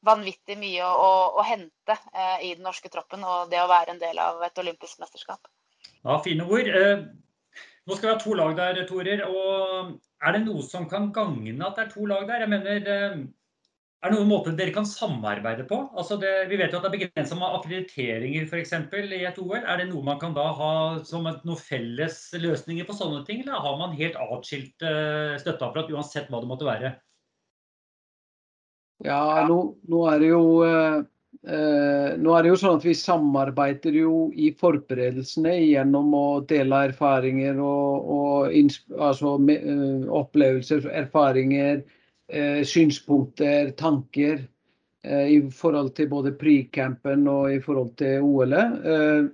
vanvittig 0.09 0.57
mye 0.57 0.87
å, 0.87 0.95
å, 0.95 1.11
å 1.41 1.45
hente 1.45 1.99
eh, 2.15 2.47
i 2.49 2.55
den 2.55 2.65
norske 2.65 2.89
troppen 2.93 3.27
og 3.29 3.53
det 3.53 3.61
å 3.61 3.69
være 3.69 3.93
en 3.93 4.01
del 4.01 4.23
av 4.23 4.41
et 4.47 4.65
olympisk 4.65 5.03
mesterskap. 5.05 5.45
Ja, 6.01 6.17
fine 6.25 6.49
ord. 6.49 6.73
Nå 7.85 7.97
skal 7.97 8.09
vi 8.09 8.13
ha 8.15 8.21
to 8.21 8.35
lag 8.37 8.55
der, 8.57 8.81
Torer. 8.89 9.27
og 9.29 9.95
Er 10.25 10.37
det 10.37 10.45
noe 10.47 10.63
som 10.65 10.89
kan 10.89 11.11
gagne 11.13 11.67
at 11.67 11.77
det 11.77 11.85
er 11.85 11.91
to 11.93 12.07
lag 12.09 12.25
der? 12.29 12.45
Jeg 12.45 12.53
mener, 12.53 12.89
eh, 12.95 13.19
Er 14.05 14.13
det 14.13 14.19
noen 14.19 14.29
måter 14.29 14.53
dere 14.53 14.75
kan 14.75 14.85
samarbeide 14.85 15.65
på? 15.69 15.79
Altså 15.97 16.19
det, 16.21 16.33
vi 16.51 16.59
vet 16.61 16.75
jo 16.75 16.77
at 16.77 16.85
det 16.85 16.91
er 16.91 16.97
begrensa 16.99 17.39
med 17.41 17.57
akkrediteringer 17.57 18.45
f.eks. 18.45 18.75
i 19.01 19.23
et 19.25 19.41
OL. 19.41 19.63
Er 19.63 19.81
det 19.81 19.89
noe 19.89 20.05
man 20.05 20.21
kan 20.21 20.37
da 20.37 20.45
ha 20.59 20.75
som 21.09 21.25
noen 21.25 21.61
felles 21.61 22.19
løsninger 22.37 22.85
på 22.85 22.99
sånne 22.99 23.23
ting? 23.25 23.41
Eller 23.41 23.65
har 23.65 23.81
man 23.81 23.97
helt 23.97 24.21
atskilt 24.21 24.85
uh, 24.85 25.41
støtteapparat 25.41 25.95
uansett 25.97 26.29
hva 26.29 26.43
det 26.45 26.53
måtte 26.53 26.69
være? 26.69 26.93
Ja, 29.09 29.25
nå, 29.49 29.59
nå 29.89 30.05
er 30.13 30.21
det 30.21 30.31
jo 30.35 30.45
uh, 30.69 31.01
Eh, 31.45 32.15
nå 32.17 32.33
er 32.33 32.45
det 32.45 32.51
jo 32.53 32.57
sånn 32.57 32.79
at 32.79 32.85
Vi 32.87 32.95
samarbeider 32.97 33.97
jo 33.99 34.31
i 34.33 34.49
forberedelsene 34.57 35.53
gjennom 35.59 36.15
å 36.17 36.27
dele 36.49 36.85
erfaringer 36.89 37.59
og, 37.61 38.07
og 38.15 38.55
altså, 38.55 39.35
uh, 39.37 40.07
opplevelser, 40.23 40.87
erfaringer, 41.03 41.83
synspunkter, 42.65 43.75
tanker 43.77 44.39
uh, 45.07 45.27
i 45.29 45.41
forhold 45.53 45.91
til 45.99 46.09
både 46.09 46.33
pre-campen 46.41 47.27
og 47.29 47.51
i 47.53 47.59
forhold 47.61 47.91
til 48.01 48.25
OL-et. 48.25 49.33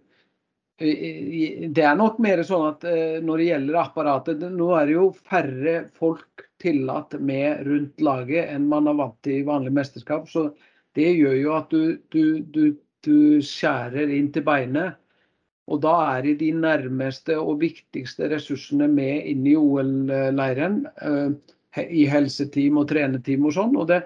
det 0.80 1.84
er 1.84 1.96
nok 2.00 2.18
mer 2.24 2.40
sånn 2.48 2.66
at 2.70 2.84
når 3.22 3.38
det 3.38 3.46
gjelder 3.50 3.78
apparatet, 3.82 4.44
nå 4.48 4.70
er 4.74 4.86
det 4.88 4.94
jo 4.96 5.06
færre 5.12 5.74
folk 5.94 6.46
tillatt 6.60 7.18
med 7.20 7.66
rundt 7.66 8.00
laget 8.00 8.48
enn 8.48 8.68
man 8.68 8.88
har 8.88 8.96
vant 8.96 9.18
til 9.22 9.42
i 9.42 9.46
vanlig 9.46 9.74
mesterskap. 9.76 10.26
så 10.28 10.48
det 10.96 11.12
gjør 11.14 11.36
jo 11.38 11.52
at 11.54 11.70
du, 11.70 11.82
du, 12.10 12.24
du, 12.40 12.64
du 13.06 13.18
skjærer 13.44 14.10
inn 14.14 14.32
til 14.34 14.44
beinet. 14.46 14.98
Og 15.70 15.82
da 15.84 15.94
er 16.16 16.24
det 16.26 16.40
de 16.40 16.50
nærmeste 16.56 17.36
og 17.38 17.60
viktigste 17.60 18.26
ressursene 18.32 18.88
med 18.90 19.28
inn 19.30 19.46
i 19.46 19.54
OL-leiren. 19.58 20.80
I 21.78 22.06
helseteam 22.10 22.80
og 22.80 22.88
trenerteam 22.90 23.46
og 23.46 23.54
sånn. 23.54 23.76
Og, 23.78 23.86
det, 23.90 24.00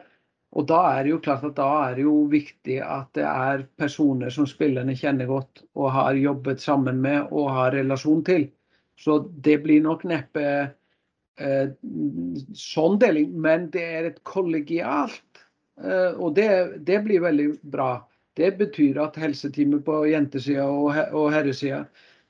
og, 0.52 0.66
da 0.68 0.80
er 0.92 1.04
det 1.04 1.14
jo 1.14 1.20
klart 1.24 1.46
at 1.48 1.56
da 1.58 1.68
er 1.86 1.98
det 1.98 2.06
jo 2.06 2.16
viktig 2.32 2.78
at 2.84 3.10
det 3.16 3.26
er 3.28 3.66
personer 3.80 4.34
som 4.34 4.48
spillerne 4.48 4.96
kjenner 4.98 5.30
godt 5.30 5.64
og 5.74 5.92
har 5.96 6.20
jobbet 6.20 6.64
sammen 6.64 7.00
med 7.04 7.32
og 7.32 7.52
har 7.56 7.76
relasjon 7.76 8.24
til. 8.26 8.48
Så 9.00 9.24
det 9.42 9.58
blir 9.64 9.80
nok 9.82 10.04
neppe 10.06 10.44
eh, 11.40 11.68
sånn 12.54 13.00
deling, 13.02 13.32
men 13.42 13.70
det 13.74 13.88
er 13.96 14.10
et 14.12 14.20
kollegialt 14.28 15.24
Eh, 15.82 16.12
og 16.20 16.34
det, 16.34 16.48
det, 16.86 17.00
blir 17.06 17.22
veldig 17.24 17.48
bra. 17.62 18.04
Det 18.38 18.54
betyr 18.58 19.00
at 19.02 19.18
helseteamet 19.18 19.84
på 19.86 20.04
jentesida 20.10 20.66
og, 20.70 20.94
og 21.14 21.32
herresida 21.34 21.84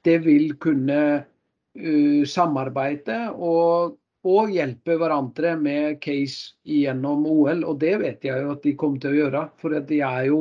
det 0.04 0.18
vil 0.26 0.50
kunne 0.60 0.98
uh, 1.24 2.24
samarbeide 2.28 3.16
og, 3.32 3.94
og, 4.24 4.52
hjelpe 4.52 4.96
hverandre 5.00 5.54
med 5.60 5.98
case 6.04 6.54
gjennom 6.64 7.26
OL. 7.28 7.64
Og 7.68 7.80
det 7.80 7.94
vet 8.02 8.24
jeg 8.24 8.44
jo 8.44 8.54
at 8.54 8.64
de 8.64 8.76
kommer 8.80 9.02
til 9.02 9.12
å 9.12 9.18
gjøre. 9.18 9.42
For 9.60 9.76
de, 9.76 10.00
jo, 10.28 10.38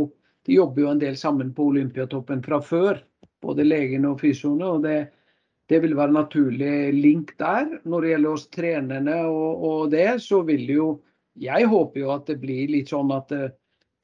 de 0.48 0.60
jobber 0.60 0.86
jo 0.86 0.94
en 0.94 1.04
del 1.04 1.20
sammen 1.20 1.52
på 1.56 1.68
Olympiatoppen 1.74 2.44
fra 2.46 2.62
før. 2.64 3.04
Både 3.44 3.68
legene 3.68 4.14
og 4.14 4.24
fysioene. 4.24 4.70
og 4.78 4.86
det, 4.88 5.00
det 5.70 5.82
vil 5.84 5.98
være 6.00 6.16
naturlig 6.16 6.76
link 6.96 7.36
der. 7.40 7.80
Når 7.84 8.02
det 8.02 8.14
gjelder 8.14 8.38
oss 8.38 8.48
trenerne 8.54 9.18
og, 9.28 9.66
og 9.68 9.92
det, 9.92 10.08
så 10.24 10.44
vil 10.48 10.70
jo 10.70 10.88
jeg 11.40 11.66
håper 11.66 12.04
jo 12.04 12.12
at 12.14 12.28
det 12.30 12.38
blir 12.42 12.70
litt 12.70 12.92
sånn 12.94 13.12
at 13.14 13.32
det, 13.34 13.54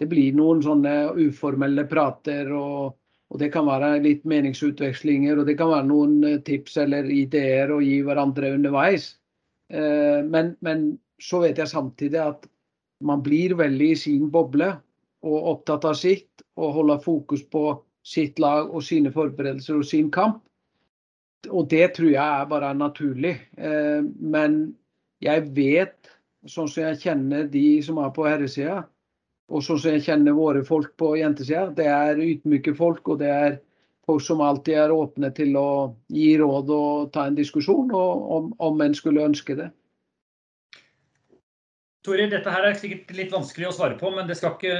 det 0.01 0.07
blir 0.09 0.33
noen 0.37 0.63
sånne 0.65 0.95
uformelle 1.19 1.85
prater. 1.89 2.49
Og, 2.55 2.95
og, 3.29 3.39
det 3.41 3.51
kan 3.53 3.67
være 3.69 3.99
litt 4.03 4.25
meningsutvekslinger 4.29 5.37
og 5.39 5.49
det 5.49 5.57
kan 5.59 5.71
være 5.73 5.89
noen 5.89 6.17
eh, 6.25 6.39
tips 6.45 6.79
eller 6.85 7.09
ideer 7.13 7.71
å 7.73 7.81
gi 7.83 7.99
hverandre 8.05 8.53
underveis. 8.57 9.11
Eh, 9.69 10.21
men, 10.25 10.55
men, 10.65 10.97
så 11.21 11.41
vet 11.43 11.59
jeg 11.59 11.71
samtidig 11.71 12.19
at 12.21 12.45
man 13.03 13.23
blir 13.23 13.57
veldig 13.59 13.89
i 13.91 13.97
sin 13.99 14.29
boble 14.31 14.69
og 15.27 15.49
opptatt 15.53 15.87
av 15.89 15.97
sitt 15.99 16.43
og 16.59 16.77
holder 16.77 17.01
fokus 17.03 17.43
på 17.43 17.63
sitt 18.07 18.39
lag 18.39 18.71
og 18.71 18.83
sine 18.87 19.11
forberedelser 19.11 19.81
og 19.81 19.87
sin 19.87 20.07
kamp. 20.11 20.39
Og 21.49 21.67
det 21.71 21.93
tror 21.95 22.11
jeg 22.11 22.23
er 22.23 22.47
bare 22.51 22.71
naturlig. 22.75 23.35
Eh, 23.59 24.01
men 24.03 24.61
jeg 25.23 25.49
vet 25.55 26.15
sånn 26.47 26.69
som 26.71 26.85
jeg 26.85 27.01
kjenner 27.03 27.47
de 27.51 27.81
som 27.83 27.99
er 27.99 28.11
på 28.15 28.25
herresida, 28.27 28.83
og 29.49 29.63
sånn 29.65 29.79
som 29.81 29.95
jeg 29.95 30.05
kjenner 30.05 30.37
våre 30.37 30.63
folk 30.65 30.93
på 30.99 31.15
jentesida. 31.19 31.67
Det 31.75 31.87
er 31.89 32.21
ydmyke 32.23 32.75
folk, 32.77 33.07
og 33.11 33.19
det 33.21 33.31
er 33.33 33.57
folk 34.09 34.25
som 34.25 34.41
alltid 34.43 34.81
er 34.81 34.95
åpne 34.95 35.31
til 35.37 35.55
å 35.59 35.69
gi 36.11 36.33
råd 36.41 36.73
og 36.75 37.11
ta 37.15 37.29
en 37.29 37.37
diskusjon, 37.37 37.93
om, 37.93 38.53
om 38.57 38.81
en 38.85 38.97
skulle 38.97 39.27
ønske 39.29 39.57
det. 39.59 39.69
Tore, 42.07 42.29
dette 42.31 42.51
her 42.53 42.63
er 42.63 42.77
sikkert 42.79 43.09
litt 43.11 43.33
vanskelig 43.33 43.67
å 43.67 43.73
svare 43.75 43.97
på, 43.99 44.09
men 44.15 44.29
det 44.29 44.37
skal 44.39 44.53
ikke, 44.55 44.75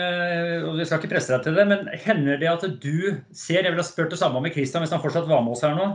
det 0.77 0.85
skal 0.87 1.01
ikke 1.01 1.11
presse 1.11 1.33
deg 1.33 1.43
til 1.43 1.57
det. 1.59 1.65
Men 1.67 1.89
hender 2.05 2.39
det 2.39 2.47
at 2.47 2.63
du 2.79 3.19
ser 3.35 3.65
Jeg 3.65 3.73
ville 3.73 3.83
ha 3.83 3.87
spurt 3.87 4.13
det 4.13 4.21
samme 4.21 4.39
med 4.41 4.55
Christian 4.55 4.85
hvis 4.85 4.93
han 4.95 5.03
fortsatt 5.03 5.27
var 5.27 5.43
med 5.43 5.57
oss 5.57 5.65
her 5.67 5.75
nå. 5.75 5.89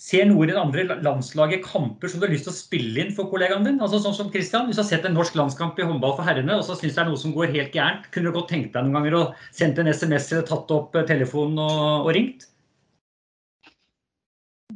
Ser 0.00 0.24
noe 0.26 0.46
i 0.46 0.48
det 0.48 0.56
andre 0.56 0.96
landslaget 1.04 1.60
kamper 1.66 2.08
som 2.10 2.18
du 2.18 2.24
har 2.24 2.32
lyst 2.32 2.48
til 2.48 2.54
å 2.54 2.56
spille 2.56 3.04
inn 3.04 3.12
for 3.14 3.28
kollegaen 3.30 3.68
din? 3.68 3.82
Altså 3.84 4.00
sånn 4.00 4.16
som 4.16 4.30
Christian, 4.32 4.64
Hvis 4.66 4.80
du 4.80 4.82
har 4.82 4.88
sett 4.88 5.04
en 5.06 5.14
norsk 5.14 5.36
landskamp 5.38 5.76
i 5.78 5.86
håndball 5.86 6.16
for 6.16 6.26
herrene 6.26 6.56
og 6.56 6.64
så 6.66 6.78
syns 6.78 6.96
det 6.96 7.04
er 7.04 7.10
noe 7.10 7.20
som 7.20 7.36
går 7.36 7.52
helt 7.52 7.76
gærent, 7.76 8.08
kunne 8.10 8.32
du 8.32 8.38
godt 8.38 8.48
tenkt 8.50 8.72
deg 8.72 8.88
noen 8.88 8.96
ganger 8.96 9.18
å 9.18 9.22
sende 9.52 9.84
en 9.84 9.92
SMS 9.92 10.32
eller 10.32 10.48
tatt 10.48 10.72
opp 10.74 10.96
eh, 10.96 11.06
telefonen 11.06 11.60
og, 11.60 12.08
og 12.08 12.10
ringt? 12.16 12.48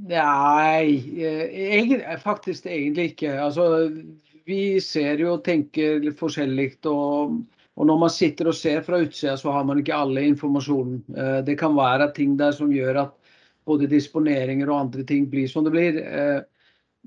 Nei, 0.07 0.87
egentlig, 1.19 2.01
eh, 2.05 2.19
faktisk 2.23 2.67
egentlig 2.71 3.13
ikke. 3.13 3.35
Altså, 3.43 3.91
vi 4.47 4.79
ser 4.81 5.19
jo 5.23 5.35
og 5.35 5.45
tenker 5.47 6.01
litt 6.05 6.19
forskjellig. 6.21 6.77
Og, 6.87 7.41
og, 7.75 7.87
når 7.91 8.03
man 8.05 8.13
sitter 8.13 8.53
og 8.53 8.59
ser 8.59 8.85
fra 8.87 9.01
utsida, 9.03 9.35
så 9.41 9.55
har 9.57 9.67
man 9.67 9.83
ikke 9.83 9.97
alle 9.97 10.27
informasjonen. 10.31 11.01
Eh, 11.17 11.39
det 11.49 11.59
kan 11.59 11.75
være 11.77 12.13
ting 12.15 12.37
der 12.39 12.55
som 12.55 12.75
gjør 12.75 13.03
at 13.07 13.17
både 13.67 13.89
disponeringer 13.91 14.71
og 14.71 14.87
andre 14.87 15.05
ting 15.07 15.27
blir 15.31 15.49
som 15.51 15.67
det 15.67 15.75
blir. 15.75 16.01
Eh, 16.01 16.41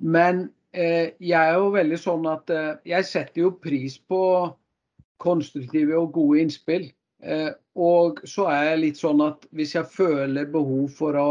men 0.03 0.47
eh, 0.73 1.15
jeg 1.19 1.39
er 1.39 1.57
jo 1.57 1.73
veldig 1.75 1.99
sånn 1.99 2.27
at 2.29 2.51
eh, 2.53 2.73
jeg 2.91 3.07
setter 3.07 3.45
jo 3.45 3.55
pris 3.63 3.97
på 3.99 4.21
konstruktive 5.19 5.97
og 5.99 6.13
gode 6.15 6.45
innspill. 6.45 6.89
Og 7.75 8.21
så 8.23 8.45
er 8.47 8.61
jeg 8.69 8.79
litt 8.79 8.99
sånn 9.01 9.19
at 9.25 9.43
hvis 9.51 9.73
jeg 9.75 9.91
føler 9.91 10.47
behov 10.47 10.85
for 10.95 11.17
å, 11.19 11.25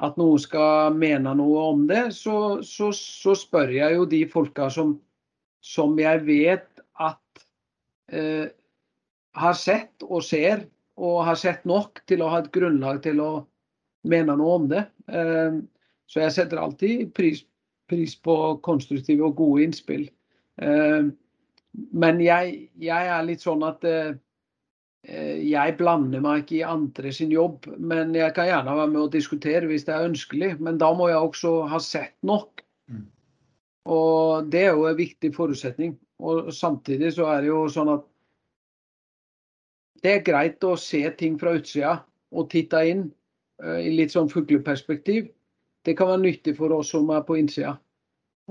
at 0.00 0.16
noen 0.20 0.40
skal 0.40 0.96
mene 0.96 1.32
noe 1.36 1.64
om 1.74 1.84
det, 1.90 2.06
så, 2.16 2.60
så, 2.64 2.90
så 2.96 3.34
spør 3.36 3.72
jeg 3.74 3.98
jo 3.98 4.06
de 4.08 4.22
folka 4.30 4.70
som, 4.72 4.94
som 5.64 5.98
jeg 6.00 6.22
vet 6.24 6.84
at 7.00 7.44
eh, 8.12 8.48
har 9.36 9.58
sett 9.58 10.06
og 10.08 10.24
ser 10.24 10.64
og 11.00 11.22
har 11.28 11.38
sett 11.40 11.64
nok 11.68 12.02
til 12.08 12.24
å 12.24 12.30
ha 12.32 12.40
et 12.42 12.50
grunnlag 12.52 13.02
til 13.04 13.20
å 13.24 13.30
mene 14.08 14.36
noe 14.36 14.56
om 14.60 14.66
det. 14.72 14.86
Eh, 15.12 15.60
så 16.10 16.24
jeg 16.24 16.36
setter 16.36 16.60
alltid 16.60 17.12
pris, 17.16 17.44
pris 17.88 18.16
på 18.16 18.36
konstruktive 18.64 19.28
og 19.28 19.36
gode 19.40 19.68
innspill. 19.68 20.08
Eh, 20.60 21.12
men 22.04 22.24
jeg, 22.24 22.56
jeg 22.82 23.12
er 23.14 23.28
litt 23.28 23.44
sånn 23.44 23.62
at 23.68 23.84
jeg 25.00 25.76
blander 25.78 26.20
meg 26.20 26.42
ikke 26.42 26.58
i 26.58 26.66
andre 26.68 27.12
sin 27.14 27.30
jobb. 27.32 27.64
Men 27.78 28.12
jeg 28.14 28.34
kan 28.36 28.50
gjerne 28.50 28.74
være 28.76 28.90
med 28.92 29.00
og 29.06 29.14
diskutere 29.14 29.70
hvis 29.70 29.86
det 29.86 29.94
er 29.96 30.08
ønskelig. 30.10 30.50
Men 30.60 30.78
da 30.80 30.90
må 30.96 31.08
jeg 31.08 31.22
også 31.24 31.54
ha 31.72 31.80
sett 31.80 32.16
nok. 32.26 32.60
Mm. 32.90 33.06
Og 33.90 34.50
det 34.52 34.66
er 34.66 34.76
jo 34.76 34.86
en 34.90 34.98
viktig 34.98 35.32
forutsetning. 35.34 35.96
Og 36.20 36.52
samtidig 36.54 37.14
så 37.16 37.30
er 37.32 37.44
det 37.44 37.52
jo 37.52 37.64
sånn 37.72 37.94
at 37.94 38.06
det 40.00 40.12
er 40.14 40.24
greit 40.24 40.64
å 40.64 40.76
se 40.80 41.02
ting 41.18 41.36
fra 41.40 41.52
utsida 41.58 41.98
og 42.30 42.48
titte 42.52 42.80
inn 42.88 43.04
uh, 43.64 43.78
i 43.80 43.92
litt 43.92 44.14
sånn 44.14 44.30
fugleperspektiv. 44.32 45.28
Det 45.84 45.96
kan 45.96 46.12
være 46.12 46.24
nyttig 46.24 46.56
for 46.56 46.72
oss 46.76 46.92
som 46.94 47.10
er 47.12 47.24
på 47.26 47.36
innsida. 47.40 47.74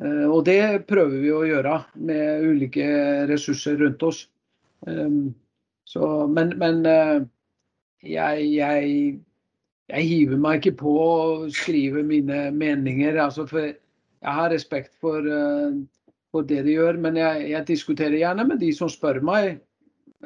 Uh, 0.02 0.28
og 0.30 0.44
det 0.50 0.86
prøver 0.90 1.18
vi 1.24 1.32
å 1.34 1.46
gjøre 1.48 1.80
med 2.10 2.46
ulike 2.50 2.90
ressurser 3.30 3.80
rundt 3.82 4.06
oss. 4.06 4.26
Så, 5.90 6.06
men, 6.30 6.54
men 6.62 6.84
uh, 6.86 7.24
jeg, 8.06 8.44
jeg, 8.54 8.90
jeg, 9.90 10.10
hiver 10.12 10.42
meg 10.42 10.60
ikke 10.60 10.78
på 10.84 10.98
å 11.02 11.14
skrive 11.54 12.04
mine 12.06 12.50
meninger. 12.56 13.18
Altså 13.18 13.48
for 13.50 13.72
jeg 13.72 14.36
har 14.36 14.52
respekt 14.52 14.94
for, 15.02 15.24
for 16.30 16.46
det 16.46 16.66
de 16.68 16.76
gjør, 16.76 17.00
men 17.00 17.16
jeg, 17.18 17.46
jeg 17.54 17.68
diskuterer 17.70 18.18
gjerne 18.20 18.44
med 18.50 18.60
de 18.60 18.74
som 18.76 18.92
spør 18.92 19.22
meg 19.24 19.62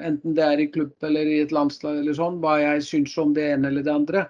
enten 0.02 0.36
det 0.36 0.44
er 0.44 0.62
i 0.64 0.70
klubb 0.74 1.06
eller 1.06 1.30
i 1.30 1.40
et 1.44 1.54
landslag 1.54 2.00
eller 2.02 2.16
sånn, 2.18 2.40
hva 2.42 2.58
jeg 2.62 2.86
syns 2.86 3.16
om 3.22 3.34
det 3.36 3.52
ene 3.54 3.70
eller 3.70 3.86
det 3.86 3.94
andre. 3.94 4.28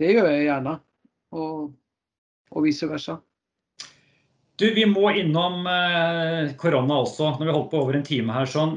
Det 0.00 0.14
gjør 0.14 0.30
jeg 0.32 0.46
gjerne. 0.48 0.78
Og, 1.36 1.68
og 2.50 2.64
vice 2.64 2.88
versa. 2.90 3.20
Du, 4.58 4.66
Vi 4.74 4.84
må 4.88 5.12
innom 5.16 5.62
eh, 5.70 6.50
korona 6.60 7.00
også, 7.04 7.36
når 7.38 7.46
vi 7.46 7.54
holdt 7.54 7.70
på 7.72 7.84
over 7.84 7.96
en 7.96 8.06
time 8.06 8.34
her. 8.34 8.50
sånn. 8.50 8.74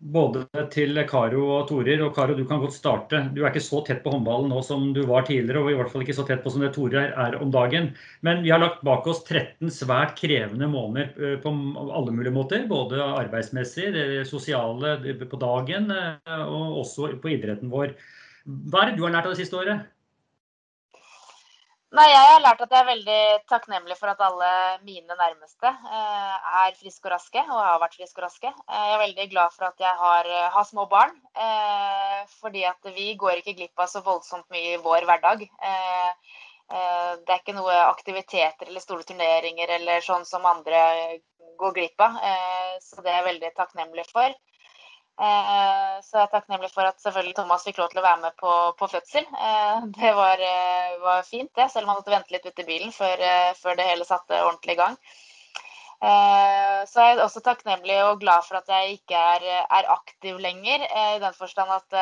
Både 0.00 0.46
til 0.72 0.96
Karo 1.04 1.42
og 1.58 1.66
Torer. 1.68 2.00
Og 2.00 2.14
Karo, 2.16 2.32
du 2.32 2.46
kan 2.48 2.62
godt 2.62 2.72
starte. 2.72 3.18
Du 3.36 3.42
er 3.42 3.50
ikke 3.50 3.60
så 3.60 3.82
tett 3.84 4.00
på 4.00 4.14
håndballen 4.14 4.48
nå 4.48 4.62
som 4.64 4.86
du 4.96 5.02
var 5.04 5.26
tidligere, 5.28 5.60
og 5.60 5.74
i 5.74 5.76
hvert 5.76 5.92
fall 5.92 6.06
ikke 6.06 6.16
så 6.16 6.24
tett 6.28 6.40
på 6.40 6.52
som 6.54 6.64
det 6.64 6.72
Torer 6.72 7.12
er 7.12 7.36
om 7.36 7.52
dagen. 7.52 7.90
Men 8.24 8.40
vi 8.46 8.52
har 8.54 8.62
lagt 8.62 8.80
bak 8.86 9.04
oss 9.10 9.20
13 9.26 9.68
svært 9.76 10.16
krevende 10.16 10.70
måneder 10.72 11.12
eh, 11.20 11.36
på 11.42 11.52
alle 11.52 12.16
mulige 12.16 12.32
måter. 12.32 12.64
Både 12.70 12.96
arbeidsmessig, 13.04 13.90
det 13.92 14.24
sosiale 14.30 14.96
på 15.20 15.42
dagen, 15.44 15.92
eh, 15.92 16.44
og 16.48 16.80
også 16.86 17.12
på 17.20 17.34
idretten 17.36 17.72
vår. 17.72 17.92
Hva 18.72 18.86
er 18.86 18.92
det 18.92 19.00
du 19.00 19.04
har 19.04 19.18
lært 19.18 19.28
av 19.28 19.36
det 19.36 19.44
siste 19.44 19.60
året? 19.60 19.84
Nei, 21.90 22.04
Jeg 22.06 22.26
har 22.30 22.42
lært 22.44 22.60
at 22.62 22.70
jeg 22.70 22.84
er 22.84 22.86
veldig 22.86 23.22
takknemlig 23.50 23.96
for 23.98 24.12
at 24.12 24.20
alle 24.22 24.50
mine 24.86 25.14
nærmeste 25.18 25.66
eh, 25.66 26.50
er 26.60 26.76
friske 26.78 27.08
og 27.08 27.10
raske, 27.16 27.42
og 27.42 27.58
har 27.58 27.80
vært 27.82 27.96
friske 27.98 28.20
og 28.20 28.26
raske. 28.28 28.52
Eh, 28.52 28.84
jeg 28.86 28.92
er 28.94 29.00
veldig 29.00 29.26
glad 29.32 29.56
for 29.56 29.66
at 29.66 29.82
jeg 29.82 29.98
har, 30.02 30.28
eh, 30.30 30.46
har 30.54 30.68
små 30.68 30.84
barn, 30.92 31.16
fordi 32.36 32.62
at 32.68 32.92
vi 32.94 33.08
går 33.18 33.40
ikke 33.40 33.56
glipp 33.58 33.82
av 33.82 33.90
så 33.90 34.04
voldsomt 34.06 34.46
mye 34.54 34.76
i 34.76 34.78
vår 34.84 35.08
hverdag. 35.08 35.42
Det 36.70 37.34
er 37.34 37.40
ikke 37.40 37.56
noe 37.56 37.74
aktiviteter 37.88 38.68
eller 38.68 38.82
store 38.84 39.02
turneringer 39.08 39.72
eller 39.80 40.04
sånn 40.06 40.22
som 40.28 40.46
andre 40.46 40.82
går 41.58 41.74
glipp 41.74 42.04
av. 42.06 42.20
så 42.84 43.02
det 43.02 43.10
er 43.10 43.18
jeg 43.18 43.28
veldig 43.32 43.50
takknemlig 43.56 44.06
for. 44.12 44.36
Eh, 45.20 45.96
så 46.00 46.16
jeg 46.16 46.22
er 46.24 46.30
takknemlig 46.32 46.70
for 46.72 46.88
at 46.88 47.02
selvfølgelig 47.02 47.34
Thomas 47.36 47.64
fikk 47.66 47.80
lov 47.80 47.90
til 47.92 48.00
å 48.00 48.04
være 48.06 48.22
med 48.22 48.36
på, 48.40 48.52
på 48.78 48.86
fødsel. 48.88 49.26
Eh, 49.48 49.80
det 49.98 50.12
var, 50.16 50.40
eh, 50.40 50.94
var, 51.02 51.26
fint, 51.28 51.50
det, 51.58 51.66
selv 51.68 51.84
om 51.84 51.92
han 51.92 51.98
måtte 51.98 52.14
vente 52.14 52.32
litt 52.32 52.46
ute 52.46 52.64
i 52.64 52.68
bilen 52.68 52.94
før, 52.96 53.24
før 53.58 53.76
det 53.76 53.88
hele 53.90 54.06
satte 54.08 54.38
ordentlig 54.46 54.78
i 54.78 54.80
gang. 54.80 54.96
Så 56.00 57.02
jeg 57.04 57.12
er 57.12 57.18
også 57.20 57.42
takknemlig 57.44 57.98
og 58.06 58.22
glad 58.22 58.46
for 58.46 58.56
at 58.56 58.70
jeg 58.72 58.94
ikke 58.94 59.18
er, 59.34 59.42
er 59.60 59.90
aktiv 59.92 60.38
lenger. 60.40 60.86
I 60.88 61.18
den 61.20 61.34
forstand 61.36 61.74
at 61.74 61.96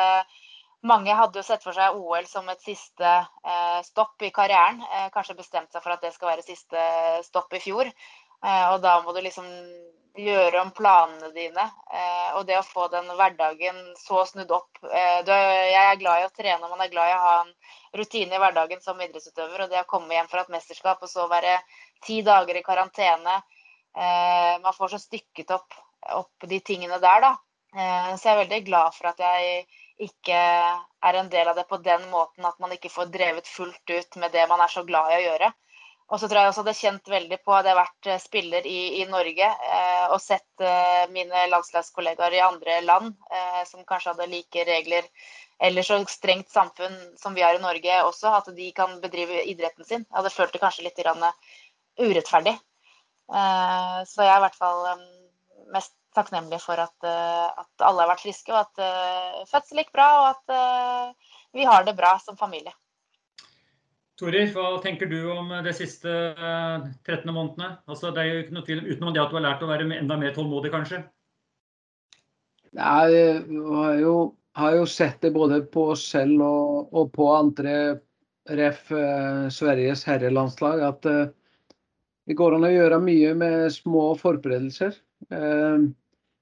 mange 0.87 1.17
hadde 1.19 1.41
jo 1.41 1.43
sett 1.43 1.65
for 1.67 1.75
seg 1.75 1.97
OL 1.99 2.23
som 2.31 2.47
et 2.47 2.63
siste 2.63 3.11
stopp 3.83 4.23
i 4.23 4.31
karrieren. 4.31 4.79
Kanskje 5.11 5.35
bestemt 5.41 5.75
seg 5.75 5.83
for 5.83 5.97
at 5.97 6.05
det 6.05 6.13
skal 6.15 6.31
være 6.31 6.47
siste 6.47 6.85
stopp 7.27 7.51
i 7.59 7.59
fjor. 7.65 7.91
Og 8.39 8.77
da 8.81 8.93
må 9.03 9.11
du 9.11 9.19
liksom 9.19 9.47
gjøre 10.19 10.61
om 10.61 10.71
planene 10.75 11.31
dine. 11.35 11.65
Eh, 11.93 12.29
og 12.37 12.45
det 12.47 12.57
å 12.59 12.65
få 12.65 12.87
den 12.91 13.09
hverdagen 13.17 13.77
så 13.99 14.23
snudd 14.27 14.51
opp. 14.55 14.79
Eh, 14.83 15.19
jeg 15.27 15.81
er 15.81 15.99
glad 16.01 16.21
i 16.21 16.27
å 16.27 16.33
trene, 16.35 16.61
og 16.65 16.73
man 16.73 16.85
er 16.85 16.93
glad 16.93 17.11
i 17.11 17.15
å 17.15 17.21
ha 17.23 17.35
en 17.43 17.53
rutine 17.99 18.35
i 18.35 18.41
hverdagen 18.41 18.81
som 18.85 18.99
idrettsutøver. 19.01 19.65
Og 19.65 19.73
det 19.73 19.83
å 19.83 19.89
komme 19.89 20.15
hjem 20.15 20.29
fra 20.31 20.43
et 20.43 20.53
mesterskap 20.53 21.03
og 21.05 21.11
så 21.11 21.27
være 21.31 21.59
ti 22.05 22.21
dager 22.25 22.57
i 22.57 22.65
karantene 22.65 23.37
eh, 23.39 24.55
Man 24.63 24.75
får 24.75 24.95
så 24.95 25.03
stykket 25.03 25.53
opp, 25.55 25.77
opp 26.15 26.49
de 26.49 26.59
tingene 26.65 26.99
der, 27.03 27.27
da. 27.27 27.35
Så 27.69 28.25
jeg 28.25 28.31
er 28.31 28.39
veldig 28.39 28.57
glad 28.65 28.95
for 28.95 29.11
at 29.11 29.19
jeg 29.21 29.67
ikke 30.01 30.37
er 31.05 31.17
en 31.19 31.27
del 31.29 31.51
av 31.51 31.57
det 31.59 31.67
på 31.69 31.77
den 31.85 32.07
måten 32.09 32.47
at 32.47 32.57
man 32.63 32.71
ikke 32.73 32.89
får 32.89 33.11
drevet 33.13 33.45
fullt 33.45 33.93
ut 33.93 34.17
med 34.17 34.33
det 34.33 34.47
man 34.49 34.63
er 34.63 34.71
så 34.73 34.81
glad 34.87 35.11
i 35.11 35.19
å 35.19 35.25
gjøre. 35.27 35.51
Og 36.09 36.17
så 36.17 36.25
tror 36.25 36.41
jeg 36.41 36.51
også 36.51 36.63
det 36.65 36.71
er 36.73 36.79
kjent 36.79 37.11
veldig 37.11 37.37
på 37.45 37.53
at 37.53 37.67
jeg 37.69 37.77
vært 37.77 38.07
eh, 38.09 38.21
spiller 38.21 38.65
i, 38.65 38.79
i 39.01 39.03
Norge 39.09 39.45
eh, 39.45 40.05
og 40.09 40.17
sett 40.23 40.63
eh, 40.65 41.03
mine 41.13 41.43
landslagskollegaer 41.51 42.37
i 42.37 42.41
andre 42.41 42.79
land 42.85 43.11
eh, 43.29 43.61
som 43.69 43.85
kanskje 43.85 44.15
hadde 44.15 44.29
like 44.31 44.65
regler 44.65 45.05
eller 45.61 45.85
så 45.85 45.99
strengt 46.09 46.49
samfunn 46.49 46.95
som 47.19 47.35
vi 47.35 47.43
har 47.45 47.57
i 47.57 47.61
Norge 47.61 47.99
også, 48.07 48.31
at 48.39 48.49
de 48.55 48.71
kan 48.73 48.95
bedrive 49.03 49.43
idretten 49.51 49.85
sin. 49.85 50.05
Jeg 50.07 50.17
hadde 50.17 50.33
følt 50.33 50.55
det 50.55 50.63
kanskje 50.63 50.87
litt 50.87 51.01
urettferdig. 51.99 52.55
Eh, 53.29 53.97
så 54.09 54.23
jeg 54.23 54.33
er 54.33 54.39
i 54.39 54.45
hvert 54.47 54.57
fall 54.57 54.85
eh, 54.93 55.07
mest 55.75 55.93
takknemlig 56.15 56.61
for 56.63 56.79
at, 56.81 56.95
at, 57.05 57.73
alle 57.85 58.01
har 58.01 58.09
vært 58.15 58.23
friske, 58.23 58.49
og 58.49 58.63
at 58.63 59.45
fødsel 59.51 59.83
gikk 59.83 59.91
bra, 59.93 60.07
og 60.23 60.29
at 60.31 61.13
vi 61.53 61.67
har 61.69 61.85
det 61.85 61.93
bra 61.99 62.15
som 62.23 62.39
familie. 62.39 62.73
Torir, 64.19 64.49
hva 64.51 64.81
tenker 64.83 65.07
du 65.07 65.19
om 65.31 65.51
de 65.63 65.71
siste 65.71 66.11
13 66.11 67.21
eh, 67.23 67.31
månedene? 67.31 67.69
Altså, 67.87 68.09
det 68.11 68.19
er 68.19 68.27
jo 68.27 68.41
ikke 68.43 68.55
noe 68.57 68.65
tvil 68.67 68.81
utenom 68.89 69.13
det 69.15 69.21
at 69.23 69.31
du 69.31 69.37
har 69.37 69.45
lært 69.45 69.61
å 69.63 69.69
være 69.69 69.85
enda 69.95 70.17
mer 70.19 70.33
tålmodig, 70.35 70.73
kanskje? 70.73 71.05
Nei, 72.75 73.05
har 73.63 73.93
jo, 74.01 74.15
har 74.59 74.75
jo 74.75 74.89
sett 74.91 75.23
det 75.23 75.31
både 75.37 75.61
på 75.71 75.85
oss 75.93 76.03
selv 76.11 76.43
og, 76.43 76.89
og 76.91 77.13
på 77.15 77.29
andre 77.31 77.75
ref. 78.59 78.89
Eh, 78.91 79.45
Sveriges 79.55 80.03
herrelandslag, 80.09 80.83
at 80.89 81.07
eh, 81.07 81.31
det 82.27 82.35
går 82.41 82.57
an 82.57 82.67
å 82.67 82.73
gjøre 82.73 82.99
mye 83.05 83.31
med 83.39 83.69
små 83.73 84.11
forberedelser. 84.19 84.99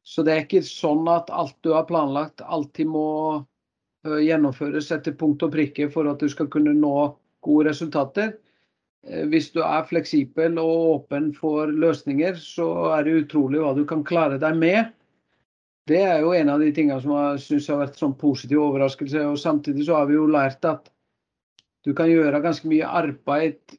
Så 0.08 0.24
det 0.26 0.34
er 0.34 0.42
ikke 0.44 0.60
sånn 0.66 1.08
at 1.08 1.30
alt 1.32 1.56
du 1.64 1.72
har 1.72 1.86
planlagt, 1.88 2.44
alltid 2.44 2.90
må 2.92 3.06
gjennomføres 4.04 4.92
etter 4.92 5.16
punkt 5.16 5.46
og 5.48 5.54
prikke 5.56 5.88
for 5.94 6.12
at 6.12 6.20
du 6.20 6.28
skal 6.32 6.50
kunne 6.52 6.76
nå 6.76 6.98
gode 7.46 7.70
resultater. 7.70 8.36
Eh, 9.08 9.26
hvis 9.32 9.52
du 9.56 9.62
er 9.64 9.88
fleksibel 9.90 10.60
og 10.62 10.94
åpen 10.94 11.32
for 11.36 11.72
løsninger, 11.72 12.38
så 12.42 12.70
er 12.98 13.08
det 13.08 13.24
utrolig 13.24 13.64
hva 13.64 13.74
du 13.78 13.84
kan 13.90 14.06
klare 14.08 14.40
deg 14.42 14.60
med. 14.60 14.94
Det 15.88 16.02
er 16.04 16.20
jo 16.20 16.34
en 16.36 16.50
av 16.52 16.60
de 16.60 16.74
tingene 16.76 17.00
som 17.00 17.14
jeg 17.16 17.44
syns 17.46 17.68
har 17.72 17.84
vært 17.86 18.00
sånn 18.00 18.18
positiv 18.20 18.60
overraskelse. 18.66 19.24
og 19.32 19.40
Samtidig 19.40 19.88
så 19.88 20.02
har 20.02 20.10
vi 20.10 20.18
jo 20.18 20.28
lært 20.28 20.66
at 20.68 20.90
du 21.88 21.94
kan 21.96 22.10
gjøre 22.12 22.44
ganske 22.44 22.68
mye 22.68 22.88
arbeid 23.00 23.78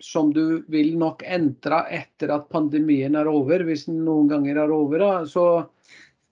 som 0.00 0.30
du 0.32 0.62
vil 0.72 0.94
nok 0.98 1.22
endre 1.28 1.82
etter 1.92 2.32
at 2.32 2.48
pandemien 2.48 3.18
er 3.20 3.28
over, 3.28 3.60
hvis 3.68 3.84
den 3.90 4.00
noen 4.06 4.30
ganger 4.30 4.62
er 4.62 4.72
over. 4.72 5.04
Så, 5.28 5.44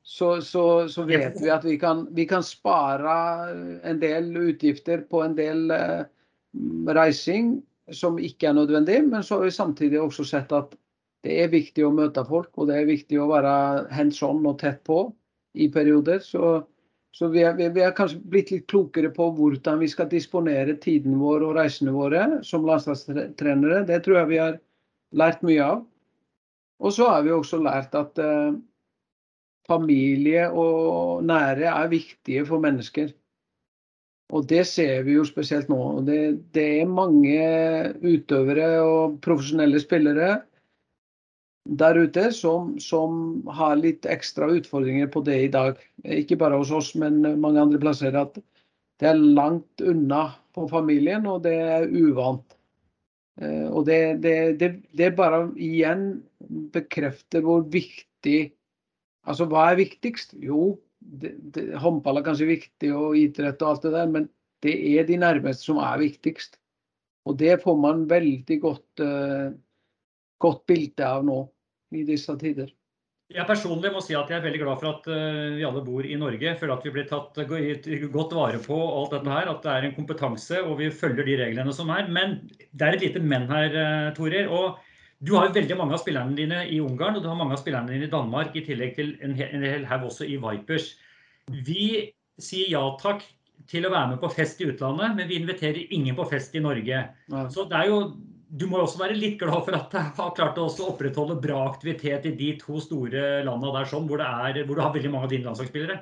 så, 0.01 0.31
så, 0.41 0.65
så 0.89 1.05
vet 1.09 1.37
vi 1.43 1.53
at 1.53 1.67
vi 1.69 1.77
kan, 1.81 2.07
vi 2.17 2.25
kan, 2.31 2.45
spare 2.47 3.19
en 3.85 4.01
del 4.01 4.33
utgifter 4.41 5.05
på 5.11 5.21
en 5.27 5.37
del 5.37 5.69
eh, 5.75 6.07
reising 6.99 7.59
som 7.95 8.19
ikke 8.21 8.51
er 8.51 8.57
nødvendig, 8.59 9.01
men 9.09 9.23
så 9.25 9.39
har 9.39 9.49
vi 9.49 9.55
samtidig 9.55 10.01
også 10.01 10.25
sett 10.29 10.53
at 10.53 10.75
det 11.27 11.35
er 11.43 11.51
viktig 11.51 11.85
å 11.87 11.93
møte 11.95 12.23
folk, 12.29 12.51
og 12.57 12.69
det 12.69 12.77
er 12.79 12.89
viktig 12.89 13.19
å 13.21 13.29
være 13.31 13.53
hands 13.95 14.21
on 14.23 14.45
og 14.47 14.59
tett 14.61 14.83
på 14.87 15.01
i 15.59 15.67
perioder. 15.73 16.21
Så, 16.23 16.63
så 17.17 17.31
vi, 17.33 17.43
er, 17.43 17.95
kanskje 17.97 18.21
blitt 18.23 18.53
litt 18.55 18.69
klokere 18.71 19.11
på 19.15 19.31
hvordan 19.35 19.81
vi 19.83 19.91
skal 19.91 20.11
disponere 20.13 20.77
tiden 20.79 21.19
vår 21.19 21.49
og 21.49 21.57
reisene 21.59 21.95
våre 21.97 22.25
som 22.47 22.67
landslagstrenere. 22.69 23.83
Det 23.89 24.03
tror 24.05 24.21
jeg 24.21 24.33
vi 24.33 24.41
har 24.43 24.59
lært 25.19 25.43
mye 25.47 25.65
av. 25.65 25.85
Og 26.79 26.95
så 26.95 27.09
har 27.11 27.25
vi 27.27 27.35
også 27.35 27.59
lært 27.65 27.97
at 27.99 28.21
eh, 28.23 28.53
familie 29.67 30.47
og 30.55 31.25
nære 31.27 31.73
er 31.73 31.91
viktige 31.91 32.45
for 32.47 32.63
mennesker. 32.63 33.11
Og 34.29 34.45
det 34.51 34.67
ser 34.69 35.07
vi 35.07 35.17
jo 35.17 35.25
spesielt 35.25 35.71
nå. 35.73 35.81
Det, 36.05 36.21
det 36.53 36.67
er 36.83 36.91
mange 36.91 37.39
utøvere 38.05 38.69
og 38.85 39.17
profesjonelle 39.25 39.81
spillere 39.81 40.35
der 41.69 41.99
ute 42.01 42.31
som, 42.33 42.75
som, 42.81 43.43
har 43.53 43.77
litt 43.77 44.07
ekstra 44.09 44.49
utfordringer 44.57 45.09
på 45.13 45.21
det 45.25 45.39
i 45.43 45.51
dag. 45.53 45.81
Ikke 46.05 46.39
bare 46.41 46.57
hos 46.61 46.73
oss, 46.73 46.95
men 46.97 47.21
mange 47.41 47.61
andre 47.61 47.81
plasser. 47.81 48.17
At 48.17 48.39
det 49.01 49.11
er 49.11 49.21
langt 49.21 49.85
unna 49.85 50.31
på 50.57 50.69
familien, 50.71 51.27
og 51.29 51.43
det 51.45 51.57
er 51.61 51.89
uvant. 51.93 52.57
Eh, 53.41 53.67
og 53.69 53.85
det, 53.89 54.21
det, 54.25 54.37
det, 54.61 54.71
det 54.97 55.13
bare 55.17 55.45
igjen 55.55 56.23
bekrefter 56.75 57.45
hvor 57.45 57.67
viktig 57.69 58.55
Altså 59.29 59.45
hva 59.45 59.67
er 59.69 59.77
viktigst? 59.77 60.31
Jo, 60.41 60.79
håndball 61.83 62.21
er 62.21 62.27
kanskje 62.27 62.49
viktig, 62.49 62.91
og 62.95 63.19
idrett 63.19 63.63
og 63.63 63.75
alt 63.75 63.87
det 63.87 63.95
der, 63.95 64.09
men 64.15 64.27
det 64.65 64.75
er 64.75 65.07
de 65.07 65.19
nærmeste 65.21 65.69
som 65.69 65.79
er 65.83 66.01
viktigst. 66.03 66.59
Og 67.29 67.37
det 67.39 67.61
får 67.63 67.77
man 67.79 68.07
veldig 68.11 68.59
godt, 68.63 69.05
uh, 69.05 69.53
godt 70.43 70.67
bilde 70.71 71.07
av 71.07 71.25
nå 71.27 71.43
i 71.95 72.05
disse 72.09 72.35
tider. 72.41 72.73
Jeg 73.29 73.45
personlig 73.45 73.91
må 73.93 74.01
si 74.01 74.15
at 74.17 74.31
jeg 74.33 74.39
er 74.39 74.45
veldig 74.47 74.61
glad 74.63 74.79
for 74.81 74.89
at 74.89 75.09
uh, 75.13 75.57
vi 75.59 75.67
alle 75.69 75.85
bor 75.85 76.07
i 76.07 76.17
Norge. 76.17 76.55
Føler 76.59 76.75
at 76.75 76.87
vi 76.89 76.95
blir 76.95 77.09
tatt 77.11 77.37
godt 77.37 78.35
vare 78.35 78.61
på 78.65 78.79
alt 78.79 79.15
dette 79.19 79.35
her. 79.35 79.53
At 79.53 79.63
det 79.67 79.75
er 79.75 79.89
en 79.89 79.97
kompetanse 79.99 80.63
og 80.65 80.79
vi 80.81 80.89
følger 80.91 81.29
de 81.29 81.39
reglene 81.45 81.75
som 81.77 81.93
er. 81.93 82.09
Men 82.09 82.39
det 82.73 82.89
er 82.89 82.97
et 82.97 83.05
lite 83.05 83.23
men 83.23 83.45
her, 83.53 83.77
Torer. 84.17 84.49
Og 84.49 84.81
du 85.25 85.33
har 85.35 85.49
jo 85.49 85.57
veldig 85.57 85.77
mange 85.79 85.97
av 85.97 86.03
spillerne 86.03 86.37
dine 86.39 86.63
i 86.71 86.79
Ungarn 86.83 87.19
og 87.19 87.25
du 87.25 87.29
har 87.31 87.39
mange 87.39 87.57
av 87.57 87.63
spillerne 87.63 87.91
dine 87.91 88.07
i 88.07 88.13
Danmark, 88.13 88.55
i 88.55 88.63
tillegg 88.67 88.95
til 88.99 89.17
en 89.25 89.35
hel 89.39 89.87
haug 89.89 90.07
også 90.11 90.29
i 90.29 90.39
Vipers. 90.43 90.93
Vi 91.67 92.15
sier 92.39 92.71
ja 92.71 92.85
takk 93.03 93.25
til 93.69 93.85
å 93.85 93.93
være 93.93 94.15
med 94.15 94.23
på 94.23 94.31
fest 94.31 94.61
i 94.63 94.69
utlandet, 94.71 95.17
men 95.19 95.29
vi 95.29 95.41
inviterer 95.41 95.95
ingen 95.95 96.17
på 96.17 96.27
fest 96.31 96.55
i 96.55 96.63
Norge. 96.63 97.03
Ja. 97.11 97.47
Så 97.51 97.67
det 97.69 97.81
er 97.81 97.91
jo 97.91 98.03
du 98.49 98.65
må 98.69 98.79
også 98.81 99.03
være 99.03 99.17
litt 99.19 99.37
glad 99.41 99.61
for 99.67 99.77
at 99.77 99.93
jeg 99.93 100.13
har 100.17 100.37
klart 100.37 100.61
å 100.61 100.69
opprettholde 100.87 101.37
bra 101.43 101.67
aktivitet 101.69 102.25
i 102.31 102.37
de 102.37 102.55
to 102.61 102.81
store 102.81 103.43
landene 103.45 103.75
der 103.75 103.91
sånn, 103.91 104.07
hvor, 104.09 104.23
er, 104.25 104.63
hvor, 104.63 104.79
du 104.79 104.81
har 104.81 104.95
veldig 104.95 105.11
mange 105.13 105.29
av 105.29 105.35
dine 105.35 105.49
landslagsspillere. 105.51 105.99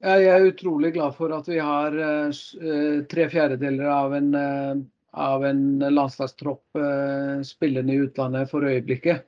Jeg 0.00 0.26
er 0.32 0.46
utrolig 0.48 0.94
glad 0.96 1.14
for 1.14 1.30
at 1.36 1.46
vi 1.50 1.60
har 1.60 1.94
uh, 1.94 3.04
tre 3.10 3.28
fjerdedeler 3.30 3.92
av 3.92 4.16
en, 4.16 4.30
uh, 4.34 4.80
av 5.12 5.44
en 5.44 5.62
landslagstropp 5.78 6.76
eh, 6.76 7.42
spillende 7.46 7.94
i 7.94 8.04
utlandet 8.06 8.50
for 8.50 8.66
øyeblikket. 8.66 9.26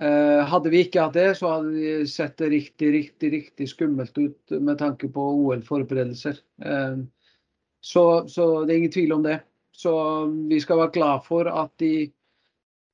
hadde 0.00 0.70
vi 0.72 0.78
ikke 0.80 1.02
hatt 1.02 1.16
det, 1.18 1.34
så 1.36 1.48
hadde 1.50 1.72
vi 1.74 2.06
sett 2.08 2.38
det 2.40 2.46
riktig, 2.48 2.92
riktig, 2.94 3.28
riktig 3.34 3.66
skummelt 3.68 4.16
ut 4.16 4.54
med 4.56 4.78
tanke 4.80 5.10
på 5.12 5.24
OL-forberedelser. 5.42 6.38
så, 7.84 8.04
så 8.28 8.46
det 8.64 8.72
er 8.72 8.78
ingen 8.78 8.94
tvil 8.94 9.12
om 9.12 9.26
det. 9.26 9.40
Så 9.76 9.92
vi 10.48 10.60
skal 10.60 10.80
være 10.80 10.94
glad 10.94 11.26
for 11.26 11.50
at 11.52 11.74
de 11.82 12.08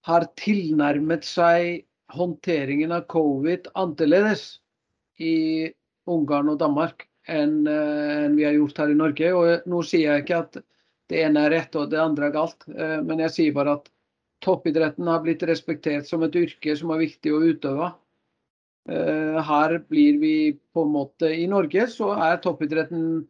har 0.06 0.26
tilnærmet 0.38 1.24
seg 1.26 1.84
håndteringen 2.14 2.94
av 2.94 3.06
covid 3.10 3.66
annerledes 3.74 4.46
i 5.18 5.66
Ungarn 6.06 6.52
og 6.52 6.60
Danmark 6.60 7.08
enn, 7.26 7.66
eh, 7.66 8.24
enn 8.26 8.36
vi 8.38 8.46
har 8.46 8.54
gjort 8.54 8.78
her 8.82 8.92
i 8.92 8.98
Norge. 8.98 9.32
Og 9.34 9.66
nå 9.70 9.82
sier 9.86 10.12
jeg 10.12 10.24
ikke 10.24 10.42
at 10.44 10.60
det 11.10 11.22
ene 11.22 11.44
er 11.46 11.54
rett 11.54 11.76
og 11.78 11.90
det 11.92 12.00
andre 12.02 12.28
er 12.28 12.34
galt, 12.34 12.66
eh, 12.72 12.98
men 13.06 13.22
jeg 13.26 13.34
sier 13.34 13.54
bare 13.56 13.76
at 13.78 13.88
toppidretten 14.44 15.06
har 15.08 15.22
blitt 15.24 15.44
respektert 15.48 16.08
som 16.08 16.24
et 16.26 16.34
yrke 16.36 16.74
som 16.76 16.90
er 16.92 17.04
viktig 17.04 17.32
å 17.32 17.42
utøve. 17.46 17.92
Eh, 18.90 19.38
her 19.48 19.78
blir 19.88 20.18
vi 20.22 20.36
på 20.74 20.84
en 20.86 20.92
måte 20.94 21.30
I 21.34 21.46
Norge 21.50 21.86
så 21.90 22.12
er 22.14 22.38
toppidretten 22.42 23.24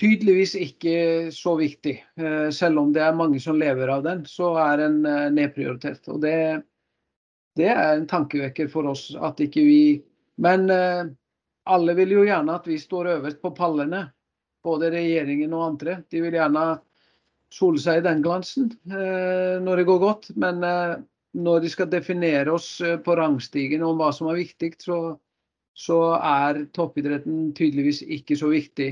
tydeligvis 0.00 0.56
ikke 0.58 0.96
så 1.32 1.54
viktig. 1.60 1.94
Eh, 2.18 2.48
selv 2.52 2.82
om 2.82 2.92
det 2.92 3.04
er 3.04 3.16
mange 3.16 3.40
som 3.40 3.60
lever 3.60 3.92
av 3.92 4.02
den, 4.06 4.24
så 4.28 4.54
er 4.64 4.82
den 4.82 5.04
nedprioritert. 5.36 6.08
Og 6.10 6.24
det, 6.24 6.64
det 7.60 7.68
er 7.70 7.94
en 7.94 8.08
tankevekker 8.10 8.72
for 8.72 8.90
oss 8.90 9.10
at 9.14 9.44
ikke 9.44 9.64
vi 9.68 9.84
Men 10.34 10.66
alle 11.70 11.92
vil 11.94 12.10
jo 12.10 12.24
gjerne 12.26 12.56
at 12.58 12.64
vi 12.66 12.74
står 12.82 13.12
øverst 13.12 13.38
på 13.38 13.52
pallene. 13.54 14.08
Både 14.66 14.88
regjeringen 14.90 15.52
og 15.54 15.62
andre. 15.68 16.00
De 16.10 16.24
vil 16.24 16.34
gjerne 16.34 16.64
sole 17.54 17.78
seg 17.78 18.00
i 18.00 18.04
den 18.06 18.22
glansen 18.24 18.72
når 18.90 19.78
det 19.78 19.84
går 19.86 20.00
godt. 20.02 20.24
Men 20.40 20.58
når 21.34 21.60
de 21.62 21.70
skal 21.70 21.86
definere 21.92 22.50
oss 22.50 22.80
på 23.06 23.14
rangstigen 23.14 23.84
om 23.86 24.00
hva 24.00 24.08
som 24.14 24.26
er 24.32 24.40
viktig, 24.40 24.72
så, 24.82 24.98
så 25.70 25.98
er 26.18 26.64
toppidretten 26.74 27.52
tydeligvis 27.54 28.02
ikke 28.18 28.38
så 28.40 28.50
viktig 28.50 28.90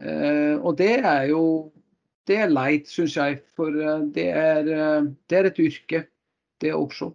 Eh, 0.00 0.56
og 0.60 0.76
det 0.78 0.98
er 0.98 1.30
jo 1.30 1.72
det 2.28 2.40
er 2.42 2.50
leit, 2.52 2.88
syns 2.90 3.16
jeg. 3.16 3.40
For 3.56 3.72
eh, 3.72 4.04
det 4.14 4.28
er, 4.28 4.66
eh, 4.66 5.08
det 5.30 5.38
er, 5.38 5.50
et 5.50 5.60
yrke, 5.62 6.04
det 6.60 6.74
også. 6.74 7.12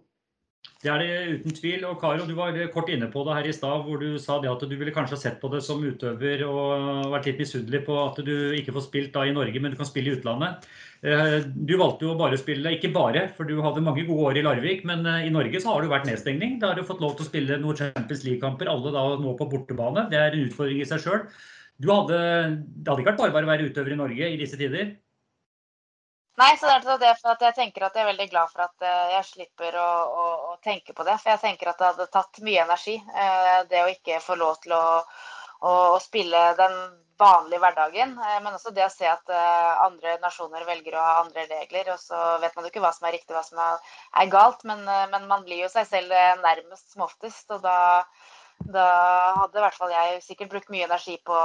Det 0.82 0.90
er 0.90 0.98
det 0.98 1.36
uten 1.36 1.54
tvil. 1.54 1.84
Og 1.86 2.00
Karo, 2.00 2.24
du 2.26 2.34
var 2.34 2.56
kort 2.74 2.88
inne 2.90 3.06
på 3.10 3.22
det 3.26 3.36
her 3.36 3.46
i 3.46 3.54
stad, 3.54 3.84
hvor 3.86 4.00
du 4.02 4.16
sa 4.18 4.40
det 4.42 4.50
at 4.50 4.64
du 4.66 4.72
ville 4.74 4.94
kanskje 4.94 5.18
sett 5.20 5.36
på 5.38 5.50
det 5.52 5.60
som 5.62 5.78
utøver 5.78 6.42
og 6.48 7.12
vært 7.12 7.28
litt 7.30 7.42
misunnelig 7.44 7.84
på 7.86 7.98
at 8.02 8.18
du 8.26 8.32
ikke 8.58 8.74
får 8.74 8.88
spilt 8.88 9.12
da 9.14 9.22
i 9.28 9.34
Norge, 9.36 9.62
men 9.62 9.70
du 9.70 9.78
kan 9.78 9.86
spille 9.86 10.10
i 10.10 10.16
utlandet. 10.16 10.66
Du 11.54 11.76
valgte 11.78 12.08
jo 12.08 12.16
bare 12.18 12.34
å 12.34 12.42
spille, 12.42 12.74
ikke 12.74 12.90
bare, 12.94 13.28
for 13.36 13.46
du 13.46 13.60
hadde 13.62 13.84
mange 13.86 14.02
gode 14.08 14.26
år 14.32 14.40
i 14.40 14.44
Larvik, 14.46 14.82
men 14.90 15.06
i 15.06 15.30
Norge 15.34 15.62
så 15.62 15.70
har 15.70 15.86
du 15.86 15.92
vært 15.92 16.10
nedstengning. 16.10 16.58
Da 16.58 16.72
har 16.72 16.78
du 16.78 16.86
fått 16.88 17.02
lov 17.02 17.14
til 17.14 17.28
å 17.28 17.30
spille 17.30 17.60
noen 17.62 17.78
Champions 17.78 18.26
League-kamper, 18.26 18.70
alle 18.70 18.94
da 18.94 19.06
nå 19.22 19.36
på 19.38 19.50
bortebane. 19.54 20.08
Det 20.10 20.18
er 20.18 20.34
en 20.34 20.46
utfordring 20.48 20.82
i 20.82 20.90
seg 20.90 21.06
sjøl. 21.06 21.24
Det 21.82 21.90
hadde 21.90 22.98
ikke 22.98 23.10
vært 23.12 23.22
bare 23.22 23.34
bare 23.38 23.46
å 23.46 23.54
være 23.54 23.70
utøver 23.70 23.94
i 23.94 24.02
Norge 24.02 24.34
i 24.34 24.38
disse 24.38 24.58
tider? 24.58 24.96
Nei, 26.40 26.56
så 26.56 26.64
det 26.66 26.88
er 26.94 27.00
det 27.00 27.12
for 27.20 27.34
at 27.34 27.42
jeg 27.44 27.54
tenker 27.58 27.84
at 27.84 27.96
jeg 27.96 28.06
er 28.06 28.08
veldig 28.08 28.26
glad 28.32 28.48
for 28.54 28.64
at 28.64 28.84
eh, 28.88 29.10
jeg 29.18 29.28
slipper 29.28 29.76
å, 29.76 29.88
å, 30.22 30.24
å 30.48 30.56
tenke 30.64 30.94
på 30.96 31.04
det. 31.04 31.18
For 31.20 31.34
jeg 31.34 31.42
tenker 31.42 31.68
at 31.68 31.82
det 31.82 31.90
hadde 31.90 32.08
tatt 32.14 32.40
mye 32.46 32.64
energi, 32.64 32.94
eh, 32.96 33.58
det 33.68 33.82
å 33.84 33.90
ikke 33.92 34.20
få 34.24 34.38
lov 34.40 34.56
til 34.64 34.72
å, 34.72 34.86
å, 35.68 35.74
spille 36.00 36.40
den 36.56 36.78
vanlige 37.20 37.60
hverdagen. 37.60 38.16
Eh, 38.16 38.38
men 38.46 38.56
også 38.56 38.72
det 38.72 38.86
å 38.86 38.94
se 38.94 39.10
at 39.12 39.34
andre 39.84 40.16
nasjoner 40.24 40.64
velger 40.68 40.96
å 40.96 41.04
ha 41.04 41.18
andre 41.26 41.44
regler. 41.52 41.92
Og 41.92 42.00
så 42.00 42.22
vet 42.40 42.56
man 42.56 42.64
jo 42.64 42.72
ikke 42.72 42.84
hva 42.86 42.94
som 42.96 43.10
er 43.10 43.18
riktig, 43.18 43.36
hva 43.36 43.44
som 43.44 43.60
er 43.60 44.32
galt. 44.32 44.64
Men, 44.64 44.86
men 45.12 45.28
man 45.28 45.44
blir 45.44 45.66
jo 45.66 45.72
seg 45.74 45.90
selv 45.90 46.16
nærmest 46.40 46.94
som 46.94 47.04
oftest. 47.10 47.44
Og 47.52 47.60
da 47.60 47.76
da 48.70 48.86
hadde 49.40 49.58
i 49.58 49.62
hvert 49.64 49.74
fall 49.74 49.90
jeg 49.90 50.20
sikkert 50.22 50.52
brukt 50.52 50.68
mye 50.70 50.84
energi 50.86 51.16
på, 51.26 51.38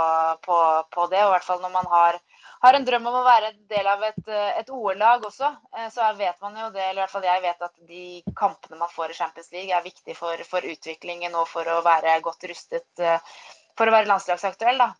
på, 0.46 0.58
på 0.94 1.08
det. 1.12 1.24
Og 1.24 1.32
i 1.32 1.36
hvert 1.36 1.48
fall 1.48 1.64
når 1.64 1.74
man 1.74 1.88
har, 1.90 2.20
har, 2.64 2.74
en 2.74 2.86
drøm 2.86 3.10
om 3.10 3.20
å 3.20 3.26
være 3.26 3.52
en 3.52 3.60
del 3.70 3.88
av 3.92 4.04
et, 4.08 4.22
et 4.62 4.70
OL-lag 4.74 5.26
også, 5.28 5.52
eh, 5.78 5.90
så 5.94 6.08
vet 6.18 6.42
man 6.42 6.58
jo 6.58 6.70
det, 6.74 6.84
eller 6.84 7.02
i 7.02 7.04
hvert 7.06 7.16
fall 7.16 7.28
jeg 7.28 7.44
vet 7.44 7.66
at 7.70 7.76
de 7.90 8.06
kampene 8.38 8.80
man 8.80 8.94
får 8.94 9.14
i 9.14 9.18
Champions 9.20 9.52
League 9.54 9.76
er 9.76 9.86
viktig 9.86 10.18
for, 10.18 10.44
for 10.50 10.66
utviklingen 10.66 11.38
og 11.38 11.48
for 11.52 11.70
å 11.72 11.82
være 11.86 12.18
godt 12.26 12.48
rustet 12.52 13.04
eh, 13.04 13.36
for 13.78 13.90
å 13.90 13.94
være 13.94 14.10
landslagsaktuell. 14.10 14.82
da. 14.82 14.92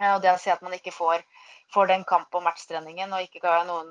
Eh, 0.00 0.14
og 0.14 0.22
det 0.24 0.32
å 0.32 0.38
si 0.40 0.52
at 0.54 0.62
man 0.64 0.76
ikke 0.76 0.94
får, 0.94 1.24
får 1.74 1.92
den 1.92 2.06
kamp- 2.08 2.34
og 2.34 2.46
matchtreningen 2.46 3.12
og 3.12 3.26
ikke 3.26 3.44
har 3.46 3.66
noen 3.68 3.90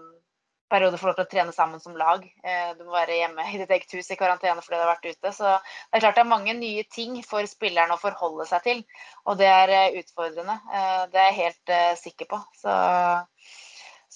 periode 0.69 0.99
får 0.99 1.10
lov 1.10 1.18
til 1.18 1.26
å 1.26 1.30
trene 1.31 1.53
sammen 1.56 1.81
som 1.84 1.95
lag. 1.99 2.23
Eh, 2.44 2.72
du 2.77 2.84
må 2.88 2.95
være 2.95 3.19
hjemme 3.22 3.45
i 3.52 3.60
ditt 3.61 3.72
eget 3.73 3.94
hus 3.98 4.10
i 4.11 4.18
karantene 4.19 4.64
fordi 4.64 4.80
du 4.80 4.84
har 4.84 4.91
vært 4.94 5.07
ute. 5.07 5.31
Så 5.35 5.53
det 5.53 5.99
er 5.99 6.03
klart 6.03 6.19
det 6.19 6.23
er 6.23 6.31
mange 6.31 6.56
nye 6.57 6.84
ting 6.94 7.15
for 7.27 7.48
spilleren 7.49 7.94
å 7.95 7.99
forholde 8.02 8.48
seg 8.49 8.65
til. 8.65 8.84
Og 9.26 9.39
det 9.39 9.49
er 9.52 9.73
eh, 9.76 9.99
utfordrende. 10.02 10.57
Eh, 10.72 11.03
det 11.14 11.22
er 11.22 11.30
jeg 11.30 11.39
helt 11.39 11.76
sikker 12.02 12.31
på. 12.34 12.41
Så, 12.60 12.76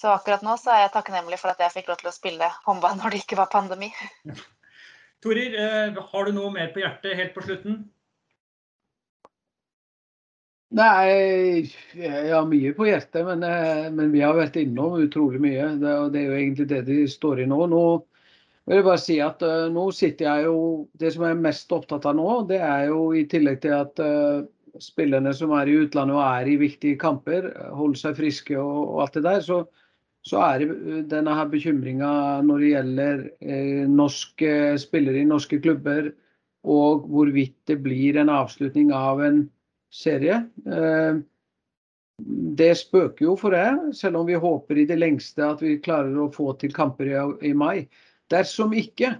så 0.01 0.15
akkurat 0.15 0.43
nå 0.45 0.57
så 0.59 0.75
er 0.75 0.85
jeg 0.85 0.95
takknemlig 0.97 1.39
for 1.41 1.53
at 1.53 1.63
jeg 1.63 1.75
fikk 1.77 1.91
lov 1.91 2.01
til 2.01 2.11
å 2.11 2.15
spille 2.15 2.51
håndball 2.67 2.99
når 2.99 3.15
det 3.15 3.23
ikke 3.23 3.39
var 3.39 3.51
pandemi. 3.53 3.91
Torir, 5.21 5.53
har 5.93 6.25
du 6.25 6.33
noe 6.33 6.49
mer 6.49 6.71
på 6.73 6.81
hjertet 6.81 7.13
helt 7.19 7.35
på 7.35 7.43
slutten? 7.45 7.83
Nei, 10.71 11.67
jeg 11.99 12.29
har 12.31 12.45
mye 12.47 12.69
på 12.77 12.85
hjertet, 12.87 13.25
men, 13.27 13.41
eh, 13.43 13.89
men, 13.91 14.11
vi 14.13 14.21
har 14.23 14.37
vært 14.37 14.55
innom 14.61 14.93
utrolig 15.03 15.41
mye. 15.43 15.65
Det, 15.81 15.95
og 15.99 16.13
det 16.13 16.21
er 16.21 16.29
jo 16.29 16.37
egentlig 16.37 16.67
det 16.69 16.79
de 16.87 17.01
står 17.11 17.41
i 17.43 17.47
nå. 17.51 17.59
Nå 17.67 17.81
vil 18.69 18.79
jeg 18.79 18.85
bare 18.87 19.01
si 19.03 19.17
at 19.19 19.43
uh, 19.43 19.67
nå 19.73 19.89
sitter 19.91 20.27
jeg 20.29 20.45
jo 20.45 20.57
Det 21.01 21.11
som 21.11 21.25
jeg 21.25 21.35
er 21.35 21.43
mest 21.43 21.75
opptatt 21.75 22.05
av 22.07 22.15
nå, 22.15 22.29
det 22.47 22.61
er 22.63 22.87
jo 22.87 23.09
i 23.17 23.25
tillegg 23.27 23.59
til 23.65 23.75
at 23.75 23.99
uh, 23.99 24.47
spillerne 24.79 25.33
som 25.35 25.51
er 25.57 25.67
i 25.67 25.75
utlandet 25.81 26.15
og 26.15 26.23
er 26.23 26.47
i 26.47 26.57
viktige 26.61 26.99
kamper, 27.01 27.49
holder 27.75 28.05
seg 28.05 28.19
friske 28.21 28.55
og, 28.55 28.81
og 28.93 29.01
alt 29.03 29.17
det 29.17 29.27
der, 29.27 29.43
så, 29.43 29.57
så 30.23 30.43
er 30.45 30.63
det 30.63 31.07
denne 31.11 31.35
her 31.35 31.51
bekymringa 31.51 32.13
når 32.47 32.63
det 32.63 32.75
gjelder 32.77 33.25
uh, 33.27 33.87
norske 33.91 34.53
spillere 34.79 35.25
i 35.25 35.27
norske 35.27 35.59
klubber, 35.59 36.13
og 36.63 37.09
hvorvidt 37.11 37.57
det 37.67 37.81
blir 37.83 38.21
en 38.21 38.31
avslutning 38.31 38.93
av 38.95 39.25
en 39.25 39.49
serie. 39.91 40.41
Eh, 40.65 41.19
det 42.61 42.71
spøker 42.77 43.25
jo 43.25 43.35
for 43.39 43.55
det, 43.55 43.95
selv 43.97 44.21
om 44.21 44.27
vi 44.29 44.37
håper 44.37 44.81
i 44.81 44.87
det 44.89 44.99
lengste 44.99 45.45
at 45.47 45.61
vi 45.63 45.79
klarer 45.83 46.17
å 46.21 46.31
få 46.33 46.53
til 46.61 46.73
kamper 46.75 47.09
i, 47.41 47.53
mai. 47.57 47.87
Dersom 48.31 48.75
ikke, 48.77 49.15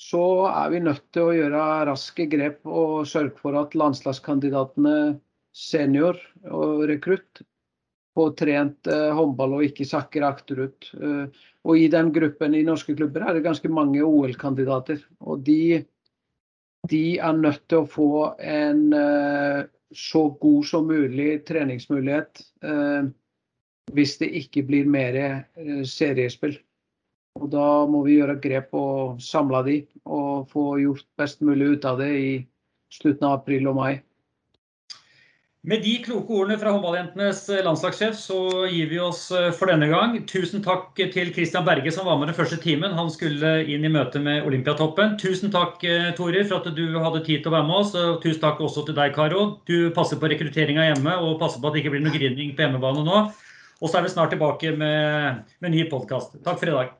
så 0.00 0.24
er 0.48 0.70
vi 0.72 0.80
nødt 0.80 1.04
til 1.12 1.28
å 1.28 1.36
gjøre 1.36 1.64
raske 1.90 2.24
grep 2.32 2.64
og 2.64 3.04
sørge 3.08 3.36
for 3.42 3.58
at 3.60 3.76
landslagskandidatene 3.76 5.20
senior 5.52 6.16
og 6.48 6.86
rekrutt 6.88 7.42
får 8.16 8.32
trent 8.38 8.88
uh, 8.90 9.12
håndball 9.14 9.58
og 9.58 9.66
ikke 9.68 9.86
sakker 9.86 10.24
akterut. 10.26 10.88
Uh, 10.96 11.28
og 11.68 11.78
i 11.78 11.90
den 11.92 12.10
gruppen 12.14 12.56
i 12.56 12.64
norske 12.66 12.96
klubber 12.96 13.26
er 13.26 13.36
det 13.36 13.44
ganske 13.44 13.70
mange 13.70 14.00
OL-kandidater. 14.02 15.02
Og 15.20 15.44
de, 15.46 15.84
de, 16.88 17.18
er 17.18 17.36
nødt 17.36 17.62
til 17.68 17.82
å 17.82 17.90
få 17.90 18.10
en 18.40 18.82
uh, 18.94 19.66
så 19.92 20.22
god 20.40 20.66
som 20.70 20.86
mulig 20.86 21.42
treningsmulighet 21.48 22.44
hvis 23.90 24.12
det 24.20 24.28
ikke 24.38 24.62
blir 24.68 24.86
mer 24.86 25.16
seriespill. 25.82 26.52
Og 27.40 27.48
da 27.50 27.86
må 27.90 28.04
vi 28.06 28.20
gjøre 28.20 28.38
grep 28.42 28.74
og 28.78 29.18
samle 29.24 29.64
de 29.66 29.76
og 30.04 30.46
få 30.52 30.76
gjort 30.78 31.06
best 31.18 31.42
mulig 31.42 31.72
ut 31.74 31.88
av 31.90 31.98
det 31.98 32.10
i 32.14 32.30
slutten 32.94 33.26
av 33.26 33.40
april 33.40 33.66
og 33.70 33.78
mai. 33.80 33.92
Med 35.60 35.82
de 35.84 35.98
kloke 36.00 36.32
ordene 36.32 36.56
fra 36.56 36.70
håndballjentenes 36.72 37.42
landslagssjef 37.66 38.14
så 38.16 38.38
gir 38.72 38.86
vi 38.88 39.00
oss 39.04 39.26
eh, 39.36 39.50
for 39.52 39.68
denne 39.68 39.90
gang. 39.90 40.14
Tusen 40.30 40.62
takk 40.64 40.94
til 40.96 41.32
Christian 41.36 41.66
Berge 41.66 41.92
som 41.92 42.08
var 42.08 42.16
med 42.16 42.30
den 42.30 42.36
første 42.38 42.56
timen. 42.62 42.94
Han 42.96 43.12
skulle 43.12 43.58
inn 43.68 43.84
i 43.84 43.90
møte 43.92 44.22
med 44.24 44.48
Olympiatoppen. 44.48 45.18
Tusen 45.20 45.52
takk 45.52 45.84
Tore, 46.16 46.46
for 46.48 46.62
at 46.62 46.72
du 46.78 46.96
hadde 46.96 47.20
tid 47.26 47.44
til 47.44 47.52
å 47.52 47.56
være 47.58 47.68
med 47.68 47.82
oss. 47.82 47.92
Og 47.92 48.22
tusen 48.24 48.40
takk 48.46 48.62
også 48.64 48.86
til 48.88 48.96
deg, 48.96 49.12
Karo. 49.18 49.44
Du 49.68 49.90
passer 49.96 50.22
på 50.22 50.32
rekrutteringa 50.32 50.88
hjemme 50.94 51.18
og 51.20 51.36
passer 51.42 51.60
på 51.60 51.68
at 51.68 51.76
det 51.76 51.84
ikke 51.84 51.92
blir 51.98 52.06
noe 52.06 52.16
grining 52.16 52.56
på 52.56 52.64
hjemmebane 52.64 53.04
nå. 53.04 53.26
Og 53.80 53.88
så 53.88 54.00
er 54.00 54.08
vi 54.08 54.14
snart 54.16 54.32
tilbake 54.32 54.72
med, 54.80 55.44
med 55.60 55.76
ny 55.76 55.84
podkast. 55.92 56.40
Takk 56.40 56.56
for 56.56 56.72
i 56.72 56.78
dag. 56.78 56.99